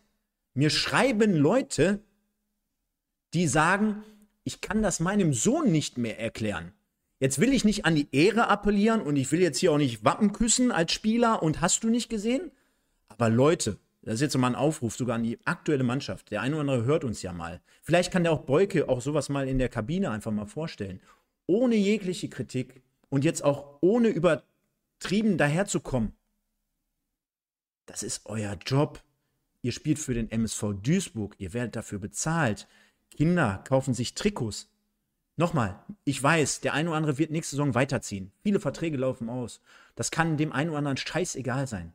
Mir 0.53 0.69
schreiben 0.69 1.33
Leute, 1.35 1.99
die 3.33 3.47
sagen, 3.47 4.03
ich 4.43 4.61
kann 4.61 4.81
das 4.81 4.99
meinem 4.99 5.33
Sohn 5.33 5.71
nicht 5.71 5.97
mehr 5.97 6.19
erklären. 6.19 6.71
Jetzt 7.25 7.41
will 7.41 7.53
ich 7.53 7.65
nicht 7.65 7.85
an 7.85 7.95
die 7.95 8.07
Ehre 8.11 8.49
appellieren 8.49 9.01
und 9.01 9.15
ich 9.15 9.31
will 9.31 9.41
jetzt 9.41 9.57
hier 9.57 9.71
auch 9.71 9.79
nicht 9.79 10.05
Wappen 10.05 10.31
küssen 10.31 10.71
als 10.71 10.91
Spieler 10.91 11.41
und 11.41 11.59
hast 11.59 11.83
du 11.83 11.89
nicht 11.89 12.07
gesehen? 12.07 12.51
Aber 13.07 13.31
Leute, 13.31 13.79
das 14.03 14.13
ist 14.13 14.21
jetzt 14.21 14.37
mal 14.37 14.45
ein 14.45 14.55
Aufruf 14.55 14.95
sogar 14.95 15.15
an 15.15 15.23
die 15.23 15.39
aktuelle 15.43 15.83
Mannschaft. 15.83 16.29
Der 16.29 16.43
eine 16.43 16.53
oder 16.53 16.61
andere 16.61 16.85
hört 16.85 17.03
uns 17.03 17.23
ja 17.23 17.33
mal. 17.33 17.61
Vielleicht 17.81 18.13
kann 18.13 18.21
der 18.21 18.31
auch 18.31 18.43
Beuke 18.43 18.87
auch 18.89 19.01
sowas 19.01 19.29
mal 19.29 19.47
in 19.47 19.57
der 19.57 19.69
Kabine 19.69 20.11
einfach 20.11 20.31
mal 20.31 20.45
vorstellen. 20.45 21.01
Ohne 21.47 21.73
jegliche 21.73 22.29
Kritik 22.29 22.83
und 23.09 23.25
jetzt 23.25 23.43
auch 23.43 23.79
ohne 23.81 24.09
übertrieben 24.09 25.39
daherzukommen. 25.39 26.13
Das 27.87 28.03
ist 28.03 28.27
euer 28.27 28.55
Job. 28.67 29.01
Ihr 29.63 29.71
spielt 29.71 29.97
für 29.97 30.13
den 30.13 30.29
MSV 30.29 30.75
Duisburg. 30.79 31.33
Ihr 31.39 31.53
werdet 31.53 31.75
dafür 31.75 31.97
bezahlt. 31.97 32.67
Kinder 33.09 33.63
kaufen 33.67 33.95
sich 33.95 34.13
Trikots. 34.13 34.69
Nochmal, 35.37 35.83
ich 36.05 36.21
weiß, 36.21 36.61
der 36.61 36.73
eine 36.73 36.89
oder 36.89 36.97
andere 36.97 37.17
wird 37.17 37.31
nächste 37.31 37.57
Saison 37.57 37.75
weiterziehen. 37.75 38.31
Viele 38.41 38.59
Verträge 38.59 38.97
laufen 38.97 39.29
aus. 39.29 39.59
Das 39.95 40.11
kann 40.11 40.37
dem 40.37 40.53
einen 40.53 40.69
oder 40.69 40.79
anderen 40.79 40.97
scheißegal 40.97 41.67
sein. 41.67 41.93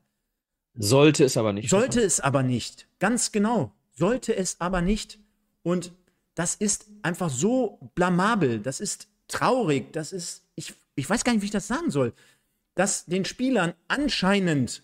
Sollte 0.75 1.25
es 1.25 1.37
aber 1.37 1.53
nicht. 1.53 1.71
Sollte 1.71 2.01
es 2.01 2.21
aber 2.21 2.43
nicht. 2.43 2.87
Ganz 2.99 3.33
genau. 3.33 3.73
Sollte 3.93 4.37
es 4.37 4.61
aber 4.61 4.83
nicht. 4.83 5.19
Und 5.63 5.93
das 6.35 6.55
ist 6.55 6.87
einfach 7.03 7.31
so 7.31 7.79
blamabel. 7.95 8.61
Das 8.61 8.81
ist 8.81 9.09
traurig. 9.27 9.93
Das 9.93 10.13
ist, 10.13 10.45
ich, 10.55 10.75
ich 10.95 11.09
weiß 11.09 11.25
gar 11.25 11.33
nicht, 11.33 11.43
wie 11.43 11.47
ich 11.47 11.51
das 11.51 11.67
sagen 11.67 11.91
soll. 11.91 12.13
Dass 12.75 13.07
den 13.07 13.25
Spielern 13.25 13.75
anscheinend 13.89 14.83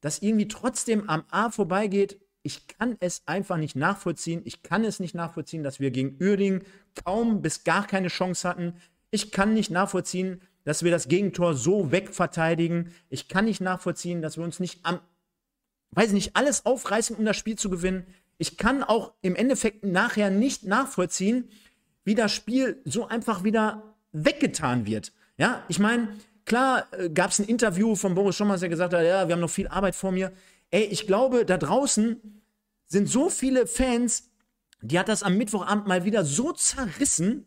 das 0.00 0.20
irgendwie 0.22 0.48
trotzdem 0.48 1.08
am 1.08 1.24
A 1.30 1.50
vorbeigeht. 1.50 2.20
Ich 2.46 2.68
kann 2.68 2.96
es 3.00 3.22
einfach 3.26 3.56
nicht 3.56 3.74
nachvollziehen. 3.74 4.42
Ich 4.44 4.62
kann 4.62 4.84
es 4.84 5.00
nicht 5.00 5.16
nachvollziehen, 5.16 5.64
dass 5.64 5.80
wir 5.80 5.90
gegen 5.90 6.16
Uerdingen 6.22 6.62
kaum 7.04 7.42
bis 7.42 7.64
gar 7.64 7.84
keine 7.88 8.06
Chance 8.06 8.48
hatten. 8.48 8.74
Ich 9.10 9.32
kann 9.32 9.52
nicht 9.52 9.72
nachvollziehen, 9.72 10.40
dass 10.62 10.84
wir 10.84 10.92
das 10.92 11.08
Gegentor 11.08 11.54
so 11.54 11.90
wegverteidigen. 11.90 12.92
Ich 13.08 13.26
kann 13.26 13.46
nicht 13.46 13.60
nachvollziehen, 13.60 14.22
dass 14.22 14.36
wir 14.36 14.44
uns 14.44 14.60
nicht 14.60 14.78
am, 14.84 15.00
weiß 15.90 16.12
nicht, 16.12 16.36
alles 16.36 16.64
aufreißen, 16.66 17.16
um 17.16 17.24
das 17.24 17.36
Spiel 17.36 17.56
zu 17.56 17.68
gewinnen. 17.68 18.06
Ich 18.38 18.56
kann 18.56 18.84
auch 18.84 19.14
im 19.22 19.34
Endeffekt 19.34 19.84
nachher 19.84 20.30
nicht 20.30 20.62
nachvollziehen, 20.62 21.48
wie 22.04 22.14
das 22.14 22.30
Spiel 22.30 22.80
so 22.84 23.08
einfach 23.08 23.42
wieder 23.42 23.96
weggetan 24.12 24.86
wird. 24.86 25.12
Ja, 25.36 25.64
ich 25.66 25.80
meine, 25.80 26.10
klar 26.44 26.86
äh, 26.92 27.10
gab 27.10 27.32
es 27.32 27.40
ein 27.40 27.46
Interview 27.46 27.96
von 27.96 28.14
Boris 28.14 28.36
Schommers, 28.36 28.60
der 28.60 28.68
gesagt 28.68 28.94
hat, 28.94 29.02
ja, 29.02 29.26
wir 29.26 29.34
haben 29.34 29.40
noch 29.40 29.50
viel 29.50 29.66
Arbeit 29.66 29.96
vor 29.96 30.12
mir. 30.12 30.30
Ey, 30.70 30.84
ich 30.84 31.06
glaube, 31.06 31.44
da 31.44 31.58
draußen 31.58 32.42
sind 32.86 33.08
so 33.08 33.30
viele 33.30 33.66
Fans, 33.66 34.30
die 34.82 34.98
hat 34.98 35.08
das 35.08 35.22
am 35.22 35.36
Mittwochabend 35.36 35.86
mal 35.86 36.04
wieder 36.04 36.24
so 36.24 36.52
zerrissen, 36.52 37.46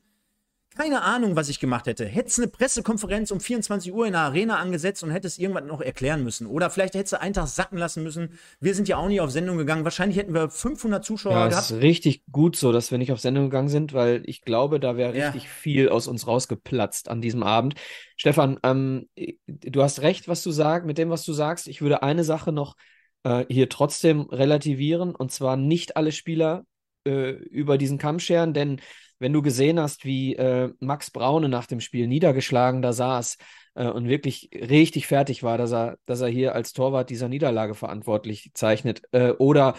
keine 0.76 1.01
Ahnung, 1.01 1.36
was 1.36 1.49
ich 1.49 1.59
gemacht 1.59 1.88
hätte. 1.88 2.05
Hättest 2.05 2.39
eine 2.39 2.47
Pressekonferenz 2.47 3.32
um 3.32 3.39
24 3.39 3.91
Uhr 3.91 4.05
in 4.05 4.13
der 4.13 4.22
Arena 4.22 4.57
angesetzt 4.59 5.03
und 5.03 5.09
hättest 5.11 5.39
irgendwas 5.39 5.65
noch 5.65 5.82
erklären 5.82 6.24
müssen. 6.24 6.47
Oder 6.47 6.70
vielleicht 6.70 6.93
hättest 6.93 7.13
du 7.13 7.20
einen 7.20 7.34
Tag 7.34 7.47
sacken 7.47 7.78
lassen 7.78 8.03
müssen. 8.03 8.38
Wir 8.61 8.76
sind 8.76 8.88
ja 8.88 8.97
auch 8.97 9.07
nicht 9.07 9.20
auf 9.20 9.32
Sendung 9.32 9.57
gegangen. 9.57 9.84
Wahrscheinlich 9.84 10.17
hätten 10.17 10.34
wir 10.34 10.49
500 10.49 11.03
Zuschauer 11.03 11.34
ja, 11.34 11.47
gehabt. 11.49 11.65
Es 11.65 11.72
ist 11.72 11.82
richtig 11.82 12.24
gut 12.32 12.55
so, 12.55 12.72
dass 12.72 12.91
wir 12.91 12.97
nicht 12.97 13.11
auf 13.11 13.20
Sendung 13.20 13.45
gegangen 13.45 13.67
sind, 13.67 13.93
weil 13.93 14.22
ich 14.26 14.41
glaube, 14.43 14.80
da 14.80 14.95
wäre 14.95 15.17
Ja. 15.17 15.32
richtig 15.32 15.49
viel 15.49 15.89
aus 15.89 16.07
uns 16.07 16.28
rausgeplatzt 16.28 17.09
an 17.09 17.20
diesem 17.20 17.43
Abend. 17.43 17.74
Stefan, 18.15 18.57
ähm, 18.63 19.09
du 19.47 19.82
hast 19.82 20.01
recht, 20.01 20.28
was 20.28 20.43
du 20.43 20.51
sagst, 20.51 20.86
mit 20.86 20.97
dem, 20.97 21.09
was 21.09 21.26
du 21.26 21.34
sagst. 21.34 21.67
Ich 21.67 21.82
würde 21.82 22.03
eine 22.03 22.24
Sache 22.24 22.51
noch 22.51 22.76
äh, 23.24 23.45
hier 23.49 23.70
trotzdem 23.70 24.22
relativieren, 24.22 25.15
und 25.15 25.32
zwar 25.32 25.57
nicht 25.57 25.97
alle 25.97 26.11
Spieler 26.11 26.65
äh, 27.05 27.32
über 27.32 27.78
diesen 27.78 27.97
Kamm 27.97 28.20
scheren, 28.20 28.53
denn 28.53 28.82
wenn 29.20 29.34
du 29.34 29.41
gesehen 29.41 29.80
hast, 29.80 30.05
wie 30.05 30.36
äh, 30.36 30.72
Max 30.80 31.11
Braune 31.11 31.49
nach 31.49 31.65
dem 31.67 31.82
Spiel 31.82 32.07
niedergeschlagen 32.07 32.82
da 32.82 32.93
saß 32.93 33.38
äh, 33.76 33.88
und 33.88 34.07
wirklich 34.07 34.49
richtig 34.53 35.07
fertig 35.07 35.43
war, 35.43 35.57
dass 35.57 35.74
er, 35.74 35.97
dass 36.05 36.22
er 36.22 36.30
hier 36.30 36.55
als 36.55 36.72
Torwart 36.72 37.09
dieser 37.09 37.28
Niederlage 37.28 37.76
verantwortlich 37.76 38.51
zeichnet, 38.53 39.01
äh, 39.11 39.32
oder 39.32 39.76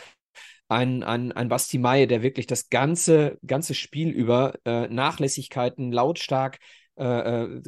ein, 0.68 1.02
ein, 1.02 1.32
ein 1.32 1.48
Basti 1.48 1.78
Mai, 1.78 2.06
der 2.06 2.22
wirklich 2.22 2.46
das 2.46 2.68
ganze, 2.68 3.38
ganze 3.44 3.74
Spiel 3.74 4.10
über 4.10 4.54
Nachlässigkeiten 4.64 5.90
lautstark 5.90 6.58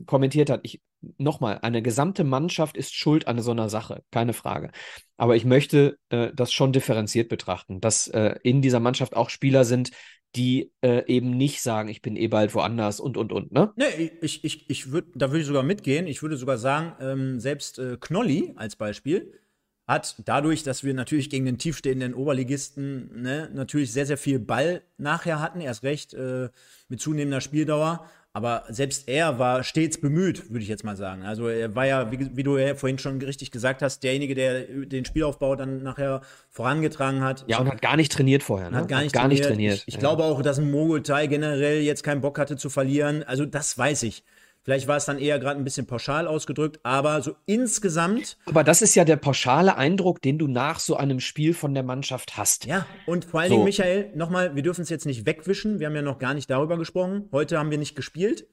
kommentiert 0.06 0.50
hat. 0.50 0.60
Ich, 0.62 0.80
nochmal, 1.18 1.58
eine 1.62 1.82
gesamte 1.82 2.24
Mannschaft 2.24 2.76
ist 2.76 2.94
schuld 2.94 3.26
an 3.28 3.40
so 3.40 3.50
einer 3.50 3.68
Sache, 3.68 4.02
keine 4.10 4.32
Frage. 4.32 4.70
Aber 5.16 5.36
ich 5.36 5.44
möchte 5.44 5.98
äh, 6.10 6.30
das 6.34 6.52
schon 6.52 6.72
differenziert 6.72 7.28
betrachten, 7.28 7.80
dass 7.80 8.08
äh, 8.08 8.36
in 8.42 8.62
dieser 8.62 8.80
Mannschaft 8.80 9.16
auch 9.16 9.30
Spieler 9.30 9.64
sind, 9.64 9.90
die 10.34 10.72
äh, 10.80 11.04
eben 11.06 11.30
nicht 11.30 11.60
sagen, 11.60 11.88
ich 11.88 12.00
bin 12.00 12.16
eh 12.16 12.28
bald 12.28 12.54
woanders 12.54 13.00
und, 13.00 13.16
und, 13.16 13.32
und, 13.32 13.52
ne? 13.52 13.72
Nee, 13.76 14.12
ich, 14.22 14.44
ich, 14.44 14.70
ich 14.70 14.90
würde, 14.90 15.10
da 15.14 15.30
würde 15.30 15.40
ich 15.40 15.46
sogar 15.46 15.62
mitgehen. 15.62 16.06
Ich 16.06 16.22
würde 16.22 16.36
sogar 16.36 16.56
sagen, 16.56 16.94
ähm, 17.00 17.40
selbst 17.40 17.78
äh, 17.78 17.98
Knolli 18.00 18.52
als 18.56 18.76
Beispiel 18.76 19.38
hat 19.86 20.22
dadurch, 20.24 20.62
dass 20.62 20.84
wir 20.84 20.94
natürlich 20.94 21.28
gegen 21.28 21.44
den 21.44 21.58
tiefstehenden 21.58 22.14
Oberligisten 22.14 23.20
ne, 23.20 23.50
natürlich 23.52 23.92
sehr, 23.92 24.06
sehr 24.06 24.16
viel 24.16 24.38
Ball 24.38 24.82
nachher 24.96 25.40
hatten, 25.40 25.60
erst 25.60 25.82
recht 25.82 26.14
äh, 26.14 26.48
mit 26.88 27.00
zunehmender 27.00 27.40
Spieldauer. 27.40 28.08
Aber 28.34 28.64
selbst 28.68 29.08
er 29.08 29.38
war 29.38 29.62
stets 29.62 30.00
bemüht, 30.00 30.50
würde 30.50 30.62
ich 30.62 30.68
jetzt 30.68 30.84
mal 30.84 30.96
sagen. 30.96 31.22
Also 31.22 31.48
er 31.48 31.74
war 31.74 31.84
ja, 31.84 32.10
wie, 32.10 32.34
wie 32.34 32.42
du 32.42 32.56
ja 32.56 32.74
vorhin 32.74 32.98
schon 32.98 33.20
richtig 33.20 33.50
gesagt 33.50 33.82
hast, 33.82 34.02
derjenige, 34.02 34.34
der 34.34 34.62
den 34.62 35.04
Spielaufbau 35.04 35.54
dann 35.54 35.82
nachher 35.82 36.22
vorangetragen 36.48 37.22
hat. 37.22 37.44
Ja, 37.46 37.58
und 37.58 37.68
hat 37.68 37.82
gar 37.82 37.96
nicht 37.96 38.10
trainiert 38.10 38.42
vorher, 38.42 38.70
ne? 38.70 38.78
Hat 38.78 38.88
gar 38.88 39.02
nicht 39.02 39.12
gar 39.12 39.24
trainiert. 39.24 39.40
nicht 39.40 39.48
trainiert. 39.48 39.74
Ich, 39.74 39.88
ich 39.88 39.94
ja. 39.94 40.00
glaube 40.00 40.24
auch, 40.24 40.40
dass 40.40 40.58
ein 40.58 40.70
Mogultai 40.70 41.26
generell 41.26 41.82
jetzt 41.82 42.02
keinen 42.02 42.22
Bock 42.22 42.38
hatte 42.38 42.56
zu 42.56 42.70
verlieren. 42.70 43.22
Also 43.22 43.44
das 43.44 43.76
weiß 43.76 44.02
ich. 44.04 44.24
Vielleicht 44.64 44.86
war 44.86 44.96
es 44.96 45.06
dann 45.06 45.18
eher 45.18 45.40
gerade 45.40 45.58
ein 45.58 45.64
bisschen 45.64 45.86
pauschal 45.86 46.28
ausgedrückt, 46.28 46.78
aber 46.84 47.20
so 47.20 47.34
insgesamt, 47.46 48.38
Aber 48.46 48.62
das 48.62 48.80
ist 48.80 48.94
ja 48.94 49.04
der 49.04 49.16
pauschale 49.16 49.76
Eindruck, 49.76 50.22
den 50.22 50.38
du 50.38 50.46
nach 50.46 50.78
so 50.78 50.96
einem 50.96 51.18
Spiel 51.18 51.52
von 51.52 51.74
der 51.74 51.82
Mannschaft 51.82 52.36
hast. 52.36 52.66
ja. 52.66 52.86
Und 53.06 53.24
vor 53.24 53.40
allen 53.40 53.48
So. 53.48 53.54
Dingen, 53.56 53.64
Michael, 53.64 54.12
nochmal, 54.14 54.54
wir 54.54 54.62
dürfen 54.62 54.82
es 54.82 54.88
jetzt 54.88 55.04
nicht 55.04 55.26
wegwischen. 55.26 55.80
Wir 55.80 55.88
haben 55.88 55.96
ja 55.96 56.02
noch 56.02 56.20
gar 56.20 56.34
nicht 56.34 56.48
darüber 56.48 56.78
gesprochen. 56.78 57.28
Heute 57.32 57.58
haben 57.58 57.70
wir 57.72 57.78
nicht 57.78 57.96
gespielt, 57.96 58.46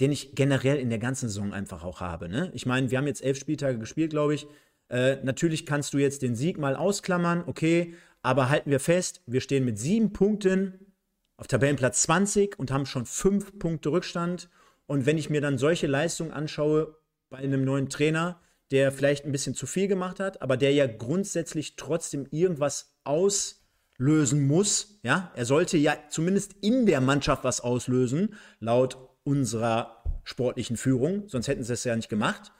den 0.00 0.12
ich 0.12 0.34
generell 0.34 0.76
in 0.78 0.90
der 0.90 0.98
ganzen 0.98 1.28
Saison 1.28 1.54
einfach 1.54 1.82
auch 1.82 2.00
habe. 2.00 2.28
Ne? 2.28 2.50
Ich 2.54 2.66
meine, 2.66 2.90
wir 2.90 2.98
haben 2.98 3.06
jetzt 3.06 3.24
elf 3.24 3.38
Spieltage 3.38 3.78
gespielt, 3.78 4.10
glaube 4.10 4.34
ich. 4.34 4.46
Äh, 4.90 5.16
natürlich 5.22 5.64
kannst 5.64 5.94
du 5.94 5.98
jetzt 5.98 6.20
den 6.20 6.36
Sieg 6.36 6.58
mal 6.58 6.76
ausklammern, 6.76 7.44
okay, 7.46 7.94
aber 8.20 8.50
halten 8.50 8.70
wir 8.70 8.80
fest, 8.80 9.22
wir 9.26 9.40
stehen 9.40 9.64
mit 9.64 9.78
sieben 9.78 10.12
Punkten 10.12 10.92
auf 11.38 11.46
Tabellenplatz 11.46 12.02
20 12.02 12.58
und 12.58 12.70
haben 12.70 12.84
schon 12.84 13.06
fünf 13.06 13.58
Punkte 13.58 13.90
Rückstand. 13.90 14.50
Und 14.92 15.06
wenn 15.06 15.16
ich 15.16 15.30
mir 15.30 15.40
dann 15.40 15.56
solche 15.56 15.86
Leistungen 15.86 16.32
anschaue 16.32 16.98
bei 17.30 17.38
einem 17.38 17.64
neuen 17.64 17.88
Trainer, 17.88 18.42
der 18.70 18.92
vielleicht 18.92 19.24
ein 19.24 19.32
bisschen 19.32 19.54
zu 19.54 19.66
viel 19.66 19.88
gemacht 19.88 20.20
hat, 20.20 20.42
aber 20.42 20.58
der 20.58 20.74
ja 20.74 20.86
grundsätzlich 20.86 21.76
trotzdem 21.76 22.26
irgendwas 22.30 22.94
auslösen 23.02 24.46
muss, 24.46 25.00
ja, 25.02 25.32
er 25.34 25.46
sollte 25.46 25.78
ja 25.78 25.96
zumindest 26.10 26.56
in 26.60 26.84
der 26.84 27.00
Mannschaft 27.00 27.42
was 27.42 27.62
auslösen, 27.62 28.34
laut 28.60 28.98
unserer 29.24 30.04
sportlichen 30.24 30.76
Führung, 30.76 31.26
sonst 31.26 31.48
hätten 31.48 31.64
sie 31.64 31.72
es 31.72 31.84
ja 31.84 31.96
nicht 31.96 32.10
gemacht. 32.10 32.52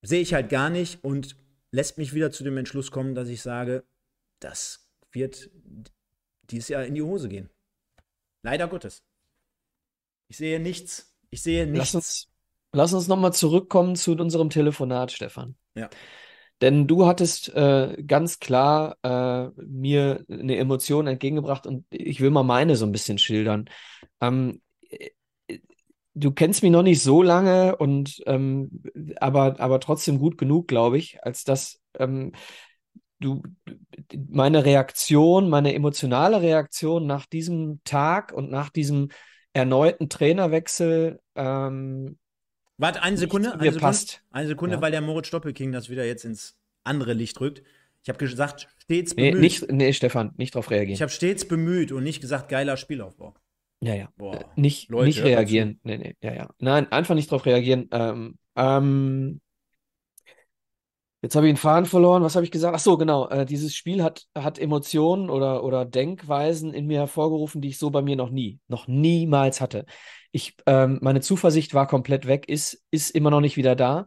Sehe 0.00 0.22
ich 0.22 0.32
halt 0.32 0.48
gar 0.48 0.70
nicht 0.70 1.04
und 1.04 1.36
lässt 1.72 1.98
mich 1.98 2.14
wieder 2.14 2.30
zu 2.30 2.42
dem 2.42 2.56
Entschluss 2.56 2.90
kommen, 2.90 3.14
dass 3.14 3.28
ich 3.28 3.42
sage, 3.42 3.84
das 4.40 4.90
wird 5.12 5.50
dieses 6.44 6.70
Jahr 6.70 6.86
in 6.86 6.94
die 6.94 7.02
Hose 7.02 7.28
gehen. 7.28 7.50
Leider 8.42 8.66
Gottes. 8.66 9.02
Ich 10.28 10.36
sehe 10.36 10.60
nichts. 10.60 11.14
Ich 11.30 11.42
sehe 11.42 11.66
nichts. 11.66 11.78
Lass 11.78 11.94
uns, 11.94 12.28
lass 12.72 12.92
uns 12.92 13.08
nochmal 13.08 13.32
zurückkommen 13.32 13.96
zu 13.96 14.12
unserem 14.12 14.50
Telefonat, 14.50 15.12
Stefan. 15.12 15.56
Ja. 15.74 15.88
Denn 16.62 16.86
du 16.86 17.06
hattest 17.06 17.54
äh, 17.54 18.02
ganz 18.06 18.38
klar 18.38 18.96
äh, 19.02 19.48
mir 19.62 20.24
eine 20.30 20.56
Emotion 20.56 21.06
entgegengebracht 21.06 21.66
und 21.66 21.84
ich 21.90 22.20
will 22.20 22.30
mal 22.30 22.44
meine 22.44 22.76
so 22.76 22.86
ein 22.86 22.92
bisschen 22.92 23.18
schildern. 23.18 23.68
Ähm, 24.22 24.62
du 26.14 26.32
kennst 26.32 26.62
mich 26.62 26.72
noch 26.72 26.82
nicht 26.82 27.02
so 27.02 27.22
lange 27.22 27.76
und 27.76 28.22
ähm, 28.26 28.82
aber, 29.20 29.60
aber 29.60 29.80
trotzdem 29.80 30.18
gut 30.18 30.38
genug, 30.38 30.66
glaube 30.66 30.96
ich, 30.96 31.22
als 31.22 31.44
dass 31.44 31.78
ähm, 31.98 32.32
du 33.20 33.42
meine 34.28 34.64
Reaktion, 34.64 35.50
meine 35.50 35.74
emotionale 35.74 36.40
Reaktion 36.40 37.06
nach 37.06 37.26
diesem 37.26 37.80
Tag 37.84 38.32
und 38.32 38.50
nach 38.50 38.70
diesem 38.70 39.10
erneuten 39.56 40.08
Trainerwechsel 40.08 41.18
ähm, 41.34 42.18
Warte, 42.78 43.02
eine 43.02 43.16
Sekunde. 43.16 43.52
Eine 43.52 43.62
Sekunde, 43.62 43.80
passt. 43.80 44.22
Eine 44.30 44.48
Sekunde, 44.48 44.76
ja. 44.76 44.82
weil 44.82 44.90
der 44.90 45.00
Moritz 45.00 45.30
Doppelking 45.30 45.72
das 45.72 45.88
wieder 45.88 46.04
jetzt 46.04 46.24
ins 46.24 46.56
andere 46.84 47.14
Licht 47.14 47.40
rückt. 47.40 47.62
Ich 48.02 48.08
habe 48.10 48.18
gesagt, 48.18 48.68
stets 48.78 49.14
bemüht. 49.14 49.34
Nee, 49.34 49.40
nicht, 49.40 49.72
nee, 49.72 49.92
Stefan, 49.92 50.32
nicht 50.36 50.54
drauf 50.54 50.70
reagieren. 50.70 50.94
Ich 50.94 51.02
habe 51.02 51.10
stets 51.10 51.48
bemüht 51.48 51.90
und 51.90 52.04
nicht 52.04 52.20
gesagt, 52.20 52.50
geiler 52.50 52.76
Spielaufbau. 52.76 53.34
Ja, 53.80 53.94
ja. 53.94 54.08
Boah, 54.16 54.44
nicht, 54.56 54.90
Leute, 54.90 55.06
nicht 55.06 55.24
reagieren. 55.24 55.80
Nee, 55.82 55.98
nee, 55.98 56.16
ja, 56.22 56.34
ja. 56.34 56.50
Nein, 56.58 56.92
einfach 56.92 57.14
nicht 57.14 57.30
drauf 57.30 57.46
reagieren. 57.46 57.88
Ähm, 57.92 58.36
ähm, 58.56 59.40
Jetzt 61.26 61.34
habe 61.34 61.48
ich 61.48 61.54
den 61.54 61.56
Faden 61.56 61.86
verloren. 61.86 62.22
Was 62.22 62.36
habe 62.36 62.44
ich 62.44 62.52
gesagt? 62.52 62.76
Ach 62.76 62.80
so, 62.80 62.96
genau. 62.96 63.28
Äh, 63.28 63.44
dieses 63.46 63.74
Spiel 63.74 64.00
hat, 64.00 64.28
hat 64.38 64.60
Emotionen 64.60 65.28
oder, 65.28 65.64
oder 65.64 65.84
Denkweisen 65.84 66.72
in 66.72 66.86
mir 66.86 67.00
hervorgerufen, 67.00 67.60
die 67.60 67.70
ich 67.70 67.78
so 67.78 67.90
bei 67.90 68.00
mir 68.00 68.14
noch 68.14 68.30
nie, 68.30 68.60
noch 68.68 68.86
niemals 68.86 69.60
hatte. 69.60 69.86
Ich, 70.30 70.54
ähm, 70.66 71.00
meine 71.02 71.20
Zuversicht 71.22 71.74
war 71.74 71.88
komplett 71.88 72.28
weg, 72.28 72.48
ist, 72.48 72.80
ist 72.92 73.10
immer 73.10 73.30
noch 73.30 73.40
nicht 73.40 73.56
wieder 73.56 73.74
da. 73.74 74.06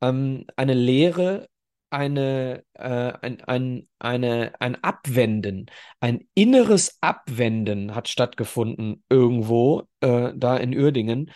Ähm, 0.00 0.46
eine 0.54 0.74
Leere, 0.74 1.48
eine, 1.90 2.62
äh, 2.74 3.14
ein, 3.20 3.40
ein, 3.40 3.88
eine, 3.98 4.52
ein 4.60 4.76
Abwenden, 4.76 5.66
ein 5.98 6.28
inneres 6.34 6.98
Abwenden 7.00 7.96
hat 7.96 8.06
stattgefunden 8.06 9.02
irgendwo 9.08 9.88
äh, 10.02 10.32
da 10.36 10.56
in 10.56 10.78
Uerdingen, 10.78 11.32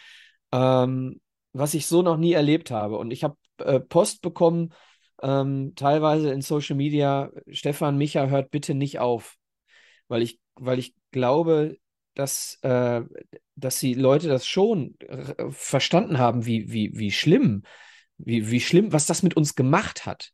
ähm, 0.53 1.21
was 1.53 1.75
ich 1.75 1.89
so 1.89 2.03
noch 2.03 2.19
nie 2.19 2.35
erlebt 2.35 2.71
habe. 2.71 2.99
Und 2.99 3.11
ich 3.11 3.25
habe 3.25 3.37
äh, 3.59 3.81
Post 3.81 4.23
bekommen 4.23 4.73
ähm, 5.23 5.75
teilweise 5.77 6.33
in 6.33 6.43
Social 6.43 6.77
Media, 6.77 7.31
Stefan 7.49 7.97
Micha 7.99 8.27
hört 8.27 8.51
bitte 8.51 8.75
nicht 8.75 8.99
auf, 8.99 9.37
weil 10.09 10.23
ich, 10.23 10.41
weil 10.57 10.79
ich 10.79 10.95
glaube, 11.11 11.79
dass, 12.15 12.59
äh, 12.63 13.03
dass 13.57 13.81
die 13.81 13.95
Leute 13.95 14.29
das 14.29 14.47
schon 14.47 14.97
äh, 15.01 15.51
verstanden 15.51 16.19
haben, 16.19 16.47
wie, 16.47 16.73
wie, 16.73 16.93
wie 16.95 17.11
schlimm, 17.11 17.63
wie, 18.19 18.51
wie 18.51 18.61
schlimm, 18.61 18.93
was 18.93 19.07
das 19.07 19.23
mit 19.23 19.37
uns 19.37 19.55
gemacht 19.55 20.07
hat. 20.07 20.33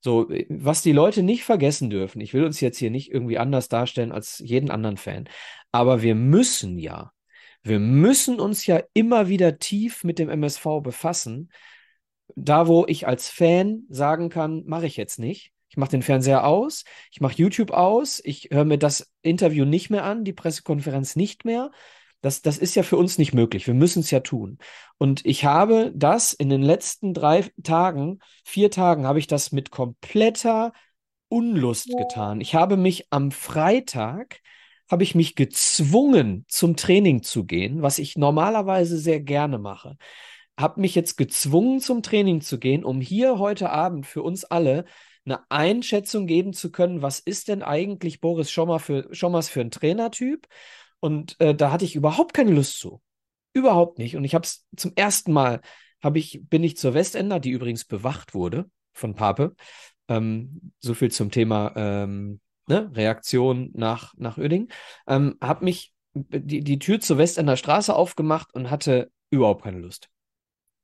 So, 0.00 0.28
was 0.50 0.82
die 0.82 0.92
Leute 0.92 1.22
nicht 1.22 1.44
vergessen 1.44 1.88
dürfen, 1.88 2.20
ich 2.20 2.34
will 2.34 2.44
uns 2.44 2.60
jetzt 2.60 2.76
hier 2.76 2.90
nicht 2.90 3.10
irgendwie 3.10 3.38
anders 3.38 3.68
darstellen 3.68 4.12
als 4.12 4.38
jeden 4.38 4.70
anderen 4.70 4.98
Fan, 4.98 5.28
aber 5.72 6.02
wir 6.02 6.14
müssen 6.14 6.78
ja, 6.78 7.12
wir 7.62 7.78
müssen 7.78 8.38
uns 8.38 8.66
ja 8.66 8.82
immer 8.92 9.28
wieder 9.28 9.58
tief 9.58 10.04
mit 10.04 10.18
dem 10.18 10.28
MSV 10.28 10.82
befassen, 10.82 11.50
da, 12.36 12.66
wo 12.66 12.84
ich 12.86 13.06
als 13.06 13.28
Fan 13.28 13.84
sagen 13.88 14.28
kann, 14.28 14.64
mache 14.66 14.86
ich 14.86 14.96
jetzt 14.96 15.18
nicht. 15.18 15.52
Ich 15.68 15.76
mache 15.76 15.90
den 15.90 16.02
Fernseher 16.02 16.46
aus, 16.46 16.84
ich 17.10 17.20
mache 17.20 17.34
YouTube 17.36 17.72
aus, 17.72 18.20
ich 18.22 18.50
höre 18.52 18.64
mir 18.64 18.78
das 18.78 19.10
Interview 19.22 19.64
nicht 19.64 19.90
mehr 19.90 20.04
an, 20.04 20.24
die 20.24 20.32
Pressekonferenz 20.32 21.16
nicht 21.16 21.44
mehr. 21.44 21.72
Das, 22.20 22.42
das 22.42 22.58
ist 22.58 22.76
ja 22.76 22.84
für 22.84 22.96
uns 22.96 23.18
nicht 23.18 23.34
möglich. 23.34 23.66
Wir 23.66 23.74
müssen 23.74 24.00
es 24.00 24.10
ja 24.10 24.20
tun. 24.20 24.58
Und 24.98 25.26
ich 25.26 25.44
habe 25.44 25.92
das 25.94 26.32
in 26.32 26.48
den 26.48 26.62
letzten 26.62 27.12
drei 27.12 27.50
Tagen, 27.62 28.20
vier 28.44 28.70
Tagen, 28.70 29.04
habe 29.04 29.18
ich 29.18 29.26
das 29.26 29.50
mit 29.50 29.70
kompletter 29.70 30.72
Unlust 31.28 31.88
getan. 31.98 32.40
Ich 32.40 32.54
habe 32.54 32.76
mich 32.76 33.08
am 33.10 33.32
Freitag, 33.32 34.40
habe 34.88 35.02
ich 35.02 35.16
mich 35.16 35.34
gezwungen, 35.34 36.44
zum 36.46 36.76
Training 36.76 37.22
zu 37.22 37.44
gehen, 37.44 37.82
was 37.82 37.98
ich 37.98 38.16
normalerweise 38.16 38.96
sehr 38.96 39.20
gerne 39.20 39.58
mache 39.58 39.96
habe 40.58 40.80
mich 40.80 40.94
jetzt 40.94 41.16
gezwungen, 41.16 41.80
zum 41.80 42.02
Training 42.02 42.40
zu 42.40 42.58
gehen, 42.58 42.84
um 42.84 43.00
hier 43.00 43.38
heute 43.38 43.70
Abend 43.70 44.06
für 44.06 44.22
uns 44.22 44.44
alle 44.44 44.84
eine 45.24 45.40
Einschätzung 45.50 46.26
geben 46.26 46.52
zu 46.52 46.70
können, 46.70 47.02
was 47.02 47.18
ist 47.18 47.48
denn 47.48 47.62
eigentlich 47.62 48.20
Boris 48.20 48.50
Schommer 48.50 48.78
für, 48.78 49.08
Schommers 49.12 49.48
für 49.48 49.62
ein 49.62 49.70
Trainertyp? 49.70 50.46
Und 51.00 51.40
äh, 51.40 51.54
da 51.54 51.72
hatte 51.72 51.84
ich 51.84 51.96
überhaupt 51.96 52.34
keine 52.34 52.52
Lust 52.52 52.78
zu. 52.78 53.00
Überhaupt 53.52 53.98
nicht. 53.98 54.16
Und 54.16 54.24
ich 54.24 54.34
habe 54.34 54.44
es 54.44 54.66
zum 54.76 54.92
ersten 54.96 55.32
Mal, 55.32 55.60
ich, 56.14 56.40
bin 56.44 56.62
ich 56.62 56.76
zur 56.76 56.94
Westender, 56.94 57.40
die 57.40 57.50
übrigens 57.50 57.84
bewacht 57.84 58.34
wurde 58.34 58.70
von 58.92 59.14
Pape. 59.14 59.54
Ähm, 60.08 60.72
so 60.80 60.92
viel 60.92 61.10
zum 61.10 61.30
Thema 61.30 61.72
ähm, 61.76 62.40
ne, 62.66 62.90
Reaktion 62.94 63.70
nach, 63.74 64.12
nach 64.16 64.36
Oeding. 64.36 64.70
Ähm, 65.06 65.36
habe 65.40 65.64
mich 65.64 65.92
die, 66.12 66.60
die 66.62 66.78
Tür 66.78 67.00
zur 67.00 67.18
Westender 67.18 67.56
Straße 67.56 67.94
aufgemacht 67.94 68.54
und 68.54 68.70
hatte 68.70 69.10
überhaupt 69.30 69.64
keine 69.64 69.78
Lust 69.78 70.10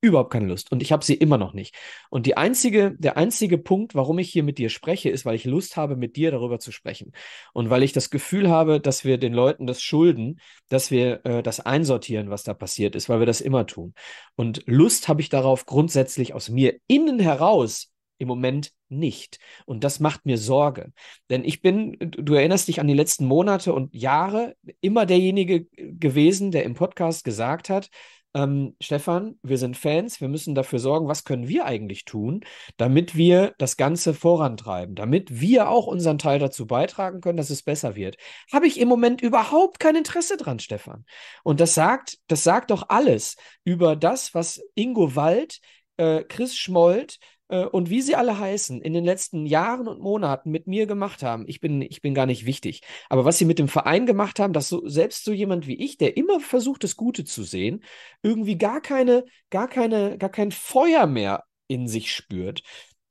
überhaupt 0.00 0.32
keine 0.32 0.46
Lust 0.46 0.72
und 0.72 0.82
ich 0.82 0.92
habe 0.92 1.04
sie 1.04 1.14
immer 1.14 1.38
noch 1.38 1.52
nicht. 1.52 1.74
Und 2.08 2.26
die 2.26 2.36
einzige, 2.36 2.94
der 2.98 3.16
einzige 3.16 3.58
Punkt, 3.58 3.94
warum 3.94 4.18
ich 4.18 4.30
hier 4.30 4.42
mit 4.42 4.58
dir 4.58 4.70
spreche, 4.70 5.10
ist, 5.10 5.24
weil 5.24 5.34
ich 5.34 5.44
Lust 5.44 5.76
habe, 5.76 5.96
mit 5.96 6.16
dir 6.16 6.30
darüber 6.30 6.58
zu 6.58 6.72
sprechen 6.72 7.12
und 7.52 7.70
weil 7.70 7.82
ich 7.82 7.92
das 7.92 8.10
Gefühl 8.10 8.48
habe, 8.48 8.80
dass 8.80 9.04
wir 9.04 9.18
den 9.18 9.34
Leuten 9.34 9.66
das 9.66 9.82
schulden, 9.82 10.40
dass 10.68 10.90
wir 10.90 11.24
äh, 11.24 11.42
das 11.42 11.60
einsortieren, 11.60 12.30
was 12.30 12.44
da 12.44 12.54
passiert 12.54 12.94
ist, 12.94 13.08
weil 13.08 13.18
wir 13.18 13.26
das 13.26 13.40
immer 13.40 13.66
tun. 13.66 13.94
Und 14.36 14.62
Lust 14.66 15.08
habe 15.08 15.20
ich 15.20 15.28
darauf 15.28 15.66
grundsätzlich 15.66 16.34
aus 16.34 16.48
mir 16.48 16.78
innen 16.86 17.18
heraus 17.18 17.90
im 18.20 18.28
Moment 18.28 18.72
nicht. 18.88 19.38
Und 19.64 19.82
das 19.82 19.98
macht 19.98 20.26
mir 20.26 20.36
Sorge. 20.36 20.92
Denn 21.30 21.42
ich 21.42 21.62
bin, 21.62 21.96
du 21.98 22.34
erinnerst 22.34 22.68
dich 22.68 22.78
an 22.78 22.86
die 22.86 22.94
letzten 22.94 23.24
Monate 23.24 23.72
und 23.72 23.94
Jahre, 23.94 24.56
immer 24.80 25.06
derjenige 25.06 25.64
gewesen, 25.64 26.50
der 26.50 26.64
im 26.64 26.74
Podcast 26.74 27.24
gesagt 27.24 27.70
hat, 27.70 27.88
ähm, 28.34 28.76
Stefan, 28.80 29.38
wir 29.42 29.58
sind 29.58 29.76
Fans, 29.76 30.20
wir 30.20 30.28
müssen 30.28 30.54
dafür 30.54 30.78
sorgen, 30.78 31.08
was 31.08 31.24
können 31.24 31.48
wir 31.48 31.64
eigentlich 31.64 32.04
tun, 32.04 32.44
damit 32.76 33.16
wir 33.16 33.54
das 33.58 33.76
Ganze 33.76 34.14
vorantreiben, 34.14 34.94
damit 34.94 35.40
wir 35.40 35.68
auch 35.68 35.86
unseren 35.86 36.18
Teil 36.18 36.38
dazu 36.38 36.66
beitragen 36.66 37.20
können, 37.20 37.38
dass 37.38 37.50
es 37.50 37.62
besser 37.62 37.96
wird. 37.96 38.16
Habe 38.52 38.66
ich 38.66 38.78
im 38.78 38.88
Moment 38.88 39.20
überhaupt 39.20 39.80
kein 39.80 39.96
Interesse 39.96 40.36
dran, 40.36 40.60
Stefan. 40.60 41.04
Und 41.42 41.60
das 41.60 41.74
sagt, 41.74 42.18
das 42.28 42.44
sagt 42.44 42.70
doch 42.70 42.88
alles 42.88 43.36
über 43.64 43.96
das, 43.96 44.34
was 44.34 44.62
Ingo 44.74 45.16
Wald, 45.16 45.60
äh, 45.96 46.22
Chris 46.24 46.56
Schmold, 46.56 47.18
äh, 47.50 47.64
und 47.64 47.90
wie 47.90 48.00
sie 48.00 48.14
alle 48.14 48.38
heißen, 48.38 48.80
in 48.80 48.92
den 48.92 49.04
letzten 49.04 49.44
Jahren 49.44 49.88
und 49.88 50.00
Monaten 50.00 50.50
mit 50.50 50.66
mir 50.66 50.86
gemacht 50.86 51.22
haben, 51.22 51.44
ich 51.46 51.60
bin, 51.60 51.82
ich 51.82 52.00
bin 52.00 52.14
gar 52.14 52.26
nicht 52.26 52.46
wichtig. 52.46 52.82
Aber 53.08 53.24
was 53.24 53.38
sie 53.38 53.44
mit 53.44 53.58
dem 53.58 53.68
Verein 53.68 54.06
gemacht 54.06 54.38
haben, 54.40 54.52
dass 54.52 54.68
so, 54.68 54.86
selbst 54.88 55.24
so 55.24 55.32
jemand 55.32 55.66
wie 55.66 55.74
ich, 55.76 55.98
der 55.98 56.16
immer 56.16 56.40
versucht, 56.40 56.84
das 56.84 56.96
Gute 56.96 57.24
zu 57.24 57.42
sehen, 57.42 57.84
irgendwie 58.22 58.56
gar 58.56 58.80
keine, 58.80 59.24
gar 59.50 59.68
keine, 59.68 60.16
gar 60.18 60.30
kein 60.30 60.52
Feuer 60.52 61.06
mehr 61.06 61.44
in 61.66 61.88
sich 61.88 62.12
spürt. 62.12 62.62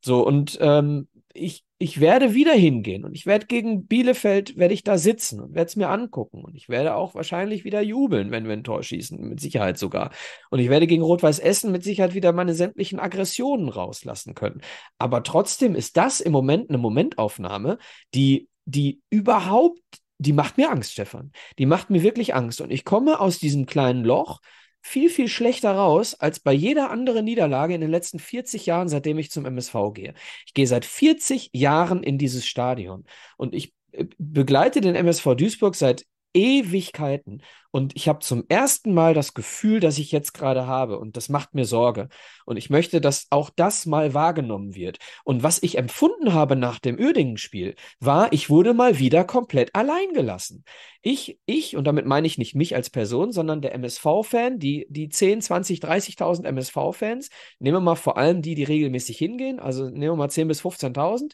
So, 0.01 0.25
und 0.25 0.57
ähm, 0.61 1.07
ich, 1.33 1.65
ich 1.81 2.01
werde 2.01 2.33
wieder 2.33 2.51
hingehen 2.51 3.05
und 3.05 3.15
ich 3.15 3.25
werde 3.25 3.45
gegen 3.45 3.87
Bielefeld, 3.87 4.57
werde 4.57 4.73
ich 4.73 4.83
da 4.83 4.97
sitzen 4.97 5.39
und 5.39 5.55
werde 5.55 5.69
es 5.69 5.77
mir 5.77 5.87
angucken 5.87 6.43
und 6.43 6.53
ich 6.53 6.67
werde 6.67 6.93
auch 6.93 7.15
wahrscheinlich 7.15 7.63
wieder 7.63 7.79
jubeln, 7.79 8.31
wenn 8.31 8.43
wir 8.43 8.51
ein 8.51 8.65
Tor 8.65 8.83
schießen, 8.83 9.17
mit 9.17 9.39
Sicherheit 9.39 9.77
sogar. 9.77 10.11
Und 10.49 10.59
ich 10.59 10.69
werde 10.69 10.87
gegen 10.87 11.03
Rot-Weiß 11.03 11.39
Essen 11.39 11.71
mit 11.71 11.85
Sicherheit 11.85 12.13
wieder 12.13 12.33
meine 12.33 12.53
sämtlichen 12.53 12.99
Aggressionen 12.99 13.69
rauslassen 13.69 14.35
können. 14.35 14.59
Aber 14.97 15.23
trotzdem 15.23 15.73
ist 15.73 15.95
das 15.95 16.19
im 16.19 16.33
Moment 16.33 16.69
eine 16.69 16.79
Momentaufnahme, 16.79 17.77
die, 18.13 18.49
die 18.65 19.01
überhaupt, 19.09 19.79
die 20.17 20.33
macht 20.33 20.57
mir 20.57 20.71
Angst, 20.71 20.91
Stefan. 20.91 21.31
Die 21.59 21.65
macht 21.65 21.89
mir 21.89 22.03
wirklich 22.03 22.35
Angst. 22.35 22.59
Und 22.59 22.71
ich 22.71 22.83
komme 22.83 23.21
aus 23.21 23.39
diesem 23.39 23.65
kleinen 23.65 24.03
Loch, 24.03 24.41
viel, 24.81 25.09
viel 25.09 25.27
schlechter 25.27 25.71
raus 25.71 26.13
als 26.15 26.39
bei 26.39 26.53
jeder 26.53 26.89
anderen 26.89 27.25
Niederlage 27.25 27.73
in 27.73 27.81
den 27.81 27.91
letzten 27.91 28.19
40 28.19 28.65
Jahren, 28.65 28.89
seitdem 28.89 29.17
ich 29.17 29.31
zum 29.31 29.45
MSV 29.45 29.75
gehe. 29.93 30.13
Ich 30.45 30.53
gehe 30.53 30.67
seit 30.67 30.85
40 30.85 31.51
Jahren 31.53 32.03
in 32.03 32.17
dieses 32.17 32.45
Stadion 32.45 33.05
und 33.37 33.53
ich 33.53 33.73
äh, 33.91 34.05
begleite 34.17 34.81
den 34.81 34.95
MSV 34.95 35.35
Duisburg 35.35 35.75
seit 35.75 36.05
Ewigkeiten. 36.33 37.41
Und 37.71 37.95
ich 37.95 38.07
habe 38.07 38.19
zum 38.19 38.43
ersten 38.49 38.93
Mal 38.93 39.13
das 39.13 39.33
Gefühl, 39.33 39.79
das 39.79 39.97
ich 39.99 40.11
jetzt 40.11 40.33
gerade 40.33 40.65
habe. 40.65 40.99
Und 40.99 41.17
das 41.17 41.29
macht 41.29 41.53
mir 41.53 41.65
Sorge. 41.65 42.09
Und 42.45 42.57
ich 42.57 42.69
möchte, 42.69 43.01
dass 43.01 43.27
auch 43.29 43.49
das 43.55 43.85
mal 43.85 44.13
wahrgenommen 44.13 44.75
wird. 44.75 44.97
Und 45.23 45.43
was 45.43 45.61
ich 45.61 45.77
empfunden 45.77 46.33
habe 46.33 46.55
nach 46.55 46.79
dem 46.79 46.97
Uerdingen-Spiel, 46.97 47.75
war, 47.99 48.33
ich 48.33 48.49
wurde 48.49 48.73
mal 48.73 48.99
wieder 48.99 49.23
komplett 49.23 49.75
allein 49.75 50.13
gelassen. 50.13 50.63
Ich, 51.01 51.39
ich, 51.45 51.77
und 51.77 51.85
damit 51.85 52.05
meine 52.05 52.27
ich 52.27 52.37
nicht 52.37 52.55
mich 52.55 52.75
als 52.75 52.89
Person, 52.89 53.31
sondern 53.31 53.61
der 53.61 53.73
MSV-Fan, 53.75 54.59
die, 54.59 54.87
die 54.89 55.09
10, 55.09 55.41
20, 55.41 55.79
30.000 55.79 56.45
MSV-Fans, 56.45 57.29
nehmen 57.59 57.77
wir 57.77 57.81
mal 57.81 57.95
vor 57.95 58.17
allem 58.17 58.41
die, 58.41 58.55
die 58.55 58.63
regelmäßig 58.63 59.17
hingehen, 59.17 59.59
also 59.59 59.85
nehmen 59.85 60.13
wir 60.13 60.15
mal 60.15 60.29
10 60.29 60.47
bis 60.47 60.61
15.000, 60.61 61.33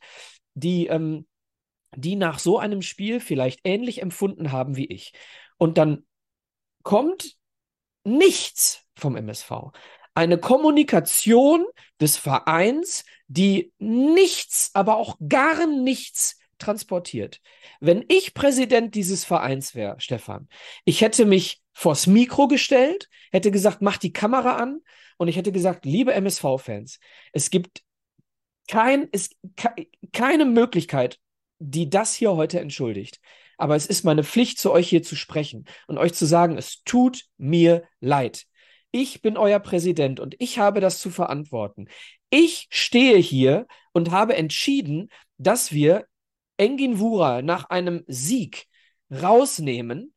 die, 0.53 0.87
ähm, 0.87 1.25
die 1.97 2.15
nach 2.15 2.39
so 2.39 2.59
einem 2.59 2.81
Spiel 2.81 3.19
vielleicht 3.19 3.61
ähnlich 3.63 4.01
empfunden 4.01 4.51
haben 4.51 4.75
wie 4.75 4.85
ich. 4.85 5.13
Und 5.57 5.77
dann 5.77 6.05
kommt 6.83 7.35
nichts 8.03 8.85
vom 8.95 9.15
MSV. 9.15 9.71
Eine 10.13 10.37
Kommunikation 10.37 11.65
des 11.99 12.17
Vereins, 12.17 13.03
die 13.27 13.73
nichts, 13.79 14.71
aber 14.73 14.97
auch 14.97 15.17
gar 15.27 15.67
nichts 15.67 16.39
transportiert. 16.57 17.41
Wenn 17.79 18.05
ich 18.07 18.33
Präsident 18.33 18.95
dieses 18.95 19.25
Vereins 19.25 19.75
wäre, 19.75 19.99
Stefan, 19.99 20.47
ich 20.85 21.01
hätte 21.01 21.25
mich 21.25 21.61
vors 21.73 22.07
Mikro 22.07 22.47
gestellt, 22.47 23.09
hätte 23.31 23.51
gesagt, 23.51 23.81
mach 23.81 23.97
die 23.97 24.13
Kamera 24.13 24.55
an 24.55 24.79
und 25.17 25.27
ich 25.27 25.35
hätte 25.35 25.51
gesagt, 25.51 25.85
liebe 25.85 26.13
MSV-Fans, 26.13 26.99
es 27.33 27.49
gibt 27.49 27.83
kein, 28.67 29.09
es, 29.11 29.29
keine 30.13 30.45
Möglichkeit, 30.45 31.19
die 31.59 31.89
das 31.89 32.13
hier 32.13 32.35
heute 32.35 32.59
entschuldigt. 32.59 33.19
Aber 33.57 33.75
es 33.75 33.85
ist 33.85 34.03
meine 34.03 34.23
Pflicht, 34.23 34.59
zu 34.59 34.71
euch 34.71 34.89
hier 34.89 35.03
zu 35.03 35.15
sprechen 35.15 35.65
und 35.87 35.97
euch 35.97 36.13
zu 36.13 36.25
sagen, 36.25 36.57
es 36.57 36.83
tut 36.83 37.25
mir 37.37 37.83
leid. 37.99 38.45
Ich 38.91 39.21
bin 39.21 39.37
euer 39.37 39.59
Präsident 39.59 40.19
und 40.19 40.35
ich 40.39 40.59
habe 40.59 40.79
das 40.79 40.99
zu 40.99 41.09
verantworten. 41.09 41.87
Ich 42.29 42.67
stehe 42.69 43.17
hier 43.17 43.67
und 43.93 44.11
habe 44.11 44.35
entschieden, 44.35 45.09
dass 45.37 45.71
wir 45.71 46.05
Engin 46.57 46.99
Wura 46.99 47.41
nach 47.41 47.69
einem 47.69 48.03
Sieg 48.07 48.67
rausnehmen. 49.11 50.13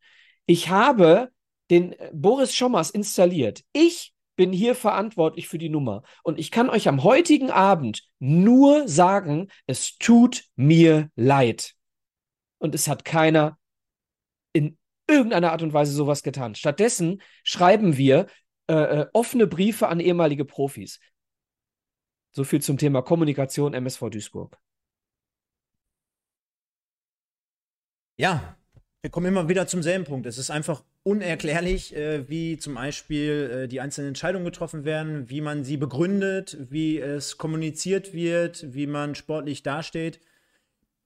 Ich 0.47 0.69
habe 0.69 1.31
den 1.70 1.94
Boris 2.12 2.55
Schommers 2.55 2.90
installiert. 2.90 3.62
Ich 3.73 4.15
bin 4.39 4.52
hier 4.52 4.77
verantwortlich 4.77 5.48
für 5.48 5.59
die 5.59 5.69
Nummer. 5.69 6.05
Und 6.23 6.39
ich 6.39 6.52
kann 6.52 6.70
euch 6.70 6.86
am 6.86 7.02
heutigen 7.02 7.51
Abend 7.51 8.09
nur 8.20 8.86
sagen, 8.86 9.48
es 9.66 9.98
tut 9.98 10.44
mir 10.55 11.10
leid. 11.16 11.74
Und 12.59 12.73
es 12.73 12.86
hat 12.86 13.05
keiner 13.05 13.59
in 14.52 14.78
irgendeiner 15.09 15.51
Art 15.51 15.62
und 15.62 15.73
Weise 15.73 15.93
sowas 15.93 16.23
getan. 16.23 16.55
Stattdessen 16.55 17.20
schreiben 17.43 17.97
wir 17.97 18.28
äh, 18.69 18.74
äh 18.74 19.06
offene 19.12 19.48
Briefe 19.48 19.89
an 19.89 19.98
ehemalige 19.98 20.44
Profis. 20.44 21.01
So 22.31 22.44
viel 22.44 22.62
zum 22.62 22.78
Thema 22.78 23.02
Kommunikation 23.02 23.74
MSV 23.74 24.09
Duisburg. 24.10 24.56
Ja, 28.16 28.56
wir 29.02 29.10
kommen 29.10 29.27
immer 29.27 29.48
wieder 29.48 29.66
zum 29.66 29.82
selben 29.82 30.05
Punkt. 30.05 30.27
Es 30.27 30.39
ist 30.39 30.51
einfach 30.51 30.85
unerklärlich, 31.09 31.97
äh, 31.97 32.28
wie 32.28 32.59
zum 32.59 32.74
Beispiel 32.74 33.62
äh, 33.64 33.68
die 33.68 33.80
einzelnen 33.80 34.09
Entscheidungen 34.09 34.44
getroffen 34.44 34.85
werden, 34.85 35.30
wie 35.30 35.40
man 35.40 35.64
sie 35.64 35.78
begründet, 35.78 36.59
wie 36.68 36.98
es 36.98 37.39
kommuniziert 37.39 38.12
wird, 38.12 38.74
wie 38.74 38.86
man 38.86 39.14
sportlich 39.14 39.62
dasteht. 39.62 40.20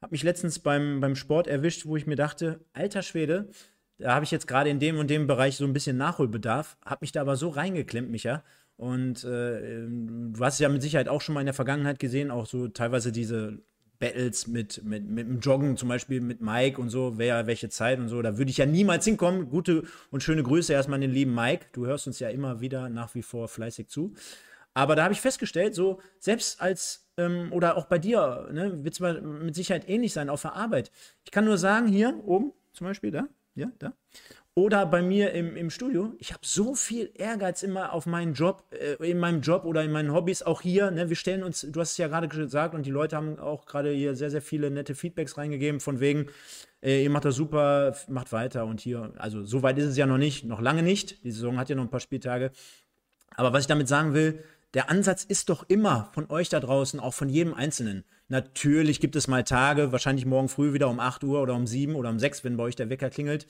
Hab 0.01 0.11
mich 0.11 0.25
letztens 0.25 0.59
beim, 0.59 1.01
beim 1.01 1.15
Sport 1.15 1.47
erwischt, 1.47 1.87
wo 1.87 1.97
ich 1.97 2.09
mir 2.09 2.17
dachte, 2.17 2.65
alter 2.73 3.03
Schwede, 3.03 3.49
da 3.99 4.15
habe 4.15 4.25
ich 4.25 4.33
jetzt 4.33 4.49
gerade 4.49 4.71
in 4.71 4.81
dem 4.81 4.99
und 4.99 5.09
dem 5.09 5.29
Bereich 5.29 5.57
so 5.57 5.65
ein 5.65 5.73
bisschen 5.73 5.97
Nachholbedarf, 5.97 6.77
hab 6.85 7.01
mich 7.01 7.13
da 7.13 7.21
aber 7.21 7.37
so 7.37 7.49
reingeklemmt, 7.51 8.11
Micha. 8.11 8.43
Und 8.77 9.23
äh, 9.23 9.87
du 9.87 10.41
hast 10.41 10.59
ja 10.59 10.69
mit 10.69 10.83
Sicherheit 10.83 11.09
auch 11.09 11.21
schon 11.21 11.35
mal 11.35 11.41
in 11.43 11.47
der 11.47 11.55
Vergangenheit 11.55 12.01
gesehen, 12.01 12.33
auch 12.33 12.47
so 12.47 12.67
teilweise 12.67 13.13
diese 13.13 13.63
Battles 14.03 14.49
mit, 14.49 14.83
mit, 14.83 15.09
mit 15.09 15.29
dem 15.29 15.39
Joggen, 15.39 15.77
zum 15.77 15.89
Beispiel 15.89 16.21
mit 16.21 16.41
Mike 16.41 16.81
und 16.81 16.91
so, 16.91 17.19
wer 17.19 17.47
welche 17.47 17.69
Zeit 17.69 18.01
und 18.01 18.09
so. 18.09 18.21
Da 18.21 18.37
würde 18.37 18.51
ich 18.51 18.57
ja 18.57 18.67
niemals 18.67 19.05
hinkommen. 19.05 19.49
Gute 19.49 19.85
und 20.11 20.25
schöne 20.25 20.43
Grüße 20.43 20.73
erstmal 20.73 20.97
an 20.97 21.03
den 21.03 21.13
lieben 21.13 21.33
Mike. 21.33 21.67
Du 21.73 21.87
hörst 21.87 22.09
uns 22.09 22.19
ja 22.19 22.29
immer 22.29 22.61
wieder 22.61 22.89
nach 22.89 23.15
wie 23.15 23.23
vor 23.23 23.47
fleißig 23.47 23.87
zu. 23.87 24.13
Aber 24.75 24.97
da 24.97 25.05
habe 25.05 25.15
ich 25.15 25.21
festgestellt, 25.21 25.77
so 25.77 26.01
selbst 26.19 26.61
als, 26.61 27.07
ähm, 27.17 27.53
oder 27.53 27.77
auch 27.77 27.87
bei 27.87 28.01
dir, 28.01 28.49
ne, 28.53 28.83
wird 28.83 28.95
es 28.95 29.23
mit 29.23 29.55
Sicherheit 29.55 29.89
ähnlich 29.89 30.13
sein 30.13 30.31
auf 30.31 30.43
der 30.43 30.55
Arbeit. 30.55 30.91
Ich 31.25 31.31
kann 31.31 31.45
nur 31.45 31.57
sagen, 31.57 31.87
hier 31.87 32.21
oben 32.27 32.53
zum 32.73 32.89
Beispiel, 32.89 33.13
da, 33.13 33.29
ja, 33.55 33.71
da. 33.79 33.95
Oder 34.55 34.85
bei 34.85 35.01
mir 35.01 35.33
im, 35.33 35.57
im 35.57 35.71
Studio, 35.71 36.13
ich 36.19 36.35
habe 36.35 36.43
so 36.45 36.75
viel 36.75 37.11
Ehrgeiz 37.15 37.63
immer 37.63 37.95
auf 37.95 38.05
meinen 38.05 38.35
Job, 38.35 38.65
äh, 38.73 39.11
in 39.11 39.19
meinem 39.19 39.41
Job 39.41 39.65
oder 39.65 39.83
in 39.83 39.91
meinen 39.91 40.13
Hobbys, 40.13 40.43
auch 40.43 40.61
hier. 40.61 40.91
Ne, 40.91 41.09
wir 41.09 41.17
stellen 41.17 41.43
uns, 41.43 41.63
du 41.63 41.81
hast 41.81 41.93
es 41.93 41.97
ja 41.97 42.09
gerade 42.09 42.29
gesagt 42.29 42.75
und 42.75 42.85
die 42.85 42.91
Leute 42.91 43.17
haben 43.17 43.39
auch 43.39 43.65
gerade 43.65 43.91
hier 43.93 44.15
sehr, 44.15 44.31
sehr 44.31 44.43
viele 44.43 44.71
nette 44.71 44.95
Feedbacks 44.95 45.39
reingegeben, 45.39 45.81
von 45.81 46.01
wegen, 46.01 46.27
äh, 46.83 47.03
ihr 47.03 47.09
macht 47.09 47.25
das 47.25 47.35
super, 47.35 47.97
macht 48.09 48.31
weiter 48.33 48.67
und 48.67 48.83
hier, 48.83 49.15
also 49.17 49.43
so 49.43 49.63
weit 49.63 49.79
ist 49.79 49.87
es 49.87 49.97
ja 49.97 50.05
noch 50.05 50.19
nicht, 50.19 50.45
noch 50.45 50.61
lange 50.61 50.83
nicht. 50.83 51.25
Die 51.25 51.31
Saison 51.31 51.59
hat 51.59 51.71
ja 51.71 51.77
noch 51.77 51.85
ein 51.85 51.91
paar 51.91 52.01
Spieltage. 52.01 52.51
Aber 53.35 53.55
was 53.55 53.63
ich 53.63 53.69
damit 53.69 53.89
sagen 53.89 54.13
will, 54.13 54.45
der 54.75 54.89
Ansatz 54.89 55.25
ist 55.25 55.49
doch 55.49 55.65
immer 55.69 56.11
von 56.15 56.31
euch 56.31 56.49
da 56.49 56.61
draußen, 56.61 56.99
auch 56.99 57.15
von 57.15 57.29
jedem 57.29 57.55
Einzelnen. 57.55 58.05
Natürlich 58.29 59.01
gibt 59.01 59.17
es 59.17 59.29
mal 59.29 59.45
Tage, 59.45 59.93
wahrscheinlich 59.93 60.25
morgen 60.25 60.49
früh 60.49 60.73
wieder 60.73 60.89
um 60.89 61.01
8 61.01 61.23
Uhr 61.25 61.43
oder 61.43 61.55
um 61.55 61.67
7 61.67 61.95
oder 61.95 62.09
um 62.09 62.19
6, 62.19 62.45
wenn 62.45 62.57
bei 62.57 62.65
euch 62.65 62.77
der 62.77 62.89
Wecker 62.89 63.11
klingelt, 63.11 63.47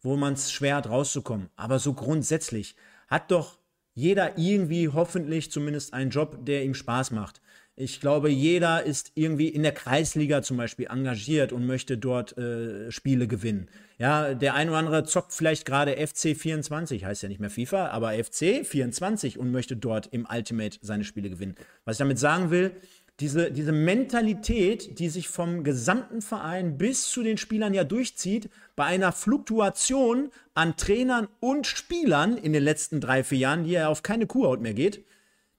wo 0.00 0.16
man 0.16 0.32
es 0.32 0.50
schwer 0.50 0.76
hat 0.76 0.88
rauszukommen. 0.88 1.50
Aber 1.56 1.78
so 1.78 1.92
grundsätzlich 1.92 2.74
hat 3.08 3.30
doch 3.30 3.58
jeder 3.94 4.38
irgendwie 4.38 4.88
hoffentlich 4.88 5.50
zumindest 5.50 5.92
einen 5.92 6.10
Job, 6.10 6.38
der 6.46 6.64
ihm 6.64 6.74
Spaß 6.74 7.10
macht. 7.10 7.42
Ich 7.82 7.98
glaube, 8.00 8.30
jeder 8.30 8.84
ist 8.84 9.10
irgendwie 9.16 9.48
in 9.48 9.64
der 9.64 9.72
Kreisliga 9.72 10.42
zum 10.42 10.56
Beispiel 10.56 10.86
engagiert 10.88 11.52
und 11.52 11.66
möchte 11.66 11.98
dort 11.98 12.38
äh, 12.38 12.92
Spiele 12.92 13.26
gewinnen. 13.26 13.68
Ja, 13.98 14.34
der 14.34 14.54
ein 14.54 14.68
oder 14.68 14.78
andere 14.78 15.02
zockt 15.02 15.32
vielleicht 15.32 15.66
gerade 15.66 15.96
FC 15.96 16.36
24, 16.36 17.04
heißt 17.04 17.24
ja 17.24 17.28
nicht 17.28 17.40
mehr 17.40 17.50
FIFA, 17.50 17.88
aber 17.88 18.12
FC 18.12 18.64
24 18.64 19.36
und 19.36 19.50
möchte 19.50 19.76
dort 19.76 20.06
im 20.12 20.28
Ultimate 20.32 20.78
seine 20.80 21.02
Spiele 21.02 21.28
gewinnen. 21.28 21.56
Was 21.84 21.96
ich 21.96 21.98
damit 21.98 22.20
sagen 22.20 22.52
will, 22.52 22.70
diese, 23.18 23.50
diese 23.50 23.72
Mentalität, 23.72 25.00
die 25.00 25.08
sich 25.08 25.26
vom 25.26 25.64
gesamten 25.64 26.22
Verein 26.22 26.78
bis 26.78 27.10
zu 27.10 27.24
den 27.24 27.36
Spielern 27.36 27.74
ja 27.74 27.82
durchzieht, 27.82 28.48
bei 28.76 28.84
einer 28.84 29.10
Fluktuation 29.10 30.30
an 30.54 30.76
Trainern 30.76 31.26
und 31.40 31.66
Spielern 31.66 32.36
in 32.36 32.52
den 32.52 32.62
letzten 32.62 33.00
drei, 33.00 33.24
vier 33.24 33.38
Jahren, 33.38 33.64
die 33.64 33.72
ja 33.72 33.88
auf 33.88 34.04
keine 34.04 34.28
Kuhhaut 34.28 34.60
mehr 34.60 34.74
geht, 34.74 35.04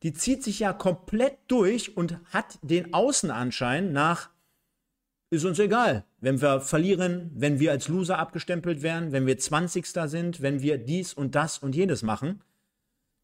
die 0.04 0.14
zieht 0.14 0.44
sich 0.44 0.60
ja 0.60 0.74
komplett 0.74 1.38
durch 1.48 1.98
und 1.98 2.20
hat 2.32 2.60
den 2.62 2.94
Außenanschein 2.94 3.92
nach, 3.92 4.30
ist 5.30 5.46
uns 5.46 5.58
egal, 5.60 6.06
wenn 6.20 6.42
wir 6.42 6.62
verlieren, 6.62 7.32
wenn 7.34 7.60
wir 7.60 7.72
als 7.72 7.88
Loser 7.88 8.20
abgestempelt 8.20 8.84
werden, 8.84 9.12
wenn 9.14 9.26
wir 9.26 9.38
20. 9.38 9.88
sind, 9.88 10.42
wenn 10.42 10.62
wir 10.62 10.78
dies 10.78 11.14
und 11.14 11.36
das 11.36 11.58
und 11.58 11.74
jenes 11.76 12.04
machen. 12.04 12.42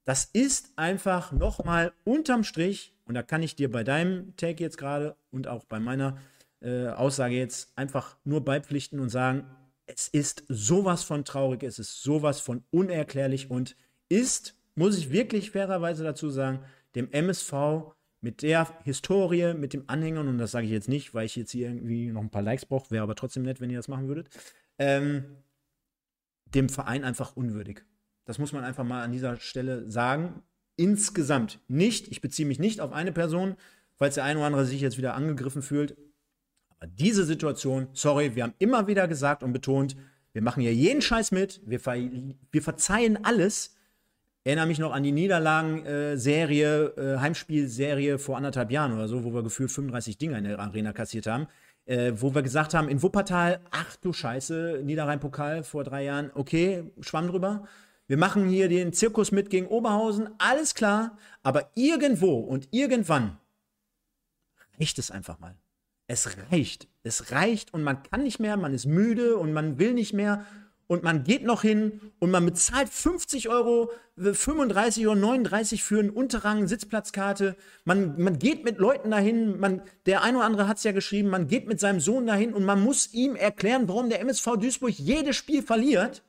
Das 0.06 0.26
ist 0.26 0.72
einfach 0.76 1.32
nochmal 1.32 1.94
unterm 2.04 2.44
Strich 2.44 2.94
und 3.06 3.14
da 3.14 3.22
kann 3.22 3.44
ich 3.44 3.56
dir 3.56 3.70
bei 3.70 3.84
deinem 3.84 4.36
Take 4.38 4.64
jetzt 4.64 4.78
gerade 4.78 5.16
und 5.30 5.48
auch 5.48 5.66
bei 5.66 5.80
meiner 5.80 6.18
äh, 6.62 6.88
Aussage 6.88 7.36
jetzt 7.36 7.72
einfach 7.76 8.18
nur 8.24 8.44
beipflichten 8.44 9.00
und 9.00 9.10
sagen, 9.10 9.46
es 9.86 10.08
ist 10.08 10.44
sowas 10.48 11.04
von 11.04 11.26
traurig, 11.26 11.64
es 11.64 11.78
ist 11.78 12.02
sowas 12.02 12.40
von 12.40 12.64
unerklärlich 12.72 13.52
und 13.52 13.76
ist, 14.08 14.56
muss 14.80 14.98
ich 14.98 15.12
wirklich 15.12 15.52
fairerweise 15.52 16.04
dazu 16.04 16.30
sagen, 16.30 16.60
dem 16.96 17.12
MSV 17.12 17.54
mit 18.22 18.42
der 18.42 18.68
Historie, 18.84 19.54
mit 19.54 19.74
dem 19.74 19.84
Anhängern, 19.88 20.28
und 20.28 20.38
das 20.38 20.52
sage 20.52 20.66
ich 20.66 20.72
jetzt 20.72 20.90
nicht, 20.90 21.14
weil 21.14 21.26
ich 21.26 21.36
jetzt 21.36 21.52
hier 21.52 21.68
irgendwie 21.68 22.08
noch 22.08 22.22
ein 22.22 22.32
paar 22.32 22.42
Likes 22.42 22.66
brauche, 22.66 22.90
wäre 22.90 23.04
aber 23.04 23.16
trotzdem 23.16 23.44
nett, 23.44 23.62
wenn 23.62 23.70
ihr 23.70 23.78
das 23.78 23.88
machen 23.88 24.08
würdet, 24.08 24.30
ähm, 24.78 25.26
dem 26.46 26.70
Verein 26.70 27.04
einfach 27.04 27.36
unwürdig. 27.36 27.84
Das 28.26 28.40
muss 28.40 28.54
man 28.54 28.64
einfach 28.64 28.84
mal 28.84 29.04
an 29.04 29.12
dieser 29.12 29.38
Stelle 29.38 29.90
sagen 29.90 30.44
insgesamt 30.80 31.60
nicht, 31.68 32.08
ich 32.08 32.22
beziehe 32.22 32.48
mich 32.48 32.58
nicht 32.58 32.80
auf 32.80 32.94
eine 32.94 33.12
Person, 33.12 33.58
falls 33.96 34.16
der 34.16 34.24
eine 34.24 34.40
oder 34.40 34.48
andere 34.48 34.66
sich 34.66 34.80
jetzt 34.80 34.98
wieder 34.98 35.14
angegriffen 35.14 35.62
fühlt. 35.62 35.98
Aber 36.70 36.88
diese 36.88 37.26
Situation, 37.26 37.90
sorry, 37.92 38.34
wir 38.36 38.44
haben 38.44 38.54
immer 38.60 38.88
wieder 38.88 39.10
gesagt 39.10 39.44
und 39.44 39.52
betont, 39.52 39.98
wir 40.32 40.42
machen 40.42 40.62
hier 40.62 40.74
jeden 40.74 41.02
Scheiß 41.02 41.32
mit, 41.34 41.60
wir, 41.66 41.82
ver 41.82 41.98
wir 41.98 42.62
verzeihen 42.62 43.26
alles. 43.26 43.76
Erinnere 44.50 44.66
mich 44.66 44.80
noch 44.80 44.94
an 44.94 45.04
die 45.04 45.12
Niederlagen-Serie, 45.12 46.86
äh, 46.98 47.20
Heimspielserie 47.20 48.18
vor 48.18 48.36
anderthalb 48.36 48.72
Jahren 48.72 48.94
oder 48.94 49.08
so, 49.08 49.24
wo 49.24 49.32
wir 49.32 49.44
gefühlt 49.44 49.70
35 49.70 50.18
Dinger 50.18 50.40
in 50.40 50.46
der 50.46 50.58
Arena 50.58 50.92
kassiert 50.92 51.28
haben. 51.28 51.46
Äh, 51.86 52.14
wo 52.16 52.34
wir 52.34 52.42
gesagt 52.42 52.74
haben, 52.74 52.90
in 52.90 53.04
Wuppertal, 53.04 53.60
ach 53.70 53.96
du 53.98 54.12
Scheiße, 54.12 54.82
Niederrhein-Pokal 54.84 55.64
vor 55.64 55.84
drei 55.84 56.06
Jahren, 56.06 56.32
okay, 56.34 56.84
schwamm 57.00 57.28
drüber. 57.28 57.68
wir 58.08 58.18
machen 58.18 58.50
hier 58.50 58.70
den 58.70 58.92
Zirkus 58.92 59.32
mit 59.32 59.52
gegen 59.52 59.68
Oberhausen, 59.68 60.30
alles 60.40 60.74
klar, 60.74 61.16
aber 61.44 61.70
irgendwo 61.76 62.40
und 62.40 62.70
irgendwann 62.72 63.38
reicht 64.80 64.98
es 64.98 65.12
einfach 65.12 65.38
mal. 65.38 65.54
Es 66.08 66.28
reicht. 66.50 66.88
Es 67.04 67.32
reicht 67.32 67.72
und 67.72 67.84
man 67.84 68.02
kann 68.02 68.24
nicht 68.24 68.40
mehr, 68.40 68.58
man 68.58 68.74
ist 68.74 68.88
müde 68.88 69.38
und 69.38 69.54
man 69.54 69.78
will 69.78 69.94
nicht 69.94 70.14
mehr 70.14 70.44
und 70.90 71.04
man 71.04 71.24
geht 71.24 71.44
noch 71.44 71.62
hin 71.62 72.02
und 72.18 72.32
man 72.32 72.44
bezahlt 72.48 72.90
50 72.90 73.48
Euro, 73.48 73.92
35 74.18 75.06
oder 75.06 75.16
39 75.20 75.84
für 75.84 76.00
einen 76.00 76.10
Unterrang, 76.10 76.68
Sitzplatzkarte. 76.68 77.56
Man, 77.86 78.20
man 78.20 78.40
geht 78.40 78.66
mit 78.66 78.80
Leuten 78.80 79.12
dahin, 79.12 79.60
man, 79.60 79.84
der 80.08 80.24
ein 80.24 80.36
oder 80.36 80.46
andere 80.46 80.68
hat 80.68 80.78
es 80.78 80.84
ja 80.84 80.92
geschrieben, 80.92 81.30
man 81.30 81.48
geht 81.48 81.68
mit 81.68 81.80
seinem 81.80 82.00
Sohn 82.00 82.26
dahin 82.26 82.56
und 82.56 82.66
man 82.66 82.82
muss 82.82 83.14
ihm 83.14 83.36
erklären, 83.36 83.88
warum 83.88 84.10
der 84.10 84.20
MSV 84.22 84.58
Duisburg 84.58 84.98
jedes 84.98 85.36
Spiel 85.36 85.62
verliert. 85.62 86.24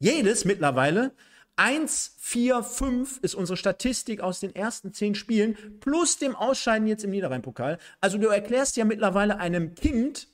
Jedes 0.00 0.44
mittlerweile. 0.44 1.12
1, 1.56 2.16
4, 2.18 2.62
5 2.62 3.20
ist 3.22 3.34
unsere 3.34 3.56
Statistik 3.56 4.20
aus 4.20 4.38
den 4.38 4.54
ersten 4.54 4.92
10 4.92 5.14
Spielen, 5.14 5.56
plus 5.80 6.18
dem 6.18 6.36
Ausscheiden 6.36 6.86
jetzt 6.86 7.04
im 7.04 7.10
Niederrhein-Pokal. 7.10 7.78
Also 8.02 8.18
du 8.18 8.26
erklärst 8.26 8.76
ja 8.76 8.84
mittlerweile 8.84 9.38
einem 9.38 9.74
Kind, 9.74 10.28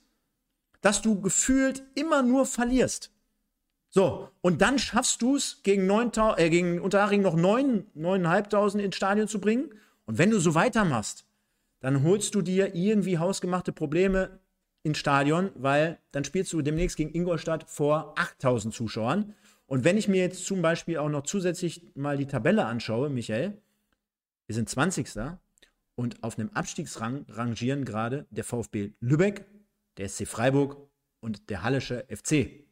dass 0.81 1.01
du 1.01 1.21
gefühlt 1.21 1.83
immer 1.95 2.21
nur 2.21 2.45
verlierst. 2.45 3.11
So, 3.93 4.29
und 4.39 4.61
dann 4.61 4.79
schaffst 4.79 5.21
du 5.21 5.35
es, 5.35 5.61
gegen, 5.63 5.89
äh, 5.89 6.49
gegen 6.49 6.79
Unterhaching 6.79 7.21
noch 7.21 7.35
9, 7.35 7.85
9.500 7.95 8.79
ins 8.79 8.95
Stadion 8.95 9.27
zu 9.27 9.41
bringen. 9.41 9.73
Und 10.05 10.17
wenn 10.17 10.31
du 10.31 10.39
so 10.39 10.55
weitermachst, 10.55 11.25
dann 11.81 12.03
holst 12.03 12.33
du 12.33 12.41
dir 12.41 12.73
irgendwie 12.73 13.17
hausgemachte 13.17 13.73
Probleme 13.73 14.39
ins 14.83 14.97
Stadion, 14.97 15.51
weil 15.55 15.99
dann 16.11 16.23
spielst 16.23 16.53
du 16.53 16.61
demnächst 16.61 16.95
gegen 16.95 17.13
Ingolstadt 17.13 17.69
vor 17.69 18.17
8000 18.17 18.73
Zuschauern. 18.73 19.35
Und 19.65 19.83
wenn 19.83 19.97
ich 19.97 20.07
mir 20.07 20.21
jetzt 20.21 20.45
zum 20.45 20.61
Beispiel 20.61 20.97
auch 20.97 21.09
noch 21.09 21.23
zusätzlich 21.23 21.85
mal 21.93 22.17
die 22.17 22.27
Tabelle 22.27 22.65
anschaue, 22.65 23.09
Michael, 23.09 23.61
wir 24.47 24.55
sind 24.55 24.69
20. 24.69 25.09
Und 25.95 26.23
auf 26.23 26.39
einem 26.39 26.49
Abstiegsrang 26.53 27.25
rangieren 27.27 27.83
gerade 27.83 28.25
der 28.31 28.45
VfB 28.45 28.93
Lübeck, 29.01 29.45
der 29.97 30.07
SC 30.07 30.25
Freiburg 30.25 30.77
und 31.19 31.49
der 31.49 31.63
Hallische 31.63 32.05
FC. 32.09 32.70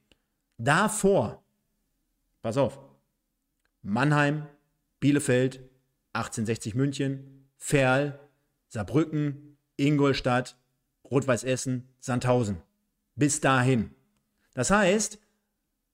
Davor, 0.59 1.41
pass 2.41 2.57
auf, 2.57 2.79
Mannheim, 3.81 4.45
Bielefeld, 4.99 5.61
1860 6.11 6.75
München, 6.75 7.47
Ferl, 7.55 8.19
Saarbrücken, 8.67 9.57
Ingolstadt, 9.77 10.57
Rot-Weiß 11.09 11.45
Essen, 11.45 11.87
Sandhausen. 12.01 12.57
Bis 13.15 13.39
dahin. 13.39 13.91
Das 14.53 14.69
heißt, 14.69 15.17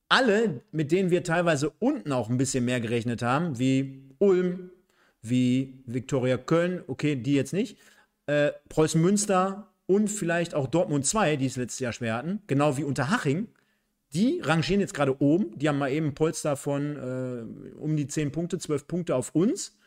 alle, 0.09 0.61
mit 0.71 0.91
denen 0.91 1.11
wir 1.11 1.23
teilweise 1.23 1.69
unten 1.77 2.11
auch 2.11 2.29
ein 2.29 2.37
bisschen 2.37 2.65
mehr 2.65 2.81
gerechnet 2.81 3.21
haben, 3.21 3.59
wie 3.59 4.09
Ulm, 4.17 4.71
wie 5.21 5.83
Viktoria 5.85 6.37
Köln, 6.37 6.83
okay, 6.87 7.15
die 7.15 7.35
jetzt 7.35 7.53
nicht, 7.53 7.77
äh, 8.25 8.51
Preußen 8.69 8.99
Münster 8.99 9.71
und 9.85 10.07
vielleicht 10.07 10.55
auch 10.55 10.65
Dortmund 10.65 11.05
2, 11.05 11.35
die 11.35 11.45
es 11.45 11.55
letztes 11.55 11.79
Jahr 11.79 11.93
schwer 11.93 12.15
hatten, 12.15 12.41
genau 12.47 12.77
wie 12.77 12.83
Unterhaching, 12.83 13.47
die 14.13 14.39
rangieren 14.41 14.79
jetzt 14.79 14.93
gerade 14.93 15.21
oben. 15.21 15.57
Die 15.57 15.67
haben 15.67 15.77
mal 15.77 15.91
eben 15.91 16.07
ein 16.07 16.15
Polster 16.15 16.55
von 16.55 16.95
äh, 16.95 17.75
um 17.77 17.97
die 17.97 18.07
10 18.07 18.31
Punkte, 18.31 18.57
12 18.57 18.87
Punkte 18.87 19.15
auf 19.15 19.33
uns. 19.35 19.77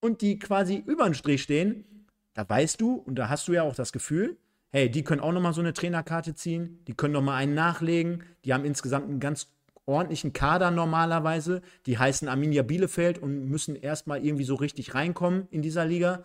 Und 0.00 0.20
die 0.20 0.38
quasi 0.38 0.82
über 0.86 1.04
den 1.04 1.14
Strich 1.14 1.42
stehen, 1.42 2.06
da 2.34 2.48
weißt 2.48 2.80
du 2.80 2.94
und 2.94 3.16
da 3.16 3.28
hast 3.28 3.48
du 3.48 3.52
ja 3.52 3.62
auch 3.62 3.74
das 3.74 3.92
Gefühl, 3.92 4.36
hey, 4.70 4.90
die 4.90 5.02
können 5.02 5.20
auch 5.20 5.32
nochmal 5.32 5.54
so 5.54 5.60
eine 5.60 5.72
Trainerkarte 5.72 6.34
ziehen, 6.34 6.78
die 6.86 6.94
können 6.94 7.14
nochmal 7.14 7.36
einen 7.36 7.54
nachlegen, 7.54 8.22
die 8.44 8.52
haben 8.54 8.64
insgesamt 8.64 9.08
einen 9.08 9.18
ganz 9.20 9.48
ordentlichen 9.86 10.32
Kader 10.32 10.70
normalerweise, 10.70 11.62
die 11.86 11.98
heißen 11.98 12.28
Arminia 12.28 12.62
Bielefeld 12.62 13.18
und 13.18 13.46
müssen 13.46 13.74
erstmal 13.74 14.24
irgendwie 14.24 14.44
so 14.44 14.54
richtig 14.54 14.94
reinkommen 14.94 15.48
in 15.50 15.62
dieser 15.62 15.84
Liga. 15.84 16.24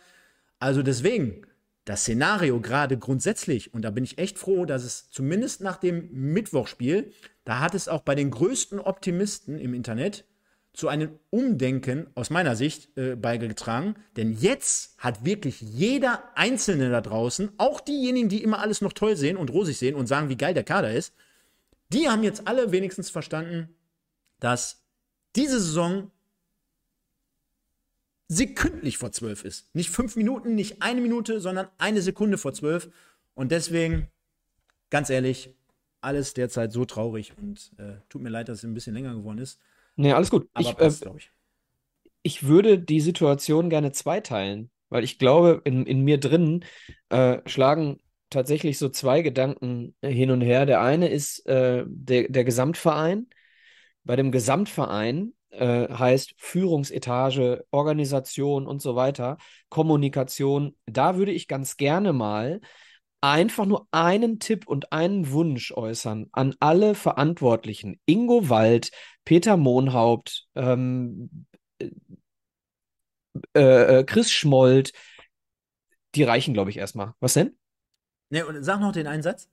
Also 0.59 0.83
deswegen, 0.83 1.47
das 1.85 2.01
Szenario 2.01 2.61
gerade 2.61 2.97
grundsätzlich, 2.97 3.73
und 3.73 3.81
da 3.81 3.91
bin 3.91 4.03
ich 4.03 4.17
echt 4.17 4.39
froh, 4.39 4.65
dass 4.65 4.83
es 4.83 5.09
zumindest 5.09 5.61
nach 5.61 5.77
dem 5.77 6.09
Mittwochspiel, 6.11 7.11
da 7.43 7.59
hat 7.59 7.75
es 7.75 7.87
auch 7.87 8.01
bei 8.01 8.15
den 8.15 8.31
größten 8.31 8.79
Optimisten 8.79 9.59
im 9.59 9.73
Internet 9.73 10.25
zu 10.73 10.87
einem 10.87 11.19
Umdenken 11.29 12.07
aus 12.15 12.29
meiner 12.29 12.55
Sicht 12.55 12.97
äh, 12.97 13.15
beigetragen. 13.15 13.95
Denn 14.17 14.33
jetzt 14.33 14.97
hat 14.97 15.23
wirklich 15.23 15.61
jeder 15.61 16.23
Einzelne 16.35 16.89
da 16.89 17.01
draußen, 17.01 17.51
auch 17.57 17.79
diejenigen, 17.79 18.29
die 18.29 18.41
immer 18.41 18.59
alles 18.59 18.81
noch 18.81 18.93
toll 18.93 19.15
sehen 19.15 19.37
und 19.37 19.51
rosig 19.51 19.77
sehen 19.77 19.95
und 19.95 20.07
sagen, 20.07 20.29
wie 20.29 20.37
geil 20.37 20.53
der 20.53 20.63
Kader 20.63 20.91
ist, 20.91 21.13
die 21.89 22.09
haben 22.09 22.23
jetzt 22.23 22.47
alle 22.47 22.71
wenigstens 22.71 23.11
verstanden, 23.11 23.75
dass 24.39 24.83
diese 25.35 25.59
Saison 25.59 26.11
sekündlich 28.35 28.97
vor 28.97 29.11
zwölf 29.11 29.43
ist. 29.45 29.73
Nicht 29.73 29.89
fünf 29.89 30.15
Minuten, 30.15 30.55
nicht 30.55 30.81
eine 30.81 31.01
Minute, 31.01 31.39
sondern 31.39 31.67
eine 31.77 32.01
Sekunde 32.01 32.37
vor 32.37 32.53
zwölf. 32.53 32.89
Und 33.35 33.51
deswegen, 33.51 34.07
ganz 34.89 35.09
ehrlich, 35.09 35.53
alles 36.01 36.33
derzeit 36.33 36.71
so 36.71 36.85
traurig 36.85 37.33
und 37.37 37.71
äh, 37.77 37.93
tut 38.09 38.21
mir 38.21 38.29
leid, 38.29 38.49
dass 38.49 38.59
es 38.59 38.63
ein 38.63 38.73
bisschen 38.73 38.93
länger 38.93 39.13
geworden 39.15 39.37
ist. 39.37 39.59
Nee, 39.95 40.11
alles 40.13 40.29
gut. 40.29 40.49
Aber 40.53 40.69
ich, 40.69 40.75
passt, 40.75 41.05
äh, 41.05 41.11
ich. 41.17 41.31
ich 42.23 42.43
würde 42.47 42.79
die 42.79 42.99
Situation 42.99 43.69
gerne 43.69 43.91
zweiteilen, 43.91 44.69
weil 44.89 45.03
ich 45.03 45.17
glaube, 45.17 45.61
in, 45.63 45.85
in 45.85 46.01
mir 46.03 46.19
drin 46.19 46.65
äh, 47.09 47.39
schlagen 47.45 47.99
tatsächlich 48.29 48.79
so 48.79 48.89
zwei 48.89 49.21
Gedanken 49.21 49.95
hin 50.01 50.31
und 50.31 50.41
her. 50.41 50.65
Der 50.65 50.81
eine 50.81 51.07
ist 51.09 51.45
äh, 51.47 51.83
der, 51.87 52.29
der 52.29 52.43
Gesamtverein. 52.43 53.27
Bei 54.03 54.15
dem 54.15 54.31
Gesamtverein 54.31 55.33
äh, 55.53 55.87
heißt 55.93 56.33
Führungsetage, 56.37 57.65
Organisation 57.71 58.67
und 58.67 58.81
so 58.81 58.95
weiter, 58.95 59.37
Kommunikation. 59.69 60.75
Da 60.85 61.17
würde 61.17 61.31
ich 61.31 61.47
ganz 61.47 61.77
gerne 61.77 62.13
mal 62.13 62.59
einfach 63.21 63.65
nur 63.65 63.87
einen 63.91 64.39
Tipp 64.39 64.67
und 64.67 64.91
einen 64.91 65.31
Wunsch 65.31 65.71
äußern 65.71 66.27
an 66.33 66.55
alle 66.59 66.93
Verantwortlichen. 66.93 67.99
Ingo 68.05 68.49
Wald, 68.49 68.91
Peter 69.23 69.55
Mohnhaupt, 69.55 70.47
ähm, 70.55 71.45
äh, 73.55 73.99
äh, 73.99 74.03
Chris 74.03 74.31
Schmold, 74.31 74.91
die 76.15 76.23
reichen, 76.23 76.53
glaube 76.53 76.69
ich, 76.69 76.77
erstmal. 76.77 77.13
Was 77.19 77.33
denn? 77.33 77.57
Ne, 78.29 78.45
und 78.45 78.61
sag 78.63 78.79
noch 78.79 78.91
den 78.91 79.07
Einsatz. 79.07 79.49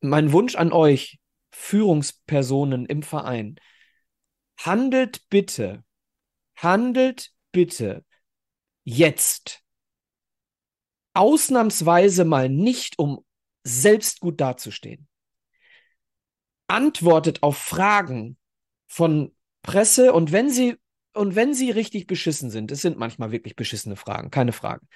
Mein 0.00 0.32
Wunsch 0.32 0.54
an 0.54 0.72
euch, 0.72 1.18
Führungspersonen 1.50 2.86
im 2.86 3.02
Verein, 3.02 3.56
handelt 4.64 5.28
bitte, 5.28 5.84
handelt 6.56 7.32
bitte 7.52 8.04
jetzt 8.84 9.62
ausnahmsweise 11.14 12.24
mal 12.24 12.48
nicht, 12.48 12.98
um 12.98 13.24
selbst 13.64 14.20
gut 14.20 14.40
dazustehen. 14.40 15.08
Antwortet 16.68 17.42
auf 17.42 17.58
Fragen 17.58 18.36
von 18.86 19.34
Presse 19.62 20.12
und 20.12 20.32
wenn 20.32 20.50
sie 20.50 20.76
und 21.12 21.34
wenn 21.34 21.54
sie 21.54 21.70
richtig 21.72 22.06
beschissen 22.06 22.50
sind, 22.50 22.70
es 22.70 22.82
sind 22.82 22.96
manchmal 22.96 23.32
wirklich 23.32 23.56
beschissene 23.56 23.96
Fragen, 23.96 24.30
keine 24.30 24.52
Fragen. 24.52 24.86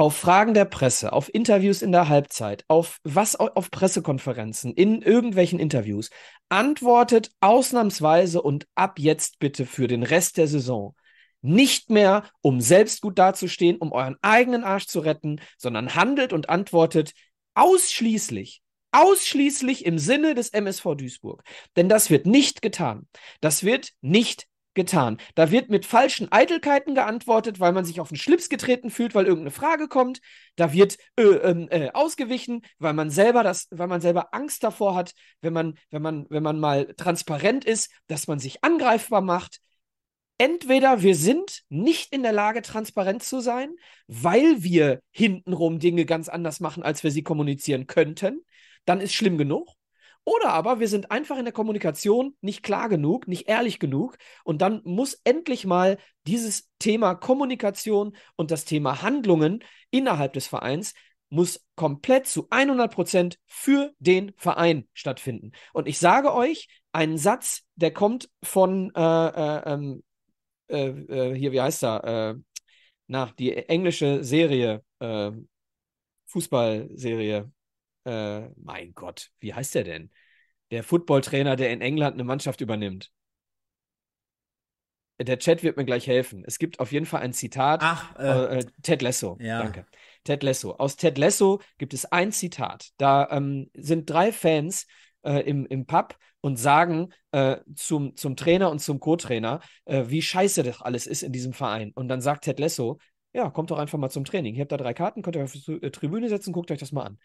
Auf 0.00 0.16
Fragen 0.16 0.54
der 0.54 0.64
Presse, 0.64 1.12
auf 1.12 1.28
Interviews 1.34 1.82
in 1.82 1.90
der 1.90 2.08
Halbzeit, 2.08 2.64
auf 2.68 3.00
was 3.02 3.34
auf 3.34 3.72
Pressekonferenzen, 3.72 4.72
in 4.72 5.02
irgendwelchen 5.02 5.58
Interviews, 5.58 6.10
antwortet 6.48 7.32
ausnahmsweise 7.40 8.40
und 8.40 8.68
ab 8.76 9.00
jetzt 9.00 9.40
bitte 9.40 9.66
für 9.66 9.88
den 9.88 10.04
Rest 10.04 10.36
der 10.36 10.46
Saison 10.46 10.94
nicht 11.40 11.90
mehr, 11.90 12.22
um 12.42 12.60
selbst 12.60 13.00
gut 13.02 13.18
dazustehen, 13.18 13.76
um 13.78 13.90
euren 13.90 14.14
eigenen 14.22 14.62
Arsch 14.62 14.86
zu 14.86 15.00
retten, 15.00 15.40
sondern 15.56 15.96
handelt 15.96 16.32
und 16.32 16.48
antwortet 16.48 17.12
ausschließlich, 17.54 18.62
ausschließlich 18.92 19.84
im 19.84 19.98
Sinne 19.98 20.36
des 20.36 20.50
MSV 20.50 20.94
Duisburg. 20.96 21.42
Denn 21.74 21.88
das 21.88 22.08
wird 22.08 22.24
nicht 22.24 22.62
getan. 22.62 23.08
Das 23.40 23.64
wird 23.64 23.90
nicht 24.00 24.46
getan. 24.78 25.18
Da 25.34 25.50
wird 25.50 25.68
mit 25.68 25.84
falschen 25.84 26.30
Eitelkeiten 26.30 26.94
geantwortet, 26.94 27.58
weil 27.58 27.72
man 27.72 27.84
sich 27.84 28.00
auf 28.00 28.08
den 28.08 28.16
Schlips 28.16 28.48
getreten 28.48 28.90
fühlt, 28.90 29.14
weil 29.14 29.26
irgendeine 29.26 29.50
Frage 29.50 29.88
kommt. 29.88 30.20
Da 30.56 30.72
wird 30.72 30.96
äh, 31.16 31.22
ähm, 31.22 31.68
äh, 31.70 31.90
ausgewichen, 31.92 32.62
weil 32.78 32.94
man 32.94 33.10
selber 33.10 33.42
das, 33.42 33.66
weil 33.70 33.88
man 33.88 34.00
selber 34.00 34.32
Angst 34.32 34.62
davor 34.62 34.94
hat, 34.94 35.12
wenn 35.42 35.52
man, 35.52 35.74
wenn 35.90 36.02
man, 36.02 36.26
wenn 36.30 36.42
man 36.44 36.60
mal 36.60 36.94
transparent 36.96 37.64
ist, 37.64 37.90
dass 38.06 38.28
man 38.28 38.38
sich 38.38 38.62
angreifbar 38.62 39.20
macht 39.20 39.60
entweder 40.38 41.02
wir 41.02 41.16
sind 41.16 41.64
nicht 41.68 42.12
in 42.12 42.22
der 42.22 42.32
Lage, 42.32 42.62
transparent 42.62 43.24
zu 43.24 43.40
sein, 43.40 43.74
weil 44.06 44.62
wir 44.62 45.02
hintenrum 45.10 45.80
Dinge 45.80 46.06
ganz 46.06 46.28
anders 46.28 46.60
machen, 46.60 46.84
als 46.84 47.02
wir 47.02 47.10
sie 47.10 47.24
kommunizieren 47.24 47.88
könnten, 47.88 48.44
dann 48.84 49.00
ist 49.00 49.14
schlimm 49.14 49.36
genug. 49.36 49.68
Oder 50.28 50.52
aber 50.52 50.78
wir 50.78 50.88
sind 50.88 51.10
einfach 51.10 51.38
in 51.38 51.46
der 51.46 51.54
Kommunikation 51.54 52.36
nicht 52.42 52.62
klar 52.62 52.90
genug, 52.90 53.28
nicht 53.28 53.48
ehrlich 53.48 53.78
genug. 53.78 54.18
Und 54.44 54.60
dann 54.60 54.82
muss 54.84 55.18
endlich 55.24 55.64
mal 55.64 55.96
dieses 56.26 56.68
Thema 56.78 57.14
Kommunikation 57.14 58.14
und 58.36 58.50
das 58.50 58.66
Thema 58.66 59.00
Handlungen 59.00 59.64
innerhalb 59.90 60.34
des 60.34 60.46
Vereins 60.46 60.92
muss 61.30 61.64
komplett 61.76 62.26
zu 62.26 62.46
100 62.50 62.92
Prozent 62.92 63.38
für 63.46 63.94
den 64.00 64.34
Verein 64.36 64.86
stattfinden. 64.92 65.52
Und 65.72 65.88
ich 65.88 65.98
sage 65.98 66.34
euch 66.34 66.68
einen 66.92 67.16
Satz, 67.16 67.62
der 67.76 67.94
kommt 67.94 68.28
von, 68.42 68.92
äh, 68.94 69.00
äh, 69.00 69.62
ähm, 69.72 70.02
äh, 70.68 70.88
äh 70.88 71.34
hier, 71.38 71.52
wie 71.52 71.62
heißt 71.62 71.84
er? 71.84 72.04
Äh, 72.04 72.34
na, 73.06 73.32
die 73.38 73.56
englische 73.56 74.22
Serie, 74.22 74.84
äh, 78.08 78.50
mein 78.56 78.94
Gott, 78.94 79.30
wie 79.40 79.54
heißt 79.54 79.74
der 79.74 79.84
denn? 79.84 80.10
Der 80.70 80.82
Footballtrainer, 80.82 81.56
der 81.56 81.72
in 81.72 81.80
England 81.80 82.14
eine 82.14 82.24
Mannschaft 82.24 82.60
übernimmt. 82.60 83.10
Der 85.20 85.38
Chat 85.38 85.62
wird 85.64 85.76
mir 85.76 85.84
gleich 85.84 86.06
helfen. 86.06 86.44
Es 86.46 86.58
gibt 86.58 86.78
auf 86.78 86.92
jeden 86.92 87.06
Fall 87.06 87.22
ein 87.22 87.32
Zitat. 87.32 87.80
Ach, 87.82 88.14
äh, 88.16 88.64
Ted 88.82 89.02
Lasso. 89.02 89.36
Ja. 89.40 89.62
Danke. 89.62 89.84
Ted 90.22 90.42
Lasso. 90.44 90.72
Aus 90.76 90.96
Ted 90.96 91.18
Lasso 91.18 91.60
gibt 91.76 91.92
es 91.92 92.04
ein 92.04 92.30
Zitat. 92.30 92.90
Da 92.98 93.28
ähm, 93.30 93.68
sind 93.74 94.08
drei 94.08 94.30
Fans 94.30 94.86
äh, 95.22 95.40
im, 95.40 95.66
im 95.66 95.86
Pub 95.86 96.16
und 96.40 96.56
sagen 96.56 97.08
äh, 97.32 97.56
zum, 97.74 98.14
zum 98.14 98.36
Trainer 98.36 98.70
und 98.70 98.78
zum 98.78 99.00
Co-Trainer, 99.00 99.60
äh, 99.86 100.04
wie 100.06 100.22
scheiße 100.22 100.62
das 100.62 100.82
alles 100.82 101.08
ist 101.08 101.22
in 101.22 101.32
diesem 101.32 101.52
Verein. 101.52 101.90
Und 101.94 102.08
dann 102.08 102.20
sagt 102.20 102.44
Ted 102.44 102.60
Lasso, 102.60 102.98
ja, 103.32 103.50
kommt 103.50 103.70
doch 103.70 103.78
einfach 103.78 103.98
mal 103.98 104.10
zum 104.10 104.24
Training. 104.24 104.54
Ihr 104.54 104.62
habt 104.62 104.72
da 104.72 104.76
drei 104.76 104.94
Karten, 104.94 105.22
könnt 105.22 105.36
ihr 105.36 105.44
auf 105.44 105.52
die 105.52 105.72
äh, 105.82 105.90
Tribüne 105.90 106.28
setzen, 106.28 106.52
guckt 106.52 106.70
euch 106.70 106.78
das 106.78 106.92
mal 106.92 107.04
an. 107.04 107.18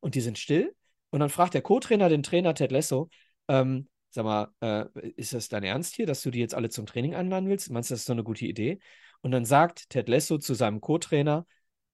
Und 0.00 0.14
die 0.14 0.20
sind 0.20 0.38
still. 0.38 0.74
Und 1.10 1.20
dann 1.20 1.28
fragt 1.28 1.54
der 1.54 1.62
Co-Trainer 1.62 2.08
den 2.08 2.22
Trainer 2.22 2.54
Ted 2.54 2.72
Lasso, 2.72 3.10
ähm, 3.48 3.88
sag 4.10 4.24
mal, 4.24 4.52
äh, 4.60 4.86
ist 5.16 5.32
das 5.32 5.48
dein 5.48 5.64
Ernst 5.64 5.94
hier, 5.94 6.06
dass 6.06 6.22
du 6.22 6.30
die 6.30 6.40
jetzt 6.40 6.54
alle 6.54 6.70
zum 6.70 6.86
Training 6.86 7.14
einladen 7.14 7.48
willst? 7.48 7.70
Meinst 7.70 7.90
du, 7.90 7.94
das 7.94 8.00
ist 8.00 8.06
so 8.06 8.12
eine 8.12 8.24
gute 8.24 8.46
Idee? 8.46 8.80
Und 9.22 9.32
dann 9.32 9.44
sagt 9.44 9.90
Ted 9.90 10.08
Lasso 10.08 10.38
zu 10.38 10.54
seinem 10.54 10.80
Co-Trainer, 10.80 11.46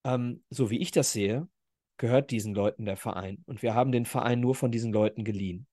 ähm, 0.04 0.44
so 0.50 0.70
wie 0.70 0.78
ich 0.78 0.90
das 0.90 1.12
sehe, 1.12 1.48
gehört 1.96 2.30
diesen 2.30 2.54
Leuten 2.54 2.84
der 2.84 2.96
Verein. 2.96 3.42
Und 3.46 3.62
wir 3.62 3.74
haben 3.74 3.92
den 3.92 4.06
Verein 4.06 4.40
nur 4.40 4.54
von 4.54 4.70
diesen 4.70 4.92
Leuten 4.92 5.24
geliehen. 5.24 5.66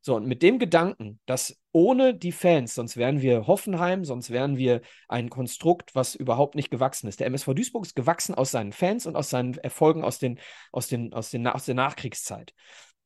So, 0.00 0.14
und 0.14 0.26
mit 0.26 0.42
dem 0.42 0.58
Gedanken, 0.58 1.20
dass 1.26 1.58
ohne 1.72 2.14
die 2.14 2.32
Fans, 2.32 2.74
sonst 2.74 2.96
wären 2.96 3.20
wir 3.20 3.46
Hoffenheim, 3.46 4.04
sonst 4.04 4.30
wären 4.30 4.56
wir 4.56 4.80
ein 5.08 5.28
Konstrukt, 5.28 5.94
was 5.94 6.14
überhaupt 6.14 6.54
nicht 6.54 6.70
gewachsen 6.70 7.08
ist. 7.08 7.20
Der 7.20 7.26
MSV 7.26 7.54
Duisburg 7.54 7.84
ist 7.84 7.96
gewachsen 7.96 8.34
aus 8.34 8.50
seinen 8.50 8.72
Fans 8.72 9.06
und 9.06 9.16
aus 9.16 9.30
seinen 9.30 9.54
Erfolgen 9.58 10.04
aus, 10.04 10.18
den, 10.18 10.38
aus, 10.72 10.88
den, 10.88 11.12
aus, 11.12 11.30
den, 11.30 11.46
aus 11.46 11.64
der 11.64 11.74
Nachkriegszeit. 11.74 12.54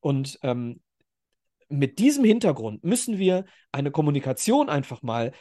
Und 0.01 0.39
ähm, 0.43 0.81
mit 1.69 1.99
diesem 1.99 2.25
Hintergrund 2.25 2.85
müssen 2.85 3.19
wir 3.19 3.47
eine 3.73 3.91
Kommunikation 3.91 4.69
einfach 4.69 5.03
mal 5.03 5.33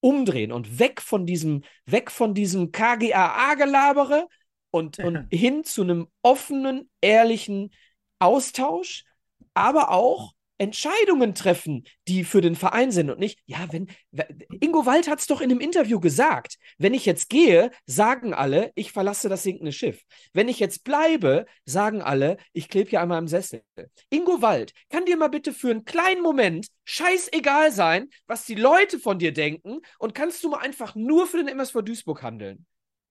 umdrehen 0.00 0.52
und 0.52 0.78
weg 0.78 1.00
von 1.00 1.26
diesem, 1.26 1.64
weg 1.86 2.10
von 2.10 2.34
diesem 2.34 2.70
KGAA-Gelabere 2.70 4.28
und, 4.70 4.98
und 4.98 5.26
hin 5.30 5.64
zu 5.64 5.82
einem 5.82 6.08
offenen, 6.22 6.90
ehrlichen 7.00 7.70
Austausch, 8.18 9.04
aber 9.54 9.90
auch 9.90 10.34
Entscheidungen 10.58 11.34
treffen, 11.34 11.84
die 12.08 12.24
für 12.24 12.40
den 12.40 12.56
Verein 12.56 12.90
sind 12.90 13.10
und 13.10 13.18
nicht, 13.18 13.40
ja, 13.46 13.66
wenn, 13.70 13.86
Ingo 14.60 14.86
Wald 14.86 15.08
hat 15.08 15.20
es 15.20 15.26
doch 15.26 15.40
in 15.40 15.50
einem 15.50 15.60
Interview 15.60 16.00
gesagt, 16.00 16.58
wenn 16.78 16.94
ich 16.94 17.06
jetzt 17.06 17.30
gehe, 17.30 17.70
sagen 17.86 18.34
alle, 18.34 18.72
ich 18.74 18.92
verlasse 18.92 19.28
das 19.28 19.44
sinkende 19.44 19.72
Schiff. 19.72 20.02
Wenn 20.32 20.48
ich 20.48 20.58
jetzt 20.58 20.84
bleibe, 20.84 21.46
sagen 21.64 22.02
alle, 22.02 22.36
ich 22.52 22.68
klebe 22.68 22.90
hier 22.90 23.00
einmal 23.00 23.18
im 23.18 23.28
Sessel. 23.28 23.62
Ingo 24.10 24.42
Wald, 24.42 24.72
kann 24.90 25.06
dir 25.06 25.16
mal 25.16 25.28
bitte 25.28 25.52
für 25.52 25.70
einen 25.70 25.84
kleinen 25.84 26.22
Moment 26.22 26.66
scheißegal 26.84 27.70
sein, 27.72 28.08
was 28.26 28.44
die 28.44 28.56
Leute 28.56 28.98
von 28.98 29.18
dir 29.18 29.32
denken 29.32 29.78
und 29.98 30.14
kannst 30.14 30.42
du 30.42 30.50
mal 30.50 30.58
einfach 30.58 30.94
nur 30.94 31.26
für 31.26 31.38
den 31.38 31.48
MSV 31.48 31.82
Duisburg 31.82 32.22
handeln? 32.22 32.66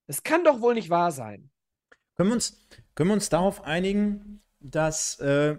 Das 0.06 0.22
kann 0.22 0.44
doch 0.44 0.60
wohl 0.60 0.74
nicht 0.74 0.90
wahr 0.90 1.12
sein. 1.12 1.50
Können 2.16 2.30
wir 2.30 2.34
uns, 2.34 2.58
können 2.94 3.10
wir 3.10 3.14
uns 3.14 3.28
darauf 3.28 3.62
einigen, 3.62 4.42
dass 4.60 5.18
äh, 5.20 5.56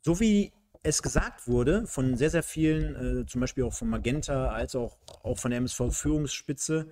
so 0.00 0.18
wie 0.20 0.52
es 0.82 1.02
gesagt 1.02 1.46
wurde 1.46 1.86
von 1.86 2.16
sehr, 2.16 2.30
sehr 2.30 2.42
vielen, 2.42 3.22
äh, 3.22 3.26
zum 3.26 3.40
Beispiel 3.40 3.64
auch 3.64 3.74
von 3.74 3.88
Magenta, 3.88 4.48
als 4.48 4.74
auch, 4.74 4.98
auch 5.22 5.38
von 5.38 5.50
der 5.50 5.58
MSV-Führungsspitze, 5.58 6.88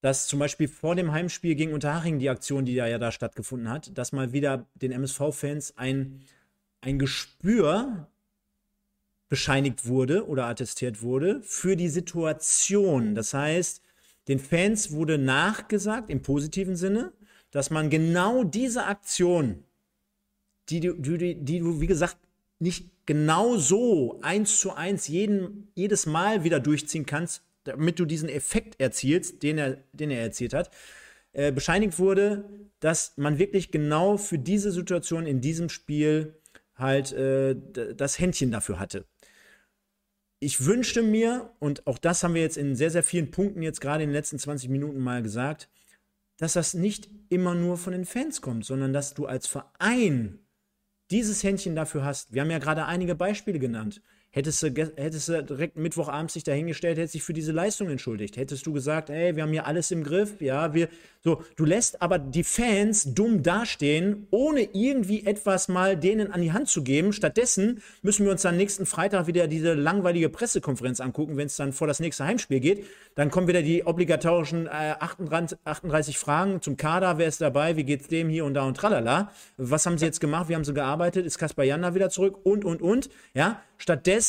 dass 0.00 0.26
zum 0.26 0.38
Beispiel 0.38 0.68
vor 0.68 0.96
dem 0.96 1.12
Heimspiel 1.12 1.54
gegen 1.54 1.72
Unterhaching 1.72 2.18
die 2.18 2.28
Aktion, 2.28 2.64
die 2.64 2.74
da 2.74 2.86
ja 2.86 2.98
da 2.98 3.12
stattgefunden 3.12 3.70
hat, 3.70 3.96
dass 3.96 4.12
mal 4.12 4.32
wieder 4.32 4.66
den 4.74 4.90
MSV-Fans 4.90 5.76
ein, 5.76 6.24
ein 6.80 6.98
Gespür 6.98 8.08
bescheinigt 9.28 9.86
wurde 9.86 10.26
oder 10.26 10.46
attestiert 10.46 11.02
wurde 11.02 11.40
für 11.42 11.76
die 11.76 11.88
Situation. 11.88 13.14
Das 13.14 13.32
heißt, 13.32 13.80
den 14.28 14.38
Fans 14.38 14.90
wurde 14.92 15.18
nachgesagt, 15.18 16.10
im 16.10 16.22
positiven 16.22 16.76
Sinne, 16.76 17.12
dass 17.50 17.70
man 17.70 17.88
genau 17.88 18.44
diese 18.44 18.84
Aktion, 18.84 19.64
die, 20.68 20.80
die, 20.80 21.34
die 21.36 21.58
du, 21.60 21.80
wie 21.80 21.86
gesagt, 21.86 22.18
nicht 22.62 22.92
genau 23.06 23.56
so 23.56 24.20
eins 24.22 24.60
zu 24.60 24.72
eins 24.72 25.08
jeden, 25.08 25.70
jedes 25.74 26.06
Mal 26.06 26.44
wieder 26.44 26.60
durchziehen 26.60 27.06
kannst, 27.06 27.42
damit 27.64 27.98
du 27.98 28.04
diesen 28.04 28.28
Effekt 28.28 28.80
erzielst, 28.80 29.42
den 29.42 29.58
er, 29.58 29.78
den 29.92 30.10
er 30.10 30.22
erzielt 30.22 30.54
hat, 30.54 30.70
äh, 31.32 31.52
bescheinigt 31.52 31.98
wurde, 31.98 32.44
dass 32.80 33.16
man 33.16 33.38
wirklich 33.38 33.70
genau 33.70 34.16
für 34.16 34.38
diese 34.38 34.70
Situation 34.70 35.26
in 35.26 35.40
diesem 35.40 35.68
Spiel 35.68 36.40
halt 36.76 37.12
äh, 37.12 37.56
das 37.96 38.18
Händchen 38.18 38.50
dafür 38.50 38.78
hatte. 38.78 39.06
Ich 40.38 40.64
wünschte 40.64 41.02
mir, 41.02 41.54
und 41.60 41.86
auch 41.86 41.98
das 41.98 42.22
haben 42.24 42.34
wir 42.34 42.42
jetzt 42.42 42.56
in 42.56 42.74
sehr, 42.74 42.90
sehr 42.90 43.04
vielen 43.04 43.30
Punkten 43.30 43.62
jetzt 43.62 43.80
gerade 43.80 44.02
in 44.02 44.10
den 44.10 44.14
letzten 44.14 44.38
20 44.38 44.68
Minuten 44.70 44.98
mal 44.98 45.22
gesagt, 45.22 45.68
dass 46.38 46.54
das 46.54 46.74
nicht 46.74 47.08
immer 47.28 47.54
nur 47.54 47.76
von 47.76 47.92
den 47.92 48.04
Fans 48.04 48.40
kommt, 48.40 48.64
sondern 48.64 48.92
dass 48.92 49.14
du 49.14 49.26
als 49.26 49.46
Verein 49.46 50.41
dieses 51.12 51.42
Händchen 51.44 51.76
dafür 51.76 52.04
hast. 52.04 52.32
Wir 52.32 52.42
haben 52.42 52.50
ja 52.50 52.58
gerade 52.58 52.86
einige 52.86 53.14
Beispiele 53.14 53.58
genannt. 53.58 54.02
Hättest 54.34 54.62
du, 54.62 54.68
hättest 54.96 55.28
du 55.28 55.44
direkt 55.44 55.76
Mittwochabend 55.76 56.30
sich 56.30 56.42
dahingestellt, 56.42 56.96
hättest 56.96 57.12
dich 57.12 57.22
für 57.22 57.34
diese 57.34 57.52
Leistung 57.52 57.90
entschuldigt. 57.90 58.38
Hättest 58.38 58.64
du 58.64 58.72
gesagt, 58.72 59.10
ey, 59.10 59.36
wir 59.36 59.42
haben 59.42 59.52
hier 59.52 59.66
alles 59.66 59.90
im 59.90 60.02
Griff, 60.02 60.40
ja, 60.40 60.72
wir, 60.72 60.88
so, 61.20 61.44
du 61.54 61.66
lässt 61.66 62.00
aber 62.00 62.18
die 62.18 62.42
Fans 62.42 63.14
dumm 63.14 63.42
dastehen, 63.42 64.26
ohne 64.30 64.70
irgendwie 64.72 65.26
etwas 65.26 65.68
mal 65.68 65.98
denen 65.98 66.32
an 66.32 66.40
die 66.40 66.50
Hand 66.52 66.68
zu 66.68 66.82
geben. 66.82 67.12
Stattdessen 67.12 67.82
müssen 68.00 68.24
wir 68.24 68.32
uns 68.32 68.40
dann 68.40 68.56
nächsten 68.56 68.86
Freitag 68.86 69.26
wieder 69.26 69.46
diese 69.48 69.74
langweilige 69.74 70.30
Pressekonferenz 70.30 71.00
angucken, 71.00 71.36
wenn 71.36 71.46
es 71.46 71.56
dann 71.56 71.74
vor 71.74 71.86
das 71.86 72.00
nächste 72.00 72.24
Heimspiel 72.24 72.60
geht. 72.60 72.86
Dann 73.14 73.30
kommen 73.30 73.48
wieder 73.48 73.60
die 73.60 73.84
obligatorischen 73.84 74.66
äh, 74.66 74.94
38, 74.98 75.58
38 75.64 76.18
Fragen 76.18 76.62
zum 76.62 76.78
Kader, 76.78 77.18
wer 77.18 77.28
ist 77.28 77.42
dabei, 77.42 77.76
wie 77.76 77.84
geht's 77.84 78.08
dem 78.08 78.30
hier 78.30 78.46
und 78.46 78.54
da 78.54 78.64
und 78.64 78.78
tralala. 78.78 79.30
Was 79.58 79.84
haben 79.84 79.98
sie 79.98 80.06
jetzt 80.06 80.20
gemacht, 80.20 80.48
wie 80.48 80.54
haben 80.54 80.64
sie 80.64 80.72
gearbeitet, 80.72 81.26
ist 81.26 81.36
Kaspar 81.36 81.66
Janda 81.66 81.94
wieder 81.94 82.08
zurück 82.08 82.38
und, 82.44 82.64
und, 82.64 82.80
und, 82.80 83.10
ja. 83.34 83.60
Stattdessen 83.78 84.21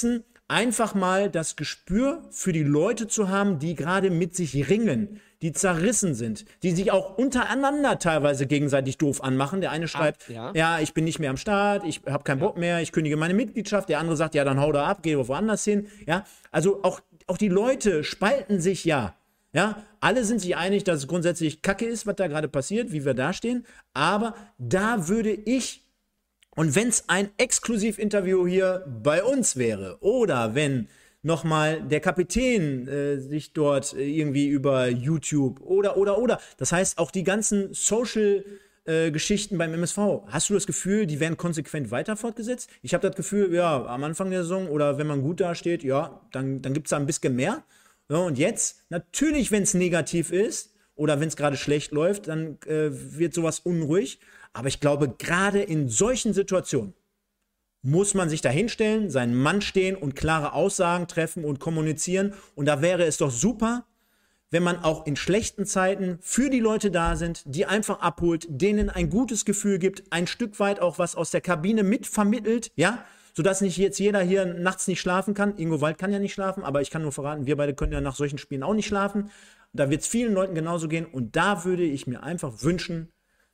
einfach 0.48 0.94
mal 0.94 1.30
das 1.30 1.56
Gespür 1.56 2.22
für 2.30 2.53
die 2.53 2.64
Leute 2.64 3.07
zu 3.07 3.30
haben, 3.30 3.60
die 3.60 3.76
gerade 3.76 4.10
mit 4.10 4.36
sich 4.36 4.70
ringen, 4.70 5.20
die 5.41 5.52
zerrissen 5.52 6.14
sind, 6.14 6.45
die 6.61 6.72
sich 6.72 6.91
auch 6.91 7.18
untereinander 7.18 7.99
teilweise 7.99 8.45
gegenseitig 8.45 8.98
doof 8.98 9.24
anmachen. 9.24 9.61
Der 9.61 9.72
eine 9.72 9.88
schreibt, 9.88 10.26
ah, 10.30 10.32
ja. 10.34 10.52
ja. 10.53 10.80
ich 10.80 10.94
bin 10.94 11.06
nicht 11.06 11.20
mehr 11.20 11.30
am 11.30 11.38
Start, 11.38 11.84
ich 11.86 12.02
habe 12.07 12.24
keinen 12.24 12.40
Bock 12.40 12.57
mehr, 12.57 12.82
ich 12.82 12.91
kündige 12.91 13.18
meine 13.18 13.34
Mitgliedschaft. 13.34 13.90
Der 13.90 13.99
andere 13.99 14.15
sagt, 14.15 14.36
ja, 14.36 14.44
dann 14.44 14.60
hau 14.60 14.72
da 14.72 14.86
ab, 14.86 14.99
geh 15.02 15.18
woanders 15.18 15.64
hin. 15.64 15.88
Ja, 16.06 16.26
also 16.52 16.84
auch, 16.84 17.02
auch 17.28 17.38
die 17.38 17.49
Leute 17.49 18.03
spalten 18.03 18.61
sich 18.61 18.86
ja. 18.86 19.15
Ja, 19.56 19.84
alle 19.99 20.24
sind 20.26 20.40
sich 20.40 20.56
einig, 20.56 20.84
dass 20.84 20.98
es 20.98 21.07
grundsätzlich 21.07 21.61
Kacke 21.61 21.86
ist, 21.86 22.07
was 22.07 22.15
da 22.15 22.28
gerade 22.28 22.48
passiert, 22.48 22.91
wie 22.91 23.06
wir 23.06 23.14
da 23.14 23.34
stehen. 23.34 23.65
Aber 23.94 24.34
da 24.57 25.07
würde 25.07 25.32
ich 25.32 25.83
und 26.56 26.76
wenn 26.76 26.88
es 26.88 27.06
ein 27.08 27.30
Exklusivinterview 27.38 28.48
hier 28.48 28.86
bei 29.04 29.24
uns 29.24 29.56
wäre 29.56 29.98
oder 30.02 30.56
wenn 30.56 30.88
nochmal 31.22 31.82
der 31.82 32.00
Kapitän 32.00 32.88
äh, 32.88 33.20
sich 33.20 33.54
dort 33.54 33.94
äh, 33.94 34.04
irgendwie 34.04 34.48
über 34.48 34.88
YouTube 34.90 35.62
oder, 35.62 35.98
oder, 35.98 36.18
oder. 36.18 36.40
Das 36.58 36.72
heißt, 36.72 36.98
auch 36.98 37.12
die 37.12 37.24
ganzen 37.24 37.74
Social- 37.74 38.44
äh, 38.86 39.12
Geschichten 39.12 39.58
beim 39.58 39.74
MSV. 39.74 39.98
Hast 40.28 40.50
du 40.50 40.56
das 40.56 40.68
Gefühl, 40.68 41.06
die 41.06 41.22
werden 41.22 41.38
konsequent 41.38 41.90
weiter 41.90 42.18
fortgesetzt? 42.18 42.70
Ich 42.82 42.94
habe 42.94 43.08
das 43.08 43.16
Gefühl, 43.16 43.54
ja, 43.54 43.86
am 43.86 44.04
Anfang 44.04 44.30
der 44.30 44.44
Saison 44.44 44.68
oder 44.68 44.98
wenn 44.98 45.08
man 45.08 45.22
gut 45.22 45.40
dasteht, 45.40 45.84
ja, 45.84 46.20
dann, 46.34 46.62
dann 46.62 46.74
gibt 46.74 46.88
es 46.88 46.90
da 46.90 46.98
ein 46.98 47.06
bisschen 47.06 47.34
mehr. 47.34 47.64
Ja, 48.10 48.18
und 48.18 48.38
jetzt, 48.38 48.84
natürlich, 48.90 49.52
wenn 49.52 49.64
es 49.64 49.74
negativ 49.74 50.34
ist 50.34 50.74
oder 50.96 51.22
wenn 51.22 51.30
es 51.30 51.38
gerade 51.38 51.56
schlecht 51.56 51.94
läuft, 51.94 52.28
dann 52.28 52.58
äh, 52.66 52.90
wird 52.92 53.34
sowas 53.34 53.60
unruhig. 53.60 54.20
Aber 54.54 54.68
ich 54.68 54.80
glaube, 54.80 55.10
gerade 55.10 55.62
in 55.62 55.90
solchen 55.90 56.34
Situationen 56.34 56.94
muss 57.82 58.14
man 58.14 58.30
sich 58.30 58.42
dahinstellen, 58.42 59.10
seinen 59.10 59.36
Mann 59.36 59.62
stehen 59.62 59.96
und 59.96 60.16
klare 60.16 60.54
Aussagen 60.54 61.08
treffen 61.08 61.44
und 61.44 61.60
kommunizieren. 61.60 62.34
Und 62.56 62.66
da 62.66 62.82
wäre 62.82 63.04
es 63.04 63.18
doch 63.18 63.32
super, 63.32 63.86
wenn 64.52 64.64
man 64.64 64.84
auch 64.84 65.06
in 65.06 65.16
schlechten 65.16 65.66
Zeiten 65.66 66.20
für 66.22 66.50
die 66.50 66.60
Leute 66.60 66.92
da 66.92 67.16
sind, 67.16 67.42
die 67.46 67.66
einfach 67.66 68.00
abholt, 68.00 68.46
denen 68.48 68.90
ein 68.90 69.10
gutes 69.10 69.46
Gefühl 69.46 69.80
gibt, 69.80 70.04
ein 70.12 70.28
Stück 70.28 70.60
weit 70.60 70.80
auch 70.80 71.00
was 71.00 71.16
aus 71.16 71.32
der 71.32 71.42
Kabine 71.42 71.84
mitvermittelt, 71.84 72.72
ja, 72.76 73.04
sodass 73.34 73.62
nicht 73.62 73.78
jetzt 73.78 74.00
jeder 74.00 74.22
hier 74.22 74.46
nachts 74.46 74.88
nicht 74.88 75.02
schlafen 75.02 75.34
kann. 75.34 75.58
Ingo 75.58 75.82
Wald 75.82 75.98
kann 75.98 76.12
ja 76.12 76.20
nicht 76.20 76.34
schlafen, 76.34 76.64
aber 76.64 76.82
ich 76.82 76.92
kann 76.92 77.02
nur 77.02 77.12
verraten, 77.12 77.48
wir 77.48 77.58
beide 77.58 77.74
können 77.74 77.92
ja 77.92 78.00
nach 78.00 78.16
solchen 78.16 78.38
Spielen 78.38 78.64
auch 78.64 78.76
nicht 78.76 78.86
schlafen. 78.86 79.32
Da 79.74 79.90
wird 79.90 80.02
es 80.02 80.08
vielen 80.08 80.36
Leuten 80.36 80.54
genauso 80.54 80.88
gehen 80.88 81.06
und 81.06 81.36
da 81.36 81.66
würde 81.66 81.84
ich 81.84 82.06
mir 82.06 82.22
einfach 82.22 82.62
wünschen, 82.62 83.10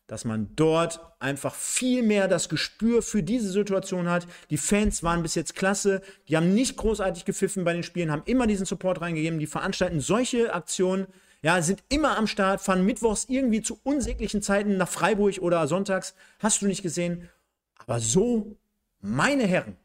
dass 0.09 0.25
man 0.25 0.49
dort 0.55 0.99
einfach 1.19 1.53
viel 1.53 2.01
mehr 2.01 2.27
das 2.27 2.49
Gespür 2.49 3.03
für 3.03 3.21
diese 3.21 3.49
Situation 3.51 4.09
hat. 4.09 4.25
Die 4.49 4.57
Fans 4.57 5.03
waren 5.03 5.21
bis 5.21 5.35
jetzt 5.35 5.55
klasse, 5.55 6.01
die 6.27 6.35
haben 6.35 6.53
nicht 6.55 6.77
großartig 6.77 7.25
gepfiffen 7.25 7.63
bei 7.63 7.73
den 7.73 7.83
Spielen, 7.83 8.11
haben 8.11 8.23
immer 8.25 8.47
diesen 8.47 8.65
Support 8.65 9.01
reingegeben, 9.01 9.37
die 9.37 9.45
veranstalten 9.45 9.99
solche 9.99 10.51
Aktionen, 10.53 11.05
ja, 11.43 11.61
sind 11.61 11.83
immer 11.89 12.17
am 12.17 12.25
Start, 12.25 12.59
fahren 12.59 12.85
mittwochs 12.85 13.25
irgendwie 13.29 13.61
zu 13.61 13.79
unsäglichen 13.83 14.41
Zeiten 14.41 14.77
nach 14.77 14.89
Freiburg 14.89 15.37
oder 15.39 15.67
sonntags, 15.67 16.15
hast 16.39 16.63
du 16.63 16.65
nicht 16.65 16.81
gesehen. 16.81 17.29
Aber 17.77 17.99
so, 17.99 18.57
meine 18.99 19.45
Herren. 19.45 19.77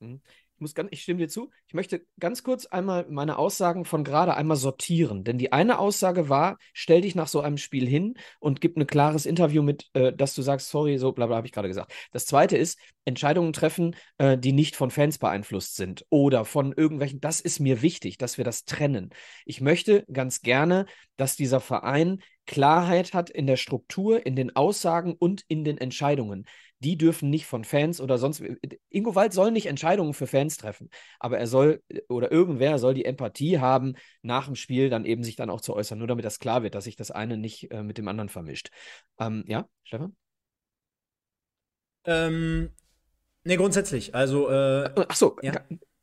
Mhm. 0.00 0.20
Ich, 0.56 0.60
muss 0.62 0.74
ganz, 0.74 0.88
ich 0.90 1.02
stimme 1.02 1.18
dir 1.18 1.28
zu. 1.28 1.50
Ich 1.66 1.74
möchte 1.74 2.06
ganz 2.18 2.42
kurz 2.42 2.64
einmal 2.64 3.04
meine 3.10 3.36
Aussagen 3.36 3.84
von 3.84 4.04
gerade 4.04 4.34
einmal 4.34 4.56
sortieren. 4.56 5.22
Denn 5.22 5.36
die 5.36 5.52
eine 5.52 5.78
Aussage 5.78 6.30
war, 6.30 6.56
stell 6.72 7.02
dich 7.02 7.14
nach 7.14 7.28
so 7.28 7.42
einem 7.42 7.58
Spiel 7.58 7.86
hin 7.86 8.14
und 8.40 8.62
gib 8.62 8.74
ein 8.78 8.86
klares 8.86 9.26
Interview 9.26 9.62
mit, 9.62 9.90
äh, 9.92 10.14
dass 10.14 10.34
du 10.34 10.40
sagst, 10.40 10.70
sorry, 10.70 10.96
so 10.96 11.12
bla 11.12 11.26
bla, 11.26 11.36
habe 11.36 11.46
ich 11.46 11.52
gerade 11.52 11.68
gesagt. 11.68 11.92
Das 12.10 12.24
zweite 12.24 12.56
ist, 12.56 12.78
Entscheidungen 13.04 13.52
treffen, 13.52 13.96
äh, 14.16 14.38
die 14.38 14.52
nicht 14.52 14.76
von 14.76 14.90
Fans 14.90 15.18
beeinflusst 15.18 15.76
sind 15.76 16.06
oder 16.08 16.46
von 16.46 16.72
irgendwelchen. 16.72 17.20
Das 17.20 17.42
ist 17.42 17.60
mir 17.60 17.82
wichtig, 17.82 18.16
dass 18.16 18.38
wir 18.38 18.44
das 18.46 18.64
trennen. 18.64 19.10
Ich 19.44 19.60
möchte 19.60 20.06
ganz 20.10 20.40
gerne, 20.40 20.86
dass 21.18 21.36
dieser 21.36 21.60
Verein 21.60 22.22
Klarheit 22.46 23.12
hat 23.12 23.28
in 23.28 23.46
der 23.46 23.56
Struktur, 23.56 24.24
in 24.24 24.36
den 24.36 24.56
Aussagen 24.56 25.14
und 25.18 25.44
in 25.48 25.64
den 25.64 25.76
Entscheidungen 25.76 26.46
die 26.80 26.98
dürfen 26.98 27.30
nicht 27.30 27.46
von 27.46 27.64
Fans 27.64 28.00
oder 28.00 28.18
sonst. 28.18 28.42
Ingo 28.90 29.14
Wald 29.14 29.32
soll 29.32 29.50
nicht 29.50 29.66
Entscheidungen 29.66 30.14
für 30.14 30.26
Fans 30.26 30.56
treffen, 30.56 30.90
aber 31.18 31.38
er 31.38 31.46
soll 31.46 31.82
oder 32.08 32.30
irgendwer 32.30 32.78
soll 32.78 32.94
die 32.94 33.04
Empathie 33.04 33.58
haben, 33.58 33.94
nach 34.22 34.46
dem 34.46 34.56
Spiel 34.56 34.90
dann 34.90 35.04
eben 35.04 35.24
sich 35.24 35.36
dann 35.36 35.50
auch 35.50 35.60
zu 35.60 35.74
äußern, 35.74 35.98
nur 35.98 36.08
damit 36.08 36.24
das 36.24 36.38
klar 36.38 36.62
wird, 36.62 36.74
dass 36.74 36.84
sich 36.84 36.96
das 36.96 37.10
eine 37.10 37.36
nicht 37.36 37.70
äh, 37.70 37.82
mit 37.82 37.98
dem 37.98 38.08
anderen 38.08 38.28
vermischt. 38.28 38.70
Ähm, 39.18 39.44
ja, 39.46 39.68
Stefan? 39.84 40.16
Ähm, 42.04 42.70
ne, 43.44 43.56
grundsätzlich. 43.56 44.14
Also. 44.14 44.48
Äh, 44.50 44.90
Ach 45.08 45.16
so, 45.16 45.36
ja, 45.42 45.52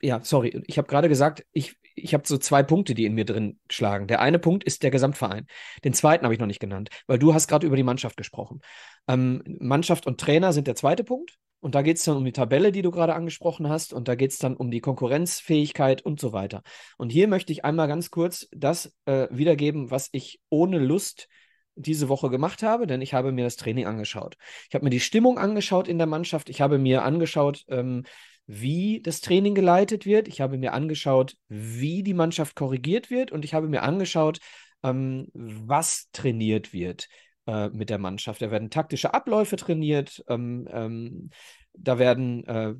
ja 0.03 0.19
sorry. 0.23 0.61
Ich 0.67 0.77
habe 0.77 0.87
gerade 0.87 1.09
gesagt, 1.09 1.45
ich, 1.51 1.75
ich 1.95 2.13
habe 2.13 2.27
so 2.27 2.37
zwei 2.37 2.61
Punkte, 2.63 2.93
die 2.93 3.05
in 3.05 3.13
mir 3.13 3.25
drin 3.25 3.59
schlagen. 3.69 4.07
Der 4.07 4.21
eine 4.21 4.39
Punkt 4.39 4.63
ist 4.63 4.83
der 4.83 4.91
Gesamtverein. 4.91 5.47
Den 5.83 5.93
zweiten 5.93 6.25
habe 6.25 6.33
ich 6.33 6.39
noch 6.39 6.47
nicht 6.47 6.59
genannt, 6.59 6.89
weil 7.07 7.19
du 7.19 7.33
hast 7.33 7.47
gerade 7.47 7.65
über 7.65 7.77
die 7.77 7.83
Mannschaft 7.83 8.17
gesprochen. 8.17 8.61
Ähm, 9.07 9.43
Mannschaft 9.59 10.05
und 10.05 10.19
Trainer 10.19 10.53
sind 10.53 10.67
der 10.67 10.75
zweite 10.75 11.03
Punkt. 11.03 11.37
Und 11.59 11.75
da 11.75 11.81
geht 11.81 11.95
es 11.95 12.03
dann 12.03 12.17
um 12.17 12.25
die 12.25 12.33
Tabelle, 12.33 12.73
die 12.73 12.81
du 12.81 12.91
gerade 12.91 13.15
angesprochen 13.15 13.69
hast. 13.69 13.93
Und 13.93 14.09
da 14.09 14.15
geht 14.15 14.31
es 14.31 14.37
dann 14.37 14.57
um 14.57 14.69
die 14.69 14.81
Konkurrenzfähigkeit 14.81 16.01
und 16.01 16.19
so 16.19 16.33
weiter. 16.33 16.61
Und 16.97 17.09
hier 17.09 17.29
möchte 17.29 17.53
ich 17.53 17.63
einmal 17.63 17.87
ganz 17.87 18.11
kurz 18.11 18.49
das 18.51 18.93
äh, 19.05 19.27
wiedergeben, 19.31 19.89
was 19.89 20.09
ich 20.11 20.41
ohne 20.49 20.77
Lust 20.77 21.29
diese 21.75 22.09
Woche 22.09 22.29
gemacht 22.29 22.63
habe, 22.63 22.85
denn 22.85 23.01
ich 23.01 23.13
habe 23.13 23.31
mir 23.31 23.45
das 23.45 23.55
Training 23.55 23.87
angeschaut. 23.87 24.35
Ich 24.69 24.75
habe 24.75 24.83
mir 24.83 24.91
die 24.91 24.99
Stimmung 24.99 25.37
angeschaut 25.37 25.87
in 25.87 25.97
der 25.97 26.07
Mannschaft. 26.07 26.49
Ich 26.49 26.61
habe 26.61 26.77
mir 26.77 27.03
angeschaut, 27.03 27.63
ähm, 27.67 28.03
wie 28.45 29.01
das 29.01 29.21
Training 29.21 29.55
geleitet 29.55 30.05
wird. 30.05 30.27
Ich 30.27 30.41
habe 30.41 30.57
mir 30.57 30.73
angeschaut, 30.73 31.35
wie 31.47 32.03
die 32.03 32.13
Mannschaft 32.13 32.55
korrigiert 32.55 33.09
wird 33.09 33.31
und 33.31 33.45
ich 33.45 33.53
habe 33.53 33.67
mir 33.67 33.83
angeschaut, 33.83 34.39
ähm, 34.83 35.27
was 35.33 36.09
trainiert 36.11 36.73
wird 36.73 37.07
äh, 37.47 37.69
mit 37.69 37.89
der 37.89 37.99
Mannschaft. 37.99 38.41
Da 38.41 38.51
werden 38.51 38.69
taktische 38.69 39.13
Abläufe 39.13 39.55
trainiert, 39.55 40.23
ähm, 40.27 40.67
ähm, 40.71 41.29
da 41.73 41.97
werden 41.99 42.45
äh, 42.45 42.73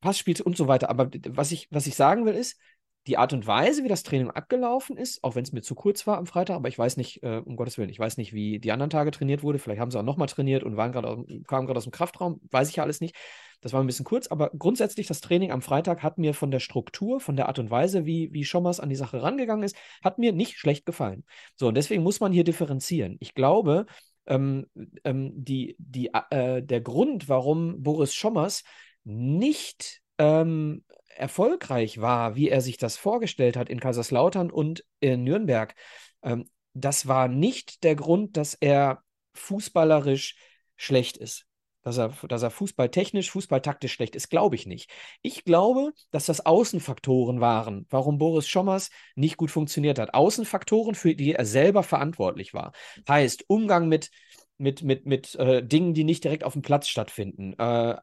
Passspiele 0.00 0.42
und 0.44 0.56
so 0.56 0.68
weiter. 0.68 0.90
Aber 0.90 1.10
was 1.28 1.52
ich, 1.52 1.68
was 1.70 1.86
ich 1.86 1.94
sagen 1.94 2.26
will, 2.26 2.34
ist, 2.34 2.58
die 3.06 3.18
Art 3.18 3.32
und 3.32 3.46
Weise, 3.46 3.84
wie 3.84 3.88
das 3.88 4.02
Training 4.02 4.30
abgelaufen 4.30 4.96
ist, 4.96 5.22
auch 5.22 5.36
wenn 5.36 5.44
es 5.44 5.52
mir 5.52 5.62
zu 5.62 5.76
kurz 5.76 6.06
war 6.08 6.18
am 6.18 6.26
Freitag, 6.26 6.56
aber 6.56 6.68
ich 6.68 6.78
weiß 6.78 6.96
nicht, 6.96 7.22
äh, 7.22 7.40
um 7.44 7.54
Gottes 7.54 7.78
Willen, 7.78 7.88
ich 7.88 8.00
weiß 8.00 8.16
nicht, 8.16 8.32
wie 8.32 8.58
die 8.58 8.72
anderen 8.72 8.90
Tage 8.90 9.12
trainiert 9.12 9.44
wurde. 9.44 9.60
Vielleicht 9.60 9.80
haben 9.80 9.92
sie 9.92 9.98
auch 9.98 10.02
nochmal 10.02 10.26
trainiert 10.26 10.64
und 10.64 10.76
waren 10.76 10.90
gerade 10.90 11.24
kamen 11.46 11.66
gerade 11.66 11.78
aus 11.78 11.84
dem 11.84 11.92
Kraftraum, 11.92 12.40
weiß 12.50 12.68
ich 12.68 12.76
ja 12.76 12.82
alles 12.82 13.00
nicht. 13.00 13.14
Das 13.60 13.72
war 13.72 13.82
ein 13.82 13.86
bisschen 13.86 14.04
kurz, 14.04 14.26
aber 14.28 14.50
grundsätzlich 14.50 15.06
das 15.06 15.20
Training 15.20 15.50
am 15.50 15.62
Freitag 15.62 16.02
hat 16.02 16.18
mir 16.18 16.34
von 16.34 16.50
der 16.50 16.60
Struktur, 16.60 17.20
von 17.20 17.36
der 17.36 17.48
Art 17.48 17.58
und 17.58 17.70
Weise, 17.70 18.06
wie, 18.06 18.32
wie 18.32 18.44
Schommers 18.44 18.80
an 18.80 18.90
die 18.90 18.96
Sache 18.96 19.22
rangegangen 19.22 19.64
ist, 19.64 19.76
hat 20.02 20.18
mir 20.18 20.32
nicht 20.32 20.58
schlecht 20.58 20.86
gefallen. 20.86 21.24
So, 21.56 21.68
und 21.68 21.76
deswegen 21.76 22.02
muss 22.02 22.20
man 22.20 22.32
hier 22.32 22.44
differenzieren. 22.44 23.16
Ich 23.20 23.34
glaube, 23.34 23.86
ähm, 24.26 24.66
ähm, 25.04 25.32
die, 25.34 25.76
die, 25.78 26.10
äh, 26.30 26.62
der 26.62 26.80
Grund, 26.80 27.28
warum 27.28 27.82
Boris 27.82 28.14
Schommers 28.14 28.62
nicht 29.04 30.02
ähm, 30.18 30.84
erfolgreich 31.16 32.00
war, 32.00 32.36
wie 32.36 32.48
er 32.48 32.60
sich 32.60 32.76
das 32.76 32.96
vorgestellt 32.96 33.56
hat 33.56 33.68
in 33.68 33.80
Kaiserslautern 33.80 34.50
und 34.50 34.84
in 35.00 35.24
Nürnberg, 35.24 35.74
ähm, 36.22 36.48
das 36.74 37.08
war 37.08 37.28
nicht 37.28 37.84
der 37.84 37.96
Grund, 37.96 38.36
dass 38.36 38.54
er 38.54 39.02
fußballerisch 39.34 40.36
schlecht 40.76 41.16
ist. 41.16 41.45
Dass 41.86 41.98
er, 41.98 42.08
dass 42.26 42.42
er 42.42 42.50
fußballtechnisch, 42.50 43.30
fußballtaktisch 43.30 43.92
schlecht 43.92 44.16
ist, 44.16 44.28
glaube 44.28 44.56
ich 44.56 44.66
nicht. 44.66 44.90
Ich 45.22 45.44
glaube, 45.44 45.92
dass 46.10 46.26
das 46.26 46.44
Außenfaktoren 46.44 47.40
waren, 47.40 47.86
warum 47.90 48.18
Boris 48.18 48.48
Schommers 48.48 48.90
nicht 49.14 49.36
gut 49.36 49.52
funktioniert 49.52 50.00
hat. 50.00 50.12
Außenfaktoren, 50.12 50.96
für 50.96 51.14
die 51.14 51.34
er 51.34 51.46
selber 51.46 51.84
verantwortlich 51.84 52.54
war. 52.54 52.72
Heißt, 53.08 53.44
Umgang 53.46 53.86
mit, 53.86 54.10
mit, 54.58 54.82
mit, 54.82 55.06
mit 55.06 55.36
äh, 55.36 55.64
Dingen, 55.64 55.94
die 55.94 56.02
nicht 56.02 56.24
direkt 56.24 56.42
auf 56.42 56.54
dem 56.54 56.62
Platz 56.62 56.88
stattfinden. 56.88 57.54
Äh, 57.56 57.94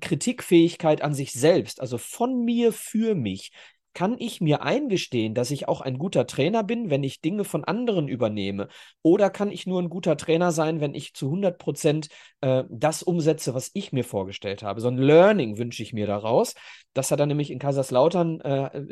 Kritikfähigkeit 0.00 1.02
an 1.02 1.12
sich 1.12 1.32
selbst, 1.32 1.80
also 1.80 1.98
von 1.98 2.44
mir 2.44 2.72
für 2.72 3.16
mich. 3.16 3.50
Kann 3.94 4.16
ich 4.18 4.40
mir 4.40 4.62
eingestehen, 4.62 5.34
dass 5.34 5.50
ich 5.50 5.68
auch 5.68 5.80
ein 5.82 5.98
guter 5.98 6.26
Trainer 6.26 6.64
bin, 6.64 6.88
wenn 6.88 7.04
ich 7.04 7.20
Dinge 7.20 7.44
von 7.44 7.64
anderen 7.64 8.08
übernehme? 8.08 8.68
Oder 9.02 9.28
kann 9.28 9.50
ich 9.50 9.66
nur 9.66 9.82
ein 9.82 9.90
guter 9.90 10.16
Trainer 10.16 10.50
sein, 10.50 10.80
wenn 10.80 10.94
ich 10.94 11.14
zu 11.14 11.26
100 11.26 11.58
Prozent 11.58 12.08
äh, 12.40 12.64
das 12.70 13.02
umsetze, 13.02 13.54
was 13.54 13.70
ich 13.74 13.92
mir 13.92 14.04
vorgestellt 14.04 14.62
habe? 14.62 14.80
So 14.80 14.88
ein 14.88 14.96
Learning 14.96 15.58
wünsche 15.58 15.82
ich 15.82 15.92
mir 15.92 16.06
daraus. 16.06 16.54
Das 16.94 17.10
hat 17.10 17.20
er 17.20 17.26
nämlich 17.26 17.50
in 17.50 17.58
Kaiserslautern, 17.58 18.40
äh, 18.40 18.84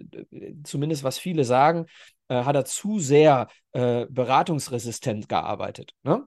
zumindest 0.64 1.02
was 1.02 1.18
viele 1.18 1.44
sagen, 1.44 1.86
äh, 2.28 2.44
hat 2.44 2.56
er 2.56 2.64
zu 2.64 2.98
sehr 2.98 3.48
äh, 3.72 4.06
beratungsresistent 4.08 5.28
gearbeitet. 5.28 5.94
Ne? 6.02 6.26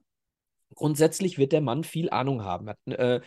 Grundsätzlich 0.75 1.37
wird 1.37 1.51
der 1.51 1.61
Mann 1.61 1.83
viel 1.83 2.09
Ahnung 2.09 2.43
haben. 2.43 2.69
Hat 2.69 2.77
äh, 2.87 3.21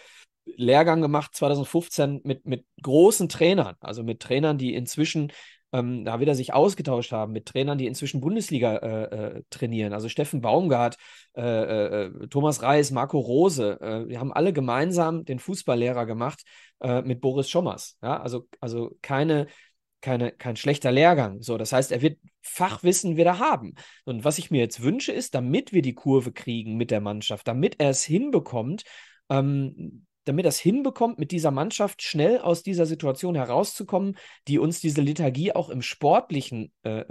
Lehrgang 0.47 1.03
gemacht 1.03 1.35
2015 1.35 2.21
mit, 2.25 2.47
mit 2.47 2.65
großen 2.83 3.29
Trainern, 3.29 3.77
also 3.81 4.03
mit 4.03 4.21
Trainern, 4.21 4.59
die 4.59 4.75
inzwischen, 4.75 5.33
ähm, 5.73 6.05
da 6.05 6.21
wieder 6.21 6.35
sich 6.35 6.55
ausgetauscht 6.55 7.13
haben, 7.13 7.33
mit 7.33 7.47
Trainern, 7.47 7.79
die 7.79 7.87
inzwischen 7.87 8.21
Bundesliga 8.21 8.77
äh, 8.77 9.03
äh, 9.39 9.43
trainieren. 9.51 9.93
Also 9.93 10.09
Steffen 10.09 10.41
Baumgart, 10.41 10.97
äh, 11.37 11.43
äh 11.43 12.29
Thomas 12.29 12.63
Reis, 12.63 12.91
Marco 12.93 13.19
Rose, 13.19 13.81
äh, 13.81 14.09
wir 14.09 14.21
haben 14.21 14.33
alle 14.33 14.53
gemeinsam 14.53 15.25
den 15.25 15.39
Fußballlehrer 15.39 16.07
gemacht 16.07 16.45
äh, 16.81 17.03
mit 17.03 17.21
Boris 17.21 17.51
Schommers. 17.51 17.99
Ja? 18.03 18.21
Also, 18.21 18.47
also 18.61 18.97
keine 19.03 19.49
keine, 20.07 20.31
kein 20.31 20.55
schlechter 20.55 20.93
Lehrgang. 20.93 21.43
So, 21.43 21.59
das 21.59 21.73
heißt, 21.73 21.91
er 21.91 22.01
wird 22.01 22.21
Fachwissen 22.41 23.17
wieder 23.17 23.41
haben. 23.41 23.75
Und 24.05 24.23
was 24.23 24.39
ich 24.39 24.53
mir 24.53 24.61
jetzt 24.61 24.83
wünsche, 24.83 25.11
ist, 25.11 25.35
damit 25.35 25.73
wir 25.73 25.83
die 25.83 25.95
Kurve 25.95 26.31
kriegen 26.31 26.77
mit 26.77 26.93
der 26.93 27.01
Mannschaft, 27.01 27.49
damit 27.49 27.81
er 27.81 27.91
es 27.91 28.05
hinbekommt, 28.05 28.85
ähm, 29.31 30.07
damit 30.27 30.45
er 30.45 30.51
es 30.51 30.59
hinbekommt, 30.59 31.19
mit 31.19 31.31
dieser 31.31 31.51
Mannschaft 31.51 32.03
schnell 32.03 32.39
aus 32.41 32.63
dieser 32.63 32.85
Situation 32.85 33.35
herauszukommen, 33.35 34.17
die 34.49 34.59
uns 34.59 34.81
diese 34.81 35.01
Lethargie 35.01 35.53
auch 35.53 35.71
im 35.71 35.83
Sportlichen 35.83 36.73
äh, 36.83 37.05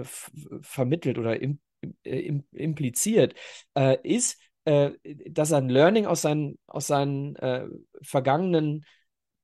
vermittelt 0.62 1.18
oder 1.18 1.42
im, 1.42 1.60
äh, 2.04 2.20
im, 2.20 2.44
impliziert, 2.52 3.34
äh, 3.76 3.98
ist, 4.04 4.40
äh, 4.66 4.92
dass 5.30 5.52
er 5.52 5.60
ein 5.60 5.70
Learning 5.70 6.06
aus 6.06 6.22
seinen, 6.22 6.60
aus 6.68 6.88
seinen 6.88 7.36
äh, 7.38 7.68
vergangenen 8.02 8.86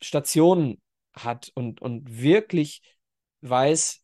Stationen 0.02 0.82
hat 1.14 1.52
und, 1.56 1.82
und 1.82 2.22
wirklich 2.22 2.82
weiß, 3.42 4.01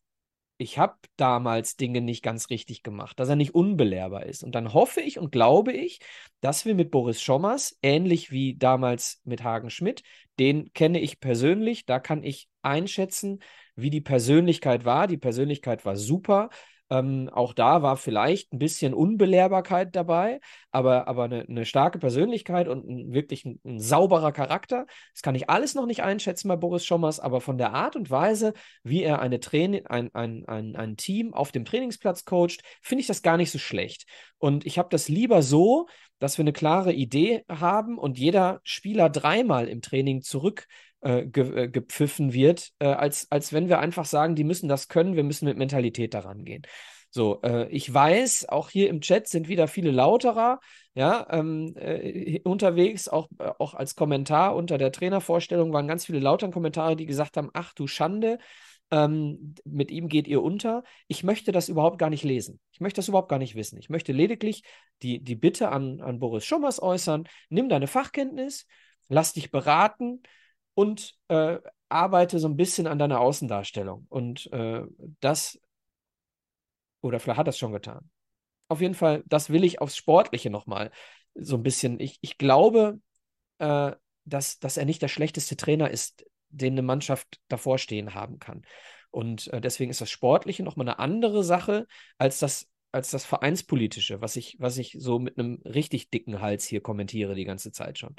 ich 0.57 0.79
habe 0.79 0.95
damals 1.17 1.75
Dinge 1.75 2.01
nicht 2.01 2.23
ganz 2.23 2.49
richtig 2.49 2.81
gemacht, 2.83 3.19
dass 3.19 3.29
er 3.29 3.35
nicht 3.35 3.53
unbelehrbar 3.53 4.25
ist. 4.25 4.43
Und 4.43 4.55
dann 4.55 4.73
hoffe 4.73 5.01
ich 5.01 5.19
und 5.19 5.31
glaube 5.31 5.71
ich, 5.71 5.99
dass 6.41 6.65
wir 6.65 6.73
mit 6.73 6.91
Boris 6.91 7.21
Schommers, 7.21 7.77
ähnlich 7.83 8.31
wie 8.31 8.57
damals 8.57 9.21
mit 9.23 9.43
Hagen 9.43 9.69
Schmidt, 9.69 10.03
den 10.39 10.73
kenne 10.73 10.99
ich 10.99 11.19
persönlich, 11.19 11.85
da 11.85 11.99
kann 11.99 12.23
ich 12.23 12.49
einschätzen, 12.61 13.39
wie 13.75 13.91
die 13.91 14.01
Persönlichkeit 14.01 14.85
war. 14.85 15.07
Die 15.07 15.17
Persönlichkeit 15.17 15.85
war 15.85 15.95
super. 15.95 16.49
Ähm, 16.89 17.29
auch 17.33 17.53
da 17.53 17.81
war 17.81 17.97
vielleicht 17.97 18.53
ein 18.53 18.59
bisschen 18.59 18.93
Unbelehrbarkeit 18.93 19.95
dabei, 19.95 20.39
aber, 20.71 21.07
aber 21.07 21.25
eine, 21.25 21.41
eine 21.41 21.65
starke 21.65 21.99
Persönlichkeit 21.99 22.67
und 22.67 22.87
ein, 22.87 23.13
wirklich 23.13 23.43
ein, 23.43 23.59
ein, 23.65 23.79
sauberer 23.79 24.31
Charakter. 24.31 24.85
Das 25.13 25.21
kann 25.21 25.35
ich 25.35 25.49
alles 25.49 25.75
noch 25.75 25.85
nicht 25.85 26.03
einschätzen 26.03 26.47
bei 26.47 26.55
Boris 26.55 26.85
Schommers, 26.85 27.19
aber 27.19 27.41
von 27.41 27.57
der 27.57 27.73
Art 27.73 27.95
und 27.95 28.09
Weise, 28.09 28.53
wie 28.83 29.03
er 29.03 29.19
eine 29.19 29.39
ein, 29.89 30.13
ein, 30.13 30.45
ein, 30.47 30.75
ein 30.75 30.97
Team 30.97 31.33
auf 31.33 31.51
dem 31.51 31.65
Trainingsplatz 31.65 32.23
coacht, 32.23 32.61
finde 32.81 33.01
ich 33.01 33.07
das 33.07 33.21
gar 33.21 33.37
nicht 33.37 33.51
so 33.51 33.59
schlecht. 33.59 34.05
Und 34.37 34.65
ich 34.65 34.77
habe 34.77 34.89
das 34.89 35.09
lieber 35.09 35.41
so, 35.41 35.87
dass 36.19 36.37
wir 36.37 36.43
eine 36.43 36.53
klare 36.53 36.93
Idee 36.93 37.43
haben 37.49 37.97
und 37.97 38.17
jeder 38.17 38.59
Spieler 38.63 39.09
dreimal 39.09 39.67
im 39.67 39.81
Training 39.81 40.21
zurück 40.21 40.67
äh, 41.01 41.25
ge, 41.25 41.63
äh, 41.63 41.67
gepfiffen 41.69 42.33
wird, 42.33 42.71
äh, 42.79 42.87
als, 42.87 43.31
als 43.31 43.53
wenn 43.53 43.69
wir 43.69 43.79
einfach 43.79 44.05
sagen, 44.05 44.35
die 44.35 44.43
müssen 44.43 44.67
das 44.67 44.87
können, 44.87 45.15
wir 45.15 45.23
müssen 45.23 45.45
mit 45.45 45.57
Mentalität 45.57 46.13
daran 46.13 46.43
gehen. 46.43 46.63
So, 47.09 47.41
äh, 47.41 47.69
ich 47.69 47.91
weiß, 47.91 48.49
auch 48.49 48.69
hier 48.69 48.89
im 48.89 49.01
Chat 49.01 49.27
sind 49.27 49.47
wieder 49.47 49.67
viele 49.67 49.91
Lauterer, 49.91 50.59
ja, 50.93 51.25
ähm, 51.29 51.73
äh, 51.77 52.41
unterwegs, 52.43 53.07
auch, 53.07 53.29
äh, 53.39 53.51
auch 53.59 53.73
als 53.73 53.95
Kommentar 53.95 54.55
unter 54.55 54.77
der 54.77 54.91
Trainervorstellung 54.91 55.71
waren 55.71 55.87
ganz 55.87 56.05
viele 56.05 56.19
lauteren 56.19 56.51
Kommentare, 56.51 56.95
die 56.95 57.05
gesagt 57.05 57.37
haben, 57.37 57.49
ach 57.53 57.73
du 57.73 57.87
Schande, 57.87 58.39
ähm, 58.91 59.55
mit 59.65 59.91
ihm 59.91 60.07
geht 60.09 60.27
ihr 60.27 60.41
unter. 60.41 60.83
Ich 61.07 61.23
möchte 61.23 61.51
das 61.51 61.69
überhaupt 61.69 61.97
gar 61.97 62.09
nicht 62.09 62.23
lesen. 62.23 62.59
Ich 62.71 62.79
möchte 62.79 62.97
das 62.97 63.07
überhaupt 63.07 63.29
gar 63.29 63.39
nicht 63.39 63.55
wissen. 63.55 63.77
Ich 63.77 63.89
möchte 63.89 64.11
lediglich 64.11 64.63
die, 65.01 65.23
die 65.23 65.35
Bitte 65.35 65.69
an, 65.69 66.01
an 66.01 66.19
Boris 66.19 66.45
Schommers 66.45 66.81
äußern, 66.81 67.27
nimm 67.49 67.69
deine 67.69 67.87
Fachkenntnis, 67.87 68.65
lass 69.09 69.33
dich 69.33 69.51
beraten 69.51 70.21
und 70.77 71.15
äh, 71.29 71.57
arbeite 71.89 72.37
so 72.37 72.47
ein 72.47 72.55
bisschen 72.55 72.85
an 72.85 72.99
deiner 72.99 73.19
Außendarstellung. 73.19 74.05
Und 74.09 74.45
äh, 74.53 74.83
das, 75.21 75.59
oder 77.01 77.19
vielleicht 77.19 77.39
hat 77.39 77.47
das 77.47 77.57
schon 77.57 77.71
getan. 77.71 78.11
Auf 78.67 78.79
jeden 78.79 78.93
Fall, 78.93 79.23
das 79.25 79.49
will 79.49 79.63
ich 79.63 79.81
aufs 79.81 79.97
Sportliche 79.97 80.51
nochmal 80.51 80.91
so 81.33 81.55
ein 81.55 81.63
bisschen. 81.63 81.99
Ich, 81.99 82.19
ich 82.21 82.37
glaube, 82.37 82.99
äh, 83.57 83.93
dass, 84.25 84.59
dass 84.59 84.77
er 84.77 84.85
nicht 84.85 85.01
der 85.01 85.07
schlechteste 85.07 85.57
Trainer 85.57 85.89
ist, 85.89 86.27
den 86.49 86.73
eine 86.73 86.83
Mannschaft 86.83 87.39
davor 87.47 87.79
stehen 87.79 88.13
haben 88.13 88.37
kann. 88.37 88.61
Und 89.09 89.47
äh, 89.47 89.59
deswegen 89.59 89.89
ist 89.89 90.01
das 90.01 90.11
Sportliche 90.11 90.61
nochmal 90.61 90.87
eine 90.87 90.99
andere 90.99 91.43
Sache 91.43 91.87
als 92.19 92.37
das, 92.37 92.69
als 92.91 93.09
das 93.09 93.25
Vereinspolitische, 93.25 94.21
was 94.21 94.35
ich, 94.35 94.57
was 94.59 94.77
ich 94.77 94.95
so 94.99 95.17
mit 95.17 95.39
einem 95.39 95.59
richtig 95.65 96.11
dicken 96.11 96.39
Hals 96.39 96.67
hier 96.67 96.81
kommentiere 96.81 97.33
die 97.33 97.45
ganze 97.45 97.71
Zeit 97.71 97.97
schon. 97.97 98.15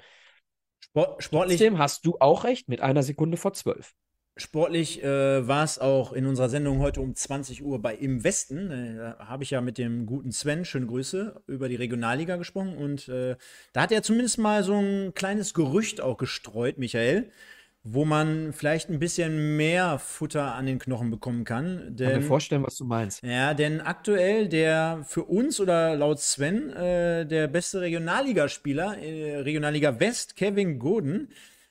Sport, 0.80 1.22
sportlich. 1.22 1.58
Trotzdem 1.58 1.78
hast 1.78 2.06
du 2.06 2.16
auch 2.20 2.44
recht 2.44 2.68
mit 2.68 2.80
einer 2.80 3.02
Sekunde 3.02 3.36
vor 3.36 3.52
zwölf. 3.52 3.94
Sportlich 4.36 5.02
äh, 5.02 5.48
war 5.48 5.64
es 5.64 5.80
auch 5.80 6.12
in 6.12 6.24
unserer 6.24 6.48
Sendung 6.48 6.78
heute 6.78 7.00
um 7.00 7.12
20 7.12 7.64
Uhr 7.64 7.82
bei 7.82 7.96
Im 7.96 8.22
Westen. 8.22 8.70
Äh, 8.70 8.96
da 8.96 9.26
habe 9.26 9.42
ich 9.42 9.50
ja 9.50 9.60
mit 9.60 9.78
dem 9.78 10.06
guten 10.06 10.30
Sven, 10.30 10.64
schöne 10.64 10.86
Grüße, 10.86 11.42
über 11.48 11.68
die 11.68 11.74
Regionalliga 11.74 12.36
gesprochen. 12.36 12.76
Und 12.76 13.08
äh, 13.08 13.34
da 13.72 13.82
hat 13.82 13.90
er 13.90 14.04
zumindest 14.04 14.38
mal 14.38 14.62
so 14.62 14.74
ein 14.74 15.12
kleines 15.14 15.54
Gerücht 15.54 16.00
auch 16.00 16.18
gestreut, 16.18 16.78
Michael, 16.78 17.32
wo 17.84 18.04
man 18.04 18.52
vielleicht 18.52 18.90
ein 18.90 18.98
bisschen 18.98 19.56
mehr 19.56 19.98
Futter 19.98 20.54
an 20.54 20.66
den 20.66 20.78
Knochen 20.78 21.10
bekommen 21.10 21.44
kann. 21.44 21.96
Denn, 21.96 22.10
kann 22.10 22.20
mir 22.20 22.26
vorstellen, 22.26 22.62
was 22.64 22.76
du 22.76 22.84
meinst. 22.84 23.22
Ja, 23.22 23.54
denn 23.54 23.80
aktuell 23.80 24.48
der 24.48 25.04
für 25.06 25.24
uns 25.24 25.60
oder 25.60 25.96
laut 25.96 26.20
Sven 26.20 26.70
äh, 26.70 27.24
der 27.24 27.48
beste 27.48 27.80
Regionalligaspieler, 27.80 28.98
äh, 28.98 29.36
Regionalliga 29.38 30.00
West, 30.00 30.36
Kevin 30.36 30.78
Goden, 30.78 31.28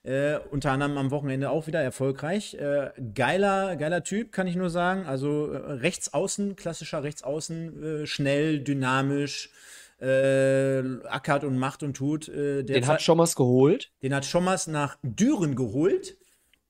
äh, 0.07 0.39
unter 0.51 0.71
anderem 0.71 0.97
am 0.97 1.11
Wochenende 1.11 1.49
auch 1.49 1.67
wieder 1.67 1.81
erfolgreich. 1.81 2.55
Äh, 2.55 2.91
geiler, 3.13 3.75
geiler 3.75 4.03
Typ, 4.03 4.31
kann 4.31 4.47
ich 4.47 4.55
nur 4.55 4.69
sagen. 4.69 5.05
Also 5.05 5.51
äh, 5.51 5.57
Rechtsaußen, 5.57 6.55
klassischer 6.55 7.03
Rechtsaußen, 7.03 7.84
äh, 7.84 8.05
schnell, 8.07 8.59
dynamisch, 8.59 9.49
äh, 9.99 10.83
ackert 11.07 11.43
und 11.43 11.57
macht 11.57 11.83
und 11.83 11.95
tut. 11.95 12.27
Äh, 12.29 12.63
den 12.63 12.87
hat 12.87 13.01
Schommers 13.01 13.35
geholt. 13.35 13.91
Den 14.03 14.13
hat 14.13 14.25
Schommers 14.25 14.67
nach 14.67 14.97
Düren 15.03 15.55
geholt. 15.55 16.17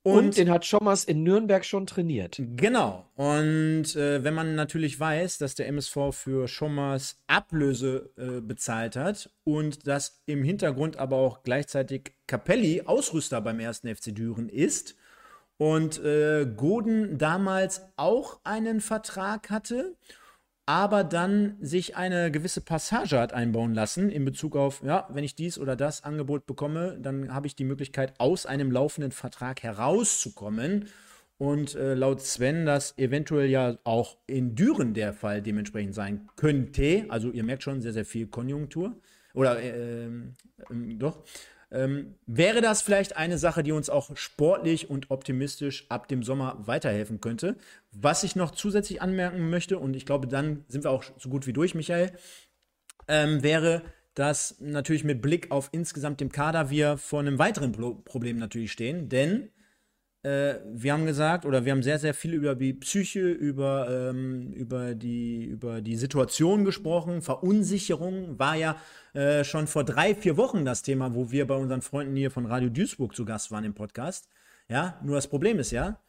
Und, 0.03 0.17
und, 0.19 0.37
den 0.37 0.49
hat 0.49 0.65
Schommers 0.65 1.03
in 1.03 1.23
Nürnberg 1.23 1.65
schon 1.65 1.85
trainiert. 1.85 2.41
Genau. 2.55 3.05
Und 3.15 3.93
äh, 3.97 4.23
wenn 4.23 4.33
man 4.33 4.55
natürlich 4.55 4.97
weiß, 4.97 5.37
dass 5.37 5.55
der 5.55 5.67
MSV 5.67 5.97
für 6.11 6.47
Schommers 6.47 7.21
Ablöse 7.27 8.09
äh, 8.15 8.39
bezahlt 8.39 8.95
hat 8.95 9.29
und 9.43 9.85
dass 9.85 10.21
im 10.25 10.43
Hintergrund 10.43 10.95
aber 10.95 11.17
auch 11.17 11.43
gleichzeitig 11.43 12.13
Capelli 12.25 12.83
Ausrüster 12.85 13.41
beim 13.41 13.59
ersten 13.59 13.93
FC 13.93 14.15
Düren 14.15 14.47
ist 14.47 14.95
und 15.57 16.01
äh, 16.01 16.45
Goden 16.55 17.17
damals 17.17 17.81
auch 17.97 18.39
einen 18.45 18.79
Vertrag 18.79 19.49
hatte 19.49 19.97
aber 20.67 21.05
dann 21.05 21.55
sich 21.61 21.95
eine 21.95 22.29
gewisse 22.29 22.59
Passage 22.59 23.17
hat 23.17 23.31
einbauen 23.31 23.73
lassen 23.73 24.09
in 24.09 24.25
Bezug 24.25 24.57
auf, 24.57 24.83
ja, 24.83 25.07
wenn 25.09 25.23
ich 25.23 25.33
dies 25.33 25.57
oder 25.57 25.77
das 25.77 26.03
Angebot 26.03 26.45
bekomme, 26.45 26.99
dann 27.01 27.33
habe 27.33 27.47
ich 27.47 27.55
die 27.55 27.63
Möglichkeit, 27.63 28.13
aus 28.17 28.45
einem 28.45 28.69
laufenden 28.69 29.11
Vertrag 29.11 29.63
herauszukommen. 29.63 30.89
Und 31.37 31.75
äh, 31.75 31.93
laut 31.93 32.21
Sven, 32.21 32.65
das 32.65 32.97
eventuell 32.97 33.47
ja 33.47 33.77
auch 33.85 34.17
in 34.25 34.55
Düren 34.55 34.93
der 34.93 35.13
Fall 35.13 35.41
dementsprechend 35.41 35.95
sein 35.95 36.27
könnte. 36.35 37.05
Also 37.09 37.31
ihr 37.31 37.43
merkt 37.43 37.63
schon 37.63 37.79
sehr, 37.79 37.93
sehr 37.93 38.05
viel 38.05 38.27
Konjunktur. 38.27 38.99
Oder 39.33 39.61
äh, 39.61 40.07
äh, 40.07 40.09
doch. 40.95 41.23
Ähm, 41.69 42.15
wäre 42.25 42.61
das 42.61 42.81
vielleicht 42.81 43.17
eine 43.17 43.37
Sache, 43.37 43.61
die 43.61 43.73
uns 43.73 43.89
auch 43.89 44.15
sportlich 44.15 44.89
und 44.89 45.11
optimistisch 45.11 45.85
ab 45.89 46.07
dem 46.07 46.23
Sommer 46.23 46.65
weiterhelfen 46.65 47.19
könnte? 47.19 47.57
Was 47.91 48.23
ich 48.23 48.35
noch 48.35 48.51
zusätzlich 48.51 49.01
anmerken 49.01 49.49
möchte, 49.49 49.77
und 49.77 49.95
ich 49.95 50.05
glaube, 50.05 50.27
dann 50.27 50.63
sind 50.69 50.85
wir 50.85 50.91
auch 50.91 51.03
so 51.17 51.29
gut 51.29 51.45
wie 51.45 51.53
durch, 51.53 51.75
Michael, 51.75 52.11
ähm, 53.09 53.43
wäre, 53.43 53.81
dass 54.13 54.59
natürlich 54.59 55.03
mit 55.03 55.21
Blick 55.21 55.51
auf 55.51 55.69
insgesamt 55.73 56.21
dem 56.21 56.31
Kader 56.31 56.69
wir 56.69 56.97
vor 56.97 57.19
einem 57.19 57.37
weiteren 57.37 57.71
Pro 57.73 57.95
Problem 57.95 58.37
natürlich 58.37 58.71
stehen, 58.71 59.09
denn 59.09 59.49
wir 60.29 60.93
haben 60.93 61.05
gesagt, 61.05 61.45
oder 61.45 61.65
wir 61.65 61.71
haben 61.71 61.83
sehr, 61.83 61.99
sehr 61.99 62.13
viel 62.13 62.33
über 62.33 62.55
die 62.55 62.73
Psyche, 62.73 63.29
über, 63.31 63.87
ähm, 63.89 64.51
über, 64.53 64.95
die, 64.95 65.45
über 65.45 65.81
die 65.81 65.95
Situation 65.95 66.65
gesprochen. 66.65 67.21
Verunsicherung 67.21 68.39
war 68.39 68.55
ja 68.55 68.77
äh, 69.13 69.43
schon 69.43 69.67
vor 69.67 69.83
drei, 69.83 70.15
vier 70.15 70.35
Wochen 70.37 70.65
das 70.65 70.81
Thema, 70.81 71.13
wo 71.13 71.31
wir 71.31 71.45
bei 71.45 71.55
unseren 71.55 71.81
Freunden 71.81 72.15
hier 72.15 72.31
von 72.31 72.45
Radio 72.45 72.69
Duisburg 72.69 73.15
zu 73.15 73.25
Gast 73.25 73.51
waren 73.51 73.63
im 73.63 73.73
Podcast. 73.73 74.27
Ja, 74.69 74.99
nur 75.03 75.15
das 75.15 75.27
Problem 75.27 75.59
ist 75.59 75.71
ja, 75.71 76.01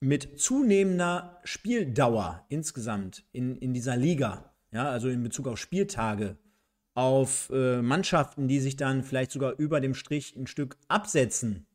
mit 0.00 0.40
zunehmender 0.40 1.40
Spieldauer 1.44 2.44
insgesamt 2.48 3.24
in, 3.32 3.56
in 3.56 3.72
dieser 3.72 3.96
Liga, 3.96 4.52
ja, 4.72 4.90
also 4.90 5.08
in 5.08 5.22
Bezug 5.22 5.48
auf 5.48 5.58
Spieltage, 5.58 6.36
auf 6.94 7.50
äh, 7.52 7.80
Mannschaften, 7.82 8.48
die 8.48 8.58
sich 8.58 8.74
dann 8.74 9.04
vielleicht 9.04 9.30
sogar 9.30 9.54
über 9.58 9.80
dem 9.80 9.94
Strich 9.94 10.34
ein 10.34 10.48
Stück 10.48 10.76
absetzen, 10.88 11.67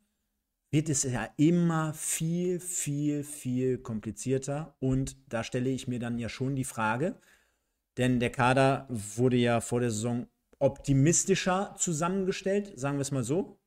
wird 0.74 0.88
es 0.88 1.04
ja 1.04 1.28
immer 1.36 1.94
viel, 1.94 2.58
viel, 2.58 3.22
viel 3.22 3.78
komplizierter. 3.78 4.74
Und 4.80 5.16
da 5.32 5.44
stelle 5.44 5.70
ich 5.70 5.86
mir 5.86 6.00
dann 6.00 6.18
ja 6.18 6.28
schon 6.28 6.56
die 6.56 6.64
Frage, 6.64 7.14
denn 7.96 8.18
der 8.18 8.30
Kader 8.30 8.88
wurde 8.90 9.36
ja 9.36 9.60
vor 9.60 9.78
der 9.78 9.92
Saison 9.92 10.26
optimistischer 10.58 11.76
zusammengestellt, 11.78 12.72
sagen 12.74 12.98
wir 12.98 13.02
es 13.02 13.12
mal 13.12 13.22
so. 13.22 13.60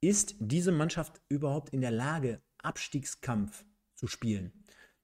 Ist 0.00 0.36
diese 0.38 0.70
Mannschaft 0.70 1.20
überhaupt 1.28 1.70
in 1.70 1.80
der 1.80 1.90
Lage, 1.90 2.40
Abstiegskampf 2.58 3.64
zu 3.96 4.06
spielen? 4.06 4.52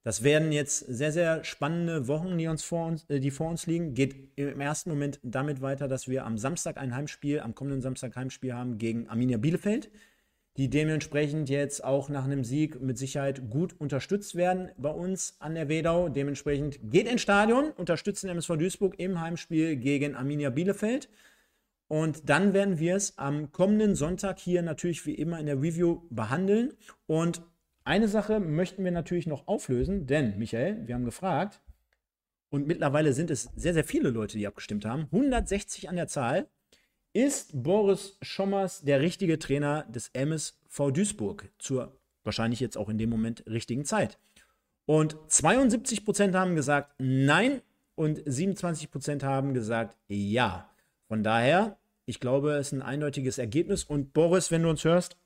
Das 0.05 0.23
werden 0.23 0.53
jetzt 0.53 0.79
sehr, 0.79 1.11
sehr 1.11 1.43
spannende 1.43 2.07
Wochen, 2.07 2.39
die, 2.39 2.47
uns 2.47 2.63
vor 2.63 2.87
uns, 2.87 3.05
äh, 3.11 3.19
die 3.19 3.33
vor 3.33 3.49
uns 3.49 3.67
liegen. 3.67 3.95
Geht 3.95 4.31
im 4.37 4.61
ersten 4.61 4.91
Moment 4.91 5.19
damit 5.25 5.61
weiter, 5.61 5.89
dass 5.89 6.07
wir 6.07 6.25
am 6.25 6.39
Samstag 6.39 6.77
ein 6.77 6.95
Heimspiel, 6.95 7.41
am 7.41 7.57
kommenden 7.57 7.83
Samstag 7.83 8.15
Heimspiel 8.15 8.55
haben 8.55 8.79
gegen 8.79 9.09
Arminia 9.09 9.39
Bielefeld 9.39 9.91
die 10.57 10.69
dementsprechend 10.69 11.49
jetzt 11.49 11.83
auch 11.83 12.09
nach 12.09 12.25
einem 12.25 12.45
Sieg 12.45 12.81
mit 12.81 12.99
Sicherheit 12.99 13.49
gut 13.51 13.75
unterstützt 13.81 14.35
werden 14.35 14.71
bei 14.77 14.91
uns 14.91 15.37
an 15.39 15.55
der 15.55 15.69
Wedau. 15.69 16.09
Dementsprechend 16.09 16.79
geht 16.91 17.09
ins 17.09 17.23
Stadion, 17.23 17.71
unterstützen 17.71 18.29
MSV 18.29 18.57
Duisburg 18.57 18.99
im 18.99 19.21
Heimspiel 19.21 19.77
gegen 19.77 20.15
Arminia 20.15 20.51
Bielefeld. 20.51 21.09
Und 21.89 22.29
dann 22.29 22.55
werden 22.55 22.79
wir 22.79 22.97
es 22.97 23.19
am 23.19 23.53
kommenden 23.53 23.95
Sonntag 23.95 24.39
hier 24.39 24.63
natürlich 24.63 25.05
wie 25.07 25.15
immer 25.15 25.39
in 25.39 25.47
der 25.47 25.61
Review 25.61 26.03
behandeln. 26.11 26.73
Und 27.07 27.43
eine 27.85 28.09
Sache 28.09 28.41
möchten 28.41 28.85
wir 28.85 28.93
natürlich 28.93 29.27
noch 29.27 29.49
auflösen, 29.49 30.07
denn 30.07 30.39
Michael, 30.39 30.87
wir 30.87 30.95
haben 30.95 31.05
gefragt, 31.05 31.61
und 32.53 32.67
mittlerweile 32.67 33.15
sind 33.15 33.31
es 33.31 33.51
sehr, 33.57 33.73
sehr 33.73 33.85
viele 33.85 34.11
Leute, 34.11 34.37
die 34.37 34.47
abgestimmt 34.47 34.85
haben. 34.85 35.05
160 35.11 35.89
an 35.89 35.97
der 35.97 36.07
Zahl. 36.07 36.49
Ist 37.15 37.51
Boris 37.63 38.17
Schommers 38.23 38.83
der 38.83 39.01
richtige 39.01 39.39
Trainer 39.39 39.85
des 39.85 40.09
MSV 40.15 40.93
Duisburg 40.93 41.51
zur 41.59 41.95
wahrscheinlich 42.25 42.61
jetzt 42.61 42.79
auch 42.79 42.89
in 42.89 42.97
dem 42.97 43.11
Moment 43.11 43.45
richtigen 43.47 43.85
Zeit? 43.85 44.19
Und 44.87 45.17
72% 45.29 46.35
haben 46.35 46.57
gesagt 46.57 46.95
nein 46.99 47.61
und 47.97 48.21
27% 48.21 49.23
haben 49.25 49.53
gesagt 49.53 49.99
ja. 50.09 50.71
Von 51.07 51.23
daher, 51.23 51.77
ich 52.07 52.19
glaube, 52.19 52.53
es 52.53 52.69
ist 52.69 52.73
ein 52.73 52.83
eindeutiges 52.83 53.37
Ergebnis. 53.37 53.85
Und 53.85 54.15
Boris, 54.15 54.51
wenn 54.51 54.63
du 54.63 54.71
uns 54.71 54.85
hörst, 54.85 55.19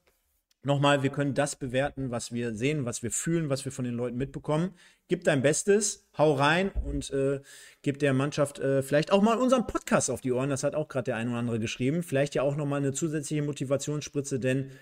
Nochmal, 0.67 1.05
wir 1.05 1.11
können 1.11 1.33
das 1.33 1.55
bewerten, 1.55 2.11
was 2.11 2.33
wir 2.33 2.53
sehen, 2.57 2.87
was 2.87 3.05
wir 3.05 3.13
fühlen, 3.13 3.49
was 3.49 3.65
wir 3.65 3.71
von 3.71 3.85
den 3.85 3.95
Leuten 3.95 4.17
mitbekommen. 4.17 4.75
Gib 5.07 5.23
dein 5.23 5.41
Bestes, 5.41 6.09
hau 6.19 6.33
rein 6.33 6.73
und 6.85 7.09
äh, 7.13 7.41
gib 7.83 8.01
der 8.01 8.13
Mannschaft 8.13 8.59
äh, 8.59 8.83
vielleicht 8.83 9.13
auch 9.13 9.23
mal 9.23 9.39
unseren 9.39 9.69
Podcast 9.69 10.11
auf 10.11 10.23
die 10.23 10.33
Ohren. 10.33 10.51
Das 10.51 10.65
hat 10.65 10.75
auch 10.75 10.89
gerade 10.89 11.05
der 11.05 11.17
ein 11.19 11.29
oder 11.29 11.39
andere 11.39 11.61
geschrieben. 11.61 12.03
Vielleicht 12.03 12.35
ja 12.35 12.43
auch 12.43 12.57
nochmal 12.57 12.81
eine 12.81 12.93
zusätzliche 12.93 13.43
Motivationsspritze, 13.43 14.41
denn 14.41 14.73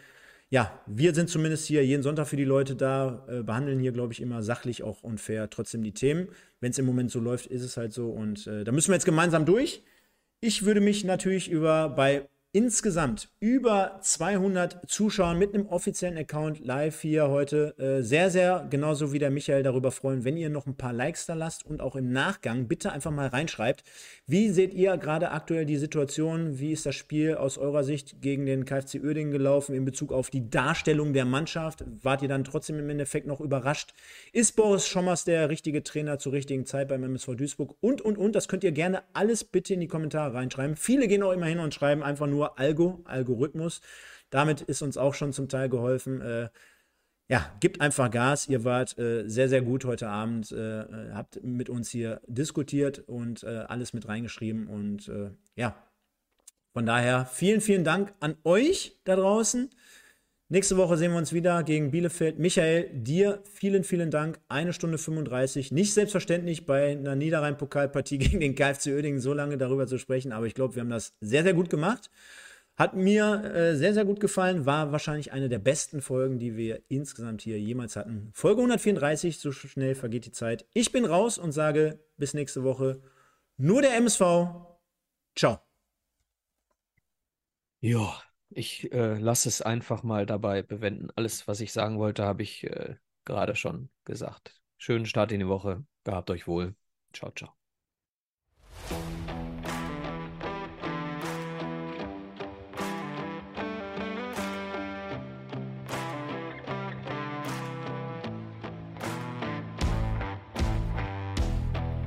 ja, 0.48 0.72
wir 0.86 1.14
sind 1.14 1.28
zumindest 1.28 1.66
hier 1.66 1.84
jeden 1.84 2.02
Sonntag 2.02 2.28
für 2.28 2.36
die 2.36 2.44
Leute 2.44 2.76
da, 2.76 3.26
äh, 3.28 3.42
behandeln 3.42 3.78
hier, 3.78 3.92
glaube 3.92 4.14
ich, 4.14 4.22
immer 4.22 4.42
sachlich 4.42 4.84
auch 4.84 5.02
und 5.02 5.20
fair 5.20 5.50
trotzdem 5.50 5.82
die 5.82 5.92
Themen. 5.92 6.28
Wenn 6.60 6.70
es 6.70 6.78
im 6.78 6.86
Moment 6.86 7.10
so 7.10 7.20
läuft, 7.20 7.44
ist 7.44 7.62
es 7.62 7.76
halt 7.76 7.92
so 7.92 8.08
und 8.08 8.46
äh, 8.46 8.64
da 8.64 8.72
müssen 8.72 8.88
wir 8.88 8.94
jetzt 8.94 9.04
gemeinsam 9.04 9.44
durch. 9.44 9.82
Ich 10.40 10.64
würde 10.64 10.80
mich 10.80 11.04
natürlich 11.04 11.50
über 11.50 11.90
bei 11.90 12.26
insgesamt 12.54 13.30
über 13.40 13.98
200 14.00 14.88
Zuschauern 14.88 15.40
mit 15.40 15.54
einem 15.54 15.66
offiziellen 15.66 16.16
Account 16.16 16.64
live 16.64 17.00
hier 17.00 17.28
heute. 17.28 17.76
Äh, 17.78 18.02
sehr, 18.02 18.30
sehr 18.30 18.68
genauso 18.70 19.12
wie 19.12 19.18
der 19.18 19.32
Michael 19.32 19.64
darüber 19.64 19.90
freuen, 19.90 20.24
wenn 20.24 20.36
ihr 20.36 20.50
noch 20.50 20.66
ein 20.66 20.76
paar 20.76 20.92
Likes 20.92 21.26
da 21.26 21.34
lasst 21.34 21.66
und 21.66 21.80
auch 21.80 21.96
im 21.96 22.12
Nachgang 22.12 22.68
bitte 22.68 22.92
einfach 22.92 23.10
mal 23.10 23.26
reinschreibt. 23.26 23.82
Wie 24.28 24.50
seht 24.50 24.72
ihr 24.72 24.96
gerade 24.98 25.32
aktuell 25.32 25.66
die 25.66 25.76
Situation? 25.76 26.60
Wie 26.60 26.70
ist 26.70 26.86
das 26.86 26.94
Spiel 26.94 27.34
aus 27.34 27.58
eurer 27.58 27.82
Sicht 27.82 28.22
gegen 28.22 28.46
den 28.46 28.64
KfC 28.64 29.00
Uerdingen 29.00 29.32
gelaufen 29.32 29.74
in 29.74 29.84
Bezug 29.84 30.12
auf 30.12 30.30
die 30.30 30.48
Darstellung 30.48 31.12
der 31.12 31.24
Mannschaft? 31.24 31.84
Wart 32.02 32.22
ihr 32.22 32.28
dann 32.28 32.44
trotzdem 32.44 32.78
im 32.78 32.88
Endeffekt 32.88 33.26
noch 33.26 33.40
überrascht? 33.40 33.94
Ist 34.32 34.54
Boris 34.54 34.86
Schommers 34.86 35.24
der 35.24 35.48
richtige 35.50 35.82
Trainer 35.82 36.20
zur 36.20 36.32
richtigen 36.32 36.66
Zeit 36.66 36.86
beim 36.86 37.02
MSV 37.02 37.34
Duisburg? 37.34 37.74
Und, 37.80 38.00
und, 38.00 38.16
und, 38.16 38.36
das 38.36 38.46
könnt 38.46 38.62
ihr 38.62 38.70
gerne 38.70 39.02
alles 39.12 39.42
bitte 39.42 39.74
in 39.74 39.80
die 39.80 39.88
Kommentare 39.88 40.34
reinschreiben. 40.34 40.76
Viele 40.76 41.08
gehen 41.08 41.24
auch 41.24 41.32
immer 41.32 41.46
hin 41.46 41.58
und 41.58 41.74
schreiben 41.74 42.04
einfach 42.04 42.28
nur 42.28 42.43
nur 42.44 42.58
Algo, 42.58 43.00
Algorithmus. 43.04 43.80
Damit 44.30 44.60
ist 44.62 44.82
uns 44.82 44.96
auch 44.96 45.14
schon 45.14 45.32
zum 45.32 45.48
Teil 45.48 45.68
geholfen. 45.68 46.20
Äh, 46.20 46.48
ja, 47.28 47.50
gibt 47.60 47.80
einfach 47.80 48.10
Gas. 48.10 48.48
Ihr 48.48 48.64
wart 48.64 48.98
äh, 48.98 49.26
sehr, 49.28 49.48
sehr 49.48 49.62
gut 49.62 49.84
heute 49.84 50.08
Abend, 50.08 50.52
äh, 50.52 50.82
äh 50.82 51.12
habt 51.14 51.42
mit 51.42 51.70
uns 51.70 51.88
hier 51.90 52.20
diskutiert 52.26 52.98
und 53.06 53.42
äh, 53.44 53.64
alles 53.68 53.92
mit 53.94 54.08
reingeschrieben. 54.08 54.66
Und 54.66 55.08
äh, 55.08 55.30
ja, 55.56 55.74
von 56.72 56.84
daher 56.84 57.24
vielen, 57.24 57.60
vielen 57.60 57.84
Dank 57.84 58.12
an 58.20 58.36
euch 58.44 59.00
da 59.04 59.16
draußen. 59.16 59.70
Nächste 60.50 60.76
Woche 60.76 60.98
sehen 60.98 61.12
wir 61.12 61.18
uns 61.18 61.32
wieder 61.32 61.62
gegen 61.62 61.90
Bielefeld. 61.90 62.38
Michael, 62.38 62.90
dir 62.92 63.42
vielen, 63.54 63.82
vielen 63.82 64.10
Dank. 64.10 64.38
Eine 64.48 64.74
Stunde 64.74 64.98
35. 64.98 65.72
Nicht 65.72 65.94
selbstverständlich 65.94 66.66
bei 66.66 66.92
einer 66.92 67.16
Niederrhein-Pokalpartie 67.16 68.18
gegen 68.18 68.40
den 68.40 68.54
KfC 68.54 68.92
Oerdingen 68.94 69.20
so 69.20 69.32
lange 69.32 69.56
darüber 69.56 69.86
zu 69.86 69.98
sprechen, 69.98 70.32
aber 70.32 70.46
ich 70.46 70.54
glaube, 70.54 70.74
wir 70.74 70.82
haben 70.82 70.90
das 70.90 71.14
sehr, 71.20 71.44
sehr 71.44 71.54
gut 71.54 71.70
gemacht. 71.70 72.10
Hat 72.76 72.94
mir 72.94 73.44
äh, 73.44 73.76
sehr, 73.76 73.94
sehr 73.94 74.04
gut 74.04 74.20
gefallen. 74.20 74.66
War 74.66 74.92
wahrscheinlich 74.92 75.32
eine 75.32 75.48
der 75.48 75.60
besten 75.60 76.02
Folgen, 76.02 76.38
die 76.38 76.56
wir 76.56 76.82
insgesamt 76.88 77.40
hier 77.40 77.58
jemals 77.58 77.96
hatten. 77.96 78.30
Folge 78.34 78.60
134, 78.60 79.38
so 79.38 79.52
schnell 79.52 79.94
vergeht 79.94 80.26
die 80.26 80.32
Zeit. 80.32 80.66
Ich 80.74 80.92
bin 80.92 81.04
raus 81.04 81.38
und 81.38 81.52
sage 81.52 82.00
bis 82.16 82.34
nächste 82.34 82.64
Woche. 82.64 83.00
Nur 83.56 83.80
der 83.80 83.94
MSV. 83.94 84.20
Ciao. 85.36 85.60
Ja. 87.80 88.23
Ich 88.56 88.92
äh, 88.92 89.18
lasse 89.18 89.48
es 89.48 89.62
einfach 89.62 90.04
mal 90.04 90.26
dabei 90.26 90.62
bewenden. 90.62 91.08
Alles, 91.16 91.48
was 91.48 91.60
ich 91.60 91.72
sagen 91.72 91.98
wollte, 91.98 92.24
habe 92.24 92.44
ich 92.44 92.62
äh, 92.64 92.94
gerade 93.24 93.56
schon 93.56 93.88
gesagt. 94.04 94.60
Schönen 94.78 95.06
Start 95.06 95.32
in 95.32 95.40
die 95.40 95.48
Woche. 95.48 95.84
Gehabt 96.04 96.30
euch 96.30 96.46
wohl. 96.46 96.76
Ciao, 97.12 97.32
ciao. 97.32 97.50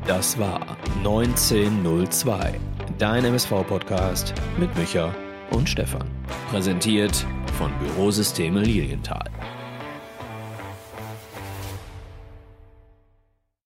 Das 0.05 0.39
war 0.39 0.77
1902, 0.99 2.57
dein 2.97 3.25
MSV-Podcast 3.25 4.33
mit 4.57 4.73
Micha 4.77 5.13
und 5.51 5.69
Stefan. 5.69 6.07
Präsentiert 6.49 7.25
von 7.57 7.71
Bürosysteme 7.79 8.61
Lilienthal. 8.61 9.29